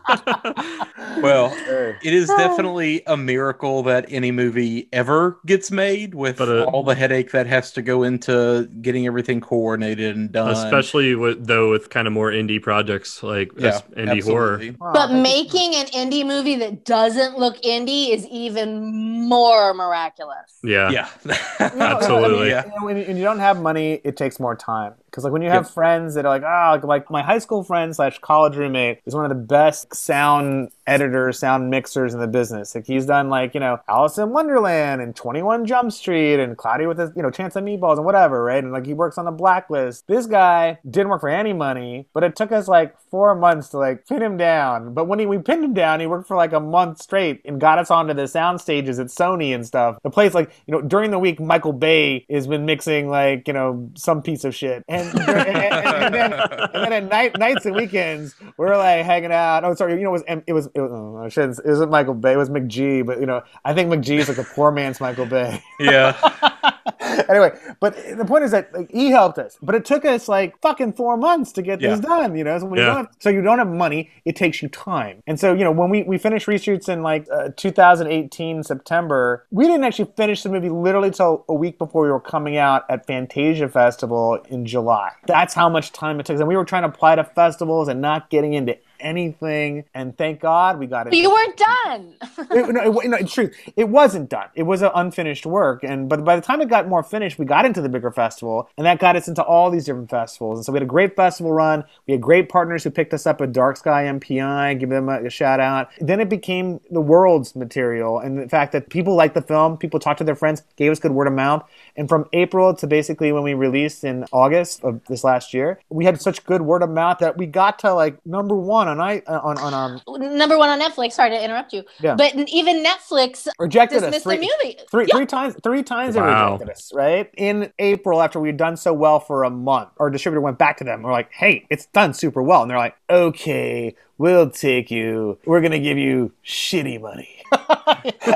Well, 1.21 1.55
Sure. 1.65 1.97
it 2.03 2.13
is 2.13 2.27
definitely 2.27 3.03
a 3.07 3.15
miracle 3.15 3.83
that 3.83 4.05
any 4.09 4.31
movie 4.31 4.89
ever 4.91 5.37
gets 5.45 5.71
made 5.71 6.15
with 6.15 6.37
But, 6.37 6.49
uh, 6.49 6.63
all 6.63 6.83
the 6.83 6.95
headache 6.95 7.31
that 7.31 7.45
has 7.47 7.71
to 7.73 7.81
go 7.81 8.03
into 8.03 8.67
getting 8.81 9.05
everything 9.05 9.39
coordinated 9.39 10.15
and 10.15 10.31
done. 10.31 10.51
Especially 10.51 11.15
with 11.15 11.45
though 11.45 11.69
with 11.71 11.89
kind 11.89 12.07
of 12.07 12.13
more 12.13 12.31
indie 12.31 12.61
projects 12.61 13.21
like 13.23 13.51
yeah, 13.57 13.69
as 13.69 13.81
indie 13.95 14.23
horror. 14.23 14.59
Wow, 14.79 14.91
But 14.93 15.13
making 15.13 15.75
an 15.75 15.85
indie 15.87 16.25
movie 16.25 16.55
that 16.55 16.83
doesn't 16.83 17.37
look 17.37 17.61
indie 17.61 18.09
is 18.09 18.25
even 18.27 18.72
more 18.81 19.73
miraculous. 19.73 20.59
Yeah. 20.63 20.89
Yeah. 20.89 21.09
You 21.25 21.81
Absolutely. 21.81 22.35
I 22.37 22.39
mean, 22.39 22.47
Yeah. 22.49 22.65
you 22.65 22.71
know, 22.79 22.85
when 23.05 23.17
you 23.17 23.23
don't 23.23 23.39
have 23.39 23.61
money, 23.61 24.01
it 24.03 24.17
takes 24.17 24.39
more 24.39 24.55
time. 24.55 24.93
Because 25.13 25.25
like 25.25 25.33
when 25.33 25.43
you 25.43 25.49
have 25.51 25.69
friends 25.69 26.15
that 26.15 26.25
are 26.25 26.29
like, 26.29 26.41
ah, 26.41 26.79
like 26.83 27.11
my 27.11 27.21
high 27.21 27.37
school 27.37 27.63
friend 27.63 27.95
slash 27.95 28.17
college 28.17 28.55
roommate 28.55 28.99
is 29.05 29.13
one 29.13 29.23
of 29.23 29.29
the 29.29 29.35
best 29.35 29.93
sound 29.93 30.71
editors, 30.87 31.37
sound 31.37 31.69
mixers 31.69 32.15
in 32.15 32.19
the 32.19 32.25
business. 32.25 32.73
Like 32.73 32.87
he's 32.87 33.05
done 33.05 33.29
like 33.29 33.53
you 33.53 33.59
know 33.59 33.79
Alice 33.87 34.17
in 34.17 34.31
Wonderland 34.31 35.03
and 35.03 35.15
Twenty 35.15 35.43
One 35.43 35.67
Jump 35.67 35.91
Street 35.91 36.39
and 36.39 36.57
Cloudy 36.57 36.87
with 36.87 36.97
the 36.97 37.13
you 37.15 37.21
know 37.21 37.29
Chance 37.29 37.55
of 37.55 37.63
Meatballs 37.63 37.97
and 37.97 38.05
whatever, 38.05 38.43
right? 38.43 38.63
And 38.63 38.73
like 38.73 38.87
he 38.87 38.95
works 38.95 39.19
on 39.19 39.25
the 39.25 39.31
Blacklist. 39.31 40.07
This 40.07 40.25
guy 40.25 40.79
didn't 40.89 41.09
work 41.09 41.21
for 41.21 41.29
any 41.29 41.53
money, 41.53 42.07
but 42.13 42.23
it 42.23 42.35
took 42.35 42.51
us 42.51 42.67
like 42.67 42.99
four 43.11 43.35
months 43.35 43.69
to 43.69 43.77
like 43.77 44.07
pin 44.07 44.23
him 44.23 44.37
down. 44.37 44.95
But 44.95 45.05
when 45.05 45.19
he, 45.19 45.27
we 45.27 45.37
pinned 45.37 45.63
him 45.63 45.75
down, 45.75 45.99
he 45.99 46.07
worked 46.07 46.27
for 46.27 46.35
like 46.35 46.53
a 46.53 46.59
month 46.59 47.03
straight 47.03 47.41
and 47.45 47.61
got 47.61 47.77
us 47.77 47.91
onto 47.91 48.15
the 48.15 48.27
sound 48.27 48.61
stages 48.61 48.97
at 48.97 49.07
Sony 49.07 49.53
and 49.53 49.63
stuff. 49.63 49.99
The 50.01 50.09
place 50.09 50.33
like 50.33 50.49
you 50.65 50.71
know 50.71 50.81
during 50.81 51.11
the 51.11 51.19
week, 51.19 51.39
Michael 51.39 51.73
Bay 51.73 52.25
has 52.31 52.47
been 52.47 52.65
mixing 52.65 53.09
like 53.09 53.47
you 53.47 53.53
know 53.53 53.91
some 53.95 54.23
piece 54.23 54.43
of 54.43 54.55
shit, 54.55 54.83
and 54.87 55.02
and, 55.09 55.29
and, 55.29 55.57
and 55.57 56.15
then 56.15 56.33
and 56.33 56.83
then 56.83 56.93
at 56.93 57.09
night 57.09 57.37
nights 57.37 57.65
and 57.65 57.75
weekends 57.75 58.35
we're 58.57 58.77
like 58.77 59.05
hanging 59.05 59.31
out. 59.31 59.63
Oh, 59.63 59.73
sorry, 59.75 59.93
you 59.93 60.03
know 60.03 60.09
it 60.09 60.13
was 60.13 60.23
it 60.27 60.53
was 60.53 60.69
it 60.73 60.81
was 60.81 60.91
oh, 60.91 61.17
I 61.17 61.29
shouldn't. 61.29 61.59
It 61.59 61.69
wasn't 61.69 61.91
Michael 61.91 62.13
Bay. 62.13 62.33
It 62.33 62.37
was 62.37 62.49
McG, 62.49 63.05
but 63.05 63.19
you 63.19 63.25
know 63.25 63.41
I 63.65 63.73
think 63.73 63.91
McG 63.91 64.19
is 64.19 64.29
like 64.29 64.37
a 64.37 64.43
poor 64.43 64.71
man's 64.71 64.99
Michael 64.99 65.25
Bay. 65.25 65.61
yeah. 65.79 66.71
anyway, 67.29 67.51
but 67.79 67.95
the 68.17 68.25
point 68.25 68.43
is 68.43 68.51
that 68.51 68.73
like, 68.73 68.91
he 68.91 69.09
helped 69.11 69.37
us, 69.37 69.57
but 69.61 69.75
it 69.75 69.85
took 69.85 70.05
us 70.05 70.27
like 70.27 70.59
fucking 70.61 70.93
four 70.93 71.17
months 71.17 71.51
to 71.53 71.61
get 71.61 71.79
this 71.79 71.99
done. 71.99 72.35
You 72.35 72.43
know, 72.43 72.57
so 72.59 72.65
when 72.65 72.77
you 72.79 72.85
Yeah. 72.85 72.93
don't 72.93 73.05
have, 73.05 73.15
so 73.19 73.29
you 73.29 73.41
don't 73.41 73.59
have 73.59 73.67
money, 73.67 74.09
it 74.25 74.35
takes 74.35 74.61
you 74.61 74.69
time. 74.69 75.21
And 75.27 75.39
so 75.39 75.53
you 75.53 75.63
know, 75.63 75.71
when 75.71 75.89
we 75.89 76.03
we 76.03 76.17
finished 76.17 76.47
reshoots 76.47 76.89
in 76.89 77.01
like 77.03 77.27
uh, 77.31 77.49
2018 77.57 78.63
September, 78.63 79.45
we 79.51 79.65
didn't 79.65 79.83
actually 79.83 80.11
finish 80.15 80.43
the 80.43 80.49
movie 80.49 80.69
literally 80.69 81.11
till 81.11 81.45
a 81.47 81.53
week 81.53 81.77
before 81.77 82.03
we 82.03 82.11
were 82.11 82.19
coming 82.19 82.57
out 82.57 82.83
at 82.89 83.05
Fantasia 83.07 83.67
Festival 83.69 84.35
in 84.49 84.65
July. 84.65 85.11
That's 85.27 85.53
how 85.53 85.69
much 85.69 85.91
time 85.91 86.19
it 86.19 86.25
took, 86.25 86.37
and 86.39 86.47
we 86.47 86.55
were 86.57 86.65
trying 86.65 86.83
to 86.83 86.89
apply 86.89 87.15
to 87.15 87.23
festivals 87.23 87.87
and 87.87 88.01
not 88.01 88.29
getting 88.29 88.53
into 88.53 88.77
anything. 89.03 89.85
And 89.93 90.17
thank 90.17 90.39
God 90.39 90.79
we 90.79 90.87
got 90.87 91.07
it. 91.07 91.11
But 91.11 91.19
you 91.19 91.29
weren't 91.29 91.57
done. 91.57 92.15
it, 92.51 92.73
no, 92.73 92.99
it, 92.99 93.09
no, 93.09 93.17
it's 93.17 93.33
true. 93.33 93.51
It 93.75 93.89
wasn't 93.89 94.29
done. 94.29 94.47
It 94.55 94.63
was 94.63 94.81
an 94.81 94.91
unfinished 94.95 95.45
work, 95.45 95.83
and 95.83 96.09
but 96.09 96.23
by 96.23 96.35
the 96.35 96.41
time 96.41 96.61
it 96.61 96.69
got 96.69 96.87
more 96.87 97.03
finished, 97.03 97.37
we 97.37 97.45
got 97.45 97.65
into 97.65 97.81
the 97.81 97.89
bigger 97.89 98.11
festival, 98.11 98.69
and 98.77 98.85
that 98.85 98.99
got 98.99 99.15
us 99.15 99.27
into 99.27 99.43
all 99.43 99.69
these 99.69 99.85
different 99.85 100.09
festivals. 100.09 100.59
And 100.59 100.65
so 100.65 100.71
we 100.71 100.77
had 100.77 100.83
a 100.83 100.87
great 100.87 101.15
festival 101.15 101.51
run. 101.51 101.83
We 102.07 102.13
had 102.13 102.21
great 102.21 102.49
partners 102.49 102.83
who 102.83 102.89
picked 102.89 103.13
us 103.13 103.27
up 103.27 103.41
at 103.41 103.51
Dark 103.51 103.77
Sky 103.77 104.05
MPI. 104.05 104.79
Give 104.79 104.89
them 104.89 105.09
a, 105.09 105.25
a 105.25 105.29
shout 105.29 105.59
out. 105.59 105.89
Then 105.99 106.19
it 106.19 106.29
became 106.29 106.79
the 106.89 107.01
world's 107.01 107.55
material, 107.55 108.19
and 108.19 108.39
the 108.39 108.49
fact 108.49 108.71
that 108.71 108.89
people 108.89 109.15
liked 109.15 109.35
the 109.35 109.41
film, 109.41 109.77
people 109.77 109.99
talked 109.99 110.19
to 110.19 110.23
their 110.23 110.35
friends, 110.35 110.63
gave 110.77 110.91
us 110.91 110.99
good 110.99 111.11
word 111.11 111.27
of 111.27 111.33
mouth. 111.33 111.67
And 111.95 112.09
from 112.09 112.25
April 112.33 112.73
to 112.75 112.87
basically 112.87 113.31
when 113.31 113.43
we 113.43 113.53
released 113.53 114.03
in 114.03 114.25
August 114.31 114.83
of 114.83 115.01
this 115.05 115.23
last 115.23 115.53
year, 115.53 115.79
we 115.89 116.05
had 116.05 116.21
such 116.21 116.45
good 116.45 116.61
word 116.61 116.81
of 116.81 116.89
mouth 116.89 117.19
that 117.19 117.37
we 117.37 117.45
got 117.45 117.79
to 117.79 117.93
like 117.93 118.23
number 118.25 118.55
one 118.55 118.87
on 118.99 119.01
I 119.01 119.19
on 119.27 119.57
on 119.57 119.73
um 119.73 120.37
Number 120.37 120.57
one 120.57 120.69
on 120.69 120.79
Netflix. 120.79 121.13
Sorry 121.13 121.29
to 121.31 121.43
interrupt 121.43 121.73
you. 121.73 121.83
Yeah. 121.99 122.15
But 122.15 122.33
even 122.49 122.83
Netflix 122.83 123.47
rejected 123.59 124.03
us 124.03 124.23
three, 124.23 124.37
the 124.37 124.41
movie. 124.63 124.77
three, 124.91 125.05
Yeah. 125.07 125.15
three 125.17 125.25
times 125.25 125.55
three 125.63 125.83
times 125.83 126.15
they 126.15 126.21
rejected 126.21 126.69
us 126.69 126.91
right 126.93 127.29
in 127.37 127.71
april 127.79 128.21
after 128.21 128.39
we'd 128.39 128.57
done 128.57 128.77
so 128.77 128.93
well 128.93 129.19
for 129.19 129.43
a 129.43 129.49
month 129.49 129.89
our 129.97 130.09
distributor 130.09 130.41
went 130.41 130.57
back 130.57 130.77
to 130.77 130.83
them 130.83 131.01
we're 131.01 131.11
like 131.11 131.31
hey 131.31 131.65
it's 131.69 131.85
done 131.87 132.13
super 132.13 132.41
well 132.41 132.61
and 132.61 132.69
they're 132.71 132.77
like 132.77 132.95
okay 133.09 133.95
we'll 134.17 134.49
take 134.49 134.91
you. 134.91 135.37
We're 135.45 135.61
gonna 135.61 135.79
give 135.79 135.97
you 135.97 136.31
shitty 136.45 137.01
money. 137.01 137.29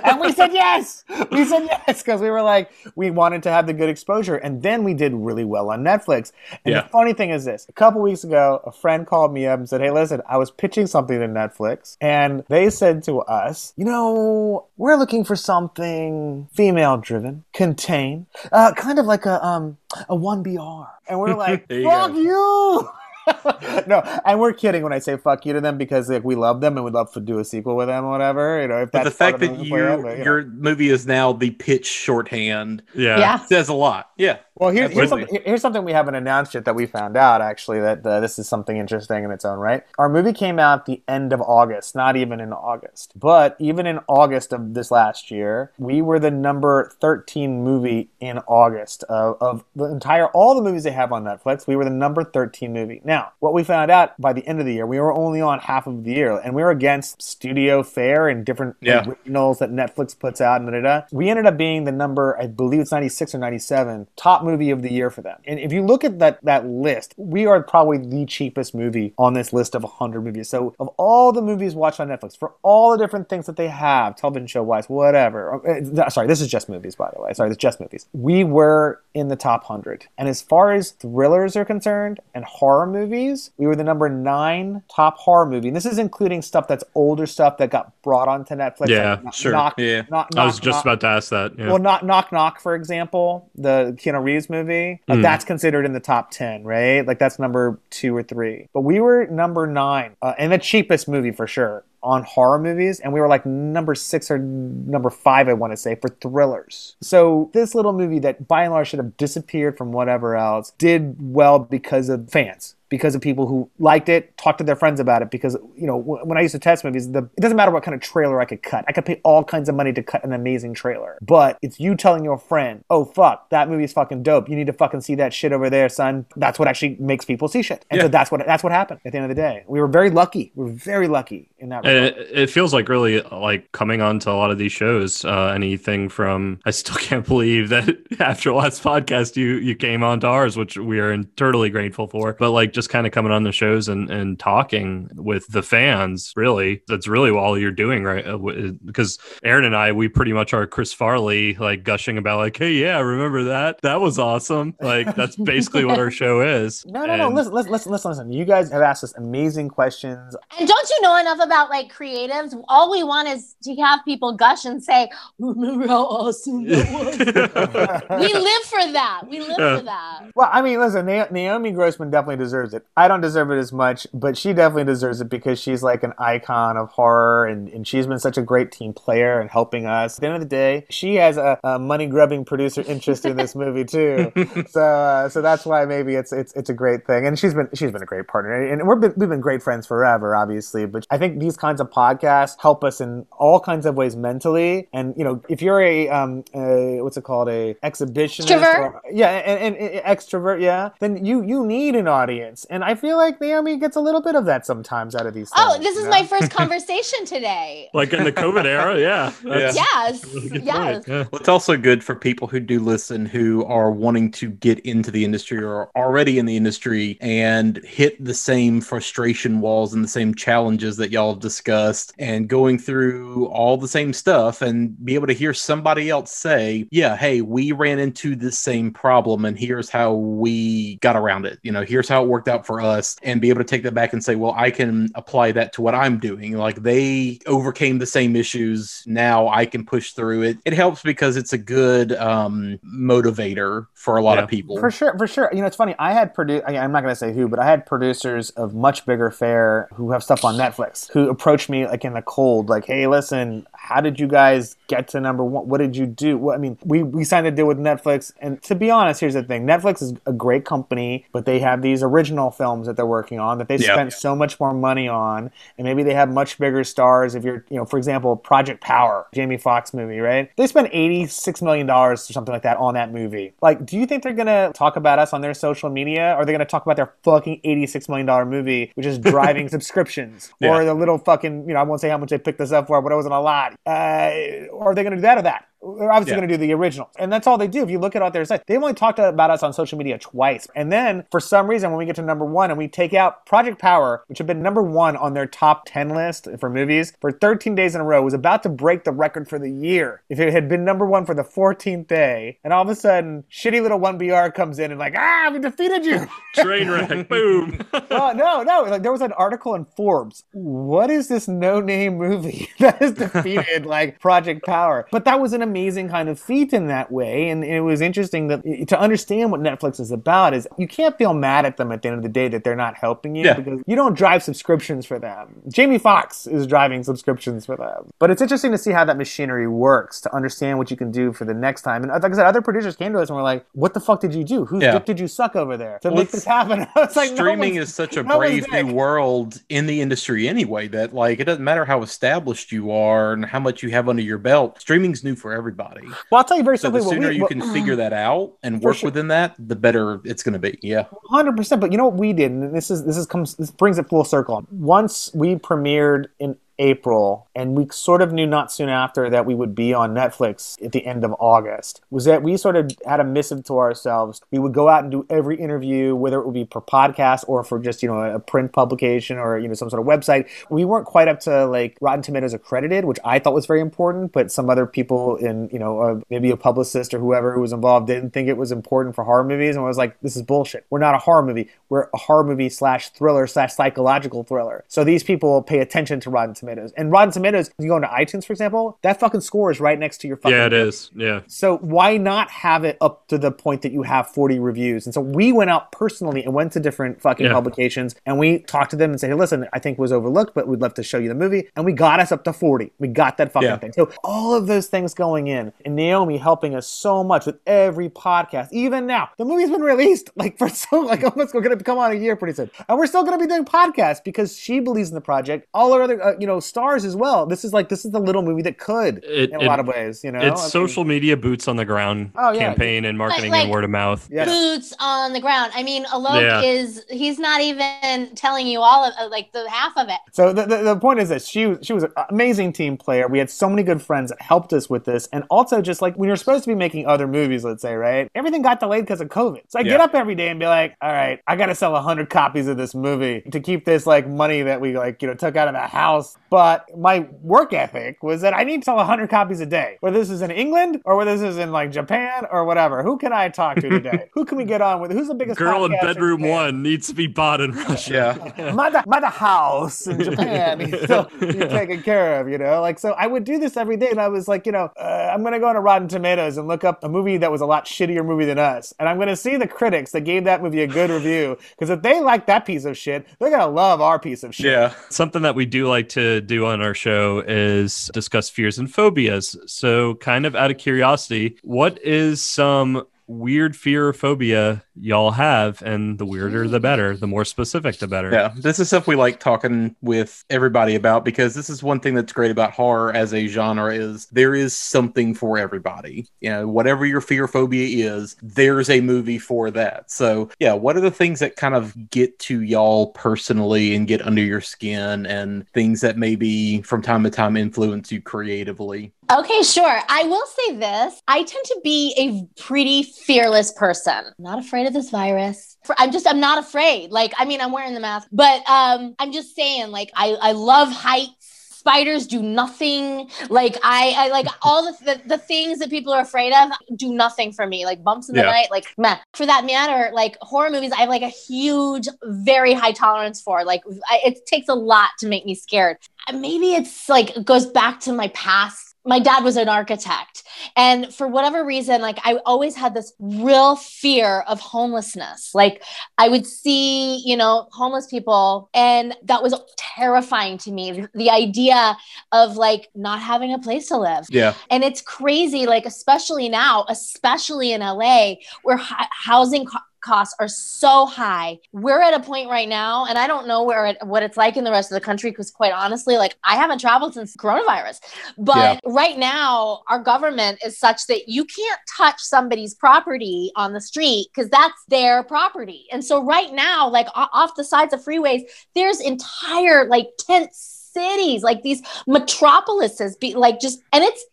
And 0.03 0.21
we 0.21 0.31
said 0.31 0.53
yes. 0.53 1.03
We 1.31 1.43
said 1.43 1.63
yes 1.69 2.01
because 2.01 2.21
we 2.21 2.29
were 2.29 2.41
like 2.41 2.69
we 2.95 3.09
wanted 3.11 3.43
to 3.43 3.49
have 3.51 3.67
the 3.67 3.73
good 3.73 3.89
exposure. 3.89 4.35
And 4.35 4.61
then 4.63 4.83
we 4.83 4.93
did 4.93 5.13
really 5.13 5.43
well 5.43 5.69
on 5.71 5.83
netflix. 5.83 6.31
And 6.63 6.73
Yeah. 6.73 6.81
the 6.83 6.89
funny 6.89 7.13
thing 7.13 7.31
is 7.31 7.43
this. 7.45 7.65
A 7.67 7.73
couple 7.73 8.01
weeks 8.01 8.23
ago 8.23 8.61
a 8.65 8.71
friend 8.71 9.05
called 9.07 9.33
me 9.33 9.45
up 9.47 9.59
and 9.59 9.67
said 9.67 9.81
hey 9.81 9.91
listen 9.91 10.21
i 10.29 10.37
was 10.37 10.51
pitching 10.51 10.87
something 10.87 11.19
to 11.19 11.27
netflix. 11.27 11.97
And 11.99 12.43
they 12.47 12.69
said 12.69 13.03
to 13.03 13.19
us 13.21 13.73
you 13.75 13.85
know 13.85 14.67
we're 14.77 14.95
looking 14.95 15.23
for 15.25 15.35
something 15.35 16.47
female 16.53 16.97
driven 16.97 17.43
contained 17.53 18.27
uh, 18.51 18.73
kind 18.75 18.99
of 18.99 19.05
like 19.05 19.25
a 19.25 19.43
um 19.45 19.77
a 20.09 20.15
1br 20.15 20.87
and 21.09 21.19
we're 21.19 21.33
like 21.35 21.67
There 21.69 21.79
you 21.79 21.89
fuck 21.89 22.13
go. 22.13 22.19
you 22.19 22.89
no, 23.87 24.01
and 24.25 24.39
we're 24.39 24.53
kidding 24.53 24.83
when 24.83 24.93
I 24.93 24.99
say 24.99 25.17
fuck 25.17 25.45
you 25.45 25.53
to 25.53 25.61
them 25.61 25.77
because 25.77 26.09
like 26.09 26.23
we 26.23 26.35
love 26.35 26.61
them 26.61 26.77
and 26.77 26.85
we'd 26.85 26.93
love 26.93 27.11
to 27.13 27.19
do 27.19 27.39
a 27.39 27.45
sequel 27.45 27.75
with 27.75 27.87
them 27.87 28.05
or 28.05 28.09
whatever. 28.11 28.61
You 28.61 28.67
know, 28.67 28.81
if 28.83 28.91
But 28.91 29.03
the 29.03 29.11
fact 29.11 29.39
that 29.39 29.59
you, 29.59 29.69
plan, 29.69 30.01
but, 30.01 30.11
you 30.11 30.17
know. 30.19 30.23
your 30.23 30.45
movie 30.45 30.89
is 30.89 31.05
now 31.05 31.33
the 31.33 31.51
pitch 31.51 31.85
shorthand 31.85 32.83
Yeah. 32.95 33.19
Yeah. 33.19 33.37
says 33.45 33.69
a 33.69 33.73
lot. 33.73 34.11
Yeah. 34.17 34.37
Well, 34.59 34.71
here, 34.71 34.89
here's, 34.89 35.09
something, 35.09 35.39
here's 35.45 35.61
something 35.61 35.83
we 35.83 35.91
haven't 35.91 36.15
announced 36.15 36.53
yet 36.53 36.65
that 36.65 36.75
we 36.75 36.85
found 36.87 37.15
out 37.15 37.41
actually 37.41 37.79
that 37.79 38.05
uh, 38.05 38.19
this 38.19 38.39
is 38.39 38.47
something 38.47 38.75
interesting 38.77 39.23
in 39.23 39.31
its 39.31 39.45
own 39.45 39.59
right. 39.59 39.83
Our 39.97 40.09
movie 40.09 40.33
came 40.33 40.57
out 40.57 40.85
the 40.87 41.01
end 41.07 41.31
of 41.31 41.41
August, 41.41 41.93
not 41.95 42.15
even 42.15 42.39
in 42.39 42.51
August. 42.51 43.13
But 43.15 43.55
even 43.59 43.85
in 43.85 43.99
August 44.07 44.53
of 44.53 44.73
this 44.73 44.89
last 44.89 45.29
year, 45.29 45.71
we 45.77 46.01
were 46.01 46.17
the 46.19 46.31
number 46.31 46.91
13 47.01 47.63
movie 47.63 48.09
in 48.19 48.39
August 48.47 49.03
of, 49.03 49.37
of 49.41 49.63
the 49.75 49.85
entire, 49.85 50.27
all 50.27 50.55
the 50.55 50.61
movies 50.61 50.83
they 50.83 50.91
have 50.91 51.11
on 51.11 51.23
Netflix. 51.23 51.67
We 51.67 51.75
were 51.75 51.83
the 51.83 51.89
number 51.91 52.23
13 52.23 52.73
movie. 52.73 53.01
Now, 53.03 53.33
what 53.39 53.53
we 53.53 53.63
found 53.63 53.91
out 53.91 54.19
by 54.19 54.33
the 54.33 54.45
end 54.47 54.59
of 54.59 54.65
the 54.65 54.73
year, 54.73 54.87
we 54.87 54.99
were 54.99 55.13
only 55.13 55.39
on 55.39 55.59
half 55.59 55.85
of 55.85 56.03
the 56.03 56.11
year 56.11 56.37
and 56.39 56.55
we 56.55 56.63
were 56.63 56.71
against 56.71 57.21
studio 57.21 57.83
fare 57.83 58.27
and 58.27 58.43
different 58.45 58.75
Yeah. 58.81 59.07
originals 59.07 59.59
that 59.59 59.69
Netflix 59.71 60.17
puts 60.17 60.41
out 60.41 60.61
and 60.61 60.71
da, 60.71 60.79
da, 60.79 60.99
da. 61.01 61.05
We 61.11 61.29
ended 61.29 61.45
up 61.45 61.57
being 61.57 61.83
the 61.83 61.91
number, 61.91 62.35
I 62.39 62.47
believe 62.47 62.79
it's 62.79 62.91
96 62.91 63.35
or 63.35 63.37
97, 63.37 64.07
top 64.15 64.43
movie 64.47 64.69
of 64.71 64.81
the 64.81 64.91
year 64.91 65.09
for 65.09 65.21
them. 65.21 65.39
And 65.45 65.59
if 65.59 65.71
you 65.71 65.83
look 65.85 66.03
at 66.03 66.19
that 66.19 66.39
that 66.43 66.65
list, 66.65 67.13
we 67.17 67.45
are 67.45 67.61
probably 67.61 67.97
the 67.97 68.25
cheapest 68.25 68.73
movie 68.73 69.13
on 69.17 69.33
this 69.33 69.53
list 69.53 69.75
of 69.75 69.83
100 69.83 70.21
movies. 70.23 70.49
So 70.49 70.73
of 70.79 70.87
all 70.97 71.31
the 71.31 71.41
movies 71.41 71.75
watched 71.75 71.99
on 71.99 72.07
Netflix, 72.07 72.37
for 72.37 72.53
all 72.63 72.91
the 72.91 72.97
different 72.97 73.29
things 73.29 73.45
that 73.45 73.55
they 73.57 73.67
have, 73.67 74.15
television 74.15 74.47
show 74.47 74.63
wise, 74.63 74.87
whatever. 74.89 75.39
uh, 75.67 76.09
Sorry, 76.09 76.27
this 76.27 76.41
is 76.41 76.47
just 76.47 76.69
movies, 76.69 76.95
by 76.95 77.09
the 77.15 77.21
way. 77.21 77.33
Sorry, 77.33 77.49
this 77.49 77.55
is 77.57 77.61
just 77.61 77.79
movies. 77.79 78.07
We 78.13 78.43
were 78.43 79.01
in 79.13 79.27
the 79.27 79.35
top 79.35 79.61
100. 79.69 80.05
And 80.17 80.27
as 80.29 80.41
far 80.41 80.71
as 80.73 80.91
thrillers 80.91 81.55
are 81.55 81.65
concerned 81.65 82.19
and 82.35 82.45
horror 82.45 82.85
movies, 82.87 83.51
we 83.57 83.65
were 83.67 83.75
the 83.75 83.83
number 83.83 84.09
nine 84.09 84.83
top 84.93 85.17
horror 85.17 85.45
movie. 85.45 85.67
And 85.69 85.75
this 85.75 85.85
is 85.85 85.97
including 85.97 86.41
stuff 86.41 86.67
that's 86.67 86.83
older 86.95 87.25
stuff 87.25 87.57
that 87.57 87.69
got 87.71 87.99
brought 88.03 88.27
onto 88.27 88.53
Netflix. 88.55 88.89
Yeah, 88.89 89.19
like 89.23 89.33
sure. 89.33 89.51
Knock, 89.51 89.75
Yeah. 89.77 90.03
Knock, 90.11 90.29
I 90.37 90.45
was 90.45 90.59
just 90.59 90.77
Knock- 90.77 90.85
about 90.85 91.01
to 91.01 91.07
ask 91.07 91.29
that. 91.29 91.57
Yeah. 91.57 91.67
well, 91.67 91.79
not 91.79 92.05
Knock 92.05 92.31
Knock, 92.31 92.59
for 92.61 92.75
example, 92.75 93.49
the 93.55 93.95
Keanu 93.97 94.23
Reeves 94.23 94.36
movie. 94.49 95.01
Like 95.07 95.19
Mm. 95.19 95.21
that's 95.23 95.43
considered 95.45 95.85
in 95.85 95.93
the 95.93 95.99
top 95.99 96.29
ten, 96.31 96.63
right? 96.63 97.05
Like 97.05 97.17
that's 97.19 97.39
number 97.39 97.79
two 97.89 98.15
or 98.15 98.23
three. 98.23 98.67
But 98.73 98.81
we 98.81 98.99
were 98.99 99.25
number 99.27 99.65
nine, 99.67 100.15
uh, 100.21 100.33
and 100.37 100.51
the 100.51 100.57
cheapest 100.57 101.07
movie 101.09 101.31
for 101.31 101.47
sure 101.47 101.83
on 102.03 102.23
horror 102.23 102.59
movies, 102.59 102.99
and 102.99 103.11
we 103.11 103.19
were 103.19 103.27
like 103.27 103.45
number 103.45 103.93
six 103.95 104.29
or 104.31 104.37
number 104.37 105.09
five, 105.09 105.49
I 105.49 105.53
want 105.53 105.73
to 105.73 105.77
say, 105.77 105.95
for 105.95 106.07
thrillers. 106.07 106.95
So 107.01 107.49
this 107.53 107.73
little 107.75 107.91
movie 107.91 108.19
that 108.19 108.47
by 108.47 108.63
and 108.63 108.71
large 108.71 108.89
should 108.89 108.99
have 108.99 109.17
disappeared 109.17 109.77
from 109.77 109.91
whatever 109.91 110.35
else 110.37 110.71
did 110.77 111.15
well 111.19 111.59
because 111.59 112.07
of 112.07 112.29
fans 112.29 112.75
because 112.89 113.15
of 113.15 113.21
people 113.21 113.47
who 113.47 113.69
liked 113.79 114.09
it, 114.09 114.37
talked 114.37 114.57
to 114.59 114.63
their 114.63 114.75
friends 114.75 114.99
about 114.99 115.21
it. 115.21 115.31
Because 115.31 115.55
you 115.75 115.87
know, 115.87 115.97
when 115.97 116.37
I 116.37 116.41
used 116.41 116.53
to 116.53 116.59
test 116.59 116.83
movies, 116.83 117.11
the, 117.11 117.19
it 117.37 117.41
doesn't 117.41 117.57
matter 117.57 117.71
what 117.71 117.83
kind 117.83 117.95
of 117.95 118.01
trailer 118.01 118.39
I 118.39 118.45
could 118.45 118.63
cut. 118.63 118.85
I 118.87 118.91
could 118.91 119.05
pay 119.05 119.19
all 119.23 119.43
kinds 119.43 119.69
of 119.69 119.75
money 119.75 119.93
to 119.93 120.03
cut 120.03 120.23
an 120.23 120.33
amazing 120.33 120.73
trailer, 120.73 121.17
but 121.21 121.57
it's 121.61 121.79
you 121.79 121.95
telling 121.95 122.23
your 122.23 122.37
friend, 122.37 122.83
"Oh 122.89 123.05
fuck, 123.05 123.49
that 123.49 123.69
movie 123.69 123.83
is 123.83 123.93
fucking 123.93 124.23
dope. 124.23 124.49
You 124.49 124.55
need 124.55 124.67
to 124.67 124.73
fucking 124.73 125.01
see 125.01 125.15
that 125.15 125.33
shit 125.33 125.51
over 125.51 125.69
there, 125.69 125.89
son." 125.89 126.25
That's 126.35 126.59
what 126.59 126.67
actually 126.67 126.97
makes 126.99 127.25
people 127.25 127.47
see 127.47 127.61
shit, 127.61 127.85
and 127.89 128.01
so 128.01 128.07
that's 128.07 128.31
what 128.31 128.45
that's 128.45 128.63
what 128.63 128.71
happened 128.71 129.01
at 129.05 129.11
the 129.11 129.17
end 129.17 129.29
of 129.29 129.35
the 129.35 129.41
day. 129.41 129.63
We 129.67 129.79
were 129.79 129.87
very 129.87 130.09
lucky. 130.09 130.51
We 130.55 130.65
were 130.65 130.71
very 130.71 131.07
lucky 131.07 131.49
in 131.59 131.69
that. 131.69 131.85
It, 131.85 132.17
it 132.31 132.49
feels 132.49 132.73
like 132.73 132.89
really 132.89 133.21
like 133.21 133.71
coming 133.71 134.01
on 134.01 134.19
to 134.19 134.31
a 134.31 134.33
lot 134.33 134.51
of 134.51 134.57
these 134.57 134.71
shows. 134.71 135.25
Uh, 135.25 135.47
anything 135.47 136.09
from 136.09 136.59
I 136.65 136.71
still 136.71 136.95
can't 136.99 137.25
believe 137.25 137.69
that 137.69 137.97
after 138.19 138.53
last 138.53 138.83
podcast 138.83 139.35
you 139.35 139.55
you 139.55 139.75
came 139.75 140.03
on 140.03 140.19
to 140.21 140.27
ours, 140.27 140.57
which 140.57 140.77
we 140.77 140.99
are 140.99 141.11
eternally 141.11 141.69
grateful 141.69 142.07
for. 142.07 142.33
But 142.33 142.51
like 142.51 142.73
just 142.77 142.89
kind 142.89 143.07
of 143.07 143.11
coming 143.11 143.31
on 143.31 143.41
the 143.43 143.51
shows 143.51 143.87
and 143.87 144.09
and 144.11 144.39
talking 144.39 145.09
with 145.15 145.47
the 145.47 145.63
fans, 145.63 146.31
really, 146.35 146.83
that's 146.87 147.07
really 147.07 147.31
all 147.31 147.57
you're 147.57 147.71
doing, 147.71 148.03
right? 148.03 148.25
Uh, 148.25 148.37
Because 148.85 149.17
Aaron 149.43 149.65
and 149.65 149.75
I, 149.75 149.91
we 149.91 150.07
pretty 150.07 150.31
much 150.33 150.53
are 150.53 150.67
Chris 150.67 150.93
Farley, 150.93 151.55
like 151.55 151.83
gushing 151.83 152.17
about 152.19 152.37
like, 152.37 152.55
hey, 152.55 152.73
yeah, 152.73 152.99
remember 152.99 153.43
that? 153.45 153.81
That 153.81 153.99
was 153.99 154.19
awesome. 154.19 154.75
Like 154.79 155.15
that's 155.15 155.35
basically 155.53 155.85
what 155.85 155.97
our 155.99 156.11
show 156.11 156.41
is. 156.41 156.85
no, 156.85 157.05
no, 157.05 157.15
no. 157.17 157.27
And- 157.27 157.35
Listen, 157.35 157.53
listen, 157.53 157.71
listen, 157.71 157.91
listen, 157.91 158.11
listen. 158.11 158.31
You 158.31 158.45
guys 158.45 158.71
have 158.71 158.81
asked 158.83 159.03
us 159.03 159.13
amazing 159.17 159.69
questions. 159.69 160.35
And 160.59 160.67
don't 160.67 160.89
you 160.89 161.01
know 161.01 161.17
enough 161.17 161.39
about 161.43 161.69
like 161.71 161.91
creatives? 161.91 162.53
All 162.67 162.91
we 162.91 163.03
want 163.03 163.27
is 163.27 163.55
to 163.63 163.75
have 163.77 163.99
people 164.05 164.33
gush 164.33 164.65
and 164.65 164.83
say, 164.83 165.09
"Remember 165.39 165.87
how 165.87 166.03
awesome 166.05 166.63
that 166.65 166.87
was." 168.09 168.21
we 168.21 168.33
live 168.33 168.63
for 168.63 168.91
that. 168.93 169.21
We 169.29 169.39
live 169.39 169.55
Yeah. 169.57 169.77
for 169.77 169.83
that. 169.83 170.21
Well, 170.35 170.49
I 170.51 170.61
mean, 170.61 170.79
listen, 170.79 171.05
Na- 171.05 171.27
Naomi 171.31 171.71
Grossman 171.71 172.11
definitely 172.11 172.37
deserves 172.37 172.66
it. 172.73 172.85
I 172.95 173.07
don't 173.07 173.21
deserve 173.21 173.51
it 173.51 173.57
as 173.57 173.71
much, 173.73 174.07
but 174.13 174.37
she 174.37 174.53
definitely 174.53 174.85
deserves 174.85 175.21
it 175.21 175.29
because 175.29 175.59
she's 175.59 175.83
like 175.83 176.03
an 176.03 176.13
icon 176.17 176.77
of 176.77 176.91
horror 176.91 177.45
and, 177.45 177.67
and 177.69 177.87
she's 177.87 178.07
been 178.07 178.19
such 178.19 178.37
a 178.37 178.41
great 178.41 178.71
team 178.71 178.93
player 178.93 179.39
and 179.39 179.49
helping 179.49 179.85
us. 179.85 180.17
At 180.17 180.21
the 180.21 180.27
end 180.27 180.35
of 180.35 180.41
the 180.41 180.47
day, 180.47 180.85
she 180.89 181.15
has 181.15 181.37
a, 181.37 181.59
a 181.63 181.79
money 181.79 182.07
grubbing 182.07 182.45
producer 182.45 182.81
interest 182.81 183.25
in 183.25 183.37
this 183.37 183.55
movie 183.55 183.85
too. 183.85 184.31
so, 184.69 184.81
uh, 184.81 185.29
so 185.29 185.41
that's 185.41 185.65
why 185.65 185.85
maybe 185.85 186.15
it's 186.15 186.31
it's 186.31 186.53
it's 186.53 186.69
a 186.69 186.73
great 186.73 187.05
thing. 187.05 187.25
And 187.27 187.37
she's 187.37 187.53
been 187.53 187.69
she's 187.73 187.91
been 187.91 188.01
a 188.01 188.05
great 188.05 188.27
partner, 188.27 188.53
and 188.53 188.87
we've 188.87 188.99
been 188.99 189.13
we've 189.17 189.29
been 189.29 189.41
great 189.41 189.61
friends 189.61 189.85
forever, 189.85 190.35
obviously. 190.35 190.85
But 190.85 191.05
I 191.09 191.17
think 191.17 191.39
these 191.39 191.57
kinds 191.57 191.81
of 191.81 191.89
podcasts 191.89 192.55
help 192.59 192.83
us 192.83 193.01
in 193.01 193.25
all 193.37 193.59
kinds 193.59 193.85
of 193.85 193.95
ways 193.95 194.15
mentally. 194.15 194.87
And 194.93 195.13
you 195.17 195.23
know, 195.23 195.41
if 195.49 195.61
you're 195.61 195.81
a 195.81 196.09
um, 196.09 196.43
uh, 196.53 197.03
what's 197.03 197.17
it 197.17 197.23
called, 197.23 197.49
a 197.49 197.75
exhibitionist, 197.83 198.47
Extrovert? 198.47 198.93
or- 198.93 199.01
yeah, 199.11 199.29
and, 199.29 199.75
and, 199.75 199.77
and 199.77 200.05
extrovert, 200.05 200.61
yeah, 200.61 200.89
then 200.99 201.25
you 201.25 201.43
you 201.43 201.65
need 201.65 201.95
an 201.95 202.07
audience, 202.07 202.56
and 202.65 202.83
I 202.83 202.95
feel 202.95 203.17
like 203.17 203.39
Naomi 203.41 203.77
gets 203.77 203.95
a 203.95 203.99
little 204.01 204.21
bit 204.21 204.35
of 204.35 204.45
that 204.45 204.65
sometimes 204.65 205.15
out 205.15 205.25
of 205.25 205.33
these. 205.33 205.51
Oh, 205.55 205.73
things, 205.73 205.85
this 205.85 205.95
you 205.95 206.01
is 206.01 206.05
know? 206.05 206.11
my 206.11 206.25
first 206.25 206.51
conversation 206.57 207.25
today. 207.25 207.89
Like 207.93 208.13
in 208.13 208.23
the 208.23 208.31
COVID 208.31 208.65
era, 208.65 208.99
yeah. 208.99 209.31
That's- 209.43 209.75
Yes, 209.75 210.21
that's 210.21 210.63
yes. 210.65 211.03
Yeah. 211.07 211.25
Well, 211.31 211.39
it's 211.39 211.49
also 211.49 211.77
good 211.77 212.03
for 212.03 212.15
people 212.15 212.47
who 212.47 212.59
do 212.59 212.79
listen 212.79 213.25
who 213.25 213.63
are 213.65 213.91
wanting 213.91 214.31
to 214.31 214.49
get 214.49 214.79
into 214.79 215.11
the 215.11 215.23
industry 215.25 215.61
or 215.63 215.69
are 215.75 215.89
already 215.95 216.39
in 216.39 216.45
the 216.45 216.55
industry 216.57 217.17
and 217.21 217.77
hit 217.83 218.23
the 218.23 218.33
same 218.33 218.81
frustration 218.81 219.59
walls 219.61 219.93
and 219.93 220.03
the 220.03 220.07
same 220.07 220.33
challenges 220.33 220.97
that 220.97 221.11
y'all 221.11 221.33
have 221.33 221.41
discussed 221.41 222.13
and 222.19 222.47
going 222.47 222.77
through 222.79 223.47
all 223.47 223.77
the 223.77 223.87
same 223.87 224.13
stuff 224.13 224.61
and 224.61 225.03
be 225.05 225.15
able 225.15 225.27
to 225.27 225.33
hear 225.33 225.53
somebody 225.53 226.09
else 226.09 226.31
say, 226.31 226.87
Yeah, 226.91 227.15
hey, 227.15 227.41
we 227.41 227.71
ran 227.71 227.99
into 227.99 228.35
this 228.35 228.57
same 228.57 228.91
problem 228.91 229.45
and 229.45 229.57
here's 229.57 229.89
how 229.89 230.13
we 230.13 230.95
got 230.97 231.15
around 231.15 231.45
it. 231.45 231.59
You 231.63 231.71
know, 231.71 231.83
here's 231.83 232.07
how 232.09 232.23
it 232.23 232.27
worked 232.27 232.46
out 232.47 232.65
for 232.65 232.81
us 232.81 233.15
and 233.23 233.39
be 233.41 233.49
able 233.49 233.59
to 233.59 233.65
take 233.65 233.83
that 233.83 233.93
back 233.93 234.13
and 234.13 234.23
say, 234.23 234.35
Well, 234.35 234.53
I 234.55 234.71
can 234.71 235.09
apply 235.15 235.51
that 235.53 235.73
to 235.73 235.81
what 235.81 235.93
I'm 235.95 236.19
doing. 236.19 236.57
Like 236.57 236.83
they 236.83 237.39
overcame 237.45 237.99
the 237.99 238.05
same 238.05 238.35
issues. 238.35 239.03
Now 239.05 239.47
I 239.47 239.65
can 239.65 239.85
push 239.85 240.11
through 240.13 240.43
it. 240.43 240.57
It 240.65 240.73
helps 240.73 241.01
because 241.03 241.37
it's 241.37 241.53
a 241.53 241.57
good 241.57 242.13
um, 242.13 242.79
motivator 242.85 243.87
for 243.93 244.17
a 244.17 244.21
lot 244.21 244.37
Yeah. 244.37 244.43
of 244.43 244.49
people. 244.49 244.77
For 244.79 244.91
sure, 244.91 245.17
for 245.17 245.27
sure. 245.27 245.49
You 245.53 245.61
know, 245.61 245.67
it's 245.67 245.75
funny. 245.75 245.95
I 245.99 246.13
had 246.13 246.33
produ- 246.35 246.63
I- 246.67 246.77
I'm 246.77 246.91
not 246.91 247.01
going 247.03 247.11
to 247.11 247.15
say 247.19 247.33
who, 247.33 247.47
but 247.47 247.59
I 247.59 247.65
had 247.65 247.85
producers 247.85 248.51
of 248.51 248.73
much 248.73 249.05
bigger 249.05 249.31
fare 249.31 249.87
who 249.93 250.11
have 250.11 250.23
stuff 250.23 250.45
on 250.45 250.55
Netflix 250.55 251.11
who 251.11 251.29
approached 251.29 251.69
me 251.69 251.87
like 251.87 252.05
in 252.05 252.13
the 252.13 252.21
cold, 252.21 252.69
like, 252.69 252.85
"Hey, 252.85 253.07
listen, 253.07 253.65
how 253.87 254.01
did 254.01 254.19
you 254.19 254.27
guys 254.27 254.75
get 254.87 255.07
to 255.09 255.19
number 255.21 255.43
one? 255.43 255.67
What 255.67 255.77
did 255.79 255.95
you 255.95 256.05
do?" 256.05 256.37
Well, 256.37 256.55
I 256.55 256.57
mean, 256.59 256.77
we 256.85 257.03
we 257.03 257.23
signed 257.23 257.47
a 257.47 257.51
deal 257.51 257.65
with 257.67 257.77
Netflix, 257.77 258.33
and 258.41 258.61
to 258.63 258.75
be 258.75 258.91
honest, 258.91 259.19
here's 259.21 259.33
the 259.33 259.43
thing: 259.43 259.65
Netflix 259.65 260.01
is 260.01 260.13
a 260.25 260.33
great 260.33 260.65
company, 260.65 261.25
but 261.31 261.45
they 261.45 261.59
have 261.59 261.81
these 261.81 262.03
original 262.03 262.51
films 262.51 262.87
that 262.87 262.95
they're 262.97 263.05
working 263.05 263.39
on 263.39 263.57
that 263.59 263.67
they 263.67 263.77
Yeah. 263.77 263.93
spent 263.93 264.13
so 264.13 264.35
much 264.35 264.59
more 264.59 264.73
money 264.73 265.07
on, 265.07 265.51
and 265.77 265.85
maybe 265.85 266.03
they 266.03 266.13
have 266.13 266.29
much 266.29 266.57
bigger 266.59 266.83
stars. 266.83 267.33
If 267.35 267.43
you're, 267.43 267.63
you 267.69 267.77
know, 267.77 267.85
for 267.85 267.97
example, 267.97 268.35
Project 268.35 268.81
Power, 268.81 269.25
Jamie 269.33 269.57
Foxx 269.57 269.93
movie, 269.93 270.19
right? 270.19 270.49
They 270.57 270.67
spent 270.67 270.89
eighty 270.91 271.25
six 271.27 271.61
million 271.61 271.87
dollars 271.87 272.29
or 272.29 272.33
something 272.33 272.53
like 272.53 272.63
that 272.63 272.77
on 272.77 272.93
that 272.95 273.11
movie. 273.13 273.53
Like, 273.61 273.85
do 273.85 273.97
you 273.97 274.05
think 274.05 274.23
they're 274.23 274.33
gonna 274.33 274.71
talk 274.73 274.95
about 274.97 275.19
us 275.19 275.33
on 275.33 275.41
their 275.41 275.53
social 275.53 275.89
media? 275.89 276.33
Or 276.33 276.41
are 276.41 276.45
they 276.45 276.51
gonna 276.51 276.65
talk 276.65 276.83
about 276.85 276.95
their 276.97 277.13
fucking 277.23 277.61
eighty 277.63 277.85
six 277.87 278.09
million 278.09 278.25
dollar 278.25 278.45
movie, 278.45 278.91
which 278.95 279.05
is 279.05 279.17
driving 279.17 279.69
subscriptions, 279.77 280.51
Yeah. 280.59 280.69
or 280.75 280.83
the 280.85 280.93
little 280.93 281.17
fucking, 281.17 281.67
you 281.67 281.73
know, 281.73 281.79
I 281.79 281.83
won't 281.83 282.01
say 282.01 282.09
how 282.09 282.17
much 282.17 282.29
they 282.29 282.37
picked 282.37 282.59
us 282.61 282.71
up 282.71 282.87
for, 282.87 283.01
but 283.01 283.11
it 283.11 283.15
wasn't 283.15 283.33
a 283.35 283.39
lot. 283.39 283.75
Uh, 283.85 284.67
are 284.79 284.93
they 284.95 285.03
gonna 285.03 285.15
do 285.15 285.21
that 285.23 285.37
or 285.37 285.43
that? 285.43 285.65
They're 285.97 286.11
obviously 286.11 286.31
Yeah. 286.33 286.37
going 286.39 286.49
to 286.49 286.53
do 286.57 286.57
the 286.57 286.73
originals. 286.73 287.09
And 287.17 287.31
that's 287.31 287.47
all 287.47 287.57
they 287.57 287.67
do. 287.67 287.83
If 287.83 287.89
you 287.89 287.99
look 287.99 288.15
at 288.15 288.21
out 288.21 288.33
their 288.33 288.45
site, 288.45 288.63
they've 288.67 288.81
only 288.81 288.93
talked 288.93 289.19
about 289.19 289.49
us 289.49 289.63
on 289.63 289.73
social 289.73 289.97
media 289.97 290.17
twice. 290.17 290.67
And 290.75 290.91
then 290.91 291.25
for 291.31 291.39
some 291.39 291.67
reason, 291.69 291.91
when 291.91 291.97
we 291.97 292.05
get 292.05 292.15
to 292.17 292.21
number 292.21 292.45
one 292.45 292.69
and 292.69 292.77
we 292.77 292.87
take 292.87 293.13
out 293.13 293.45
Project 293.45 293.79
Power, 293.79 294.23
which 294.27 294.37
had 294.37 294.47
been 294.47 294.61
number 294.61 294.81
one 294.81 295.15
on 295.15 295.33
their 295.33 295.45
top 295.45 295.83
10 295.87 296.09
list 296.09 296.47
for 296.59 296.69
movies 296.69 297.13
for 297.21 297.31
13 297.31 297.75
days 297.75 297.95
in 297.95 298.01
a 298.01 298.03
row, 298.03 298.21
was 298.21 298.33
about 298.33 298.63
to 298.63 298.69
break 298.69 299.03
the 299.05 299.11
record 299.11 299.47
for 299.47 299.57
the 299.59 299.69
year. 299.71 300.21
If 300.29 300.39
it 300.39 300.51
had 300.51 300.67
been 300.67 300.83
number 300.83 301.05
one 301.05 301.25
for 301.25 301.33
the 301.33 301.43
14th 301.43 302.07
day, 302.07 302.57
and 302.63 302.73
all 302.73 302.81
of 302.83 302.89
a 302.89 302.95
sudden, 302.95 303.43
shitty 303.51 303.81
little 303.81 303.99
1BR 303.99 304.53
comes 304.53 304.79
in 304.79 304.91
and 304.91 304.99
like, 304.99 305.15
ah, 305.17 305.49
we 305.53 305.59
defeated 305.59 306.05
you. 306.05 306.27
Train 306.55 306.89
wreck. 306.89 307.07
Boom. 307.29 307.79
oh, 307.93 308.33
no, 308.35 308.63
no. 308.63 308.81
Like 308.89 309.03
there 309.03 309.11
was 309.11 309.21
an 309.21 309.31
article 309.33 309.73
in 309.75 309.85
Forbes. 309.95 310.43
What 310.51 311.09
is 311.09 311.27
this 311.29 311.47
no-name 311.47 312.17
movie 312.17 312.69
that 312.79 312.97
has 312.97 313.13
defeated 313.13 313.85
like 313.85 314.19
Project 314.19 314.65
Power? 314.65 315.07
But 315.11 315.23
that 315.25 315.39
was 315.39 315.53
an 315.53 315.61
amazing 315.61 315.76
kind 315.85 316.29
of 316.29 316.39
feat 316.39 316.73
in 316.73 316.87
that 316.87 317.11
way. 317.11 317.49
And 317.49 317.63
it 317.63 317.81
was 317.81 318.01
interesting 318.01 318.47
that 318.47 318.63
to 318.87 318.99
understand 318.99 319.51
what 319.51 319.61
Netflix 319.61 319.99
is 319.99 320.11
about 320.11 320.53
is 320.53 320.67
you 320.77 320.87
can't 320.87 321.17
feel 321.17 321.33
mad 321.33 321.65
at 321.65 321.77
them 321.77 321.91
at 321.91 322.01
the 322.01 322.09
end 322.09 322.17
of 322.17 322.23
the 322.23 322.29
day 322.29 322.47
that 322.49 322.63
they're 322.63 322.75
not 322.75 322.95
helping 322.95 323.35
you 323.35 323.45
Yeah. 323.45 323.53
because 323.53 323.81
you 323.85 323.95
don't 323.95 324.15
drive 324.15 324.43
subscriptions 324.43 325.05
for 325.05 325.19
them. 325.19 325.61
Jamie 325.71 325.97
Foxx 325.99 326.47
is 326.47 326.65
driving 326.67 327.03
subscriptions 327.03 327.65
for 327.65 327.77
them. 327.77 328.09
But 328.19 328.31
it's 328.31 328.41
interesting 328.41 328.71
to 328.71 328.77
see 328.77 328.91
how 328.91 329.05
that 329.05 329.17
machinery 329.17 329.67
works 329.67 330.19
to 330.21 330.35
understand 330.35 330.77
what 330.77 330.89
you 330.91 330.97
can 330.97 331.11
do 331.11 331.31
for 331.33 331.45
the 331.45 331.53
next 331.53 331.81
time. 331.83 332.03
And 332.03 332.11
uh, 332.11 332.19
like 332.21 332.31
I 332.31 332.35
said, 332.35 332.45
other 332.45 332.61
producers 332.61 332.95
came 332.95 333.13
to 333.13 333.19
us 333.19 333.29
and 333.29 333.35
were 333.35 333.43
like, 333.43 333.65
"What 333.73 333.93
the 333.93 333.99
fuck 333.99 334.19
did 334.21 334.33
you 334.33 334.43
do? 334.43 334.65
Whose 334.65 334.83
Yeah. 334.83 334.93
dick 334.93 335.05
did 335.05 335.19
you 335.19 335.27
suck 335.27 335.55
over 335.55 335.77
there 335.77 335.99
to 336.01 336.09
Well, 336.09 336.17
make 336.17 336.31
this 336.31 336.43
happen?" 336.45 336.87
I 336.95 336.99
was 337.05 337.15
like, 337.15 337.29
streaming 337.31 337.75
one's- 337.75 337.89
is 337.89 337.93
such 337.95 338.17
a 338.17 338.23
no 338.27 338.37
brave 338.37 338.65
new 338.71 338.93
world 338.93 339.61
in 339.69 339.85
the 339.85 340.01
industry 340.01 340.47
anyway 340.47 340.87
that 340.87 341.13
like 341.13 341.39
it 341.39 341.45
doesn't 341.45 341.63
matter 341.63 341.85
how 341.85 342.01
established 342.01 342.71
you 342.71 342.91
are 342.91 343.33
and 343.33 343.45
how 343.45 343.59
much 343.59 343.83
you 343.83 343.89
have 343.89 344.09
under 344.09 344.21
your 344.21 344.37
belt 344.37 344.79
streaming's 344.79 345.23
new 345.23 345.35
for 345.35 345.53
everybody 345.57 346.05
Well, 346.31 346.39
I'll 346.39 346.43
tell 346.43 346.57
you 346.57 346.63
very 346.63 346.77
so 346.77 346.89
the 346.89 346.99
simply. 347.01 347.07
what 347.07 347.13
sooner 347.15 347.29
we, 347.29 347.35
you 347.35 347.41
what- 347.41 347.51
can 347.51 347.61
figure 347.73 347.95
that 347.97 348.13
out 348.13 348.53
and 348.63 348.81
work 348.81 348.95
sure. 348.97 349.07
within 349.07 349.27
that 349.29 349.55
the 349.59 349.75
better 349.75 350.21
it's 350.23 350.43
going 350.43 350.53
to 350.53 350.59
be 350.59 350.77
yeah 350.81 351.05
Hundred 351.29 351.57
percent. 351.57 351.81
But 351.81 351.91
you 351.91 351.97
know 351.97 352.05
what 352.05 352.15
we 352.17 352.31
did, 352.33 352.51
and 352.51 352.73
this 352.75 352.89
is 352.89 353.03
this 353.03 353.17
is 353.17 353.25
comes 353.25 353.55
this 353.55 353.71
brings 353.71 353.97
it 353.97 354.07
full 354.07 354.23
circle. 354.23 354.65
Once 354.71 355.31
we 355.33 355.55
premiered 355.55 356.27
in 356.39 356.55
April, 356.79 357.47
and 357.55 357.75
we 357.75 357.87
sort 357.91 358.21
of 358.21 358.31
knew 358.31 358.45
not 358.45 358.71
soon 358.71 358.89
after 358.89 359.29
that 359.29 359.45
we 359.45 359.55
would 359.55 359.73
be 359.75 359.93
on 359.93 360.13
Netflix 360.13 360.81
at 360.83 360.91
the 360.91 361.05
end 361.05 361.23
of 361.23 361.35
August. 361.39 362.01
Was 362.09 362.25
that 362.25 362.43
we 362.43 362.57
sort 362.57 362.75
of 362.75 362.91
had 363.05 363.19
a 363.19 363.23
missive 363.23 363.63
to 363.65 363.77
ourselves. 363.77 364.41
We 364.51 364.59
would 364.59 364.73
go 364.73 364.89
out 364.89 365.03
and 365.03 365.11
do 365.11 365.25
every 365.29 365.57
interview, 365.57 366.15
whether 366.15 366.39
it 366.39 366.45
would 366.45 366.53
be 366.53 366.65
per 366.65 366.81
podcast 366.81 367.45
or 367.47 367.63
for 367.63 367.79
just 367.79 368.03
you 368.03 368.09
know 368.09 368.21
a 368.21 368.39
print 368.39 368.73
publication 368.73 369.37
or 369.37 369.57
you 369.57 369.67
know 369.67 369.73
some 369.73 369.89
sort 369.89 370.01
of 370.01 370.07
website. 370.07 370.47
We 370.69 370.85
weren't 370.85 371.05
quite 371.05 371.27
up 371.27 371.39
to 371.41 371.65
like 371.65 371.97
Rotten 372.01 372.21
Tomatoes 372.21 372.53
accredited, 372.53 373.05
which 373.05 373.19
I 373.23 373.39
thought 373.39 373.53
was 373.53 373.65
very 373.65 373.81
important, 373.81 374.31
but 374.31 374.51
some 374.51 374.69
other 374.69 374.85
people 374.85 375.35
in 375.37 375.69
you 375.71 375.79
know 375.79 375.99
uh, 375.99 376.19
maybe 376.29 376.51
a 376.51 376.57
publicist 376.57 377.13
or 377.13 377.19
whoever 377.19 377.53
who 377.53 377.61
was 377.61 377.73
involved 377.73 378.07
didn't 378.07 378.31
think 378.31 378.47
it 378.47 378.57
was 378.57 378.71
important 378.71 379.15
for 379.15 379.23
horror 379.23 379.43
movies, 379.43 379.75
and 379.75 379.83
I 379.83 379.87
was 379.87 379.97
like, 379.97 380.19
this 380.21 380.35
is 380.35 380.43
bullshit. 380.43 380.85
We're 380.89 380.99
not 380.99 381.15
a 381.15 381.19
horror 381.19 381.43
movie. 381.43 381.69
We're 381.89 382.09
a 382.13 382.17
horror 382.17 382.43
movie 382.43 382.69
slash 382.69 383.09
thriller 383.09 383.47
slash 383.47 383.73
psychological 383.73 384.43
thriller. 384.43 384.83
So 384.87 385.03
these 385.03 385.23
people 385.23 385.61
pay 385.63 385.79
attention 385.79 386.19
to 386.21 386.29
Rotten 386.29 386.53
Tomatoes. 386.53 386.66
And 386.67 387.11
Rotten 387.11 387.31
Tomatoes, 387.31 387.71
you 387.79 387.87
go 387.87 387.95
into 387.95 388.07
iTunes, 388.09 388.45
for 388.45 388.53
example, 388.53 388.97
that 389.03 389.19
fucking 389.19 389.41
score 389.41 389.71
is 389.71 389.79
right 389.79 389.97
next 389.97 390.19
to 390.19 390.27
your 390.27 390.37
fucking 390.37 390.57
Yeah, 390.57 390.65
it 390.65 390.73
is. 390.73 391.11
Yeah. 391.15 391.41
so 391.47 391.77
why 391.77 392.17
not 392.17 392.49
have 392.51 392.83
it 392.83 392.97
up 393.01 393.27
to 393.27 393.37
the 393.37 393.51
point 393.51 393.81
that 393.83 393.91
you 393.91 394.03
have 394.03 394.27
40 394.27 394.59
reviews? 394.59 395.05
And 395.05 395.13
so 395.13 395.21
we 395.21 395.51
went 395.51 395.69
out 395.69 395.91
personally 395.91 396.43
and 396.43 396.53
went 396.53 396.71
to 396.73 396.79
different 396.79 397.21
fucking 397.21 397.45
Yeah. 397.45 397.53
publications 397.53 398.15
and 398.25 398.37
we 398.37 398.59
talked 398.59 398.91
to 398.91 398.95
them 398.97 399.11
and 399.11 399.19
said, 399.19 399.29
hey, 399.29 399.35
listen, 399.35 399.67
I 399.73 399.79
think 399.79 399.97
it 399.97 400.01
was 400.01 400.11
overlooked, 400.11 400.53
but 400.53 400.67
we'd 400.67 400.81
love 400.81 400.93
to 400.95 401.03
show 401.03 401.17
you 401.17 401.29
the 401.29 401.35
movie. 401.35 401.69
And 401.75 401.85
we 401.85 401.93
got 401.93 402.19
us 402.19 402.31
up 402.31 402.43
to 402.45 402.53
40. 402.53 402.91
We 402.99 403.07
got 403.07 403.37
that 403.37 403.51
fucking 403.51 403.67
Yeah. 403.69 403.77
thing. 403.77 403.93
So 403.93 404.09
all 404.23 404.53
of 404.53 404.67
those 404.67 404.87
things 404.87 405.13
going 405.13 405.47
in 405.47 405.71
and 405.85 405.95
Naomi 405.95 406.37
helping 406.37 406.75
us 406.75 406.87
so 406.87 407.23
much 407.23 407.45
with 407.45 407.59
every 407.65 408.09
podcast. 408.09 408.69
Even 408.71 409.05
now, 409.07 409.29
the 409.37 409.45
movie's 409.45 409.69
been 409.69 409.81
released 409.81 410.29
like 410.35 410.57
for 410.57 410.69
so 410.69 410.99
like 410.99 411.23
almost 411.23 411.53
going 411.53 411.63
to 411.69 411.83
come 411.83 411.97
on 411.97 412.11
a 412.11 412.15
year 412.15 412.35
pretty 412.35 412.53
soon. 412.53 412.69
And 412.89 412.97
we're 412.97 413.07
still 413.07 413.23
going 413.23 413.37
to 413.37 413.43
be 413.45 413.47
doing 413.49 413.65
podcasts 413.65 414.23
because 414.23 414.57
she 414.57 414.79
believes 414.79 415.09
in 415.09 415.15
the 415.15 415.21
project. 415.21 415.67
All 415.73 415.93
our 415.93 416.01
other, 416.01 416.21
uh, 416.23 416.33
you 416.39 416.47
know, 416.47 416.56
stars 416.61 417.05
as 417.05 417.15
well. 417.15 417.45
This 417.45 417.63
is 417.65 417.73
like, 417.73 417.89
this 417.89 418.05
is 418.05 418.11
the 418.11 418.19
little 418.19 418.41
movie 418.41 418.61
that 418.63 418.77
could 418.77 419.23
It- 419.23 419.51
in 419.51 419.55
a 419.55 419.63
it- 419.63 419.65
lot 419.67 419.79
of 419.79 419.87
ways, 419.87 420.23
you 420.23 420.31
know? 420.31 420.39
It's 420.39 420.59
I 420.61 420.63
mean- 420.63 420.69
social 420.71 421.03
media 421.05 421.37
boots 421.37 421.67
on 421.67 421.75
the 421.75 421.85
ground 421.85 422.31
Oh, 422.37 422.51
yeah. 422.51 422.59
campaign 422.59 423.05
and 423.05 423.17
marketing 423.17 423.51
like- 423.51 423.63
and 423.63 423.71
word 423.71 423.83
of 423.83 423.89
mouth. 423.89 424.27
Yeah. 424.31 424.45
boots 424.45 424.93
on 424.99 425.33
the 425.33 425.39
ground. 425.39 425.71
I 425.75 425.83
mean, 425.83 426.05
Alok 426.05 426.41
Yeah. 426.41 426.61
is 426.61 427.03
he's 427.09 427.39
not 427.39 427.61
even 427.61 428.29
telling 428.35 428.67
you 428.67 428.79
all 428.81 429.03
of 429.05 429.13
uh, 429.19 429.27
like 429.29 429.51
the 429.51 429.69
half 429.69 429.93
of 429.97 430.09
it. 430.09 430.19
So 430.31 430.53
the, 430.53 430.65
the, 430.65 430.77
the 430.77 430.95
point 430.97 431.19
is 431.19 431.29
that 431.29 431.41
she 431.41 431.65
was 431.67 431.79
she 431.81 431.93
was 431.93 432.03
an 432.03 432.11
amazing 432.29 432.73
team 432.73 432.97
player. 432.97 433.27
We 433.27 433.39
had 433.39 433.49
so 433.49 433.69
many 433.69 433.83
good 433.83 434.01
friends 434.01 434.29
that 434.29 434.41
helped 434.41 434.73
us 434.73 434.89
with 434.89 435.05
this, 435.05 435.27
and 435.31 435.43
also 435.49 435.81
just 435.81 436.01
like 436.01 436.15
when 436.15 436.27
you're 436.27 436.35
supposed 436.37 436.63
to 436.63 436.67
be 436.69 436.75
making 436.75 437.05
other 437.07 437.27
movies, 437.27 437.63
let's 437.63 437.81
say, 437.81 437.95
right? 437.95 438.29
Everything 438.35 438.61
got 438.61 438.79
delayed 438.79 439.03
because 439.03 439.21
of 439.21 439.29
COVID. 439.29 439.61
So 439.67 439.79
I 439.79 439.83
get 439.83 439.99
up 440.01 440.13
every 440.15 440.35
day 440.35 440.49
and 440.49 440.59
be 440.59 440.65
like, 440.65 440.95
all 441.01 441.11
right, 441.11 441.39
I 441.47 441.55
got 441.55 441.67
to 441.67 441.75
sell 441.75 441.95
hundred 442.01 442.29
copies 442.29 442.67
of 442.67 442.77
this 442.77 442.93
movie 442.95 443.41
to 443.51 443.59
keep 443.59 443.85
this 443.85 444.05
like 444.05 444.27
money 444.27 444.61
that 444.61 444.79
we 444.81 444.97
like 444.97 445.21
you 445.21 445.27
know 445.27 445.33
took 445.33 445.55
out 445.55 445.67
of 445.67 445.73
the 445.73 445.79
house. 445.81 446.37
But 446.49 446.97
my 446.97 447.27
work 447.41 447.73
ethic 447.73 448.23
was 448.23 448.41
that 448.41 448.53
I 448.53 448.63
need 448.63 448.81
to 448.81 448.85
sell 448.85 449.03
hundred 449.03 449.29
copies 449.29 449.59
a 449.59 449.65
day, 449.65 449.97
whether 450.01 450.17
this 450.17 450.29
is 450.29 450.41
in 450.41 450.51
England 450.51 451.01
or 451.05 451.15
whether 451.15 451.35
this 451.37 451.41
is 451.49 451.57
in 451.57 451.71
like 451.71 451.91
Japan 451.91 452.45
or 452.51 452.65
whatever. 452.65 453.03
Who 453.03 453.17
can 453.17 453.33
I 453.33 453.49
talk 453.49 453.77
to 453.77 453.89
today? 453.89 454.29
Who 454.33 454.45
can 454.45 454.57
we 454.57 454.65
get 454.65 454.81
on 454.81 455.01
with? 455.01 455.11
Who's 455.11 455.27
the 455.27 455.35
biggest 455.35 455.57
Girl 455.57 455.85
in 455.85 455.91
bedroom 456.01 456.39
Japan? 456.39 456.51
one 456.51 456.83
needs 456.83 457.07
to 457.07 457.13
be 457.13 457.27
bought 457.27 457.61
in 457.61 457.71
Russia. 457.71 458.53
yeah 458.57 458.71
mother, 458.73 459.03
mother 459.07 459.27
house 459.27 460.07
in 460.07 460.21
Japan 460.23 460.79
needs 460.79 461.05
to 461.07 461.27
be 461.39 461.53
taken 461.53 462.01
care 462.01 462.39
of, 462.39 462.49
you 462.49 462.57
know? 462.57 462.81
Like, 462.81 462.99
so 462.99 463.11
I 463.11 463.27
would 463.27 463.43
do 463.43 463.59
this 463.59 463.77
every 463.77 463.97
day, 463.97 464.09
and 464.09 464.19
I 464.19 464.27
was 464.27 464.47
like, 464.47 464.65
you 464.65 464.71
know, 464.71 464.91
uh, 464.97 465.31
I'm 465.33 465.41
going 465.41 465.53
to 465.53 465.59
go 465.59 465.65
on 465.65 465.71
into 465.75 465.81
Rotten 465.81 466.07
Tomatoes 466.07 466.57
and 466.57 466.67
look 466.67 466.83
up 466.83 467.03
a 467.03 467.09
movie 467.09 467.37
that 467.37 467.51
was 467.51 467.61
a 467.61 467.65
lot 467.65 467.85
shittier 467.85 468.25
movie 468.25 468.45
than 468.45 468.59
us. 468.59 468.93
And 468.99 469.07
I'm 469.07 469.17
going 469.17 469.27
to 469.27 469.35
see 469.35 469.57
the 469.57 469.67
critics 469.67 470.11
that 470.11 470.21
gave 470.21 470.43
that 470.45 470.61
movie 470.61 470.81
a 470.81 470.87
good 470.87 471.09
review, 471.09 471.57
because 471.71 471.89
if 471.89 472.01
they 472.01 472.21
like 472.21 472.45
that 472.47 472.65
piece 472.65 472.85
of 472.85 472.97
shit, 472.97 473.25
they're 473.39 473.49
going 473.49 473.61
to 473.61 473.67
love 473.67 474.01
our 474.01 474.19
piece 474.19 474.43
of 474.43 474.53
shit. 474.55 474.71
yeah 474.71 474.93
Something 475.09 475.41
that 475.43 475.55
we 475.55 475.65
do 475.65 475.87
like 475.87 476.09
to 476.09 476.36
do 476.41 476.65
on 476.65 476.81
our 476.81 476.93
show 476.93 477.43
is 477.47 478.09
discuss 478.13 478.49
fears 478.49 478.79
and 478.79 478.93
phobias. 478.93 479.55
So, 479.65 480.15
kind 480.15 480.45
of 480.45 480.55
out 480.55 480.71
of 480.71 480.77
curiosity, 480.77 481.57
what 481.63 481.99
is 482.03 482.43
some 482.43 483.03
weird 483.27 483.75
fear 483.75 484.07
or 484.07 484.13
phobia 484.13 484.83
y'all 484.99 485.31
have? 485.31 485.81
And 485.81 486.17
the 486.17 486.25
weirder, 486.25 486.67
the 486.67 486.79
better. 486.79 487.15
The 487.15 487.27
more 487.27 487.45
specific, 487.45 487.97
the 487.99 488.07
better. 488.07 488.31
Yeah, 488.31 488.53
this 488.55 488.79
is 488.79 488.87
stuff 488.87 489.07
we 489.07 489.15
like 489.15 489.39
talking 489.39 489.95
with 490.01 490.43
everybody 490.49 490.95
about 490.95 491.25
because 491.25 491.55
this 491.55 491.69
is 491.69 491.83
one 491.83 491.99
thing 491.99 492.15
that's 492.15 492.33
great 492.33 492.51
about 492.51 492.71
horror 492.71 493.13
as 493.13 493.33
a 493.33 493.47
genre 493.47 493.93
is 493.93 494.25
there 494.27 494.55
is 494.55 494.75
something 494.75 495.33
for 495.33 495.57
everybody. 495.57 496.27
You 496.41 496.49
know, 496.49 496.67
whatever 496.67 497.05
your 497.05 497.21
fear 497.21 497.47
phobia 497.47 498.11
is, 498.11 498.35
there's 498.41 498.89
a 498.89 499.01
movie 499.01 499.39
for 499.39 499.71
that. 499.71 500.09
So, 500.11 500.49
yeah, 500.59 500.73
what 500.73 500.97
are 500.97 501.01
the 501.01 501.11
things 501.11 501.39
that 501.39 501.55
kind 501.55 501.75
of 501.75 502.09
get 502.09 502.37
to 502.39 502.61
y'all 502.61 503.07
personally 503.07 503.95
and 503.95 504.07
get 504.07 504.25
under 504.25 504.41
your 504.41 504.61
skin 504.61 505.25
and 505.25 505.67
things 505.69 506.01
that 506.01 506.17
maybe 506.17 506.81
from 506.81 507.01
time 507.01 507.23
to 507.23 507.29
time 507.29 507.57
influence 507.57 508.11
you 508.11 508.21
creatively? 508.21 509.13
Okay, 509.29 509.61
sure. 509.61 509.99
I 510.07 510.23
will 510.23 510.45
say 510.45 510.77
this. 510.77 511.21
I 511.27 511.43
tend 511.43 511.65
to 511.65 511.81
be 511.83 512.13
a 512.17 512.61
pretty 512.61 513.03
fearless 513.03 513.73
person. 513.73 514.23
I'm 514.25 514.33
not 514.39 514.59
afraid 514.59 514.86
of 514.87 514.93
this 514.93 515.09
virus. 515.11 515.77
For- 515.85 515.95
I'm 515.99 516.11
just 516.11 516.27
I'm 516.27 516.39
not 516.39 516.57
afraid. 516.57 517.11
Like 517.11 517.33
I 517.37 517.45
mean, 517.45 517.61
I'm 517.61 517.71
wearing 517.71 517.93
the 517.93 517.99
mask, 517.99 518.27
but 518.31 518.67
um 518.69 519.15
I'm 519.19 519.31
just 519.31 519.55
saying 519.55 519.91
like 519.91 520.09
I 520.15 520.35
I 520.41 520.51
love 520.53 520.91
heights. 520.91 521.53
Spiders 521.77 522.27
do 522.27 522.41
nothing. 522.41 523.29
Like 523.49 523.77
I, 523.81 524.13
I 524.17 524.27
like 524.29 524.47
all 524.61 524.83
the, 524.83 525.05
the 525.05 525.21
the 525.25 525.37
things 525.37 525.79
that 525.79 525.89
people 525.89 526.11
are 526.11 526.19
afraid 526.21 526.51
of 526.51 526.71
do 526.97 527.13
nothing 527.13 527.53
for 527.53 527.65
me. 527.65 527.85
Like 527.85 528.03
bumps 528.03 528.27
in 528.27 528.35
the 528.35 528.41
Yeah. 528.41 528.47
night. 528.51 528.67
Like 528.71 528.85
meh. 528.97 529.17
For 529.35 529.45
that 529.45 529.63
matter, 529.63 530.11
like 530.13 530.37
horror 530.41 530.69
movies, 530.69 530.91
I 530.91 530.97
have 530.97 531.09
like 531.09 531.21
a 531.21 531.29
huge, 531.29 532.09
very 532.25 532.73
high 532.73 532.91
tolerance 532.91 533.39
for. 533.41 533.63
Like 533.63 533.83
I, 534.09 534.19
it 534.25 534.45
takes 534.47 534.67
a 534.67 534.73
lot 534.75 535.11
to 535.19 535.27
make 535.27 535.45
me 535.45 535.55
scared. 535.55 535.95
Maybe 536.33 536.73
it's 536.73 537.07
like 537.07 537.37
it 537.37 537.45
goes 537.45 537.67
back 537.67 538.01
to 538.01 538.11
my 538.11 538.27
past 538.29 538.86
my 539.07 539.19
dad 539.19 539.43
was 539.43 539.55
an 539.55 539.69
architect. 539.69 540.43
And 540.75 541.13
for 541.13 541.27
whatever 541.27 541.63
reason 541.63 542.01
like 542.01 542.19
i 542.23 542.39
always 542.45 542.75
had 542.75 542.93
this 542.93 543.13
real 543.19 543.75
fear 543.75 544.41
of 544.41 544.59
homelessness. 544.59 545.55
Like 545.55 545.83
i 546.17 546.27
would 546.27 546.45
see 546.45 547.21
you 547.25 547.37
know 547.37 547.67
homeless 547.71 548.07
people 548.07 548.69
and 548.73 549.15
that 549.23 549.41
was 549.41 549.55
terrifying 549.77 550.57
to 550.59 550.71
me. 550.71 551.05
The, 551.13 551.27
idea 551.37 551.95
of 552.31 552.55
like 552.55 552.87
not 552.95 553.19
having 553.19 553.53
a 553.53 553.59
place 553.59 553.89
to 553.89 553.97
live. 553.97 554.25
Yeah, 554.29 554.55
and 554.71 554.83
it's 554.83 555.01
crazy 555.01 555.65
like 555.67 555.85
especially 555.85 556.49
now 556.49 556.85
especially 556.89 557.73
in 557.73 557.81
la 557.81 558.33
where 558.63 558.79
housing 559.11 559.67
costs 560.07 560.33
are 560.39 560.47
so 560.47 561.05
high. 561.05 561.59
We're 561.73 562.01
at 562.01 562.13
a 562.13 562.19
point 562.21 562.49
right 562.49 562.69
now 562.69 563.05
and 563.05 563.17
i 563.17 563.27
don't 563.27 563.47
know 563.47 563.63
where 563.63 563.85
it, 563.87 563.97
what 564.03 564.23
it's 564.23 564.37
like 564.37 564.55
in 564.57 564.63
the 564.63 564.71
rest 564.71 564.91
of 564.91 564.95
the 564.95 565.05
country 565.09 565.31
because 565.31 565.51
quite 565.51 565.73
honestly 565.73 566.17
like 566.17 566.35
i 566.43 566.55
haven't 566.55 566.79
traveled 566.79 567.13
since 567.13 567.35
coronavirus. 567.35 567.99
But 568.37 568.79
right 568.85 569.17
now 569.17 569.81
our 569.89 570.01
government 570.01 570.59
is 570.65 570.79
such 570.79 571.07
that 571.07 571.27
you 571.27 571.43
can't 571.45 571.79
touch 571.97 572.19
somebody's 572.19 572.73
property 572.73 573.51
on 573.55 573.73
the 573.73 573.81
street 573.81 574.27
because 574.33 574.49
that's 574.49 574.81
their 574.87 575.23
property. 575.23 575.87
And 575.91 576.03
so 576.03 576.23
right 576.23 576.53
now 576.53 576.89
like 576.89 577.07
off 577.15 577.55
the 577.55 577.63
sides 577.63 577.93
of 577.93 578.03
freeways 578.03 578.43
there's 578.75 578.99
entire 579.01 579.85
like 579.87 580.07
tent 580.19 580.53
cities 580.53 581.43
like 581.43 581.61
these 581.63 581.81
metropolises 582.07 583.15
be 583.17 583.35
like 583.35 583.59
just 583.59 583.81
and 583.93 584.03
it's 584.03 584.25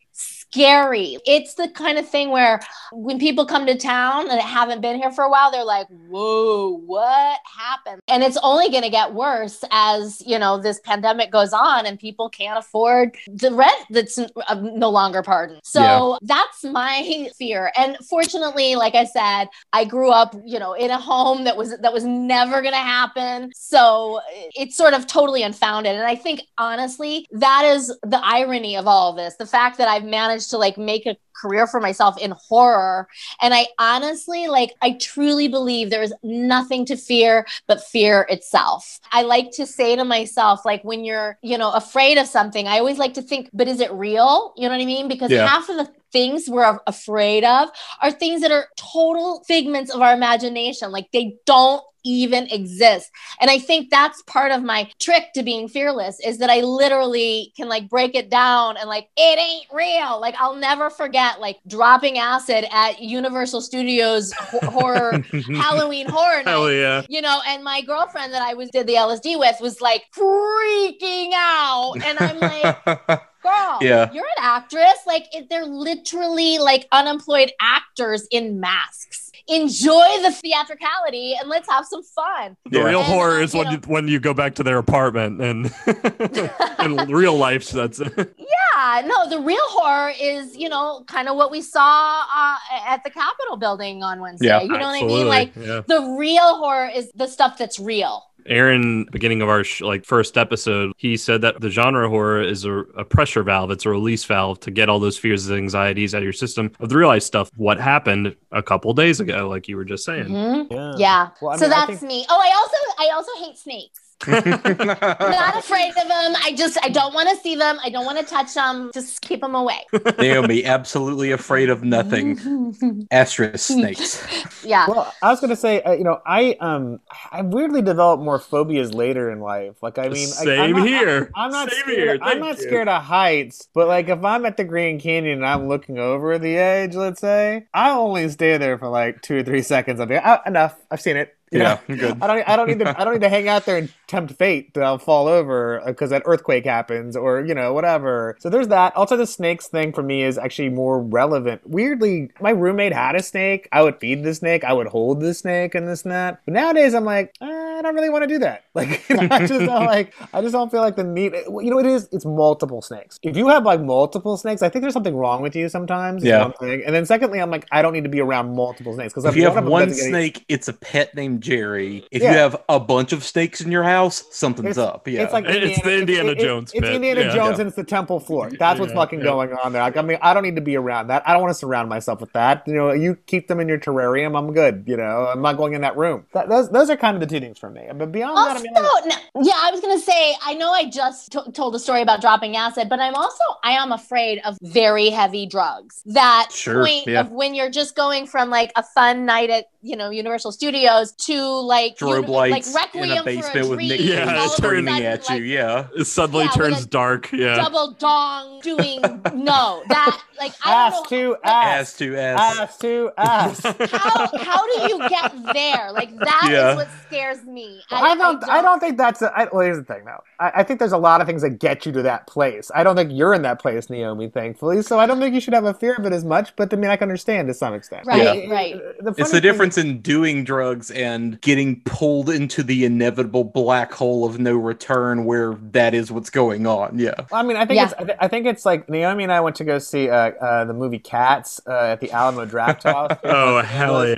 scary. 0.55 1.19
It's 1.27 1.55
the 1.55 1.69
kind 1.69 1.99
of 1.99 2.09
thing 2.09 2.31
where 2.31 2.61
when 2.93 3.19
people 3.19 3.45
come 3.45 3.67
to 3.67 3.77
town 3.77 4.31
and 4.31 4.41
haven't 4.41 4.81
been 4.81 4.97
here 4.97 5.11
for 5.11 5.25
a 5.25 5.31
while 5.31 5.51
they're 5.51 5.65
like 5.65 5.89
whoa 6.09 6.79
what 6.87 7.41
happened? 7.57 8.01
And 8.09 8.23
it's 8.23 8.39
only 8.43 8.71
going 8.71 8.83
to 8.85 8.91
get 8.91 9.15
worse 9.15 9.65
as 9.73 10.23
you 10.25 10.39
know 10.39 10.59
this 10.61 10.79
pandemic 10.81 11.33
goes 11.33 11.53
on 11.53 11.87
and 11.87 11.99
people 11.99 12.29
can't 12.29 12.59
afford 12.59 13.17
the 13.27 13.53
rent 13.53 13.75
that's 13.91 14.17
uh, 14.19 14.55
no 14.55 14.91
longer 14.91 15.23
pardoned. 15.23 15.61
So 15.65 15.81
Yeah. 15.83 16.19
that's 16.23 16.63
my 16.65 17.29
fear. 17.37 17.73
And 17.77 17.97
fortunately 18.09 18.77
like 18.77 18.95
i 18.95 19.05
said 19.05 19.47
i 19.73 19.85
grew 19.85 20.11
up 20.11 20.35
you 20.45 20.59
know 20.59 20.75
in 20.75 20.91
a 20.91 20.99
home 20.99 21.45
that 21.45 21.57
was 21.57 21.77
that 21.79 21.93
was 21.93 22.05
never 22.05 22.63
going 22.63 22.75
to 22.75 22.79
happen. 22.79 23.51
So 23.57 24.21
it's 24.55 24.77
sort 24.77 24.95
of 24.95 25.07
totally 25.07 25.43
unfounded. 25.43 25.95
And 25.97 26.07
i 26.07 26.15
think 26.15 26.43
honestly 26.59 27.27
that 27.33 27.65
is 27.65 27.89
the 28.03 28.21
irony 28.23 28.77
of 28.77 28.87
all 28.87 29.11
of 29.11 29.17
this. 29.17 29.35
The 29.37 29.47
fact 29.47 29.79
that 29.79 29.89
i've 29.89 30.05
managed 30.05 30.44
to 30.49 30.59
like 30.59 30.79
make 30.79 31.07
a 31.07 31.17
career 31.41 31.67
for 31.67 31.81
myself 31.81 32.19
in 32.21 32.33
horror. 32.33 33.09
And 33.41 33.53
I 33.55 33.67
honestly, 33.79 34.47
like, 34.49 34.73
I 34.83 34.93
truly 35.01 35.49
believe 35.49 35.91
there 35.91 36.03
is 36.03 36.15
nothing 36.23 36.85
to 36.87 36.97
fear 36.97 37.47
but 37.67 37.83
fear 37.83 38.27
itself. 38.29 39.01
I 39.13 39.23
like 39.23 39.51
to 39.53 39.67
say 39.67 39.97
to 39.97 40.05
myself, 40.05 40.65
like, 40.65 40.83
when 40.85 41.05
you're, 41.05 41.39
you 41.43 41.59
know, 41.59 41.73
afraid 41.73 42.19
of 42.19 42.27
something, 42.27 42.67
I 42.67 42.79
always 42.79 42.99
like 42.99 43.15
to 43.15 43.23
think, 43.23 43.51
but 43.53 43.69
is 43.69 43.81
it 43.81 43.93
real? 43.93 44.53
You 44.57 44.69
know 44.69 44.75
what 44.77 44.83
I 44.83 44.87
mean? 44.87 45.09
Because 45.09 45.31
Yeah. 45.31 45.47
half 45.47 45.69
of 45.69 45.77
the 45.77 45.91
things 46.13 46.49
we're 46.49 46.79
afraid 46.87 47.45
of 47.45 47.69
are 48.01 48.13
things 48.13 48.41
that 48.43 48.53
are 48.53 48.69
total 48.77 49.43
figments 49.49 49.93
of 49.93 50.01
our 50.01 50.15
imagination. 50.15 50.93
Like 50.93 51.11
they 51.13 51.37
don't 51.47 51.83
even 52.07 52.47
exist. 52.51 53.11
And 53.41 53.51
I 53.51 53.59
think 53.59 53.89
that's 53.89 54.21
part 54.25 54.53
of 54.53 54.63
my 54.63 54.91
trick 55.01 55.33
to 55.35 55.43
being 55.43 55.69
fearless 55.69 56.21
is 56.21 56.37
that 56.37 56.51
I 56.51 56.61
literally 56.61 57.51
can 57.57 57.67
like 57.67 57.89
break 57.89 58.15
it 58.15 58.29
down 58.29 58.77
and 58.77 58.91
like 58.91 59.09
it 59.17 59.39
ain't 59.39 59.67
real. 59.73 60.21
Like 60.21 60.35
I'll 60.39 60.55
never 60.55 60.91
forget 60.91 61.24
like 61.41 61.59
dropping 61.67 62.19
acid 62.19 62.65
at 62.73 63.01
Universal 63.01 63.61
Studios 63.63 64.33
ho- 64.33 64.71
horror 64.71 65.23
Halloween 65.57 66.09
horror 66.09 66.43
night 66.43 66.49
Hell 66.51 66.71
yeah. 66.73 67.03
you 67.09 67.21
know, 67.21 67.41
and 67.47 67.63
my 67.65 67.81
girlfriend 67.83 68.33
that 68.33 68.43
I 68.43 68.55
was 68.55 68.71
did 68.71 68.87
the 68.87 68.95
LSD 68.95 69.39
with 69.39 69.57
was 69.61 69.81
like 69.81 70.05
freaking 70.17 71.31
out, 71.35 71.95
and 72.05 72.19
I'm 72.19 72.39
like, 72.39 72.85
girl, 73.43 73.79
Yeah. 73.81 74.11
you're 74.13 74.25
an 74.25 74.43
actress. 74.43 74.99
Like 75.07 75.25
they're 75.51 75.65
literally 75.67 76.59
like 76.59 76.87
unemployed 76.93 77.53
actors 77.61 78.27
in 78.31 78.61
masks. 78.61 79.24
Enjoy 79.49 80.23
the 80.23 80.33
theatricality 80.33 81.35
and 81.39 81.49
let's 81.51 81.69
have 81.71 81.85
some 81.87 82.03
fun. 82.03 82.57
The 82.71 82.79
Yeah. 82.79 82.85
real 82.85 83.01
And, 83.01 83.07
horror 83.13 83.37
um, 83.37 83.43
is 83.43 83.53
you 83.53 83.59
when 83.59 83.67
know- 83.67 83.73
you, 83.73 83.79
when 83.87 84.09
you 84.09 84.21
go 84.21 84.33
back 84.35 84.55
to 84.57 84.63
their 84.63 84.79
apartment 84.79 85.41
and 85.43 85.73
in 86.81 86.97
real 87.13 87.37
life 87.37 87.69
that's 87.71 87.99
Yeah, 88.01 89.03
no, 89.07 89.29
the 89.29 89.39
real 89.41 89.59
horror 89.69 90.13
is, 90.19 90.57
you 90.57 90.69
know, 90.69 91.05
kind 91.07 91.29
of 91.29 91.37
what 91.37 91.51
we 91.51 91.61
saw 91.63 92.23
uh, 92.35 92.57
at 92.87 93.05
the 93.05 93.11
Capitol 93.11 93.57
building 93.57 94.03
on 94.03 94.21
Wednesday. 94.21 94.47
Yeah, 94.47 94.63
you 94.63 94.69
know 94.69 94.75
what 94.79 94.83
I 94.83 94.95
Absolutely, 94.95 95.17
mean? 95.19 95.29
Like 95.29 95.53
yeah. 95.57 95.81
the 95.87 96.17
real 96.19 96.57
horror 96.59 96.87
is 96.95 97.11
the 97.15 97.27
stuff 97.27 97.59
that's 97.59 97.79
real. 97.79 98.23
Aaron, 98.47 99.07
beginning 99.11 99.43
of 99.43 99.49
our 99.49 99.65
sh- 99.65 99.81
like 99.81 100.05
first 100.05 100.37
episode, 100.39 100.93
he 100.97 101.17
said 101.17 101.41
that 101.43 101.61
the 101.61 101.71
genre 101.71 102.09
horror 102.09 102.43
is 102.43 102.65
a, 102.65 102.73
a 102.97 103.05
pressure 103.05 103.43
valve. 103.43 103.71
It's 103.71 103.87
a 103.87 103.91
release 103.91 104.25
valve 104.25 104.61
to 104.61 104.71
get 104.71 104.89
all 104.89 104.99
those 105.01 105.17
fears 105.19 105.49
and 105.49 105.57
anxieties 105.59 106.15
out 106.15 106.19
of 106.19 106.25
your 106.25 106.33
system 106.33 106.71
of 106.81 106.89
the 106.89 106.97
real 106.97 107.09
life 107.09 107.23
stuff. 107.23 107.51
What 107.57 107.81
happened 107.81 108.37
a 108.53 108.63
couple 108.63 108.93
days 108.95 109.21
ago, 109.21 109.49
like 109.49 109.69
you 109.69 109.77
were 109.77 109.85
just 109.85 110.05
saying. 110.05 110.27
Mhm. 110.29 110.71
Yeah. 110.71 110.95
Yeah. 110.99 111.29
Well, 111.41 111.53
I 111.53 111.57
so 111.57 111.65
mean, 111.65 111.73
I 111.73 111.87
that's 111.87 112.01
think- 112.01 112.03
me. 112.11 112.27
Oh, 112.29 112.41
I 112.43 112.53
also 112.55 112.77
I 112.99 113.15
also 113.15 113.33
hate 113.45 113.59
snakes. 113.59 114.01
Not 114.27 115.57
afraid 115.59 115.91
of 115.91 116.09
them. 116.09 116.35
I 116.43 116.55
just 116.57 116.79
I 116.83 116.89
don't 116.89 117.15
want 117.15 117.29
to 117.31 117.37
see 117.37 117.57
them. 117.57 117.79
I 117.83 117.91
don't 117.91 118.05
want 118.05 118.19
to 118.19 118.25
touch 118.25 118.55
them. 118.55 118.91
Just 118.93 119.21
keep 119.23 119.41
them 119.41 119.55
away. 119.55 119.81
They'll 120.19 120.47
be 120.47 120.65
absolutely 120.65 121.31
afraid 121.33 121.71
of 121.71 121.83
nothing. 121.85 123.07
Asterisk 123.11 123.67
snakes. 123.67 124.25
yeah. 124.65 124.87
Well, 124.89 125.13
I 125.23 125.31
was 125.31 125.41
gonna 125.41 125.57
say, 125.57 125.83
uh, 125.83 125.93
you 125.93 126.05
know, 126.05 126.21
I 126.27 126.57
um, 126.61 127.01
I 127.31 127.43
weirdly 127.43 127.83
developed 127.83 128.23
more 128.23 128.39
phobias 128.39 128.95
later 128.95 129.31
in 129.31 129.41
life. 129.41 129.83
Like, 129.83 129.99
I 129.99 130.09
mean, 130.09 130.29
like, 130.31 130.39
I'm 130.41 130.45
Same 130.47 130.77
not- 130.77 130.87
here. 130.87 131.31
I'm 131.35 131.51
not 131.51 131.71
Same 131.71 131.81
scared. 131.81 131.99
here. 131.99 132.13
I'm 132.15 132.21
Thank 132.21 132.41
not 132.41 132.57
you. 132.59 132.63
scared 132.63 132.89
of 132.89 133.03
heights, 133.03 133.69
but 133.75 133.89
like 133.89 134.09
if 134.09 134.25
I'm 134.25 134.45
at 134.47 134.57
the 134.57 134.65
Grand 134.65 135.01
Canyon 135.01 135.39
and 135.39 135.47
I'm 135.47 135.69
looking 135.69 135.99
over 135.99 136.39
the 136.39 136.57
edge, 136.57 136.95
let's 136.95 137.21
say, 137.21 137.67
I 137.75 137.91
only 137.91 138.29
stay 138.29 138.57
there 138.59 138.79
for 138.79 138.89
like 138.89 139.23
two 139.23 139.39
or 139.39 139.43
three 139.43 139.63
seconds. 139.63 140.01
I'll 140.01 140.07
be 140.07 140.17
ah, 140.17 140.41
enough. 140.47 140.77
I've 140.91 141.01
seen 141.01 141.17
it. 141.17 141.37
Yeah, 141.55 141.79
know? 141.89 141.97
good. 141.97 142.23
I 142.23 142.27
don't. 142.27 142.49
I 142.49 142.57
don't 142.57 142.69
need 142.69 142.79
to. 142.81 143.01
I 143.01 143.05
don't 143.05 143.15
need 143.15 143.23
to 143.23 143.29
hang 143.29 143.49
out 143.49 143.65
there 143.65 143.77
and 143.77 143.93
tempt 144.07 144.35
fate 144.35 144.75
that 144.75 144.83
I'll 144.83 144.99
fall 144.99 145.29
over 145.29 145.83
because 145.87 146.11
that 146.11 146.23
earthquake 146.27 146.65
happens 146.65 147.17
or 147.17 147.45
you 147.45 147.55
know 147.55 147.73
whatever. 147.73 148.37
So 148.41 148.51
there's 148.51 148.69
that. 148.69 148.95
Also, 148.97 149.17
the 149.17 149.27
snakes 149.27 149.69
thing 149.69 149.93
for 149.93 150.03
me 150.03 150.23
is 150.23 150.39
actually 150.39 150.69
more 150.71 151.01
relevant. 151.01 151.63
Weirdly, 151.65 152.31
my 152.41 152.51
roommate 152.51 152.93
had 152.93 153.15
a 153.15 153.23
snake. 153.23 153.69
I 153.73 153.83
would 153.83 153.99
feed 154.01 154.25
the 154.25 154.35
snake. 154.35 154.65
I 154.65 154.73
would 154.73 154.89
hold 154.89 155.21
the 155.21 155.35
snake 155.35 155.75
and 155.75 155.89
this 155.89 156.03
and 156.03 156.13
that. 156.13 156.41
But 156.45 156.55
nowadays, 156.55 156.95
I'm 156.95 157.05
like, 157.05 157.35
eh, 157.41 157.47
I 157.47 157.83
don't 157.83 157.95
really 157.95 158.11
want 158.11 158.23
to 158.23 158.29
do 158.29 158.39
that. 158.41 158.65
Like, 158.75 159.09
you 159.09 159.17
know, 159.17 159.29
I 159.31 159.47
just 159.47 159.67
don't 159.67 159.69
like. 159.87 160.13
I 160.33 160.41
just 160.41 160.53
don't 160.53 160.69
feel 160.69 160.81
like 160.81 160.97
the 160.97 161.05
need. 161.05 161.33
You 161.33 161.71
know, 161.71 161.77
what 161.77 161.87
it 161.87 161.93
is. 161.93 162.09
It's 162.11 162.25
multiple 162.25 162.83
snakes. 162.83 163.21
If 163.23 163.37
you 163.37 163.47
have 163.49 163.65
like 163.65 163.81
multiple 163.81 164.37
snakes, 164.37 164.63
I 164.63 164.69
think 164.69 164.83
there's 164.83 164.93
something 164.95 165.15
wrong 165.15 165.43
with 165.43 165.55
you 165.55 165.69
sometimes. 165.69 166.25
Yeah. 166.25 166.51
And 166.61 166.95
then 166.95 167.07
secondly, 167.07 167.41
I'm 167.41 167.51
like, 167.51 167.67
I 167.71 167.83
don't 167.83 167.93
need 167.93 168.03
to 168.03 168.11
be 168.11 168.21
around 168.21 168.57
multiple 168.57 168.93
snakes 168.95 169.13
because 169.13 169.25
If 169.27 169.37
you 169.37 169.49
have 169.49 169.65
one 169.65 169.93
snake, 169.95 170.45
it's 170.49 170.67
a 170.67 170.73
pet 170.73 171.15
named 171.15 171.41
Jerry. 171.45 172.05
If 172.11 172.23
Yeah. 172.23 172.33
you 172.33 172.39
have 172.39 172.57
a 172.69 172.81
bunch 172.81 173.13
of 173.13 173.23
snakes 173.23 173.61
in 173.61 173.71
your 173.71 173.83
house, 173.85 174.25
something's 174.31 174.79
It's- 174.79 174.89
up. 174.95 175.07
Yeah. 175.07 175.23
It's 175.23 175.33
like 175.33 175.45
It's 175.47 175.83
the 175.83 175.99
Indiana 175.99 176.31
it- 176.31 176.39
it- 176.39 176.45
Jones 176.45 176.73
It's. 176.75 176.87
Indiana 176.89 177.21
Yeah. 177.21 177.35
Jones 177.35 177.57
Yeah. 177.57 177.61
and 177.61 177.67
it's 177.69 177.77
the 177.77 177.85
temple 177.85 178.19
floor. 178.19 178.51
That's 178.59 178.81
what's 178.81 178.93
Yeah, 178.93 178.99
fucking 178.99 179.19
yeah. 179.21 179.25
going 179.27 179.53
on 179.53 179.73
there. 179.75 179.83
Like, 179.83 179.97
I 179.99 180.03
mean, 180.03 180.19
I 180.23 180.33
don't 180.33 180.43
need 180.43 180.57
to 180.57 180.63
be 180.63 180.77
around 180.77 181.09
that. 181.09 181.23
I 181.27 181.33
don't 181.33 181.43
want 181.43 181.51
to 181.51 181.59
surround 181.59 181.89
myself 181.91 182.21
with 182.21 182.33
that. 182.33 182.63
You 182.67 182.75
know, 182.75 182.93
you 182.93 183.17
keep 183.27 183.49
them 183.49 183.61
in 183.61 183.69
your 183.69 183.79
terrarium. 183.79 184.37
I'm 184.39 184.53
good. 184.55 184.85
You 184.87 184.97
know, 184.97 185.29
I'm 185.31 185.43
not 185.43 185.57
going 185.59 185.75
in 185.75 185.83
that 185.83 185.97
room. 185.97 186.25
That, 186.33 186.49
those 186.49 186.71
those 186.71 186.89
are 186.89 186.97
kind 186.97 187.15
of 187.15 187.21
the 187.21 187.27
two 187.27 187.41
things 187.41 187.59
for 187.59 187.69
me. 187.71 187.83
But 187.95 188.11
beyond 188.11 188.33
oh, 188.39 188.45
that, 188.47 188.57
I 188.57 188.63
mean, 188.63 188.73
I'm- 188.77 189.09
no, 189.35 189.43
yeah, 189.43 189.53
I 189.63 189.71
was 189.71 189.81
gonna 189.81 189.99
say. 189.99 190.35
I 190.45 190.55
know 190.55 190.71
I 190.73 190.87
just 190.87 191.33
to- 191.33 191.53
told 191.53 191.75
a 191.75 191.79
story 191.79 192.01
about 192.01 192.21
dropping 192.23 192.57
acid, 192.57 192.89
but 192.89 193.01
I'm 193.01 193.15
also 193.15 193.45
I 193.63 193.73
am 193.73 193.93
afraid 193.93 194.41
of 194.47 194.57
very 194.63 195.11
heavy 195.11 195.47
drugs. 195.47 196.03
That 196.07 196.49
Sure, 196.53 196.85
point 196.87 197.07
yeah. 197.07 197.21
of 197.21 197.31
when 197.31 197.55
you're 197.55 197.71
just 197.71 197.95
going 197.97 198.27
from 198.27 198.49
like 198.51 198.73
a 198.77 198.83
fun 198.83 199.27
night 199.27 199.51
at 199.51 199.67
you 199.85 199.97
know 199.97 200.09
Universal 200.11 200.53
Studios 200.53 201.13
to 201.13 201.43
like 201.61 201.97
Strobe 201.99 202.23
uni- 202.23 202.27
lights 202.29 202.75
like 202.75 202.95
in 202.95 203.03
Requiem 203.03 203.19
a 203.19 203.25
basement 203.25 203.53
for 203.53 203.59
a 203.59 203.69
with 203.69 203.79
Dream, 203.79 203.89
Nick 203.91 204.01
Yeah, 204.01 204.21
all 204.21 204.27
Cage 204.27 204.39
of 204.39 204.45
a 204.45 204.49
screaming 204.57 204.95
sudden, 204.95 205.07
at 205.07 205.29
you. 205.29 205.35
like, 205.35 205.45
Yeah. 205.45 205.87
It 206.01 206.05
suddenly 206.07 206.45
Yeah, 206.47 206.51
turns 206.53 206.87
dark. 206.87 207.31
Yeah. 207.33 207.57
double 207.57 207.93
dong 207.93 208.61
doing 208.63 209.01
no 209.35 209.83
that 209.89 210.19
like 210.41 210.53
I 210.65 210.73
ass 210.87 210.93
don't 210.95 211.11
know 211.13 211.35
to 211.35 211.37
Ass 211.45 211.79
ass, 211.91 211.97
to 211.99 212.17
ass. 212.17 212.59
ass 212.59 212.79
to 212.79 213.11
ass. 213.19 213.63
how 213.93 214.27
how 214.39 214.67
do 214.67 214.93
you 214.95 215.09
get 215.09 215.33
there? 215.53 215.93
Like 215.93 216.17
that 216.19 216.41
is 216.45 216.51
Yeah. 216.51 216.75
what 216.77 216.89
scares 217.07 217.45
me. 217.45 217.81
I 217.91 218.15
don't. 218.17 218.43
I 218.49 218.63
don't 218.63 218.81
think 218.81 218.97
that's. 218.99 219.23
A, 219.23 219.33
I, 219.37 219.49
well, 219.53 219.63
here's 219.65 219.77
the 219.79 219.85
thing, 219.85 220.05
though. 220.05 220.23
I, 220.41 220.53
I 220.57 220.63
think 220.65 220.79
there's 220.81 220.93
a 220.93 220.99
lot 220.99 221.21
of 221.21 221.27
things 221.27 221.43
that 221.43 221.59
get 221.61 221.87
you 221.87 221.93
to 221.93 222.03
that 222.03 222.27
place. 222.27 222.71
I 222.75 222.83
don't 222.83 222.97
think 222.97 223.11
you're 223.13 223.35
in 223.35 223.43
that 223.43 223.61
place, 223.61 223.89
Naomi. 223.91 224.29
Thankfully, 224.29 224.83
so 224.83 224.99
I 224.99 225.07
don't 225.07 225.21
think 225.21 225.35
you 225.35 225.41
should 225.41 225.55
have 225.55 225.65
a 225.65 225.75
fear 225.75 225.95
of 225.95 226.05
it 226.07 226.13
as 226.13 226.25
much. 226.25 226.55
But 226.57 226.73
I 226.73 226.77
mean, 226.77 226.91
I 226.91 226.97
can 226.97 227.09
understand 227.09 227.47
to 227.49 227.55
some 227.55 227.75
extent. 227.75 228.07
Right, 228.07 228.45
Yeah. 228.45 228.51
right. 228.53 228.75
The 229.01 229.11
It's 229.11 229.31
funny 229.31 229.41
the 229.41 229.41
thing- 229.41 229.41
difference 229.75 229.95
in 229.95 230.01
doing 230.01 230.45
drugs 230.45 230.91
and 230.91 231.41
getting 231.41 231.81
pulled 231.83 232.31
into 232.31 232.63
the 232.63 232.85
inevitable 232.85 233.45
black 233.45 233.93
hole 233.93 234.25
of 234.25 234.39
no 234.39 234.55
return 234.57 235.25
where 235.25 235.55
that 235.73 235.95
is 235.95 236.11
what's 236.11 236.31
going 236.31 236.67
on. 236.67 236.99
Yeah. 236.99 237.15
Well, 237.31 237.41
I 237.41 237.43
mean, 237.43 237.57
I 237.57 237.65
think 237.67 237.77
Yeah. 237.77 237.85
it's. 237.87 237.95
I, 237.99 238.05
th- 238.05 238.19
I 238.21 238.29
think 238.29 238.47
it's 238.47 238.65
like 238.65 238.89
Naomi 238.89 239.25
and 239.25 239.33
I 239.33 239.41
went 239.41 239.57
to 239.57 239.65
go 239.65 239.79
see 239.79 240.09
uh, 240.09 240.31
uh, 240.33 240.65
the 240.65 240.73
movie 240.75 240.99
Cats 240.99 241.61
uh, 241.67 241.73
at 241.93 242.01
the 242.01 242.11
Alamo 242.13 242.45
Draft 242.45 242.83
House. 242.85 243.17
Oh 243.25 243.63
hell 243.63 244.03
Angeles. 244.03 244.17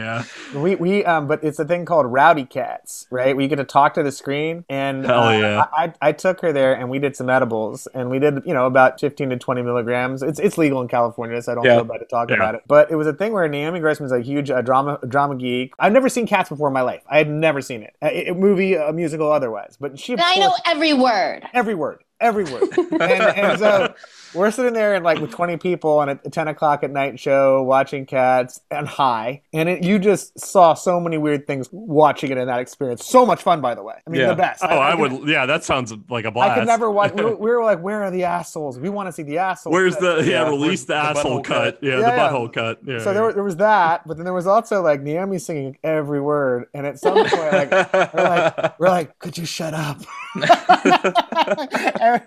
yeah! 0.55 0.61
We 0.61 0.75
we 0.77 1.05
um, 1.05 1.27
but 1.27 1.43
it's 1.43 1.59
a 1.59 1.65
thing 1.65 1.85
called 1.85 2.07
Rowdy 2.07 2.45
Cats, 2.45 3.07
right? 3.11 3.35
Where 3.35 3.43
you 3.43 3.49
get 3.49 3.57
to 3.57 3.65
talk 3.65 3.95
to 3.95 4.03
the 4.03 4.13
screen, 4.13 4.65
and 4.69 5.05
Hell 5.05 5.23
uh, 5.25 5.33
yeah. 5.39 5.65
I, 5.77 5.85
I 5.87 5.93
I 6.09 6.13
took 6.13 6.41
her 6.41 6.53
there, 6.53 6.75
and 6.75 6.91
we 6.91 6.99
did 6.99 7.17
some 7.17 7.29
edibles, 7.31 7.87
and 7.95 8.11
we 8.11 8.19
did 8.19 8.43
you 8.45 8.55
know 8.55 8.67
about 8.67 9.01
fifteen 9.01 9.31
to 9.31 9.37
twenty 9.37 9.63
milligrams. 9.63 10.23
It's 10.23 10.39
it's 10.39 10.59
legal 10.59 10.81
in 10.83 10.89
California, 10.89 11.41
so 11.43 11.53
I 11.53 11.55
don't 11.55 11.65
Yeah. 11.65 11.77
feel 11.77 11.85
bad 11.85 11.99
to 11.99 12.05
talk 12.07 12.31
Yeah. 12.31 12.37
about 12.37 12.55
it. 12.55 12.63
But 12.67 12.91
it 12.91 12.97
was 12.97 13.07
a 13.07 13.13
thing 13.13 13.33
where 13.33 13.49
Naomi 13.49 13.81
Grossman's 13.81 14.13
a 14.13 14.21
huge 14.21 14.51
uh, 14.51 14.61
drama 14.63 14.99
drama 15.09 15.37
geek. 15.47 15.75
I've 15.79 15.93
never 15.93 16.09
seen 16.09 16.27
Cats 16.27 16.49
before 16.49 16.69
in 16.69 16.75
my 16.75 16.83
life. 16.83 17.03
I 17.09 17.19
had 17.19 17.31
never 17.31 17.61
seen 17.61 17.83
it, 17.83 17.95
a, 18.03 18.31
a 18.31 18.35
movie, 18.35 18.75
a 18.75 18.93
musical, 18.93 19.31
otherwise. 19.31 19.77
But 19.81 19.99
she, 19.99 20.13
of 20.13 20.21
And 20.21 20.27
I 20.29 20.35
know 20.37 20.55
every 20.65 20.93
word. 20.93 21.43
every 21.53 21.75
word, 21.75 22.03
every 22.21 22.45
word. 22.45 22.63
and, 22.79 23.03
and 23.03 23.59
so 23.59 23.95
we're 24.37 24.51
sitting 24.51 24.75
there 24.75 24.95
and 24.95 25.05
like 25.05 25.19
with 25.19 25.31
20 25.33 25.57
people 25.57 25.99
on 25.99 26.09
a 26.09 26.15
10 26.17 26.49
o'clock 26.49 26.85
at 26.85 26.91
night 26.91 27.19
show 27.19 27.63
watching 27.63 28.07
cats 28.07 28.61
and 28.71 28.87
high. 28.87 29.43
And 29.53 29.69
it, 29.69 29.83
you 29.83 29.99
just 29.99 30.39
saw 30.39 30.75
so 30.75 31.01
many 31.01 31.19
weird 31.19 31.47
things 31.47 31.69
watching 31.73 32.31
it 32.31 32.39
in 32.39 32.47
that 32.47 32.61
experience. 32.61 33.05
So 33.07 33.25
much 33.27 33.43
fun, 33.43 33.61
by 33.61 33.75
the 33.75 33.83
way. 33.83 33.95
I 34.07 34.11
mean, 34.11 34.21
Yeah. 34.21 34.29
the 34.29 34.35
best. 34.37 34.63
Oh, 34.63 34.79
I, 34.79 34.97
could- 34.97 35.13
would. 35.13 35.29
Yeah, 35.29 35.47
that 35.47 35.65
sounds 35.65 35.93
like 36.11 36.25
a 36.25 36.31
blast. 36.31 36.53
I 36.53 36.55
could 36.61 36.67
never 36.67 36.91
watch. 36.91 37.13
We 37.15 37.25
were, 37.25 37.37
we 37.37 37.51
were 37.51 37.65
like, 37.65 37.81
where 37.81 38.03
are 38.03 38.11
the 38.11 38.25
assholes? 38.25 38.79
We 38.79 38.89
want 38.91 39.09
to 39.09 39.13
see 39.13 39.23
the 39.23 39.39
assholes. 39.39 39.73
Where's 39.73 39.97
the 39.97 40.17
yeah? 40.19 40.43
Yeah, 40.45 40.49
release 40.49 40.85
the, 40.85 40.95
where's 40.95 41.15
the 41.15 41.19
asshole 41.21 41.43
cut. 41.43 41.75
cut? 41.75 41.83
Yeah, 41.83 41.91
Yeah, 41.93 41.97
the 41.97 42.03
yeah. 42.03 42.29
butthole 42.31 42.53
cut. 42.53 42.81
Yeah. 42.87 42.99
So 43.01 43.15
there, 43.15 43.23
was- 43.25 43.35
there 43.35 43.45
was 43.45 43.57
that, 43.57 44.07
but 44.07 44.17
then 44.17 44.25
there 44.25 44.35
was 44.35 44.47
also 44.47 44.83
like 44.83 45.01
Naomi 45.03 45.39
singing 45.39 45.79
every 45.83 46.21
word, 46.21 46.67
and 46.75 46.87
at 46.87 46.99
some 46.99 47.15
point, 47.15 47.33
like 47.33 47.71
we're 47.73 48.23
like, 48.23 48.79
we're 48.81 48.89
like, 48.89 49.19
could 49.19 49.39
you 49.39 49.47
shut 49.47 49.73
up? 49.75 49.99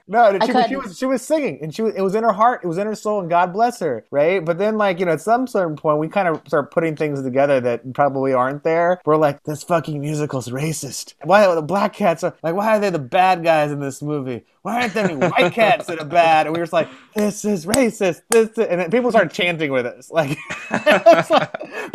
no, 0.07 0.37
she, 0.45 0.51
was- 0.51 0.65
she 0.67 0.75
was 0.75 0.97
she 0.97 1.05
was 1.05 1.21
singing, 1.21 1.59
and 1.61 1.73
she 1.73 1.81
was 1.81 1.93
it 1.99 2.03
was 2.03 2.15
in 2.15 2.23
her 2.23 2.31
heart, 2.31 2.61
it 2.63 2.67
was 2.67 2.77
in 2.77 2.87
her 2.87 2.95
soul, 2.95 3.19
and 3.19 3.29
God 3.29 3.51
bless 3.51 3.79
her, 3.81 4.05
right? 4.09 4.43
But 4.43 4.57
then, 4.57 4.77
like 4.77 4.99
you 4.99 5.05
know, 5.05 5.11
at 5.11 5.21
some 5.21 5.45
certain 5.47 5.75
point, 5.75 5.99
we 5.99 6.07
kind 6.07 6.27
of 6.29 6.41
start 6.47 6.71
putting 6.71 6.95
things 6.95 7.21
together 7.21 7.59
that 7.59 7.93
probably 7.93 8.31
aren't 8.33 8.63
there. 8.63 9.01
We're 9.05 9.17
like, 9.17 9.43
this 9.43 9.63
fucking 9.63 9.99
musical's 9.99 10.47
racist. 10.47 11.15
Why 11.23 11.45
are 11.45 11.55
the 11.55 11.61
black 11.61 11.93
cats 11.93 12.23
are 12.23 12.33
like? 12.41 12.55
Why 12.55 12.77
are 12.77 12.79
they 12.79 12.89
the 12.89 12.99
bad 12.99 13.43
guys 13.43 13.71
in 13.71 13.81
this 13.81 14.01
movie? 14.01 14.45
Why 14.61 14.81
aren't 14.81 14.93
there 14.93 15.05
any 15.09 15.15
white 15.15 15.53
cats 15.53 15.87
that 15.87 15.99
are 15.99 16.05
bad? 16.05 16.45
And 16.45 16.53
we 16.55 16.59
were 16.59 16.65
just 16.65 16.73
like, 16.73 16.89
this 17.15 17.45
is 17.45 17.65
racist. 17.65 18.21
This, 18.29 18.49
is-" 18.49 18.67
and 18.67 18.81
then 18.81 18.91
people 18.91 19.09
started 19.09 19.31
chanting 19.31 19.71
with 19.71 19.85
us. 19.85 20.11
Like, 20.11 20.37
like, 20.71 21.49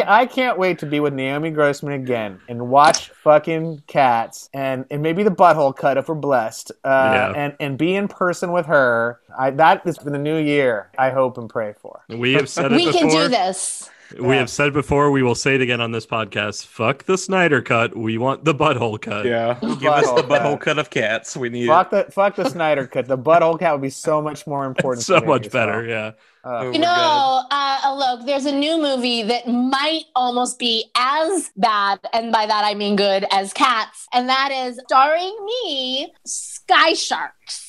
I 0.06 0.26
can't 0.26 0.58
wait 0.58 0.78
to 0.80 0.86
be 0.86 1.00
with 1.00 1.12
Naomi 1.14 1.50
Grossman 1.50 1.92
again 1.92 2.40
and 2.48 2.68
watch 2.68 3.10
fucking 3.22 3.82
cats 3.86 4.48
and 4.54 4.84
and 4.90 5.02
maybe 5.02 5.22
the 5.22 5.30
butthole 5.30 5.74
cut 5.76 5.96
if 5.98 6.08
we're 6.08 6.14
blessed. 6.14 6.72
Uh, 6.84 7.10
Yeah. 7.14 7.32
and 7.36 7.56
and 7.60 7.78
be 7.78 7.94
in 7.94 8.08
person 8.08 8.52
with 8.52 8.66
her. 8.66 9.20
I 9.38 9.50
that 9.50 9.82
is 9.86 9.93
movies 9.94 10.04
for 10.04 10.10
the 10.10 10.18
new 10.18 10.36
year. 10.36 10.90
I 10.98 11.10
hope 11.10 11.38
and 11.38 11.48
pray 11.48 11.74
for. 11.80 12.04
We 12.08 12.32
have 12.34 12.48
said 12.48 12.72
it 12.72 12.76
we 12.76 12.86
before. 12.86 13.00
can 13.00 13.08
do 13.10 13.28
this. 13.28 13.90
We 14.20 14.36
have 14.36 14.50
said 14.50 14.72
before. 14.72 15.10
We 15.10 15.22
will 15.22 15.34
say 15.34 15.56
it 15.56 15.60
again 15.60 15.80
on 15.80 15.90
this 15.90 16.06
podcast. 16.06 16.66
Fuck 16.66 17.04
the 17.04 17.18
Snyder 17.18 17.60
cut. 17.62 17.96
We 17.96 18.16
want 18.18 18.44
the 18.44 18.54
butthole 18.54 19.00
cut. 19.00 19.24
Yeah, 19.24 19.58
give 19.60 19.86
us 19.86 20.06
the 20.06 20.22
Butthole 20.22 20.28
butthole 20.28 20.52
cut. 20.52 20.60
cut 20.60 20.78
of 20.78 20.90
cats. 20.90 21.36
We 21.36 21.48
need 21.48 21.66
Fuck 21.66 21.90
the 21.90 22.04
fuck 22.10 22.36
the 22.36 22.48
Snyder 22.48 22.86
cut. 22.86 23.08
The 23.08 23.18
butthole 23.18 23.58
cat 23.58 23.72
would 23.72 23.82
be 23.82 23.90
so 23.90 24.20
much 24.22 24.46
more 24.46 24.66
important. 24.66 25.04
so 25.04 25.20
much 25.20 25.44
so. 25.44 25.50
better. 25.50 25.84
Yeah. 25.86 26.12
Uh, 26.44 26.60
Oh, 26.64 26.70
You 26.72 26.78
know, 26.78 27.42
uh, 27.50 27.94
look, 27.96 28.26
there's 28.26 28.44
a 28.44 28.52
new 28.54 28.76
movie 28.76 29.22
that 29.22 29.48
might 29.48 30.04
almost 30.14 30.58
be 30.58 30.90
as 30.94 31.50
bad, 31.56 31.98
and 32.12 32.30
by 32.30 32.44
that 32.44 32.64
I 32.64 32.74
mean 32.74 32.96
good, 32.96 33.24
as 33.32 33.54
Cats, 33.54 34.06
and 34.12 34.28
that 34.28 34.50
is 34.52 34.78
starring 34.86 35.34
me, 35.46 36.12
Sky 36.26 36.92
Sharks. 36.92 37.63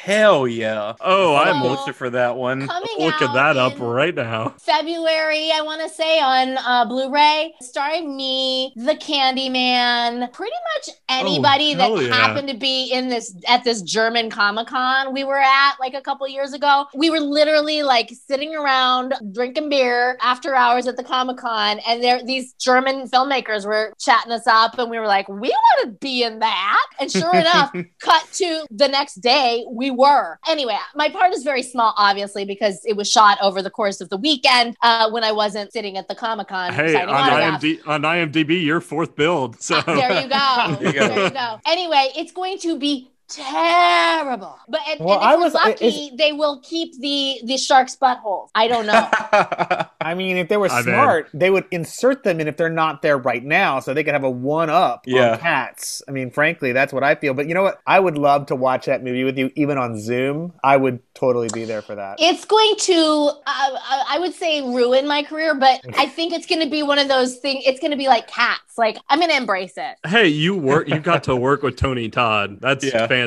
Hell 0.00 0.48
yeah! 0.48 0.94
Oh, 1.00 1.36
I'm 1.36 1.62
Looking 1.62 1.94
for 1.94 2.10
that 2.10 2.36
one. 2.36 2.66
Looking 2.66 3.06
out 3.06 3.34
that 3.34 3.56
up 3.56 3.78
right 3.78 4.14
now. 4.14 4.54
February, 4.58 5.50
I 5.52 5.60
want 5.62 5.80
to 5.82 5.88
say 5.88 6.18
on 6.18 6.56
uh, 6.58 6.84
Blu-ray, 6.86 7.54
starring 7.60 8.16
me, 8.16 8.72
the 8.76 8.94
Candyman, 8.94 10.32
pretty 10.32 10.56
much 10.74 10.96
anybody 11.08 11.74
that 11.74 11.90
yeah. 11.90 12.14
happened 12.14 12.48
to 12.48 12.56
be 12.56 12.90
in 12.92 13.08
this 13.08 13.36
at 13.46 13.64
this 13.64 13.82
German 13.82 14.28
Comic 14.30 14.66
Con 14.66 15.12
we 15.12 15.24
were 15.24 15.38
at 15.38 15.74
like 15.78 15.94
a 15.94 16.00
couple 16.00 16.26
years 16.26 16.52
ago. 16.52 16.86
We 16.94 17.10
were 17.10 17.20
literally 17.20 17.82
like 17.82 18.10
sitting 18.10 18.54
around 18.54 19.14
drinking 19.32 19.68
beer 19.68 20.16
after 20.20 20.54
hours 20.54 20.86
at 20.86 20.96
the 20.96 21.04
Comic 21.04 21.36
Con, 21.36 21.80
and 21.86 22.02
there 22.02 22.24
these 22.24 22.54
German 22.54 23.08
filmmakers 23.08 23.66
were 23.66 23.94
chatting 23.98 24.32
us 24.32 24.46
up, 24.46 24.78
and 24.78 24.90
we 24.90 24.98
were 24.98 25.06
like, 25.06 25.28
we 25.28 25.50
want 25.50 25.84
to 25.84 25.90
be 26.00 26.22
in 26.22 26.38
that. 26.40 26.86
And 27.00 27.10
sure 27.10 27.34
enough, 27.34 27.72
cut 28.00 28.28
to 28.34 28.66
the 28.70 28.88
next 28.88 29.16
day, 29.16 29.64
we 29.70 29.81
were. 29.90 30.38
Anyway, 30.48 30.76
my 30.94 31.08
part 31.08 31.32
is 31.32 31.42
very 31.42 31.62
small, 31.62 31.94
obviously, 31.96 32.44
because 32.44 32.84
it 32.84 32.96
was 32.96 33.10
shot 33.10 33.38
over 33.42 33.62
the 33.62 33.70
course 33.70 34.00
of 34.00 34.08
the 34.08 34.16
weekend 34.16 34.76
uh, 34.82 35.10
when 35.10 35.24
I 35.24 35.32
wasn't 35.32 35.72
sitting 35.72 35.96
at 35.96 36.08
the 36.08 36.14
Comic 36.14 36.48
Con 36.48 36.72
Hey, 36.72 36.94
on 36.96 37.08
autographs. 37.08 37.64
IMDb, 37.64 37.86
on 37.86 38.02
IMDb, 38.02 38.64
your 38.64 38.80
fourth 38.80 39.16
build. 39.16 39.60
So 39.60 39.80
There 39.82 40.22
you 40.22 40.28
go. 40.28 40.76
There 40.80 40.86
you 40.86 40.92
go. 40.92 41.08
There 41.08 41.24
you 41.24 41.30
go. 41.30 41.60
Anyway, 41.66 42.10
it's 42.16 42.32
going 42.32 42.58
to 42.58 42.78
be 42.78 43.11
terrible. 43.34 44.58
But 44.68 44.80
and, 44.88 45.00
Well, 45.00 45.20
and 45.20 45.22
if 45.22 45.28
I 45.28 45.36
we're 45.36 45.42
was- 45.44 45.54
lucky, 45.54 46.10
they 46.16 46.32
will 46.32 46.60
keep 46.62 46.98
the 47.00 47.40
the 47.44 47.56
shark's 47.56 47.96
buttholes. 47.96 48.48
I 48.54 48.68
don't 48.68 48.86
know. 48.86 49.08
I 50.00 50.14
mean, 50.14 50.36
if 50.36 50.48
they 50.48 50.56
were 50.56 50.68
I'm 50.68 50.78
in. 50.78 50.84
smart, 50.84 51.28
they 51.32 51.50
would 51.50 51.64
insert 51.70 52.24
them 52.24 52.40
in 52.40 52.48
if 52.48 52.56
they're 52.56 52.68
not 52.68 53.02
there 53.02 53.16
right 53.18 53.42
now, 53.44 53.78
so 53.80 53.94
they 53.94 54.02
could 54.04 54.14
have 54.14 54.24
a 54.24 54.30
one 54.30 54.68
up 54.70 55.02
Yeah. 55.06 55.32
on 55.32 55.38
cats. 55.38 56.02
I 56.08 56.10
mean, 56.10 56.30
frankly, 56.30 56.72
that's 56.72 56.92
what 56.92 57.04
I 57.04 57.14
feel. 57.14 57.34
But 57.34 57.46
you 57.48 57.54
know 57.54 57.62
what? 57.62 57.80
I 57.86 58.00
would 58.00 58.18
love 58.18 58.46
to 58.46 58.56
watch 58.56 58.86
that 58.86 59.02
movie 59.04 59.24
with 59.24 59.38
you, 59.38 59.50
even 59.54 59.78
on 59.78 60.00
Zoom. 60.00 60.52
I 60.64 60.76
would 60.76 61.00
totally 61.14 61.48
be 61.52 61.64
there 61.64 61.82
for 61.82 61.94
that. 61.94 62.16
It's 62.20 62.44
going 62.44 62.74
to, 62.76 62.94
uh, 62.96 63.32
I 63.46 64.04
I 64.10 64.18
would 64.18 64.34
say, 64.34 64.60
ruin 64.62 65.06
my 65.06 65.22
career, 65.22 65.54
but 65.54 65.80
I 65.96 66.06
think 66.06 66.32
it's 66.32 66.46
going 66.46 66.62
to 66.62 66.68
be 66.70 66.82
one 66.82 66.98
of 66.98 67.08
those 67.08 67.36
things. 67.36 67.64
It's 67.66 67.78
going 67.80 67.92
to 67.92 67.96
be 67.96 68.08
like 68.08 68.26
cats. 68.26 68.76
Like 68.76 68.98
I'm 69.08 69.18
going 69.18 69.30
to 69.30 69.36
embrace 69.36 69.74
it. 69.76 69.96
hey, 70.06 70.26
you 70.28 70.56
work. 70.56 70.88
You 70.88 70.98
got 70.98 71.24
to 71.24 71.36
work 71.36 71.62
with 71.62 71.76
Tony 71.76 72.08
Todd. 72.08 72.58
That's 72.60 72.84
Yeah. 72.84 73.06
fantastic. 73.06 73.21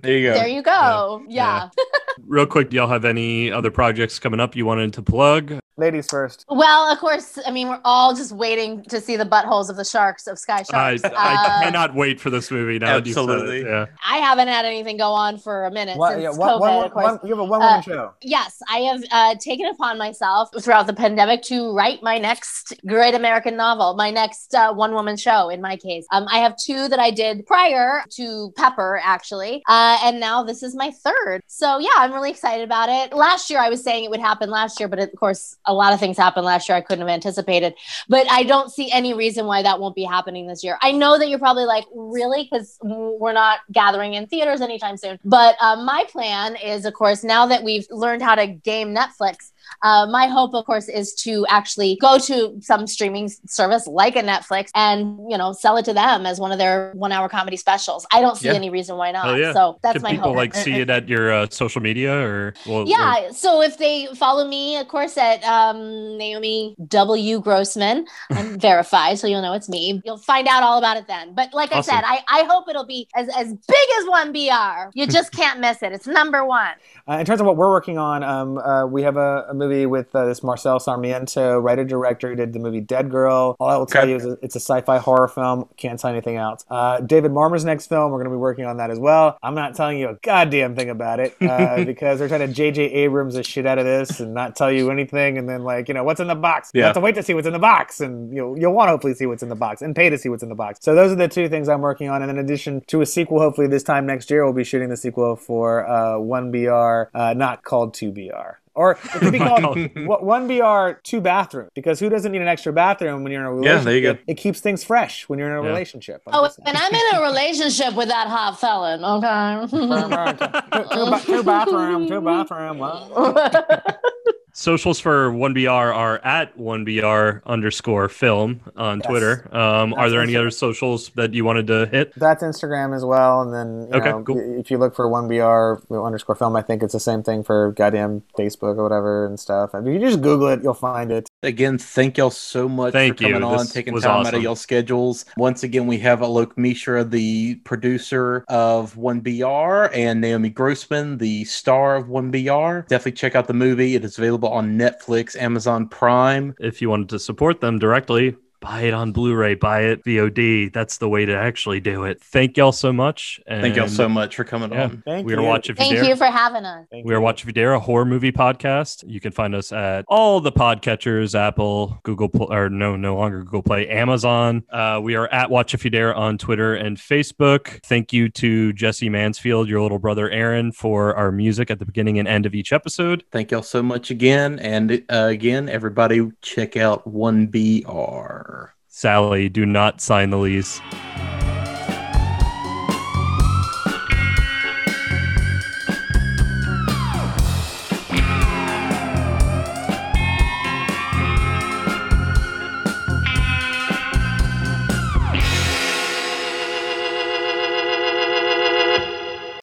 There 0.00 0.18
you 0.18 0.28
go. 0.28 0.34
There 0.34 0.48
you 0.48 0.62
go. 0.62 1.22
Yeah. 1.28 1.68
Real 2.26 2.46
quick, 2.46 2.70
do 2.70 2.76
y'all 2.76 2.88
have 2.88 3.04
any 3.04 3.50
other 3.50 3.70
projects 3.70 4.18
coming 4.18 4.40
up 4.40 4.56
you 4.56 4.66
wanted 4.66 4.92
to 4.94 5.02
plug? 5.02 5.58
Ladies 5.76 6.08
first. 6.10 6.44
Well, 6.48 6.90
of 6.90 6.98
course. 6.98 7.38
I 7.46 7.52
mean, 7.52 7.68
we're 7.68 7.80
all 7.84 8.12
just 8.12 8.32
waiting 8.32 8.82
to 8.86 9.00
see 9.00 9.14
the 9.16 9.24
buttholes 9.24 9.70
of 9.70 9.76
the 9.76 9.84
sharks 9.84 10.26
of 10.26 10.36
Sky 10.36 10.64
I, 10.72 10.96
Sharks. 10.96 11.04
I 11.04 11.34
Uh, 11.34 11.62
cannot 11.62 11.94
wait 11.94 12.20
for 12.20 12.30
this 12.30 12.50
movie 12.50 12.80
now. 12.80 12.96
that 12.96 13.06
you've 13.06 13.14
said 13.14 13.22
it. 13.28 13.30
Absolutely. 13.30 13.62
Yeah. 13.64 13.86
I 14.04 14.16
haven't 14.16 14.48
had 14.48 14.64
anything 14.64 14.96
go 14.96 15.12
on 15.12 15.38
for 15.38 15.66
a 15.66 15.70
minute 15.70 15.96
What, 15.96 16.14
since 16.14 16.22
yeah, 16.24 16.30
COVID. 16.30 16.38
one, 16.38 16.58
one, 16.60 16.84
of 16.86 16.90
course. 16.92 17.04
one, 17.04 17.20
you 17.22 17.28
have 17.28 17.38
a 17.38 17.44
one 17.44 17.60
woman 17.60 17.74
Uh, 17.78 17.80
show. 17.82 18.12
Yes, 18.22 18.60
I 18.68 18.78
have 18.78 19.04
uh, 19.12 19.34
taken 19.40 19.66
upon 19.66 19.98
myself 19.98 20.48
throughout 20.60 20.88
the 20.88 20.94
pandemic 20.94 21.42
to 21.42 21.72
write 21.72 22.02
my 22.02 22.18
next 22.18 22.74
great 22.84 23.14
American 23.14 23.56
novel, 23.56 23.94
my 23.94 24.10
next 24.10 24.56
uh, 24.56 24.72
one 24.74 24.94
woman 24.94 25.16
show 25.16 25.48
in 25.48 25.60
my 25.62 25.76
case. 25.76 26.06
Um, 26.10 26.26
I 26.28 26.38
have 26.38 26.56
two 26.56 26.88
that 26.88 26.98
I 26.98 27.12
did 27.12 27.46
prior 27.46 28.02
to 28.16 28.52
Pepper, 28.56 29.00
actually. 29.04 29.62
Uh, 29.68 29.96
and 30.02 30.18
now 30.18 30.42
this 30.42 30.64
is 30.64 30.74
my 30.74 30.90
third. 30.90 31.40
So, 31.46 31.78
yeah, 31.78 32.07
I'm 32.08 32.14
really 32.14 32.30
excited 32.30 32.64
about 32.64 32.88
it. 32.88 33.14
Last 33.14 33.50
year, 33.50 33.60
I 33.60 33.68
was 33.68 33.84
saying 33.84 34.02
it 34.02 34.10
would 34.10 34.18
happen 34.18 34.48
last 34.48 34.80
year, 34.80 34.88
but 34.88 34.98
of 34.98 35.14
course, 35.16 35.54
a 35.66 35.74
lot 35.74 35.92
of 35.92 36.00
things 36.00 36.16
happened 36.16 36.46
last 36.46 36.66
year 36.66 36.76
I 36.76 36.80
couldn't 36.80 37.06
have 37.06 37.12
anticipated. 37.12 37.74
But 38.08 38.26
I 38.30 38.44
don't 38.44 38.70
see 38.70 38.90
any 38.90 39.12
reason 39.12 39.44
why 39.44 39.62
that 39.62 39.78
won't 39.78 39.94
be 39.94 40.04
happening 40.04 40.46
this 40.46 40.64
year. 40.64 40.78
I 40.80 40.92
know 40.92 41.18
that 41.18 41.28
you're 41.28 41.38
probably 41.38 41.66
like, 41.66 41.84
really? 41.94 42.48
Because 42.50 42.78
we're 42.82 43.34
not 43.34 43.58
gathering 43.72 44.14
in 44.14 44.26
theaters 44.26 44.62
anytime 44.62 44.96
soon. 44.96 45.18
But 45.22 45.56
uh, 45.60 45.84
my 45.84 46.06
plan 46.10 46.56
is, 46.56 46.86
of 46.86 46.94
course, 46.94 47.22
now 47.22 47.44
that 47.44 47.62
we've 47.62 47.86
learned 47.90 48.22
how 48.22 48.36
to 48.36 48.46
game 48.46 48.94
Netflix, 48.94 49.52
uh, 49.82 50.06
my 50.10 50.26
hope, 50.26 50.54
of 50.54 50.64
course, 50.64 50.88
is 50.88 51.14
to 51.14 51.46
actually 51.48 51.96
go 52.00 52.18
to 52.18 52.56
some 52.60 52.86
streaming 52.86 53.28
service 53.46 53.86
like 53.86 54.16
a 54.16 54.22
Netflix 54.22 54.70
and 54.74 55.18
you 55.30 55.36
know 55.38 55.52
sell 55.52 55.76
it 55.76 55.84
to 55.84 55.92
them 55.92 56.26
as 56.26 56.40
one 56.40 56.52
of 56.52 56.58
their 56.58 56.92
one-hour 56.94 57.28
comedy 57.28 57.56
specials. 57.56 58.06
I 58.12 58.20
don't 58.20 58.36
see 58.36 58.48
Yeah. 58.48 58.54
any 58.54 58.70
reason 58.70 58.96
why 58.96 59.12
not. 59.12 59.38
Yeah. 59.38 59.52
So 59.52 59.78
that's 59.82 59.94
Can 59.94 60.02
my 60.02 60.10
people 60.12 60.28
hope. 60.30 60.36
like 60.36 60.54
see 60.54 60.74
it 60.74 60.90
at 60.90 61.08
your 61.08 61.32
uh, 61.32 61.46
social 61.50 61.80
media 61.80 62.12
or? 62.14 62.54
Well, 62.66 62.84
Yeah, 62.88 63.30
so 63.30 63.62
if 63.62 63.78
they 63.78 64.06
follow 64.16 64.46
me, 64.48 64.76
of 64.78 64.88
course, 64.88 65.16
at 65.16 65.42
um, 65.44 66.16
Naomi 66.18 66.74
W. 66.88 67.40
Grossman, 67.40 68.06
I'm 68.30 68.58
verified, 68.68 69.18
so 69.18 69.26
you'll 69.26 69.42
know 69.42 69.52
it's 69.52 69.68
me. 69.68 70.00
You'll 70.04 70.18
find 70.18 70.48
out 70.48 70.62
all 70.62 70.78
about 70.78 70.96
it 70.96 71.06
then. 71.06 71.34
But 71.34 71.52
like 71.54 71.70
Awesome. 71.72 71.94
I 71.94 72.00
said, 72.00 72.04
I, 72.06 72.40
I 72.40 72.44
hope 72.44 72.68
it'll 72.68 72.86
be 72.86 73.06
as, 73.14 73.28
as 73.36 73.48
big 73.52 73.88
as 73.98 74.04
1BR. 74.06 74.90
You 74.94 75.06
just 75.06 75.32
can't 75.40 75.60
miss 75.60 75.82
it. 75.82 75.92
It's 75.92 76.06
number 76.06 76.44
one. 76.44 76.72
Uh, 77.08 77.18
in 77.18 77.26
terms 77.26 77.40
of 77.40 77.46
what 77.46 77.56
we're 77.56 77.70
working 77.70 77.98
on, 77.98 78.22
um, 78.22 78.58
uh, 78.58 78.86
we 78.86 79.02
have 79.02 79.16
a, 79.16 79.46
a 79.50 79.54
movie 79.54 79.67
with 79.86 80.14
uh, 80.14 80.26
this 80.26 80.42
Marcel 80.42 80.78
Sarmiento, 80.80 81.58
writer 81.58 81.84
director, 81.84 82.28
who 82.30 82.34
did 82.36 82.52
the 82.52 82.58
movie 82.58 82.80
Dead 82.80 83.10
Girl. 83.10 83.56
All 83.60 83.68
I 83.68 83.76
will 83.76 83.86
tell 83.86 84.02
Okay. 84.02 84.10
you 84.10 84.16
is 84.16 84.24
it's 84.42 84.56
a 84.56 84.60
sci-fi 84.60 84.98
horror 84.98 85.28
film. 85.28 85.68
Can't 85.76 86.00
say 86.00 86.10
anything 86.10 86.36
else. 86.36 86.64
Uh, 86.70 87.00
David 87.00 87.32
Marmor's 87.32 87.64
next 87.64 87.86
film, 87.86 88.10
we're 88.12 88.18
going 88.18 88.30
to 88.30 88.30
be 88.30 88.36
working 88.36 88.64
on 88.64 88.76
that 88.78 88.90
as 88.90 88.98
well. 88.98 89.38
I'm 89.42 89.54
not 89.54 89.74
telling 89.74 89.98
you 89.98 90.08
a 90.08 90.14
goddamn 90.14 90.74
thing 90.76 90.90
about 90.90 91.20
it 91.20 91.34
uh, 91.40 91.84
because 91.86 92.18
they're 92.18 92.28
trying 92.28 92.46
to 92.46 92.52
J.J. 92.52 92.82
Abrams 92.84 93.34
the 93.34 93.42
shit 93.42 93.66
out 93.66 93.78
of 93.78 93.84
this 93.84 94.20
and 94.20 94.34
not 94.34 94.56
tell 94.56 94.70
you 94.72 94.90
anything, 94.90 95.38
and 95.38 95.48
then 95.48 95.62
like 95.64 95.88
you 95.88 95.94
know 95.94 96.04
what's 96.04 96.20
in 96.20 96.26
the 96.28 96.34
box. 96.34 96.70
You 96.74 96.82
have 96.82 96.94
to 96.94 97.00
wait 97.00 97.14
to 97.16 97.22
see 97.22 97.34
what's 97.34 97.46
in 97.46 97.52
the 97.52 97.58
box, 97.58 98.00
and 98.00 98.32
you'll 98.34 98.58
you'll 98.58 98.72
want 98.72 98.88
to 98.88 98.92
hopefully 98.92 99.14
see 99.14 99.26
what's 99.26 99.42
in 99.42 99.48
the 99.48 99.54
box 99.56 99.82
and 99.82 99.94
pay 99.94 100.08
to 100.10 100.18
see 100.18 100.28
what's 100.28 100.42
in 100.42 100.48
the 100.48 100.54
box. 100.54 100.78
So 100.82 100.94
those 100.94 101.12
are 101.12 101.16
the 101.16 101.28
two 101.28 101.48
things 101.48 101.68
I'm 101.68 101.80
working 101.80 102.08
on, 102.08 102.22
and 102.22 102.30
in 102.30 102.38
addition 102.38 102.82
to 102.88 103.00
a 103.00 103.06
sequel, 103.06 103.38
hopefully 103.40 103.66
this 103.66 103.82
time 103.82 104.06
next 104.06 104.30
year, 104.30 104.44
we'll 104.44 104.52
be 104.54 104.64
shooting 104.64 104.88
the 104.88 104.96
sequel 104.96 105.36
for 105.36 105.88
uh, 105.88 106.14
1BR, 106.14 107.06
uh, 107.14 107.34
not 107.34 107.62
called 107.64 107.94
2BR. 107.94 108.54
Or 108.78 108.92
it 108.92 108.98
could 108.98 109.32
be 109.32 109.38
called 109.48 109.64
what- 110.06 110.22
1BR 110.22 111.02
two 111.02 111.20
bathroom 111.20 111.68
because 111.74 111.98
who 111.98 112.08
doesn't 112.08 112.30
need 112.30 112.40
an 112.42 112.46
extra 112.46 112.72
bathroom 112.72 113.24
when 113.24 113.32
you're 113.32 113.40
in 113.40 113.46
a 113.48 113.50
relationship? 113.52 113.84
Yeah, 113.84 113.90
relationship? 113.90 114.04
there 114.04 114.12
you 114.12 114.18
go. 114.26 114.32
It 114.32 114.34
keeps 114.36 114.60
things 114.60 114.84
fresh 114.84 115.28
when 115.28 115.40
you're 115.40 115.48
in 115.50 115.56
a 115.58 115.62
Yeah. 115.62 115.68
relationship. 115.68 116.22
Oh, 116.28 116.30
I'm 116.30 116.38
Oh, 116.38 116.46
just 116.46 116.60
and 116.64 116.76
I'm 116.76 116.94
in 116.94 117.16
a 117.16 117.22
relationship 117.22 117.94
with 117.94 118.06
that 118.06 118.28
hot 118.28 118.60
felon, 118.60 119.04
okay? 119.04 119.66
two, 119.68 120.88
two, 120.94 121.10
ba- 121.10 121.22
two 121.26 121.42
bathroom, 121.42 122.06
two 122.06 122.20
bathroom. 122.20 122.78
Well, 124.58 124.64
Socials 124.76 124.98
for 124.98 125.30
1BR 125.30 125.94
are 125.94 126.18
at 126.24 126.56
1BR 126.58 127.42
underscore 127.46 128.08
film 128.08 128.60
on 128.76 128.98
Yes. 128.98 129.06
Twitter. 129.08 129.48
Um, 129.56 129.94
are 129.94 130.10
there 130.10 130.20
any 130.20 130.34
other 130.36 130.50
socials 130.50 131.10
that 131.14 131.32
you 131.32 131.44
wanted 131.44 131.68
to 131.68 131.86
hit? 131.86 132.12
That's 132.16 132.42
Instagram 132.42 132.94
as 132.94 133.04
well, 133.04 133.40
and 133.42 133.54
then 133.54 133.88
you 133.92 133.98
Okay, 134.00 134.10
know, 134.10 134.22
cool. 134.24 134.58
if 134.58 134.70
you 134.70 134.78
look 134.78 134.96
for 134.96 135.08
one 135.08 135.28
br 135.28 135.76
underscore 135.94 136.34
film, 136.34 136.56
I 136.56 136.62
think 136.62 136.82
it's 136.82 136.92
the 136.92 136.98
same 137.00 137.22
thing 137.22 137.44
for 137.44 137.70
goddamn 137.72 138.22
Facebook 138.36 138.76
or 138.78 138.82
whatever 138.82 139.26
and 139.26 139.38
stuff. 139.38 139.74
I 139.74 139.80
mean, 139.80 139.94
you 139.94 140.00
just 140.00 140.20
Google 140.20 140.48
it, 140.48 140.60
you'll 140.62 140.74
find 140.74 141.12
it. 141.12 141.28
Again, 141.44 141.78
thank 141.78 142.18
y'all 142.18 142.30
so 142.30 142.68
much 142.68 142.92
Thank 142.92 143.18
for 143.18 143.24
coming 143.24 143.42
you. 143.42 143.46
on, 143.46 143.58
This 143.58 143.72
taking 143.72 143.94
was 143.94 144.02
time 144.02 144.10
out 144.12 144.20
awesome. 144.26 144.34
of 144.34 144.42
y'all 144.42 144.56
schedules. 144.56 145.24
Once 145.36 145.62
again, 145.62 145.86
we 145.86 145.98
have 145.98 146.18
Alok 146.18 146.58
Mishra, 146.58 147.04
the 147.04 147.54
producer 147.62 148.44
of 148.48 148.96
1BR, 148.96 149.88
and 149.94 150.20
Naomi 150.20 150.50
Grossman, 150.50 151.18
the 151.18 151.44
star 151.44 151.94
of 151.94 152.08
1BR. 152.08 152.82
Definitely 152.88 153.12
check 153.12 153.36
out 153.36 153.46
the 153.46 153.54
movie. 153.54 153.94
It 153.94 154.04
is 154.04 154.18
available 154.18 154.47
on 154.52 154.78
Netflix, 154.78 155.36
Amazon 155.36 155.88
Prime. 155.88 156.54
If 156.60 156.82
you 156.82 156.90
wanted 156.90 157.08
to 157.10 157.18
support 157.18 157.60
them 157.60 157.78
directly, 157.78 158.36
buy 158.60 158.82
it 158.82 158.94
on 158.94 159.12
Blu-ray, 159.12 159.54
buy 159.54 159.82
it 159.82 160.04
VOD. 160.04 160.72
That's 160.72 160.98
the 160.98 161.08
way 161.08 161.24
to 161.24 161.34
actually 161.36 161.80
do 161.80 162.04
it. 162.04 162.20
Thank 162.22 162.56
y'all 162.56 162.72
so 162.72 162.92
much. 162.92 163.40
And 163.46 163.62
Thank 163.62 163.76
y'all 163.76 163.88
so 163.88 164.08
much 164.08 164.34
for 164.36 164.44
coming 164.44 164.72
Yeah. 164.72 164.84
on. 164.84 165.02
Thank 165.06 165.26
we 165.26 165.34
are 165.34 165.40
you. 165.40 165.46
Watch 165.46 165.70
If 165.70 165.78
You 165.78 165.84
Thank 165.84 165.94
Dare. 165.96 166.04
you 166.06 166.16
for 166.16 166.26
having 166.26 166.64
us. 166.64 166.86
Thank 166.90 167.06
We 167.06 167.14
are 167.14 167.18
you. 167.18 167.22
Watch 167.22 167.42
If 167.42 167.46
You 167.46 167.52
Dare, 167.52 167.72
a 167.74 167.80
horror 167.80 168.04
movie 168.04 168.32
podcast. 168.32 169.04
You 169.06 169.20
can 169.20 169.32
find 169.32 169.54
us 169.54 169.70
at 169.72 170.04
all 170.08 170.40
the 170.40 170.50
podcatchers, 170.52 171.38
Apple, 171.38 171.98
Google, 172.02 172.28
Pl- 172.28 172.52
or 172.52 172.68
no, 172.68 172.96
no 172.96 173.14
longer 173.16 173.42
Google 173.44 173.62
Play, 173.62 173.88
Amazon. 173.88 174.64
Uh, 174.70 174.98
we 175.02 175.14
are 175.14 175.28
at 175.28 175.50
Watch 175.50 175.74
If 175.74 175.84
You 175.84 175.90
Dare 175.90 176.14
on 176.14 176.36
Twitter 176.38 176.74
and 176.74 176.96
Facebook. 176.96 177.80
Thank 177.84 178.12
you 178.12 178.28
to 178.30 178.72
Jesse 178.72 179.08
Mansfield, 179.08 179.68
your 179.68 179.80
little 179.82 179.98
brother 179.98 180.28
Aaron, 180.30 180.72
for 180.72 181.14
our 181.16 181.30
music 181.30 181.70
at 181.70 181.78
the 181.78 181.86
beginning 181.86 182.18
and 182.18 182.26
end 182.26 182.44
of 182.46 182.54
each 182.54 182.72
episode. 182.72 183.22
Thank 183.30 183.50
y'all 183.52 183.62
so 183.62 183.82
much 183.82 184.10
again. 184.10 184.58
And 184.58 185.04
uh, 185.10 185.26
again, 185.30 185.68
everybody 185.68 186.28
check 186.42 186.76
out 186.76 187.06
1BR. 187.06 188.57
Sally, 188.98 189.48
do 189.48 189.64
not 189.64 190.00
sign 190.00 190.30
the 190.30 190.38
lease. 190.38 190.80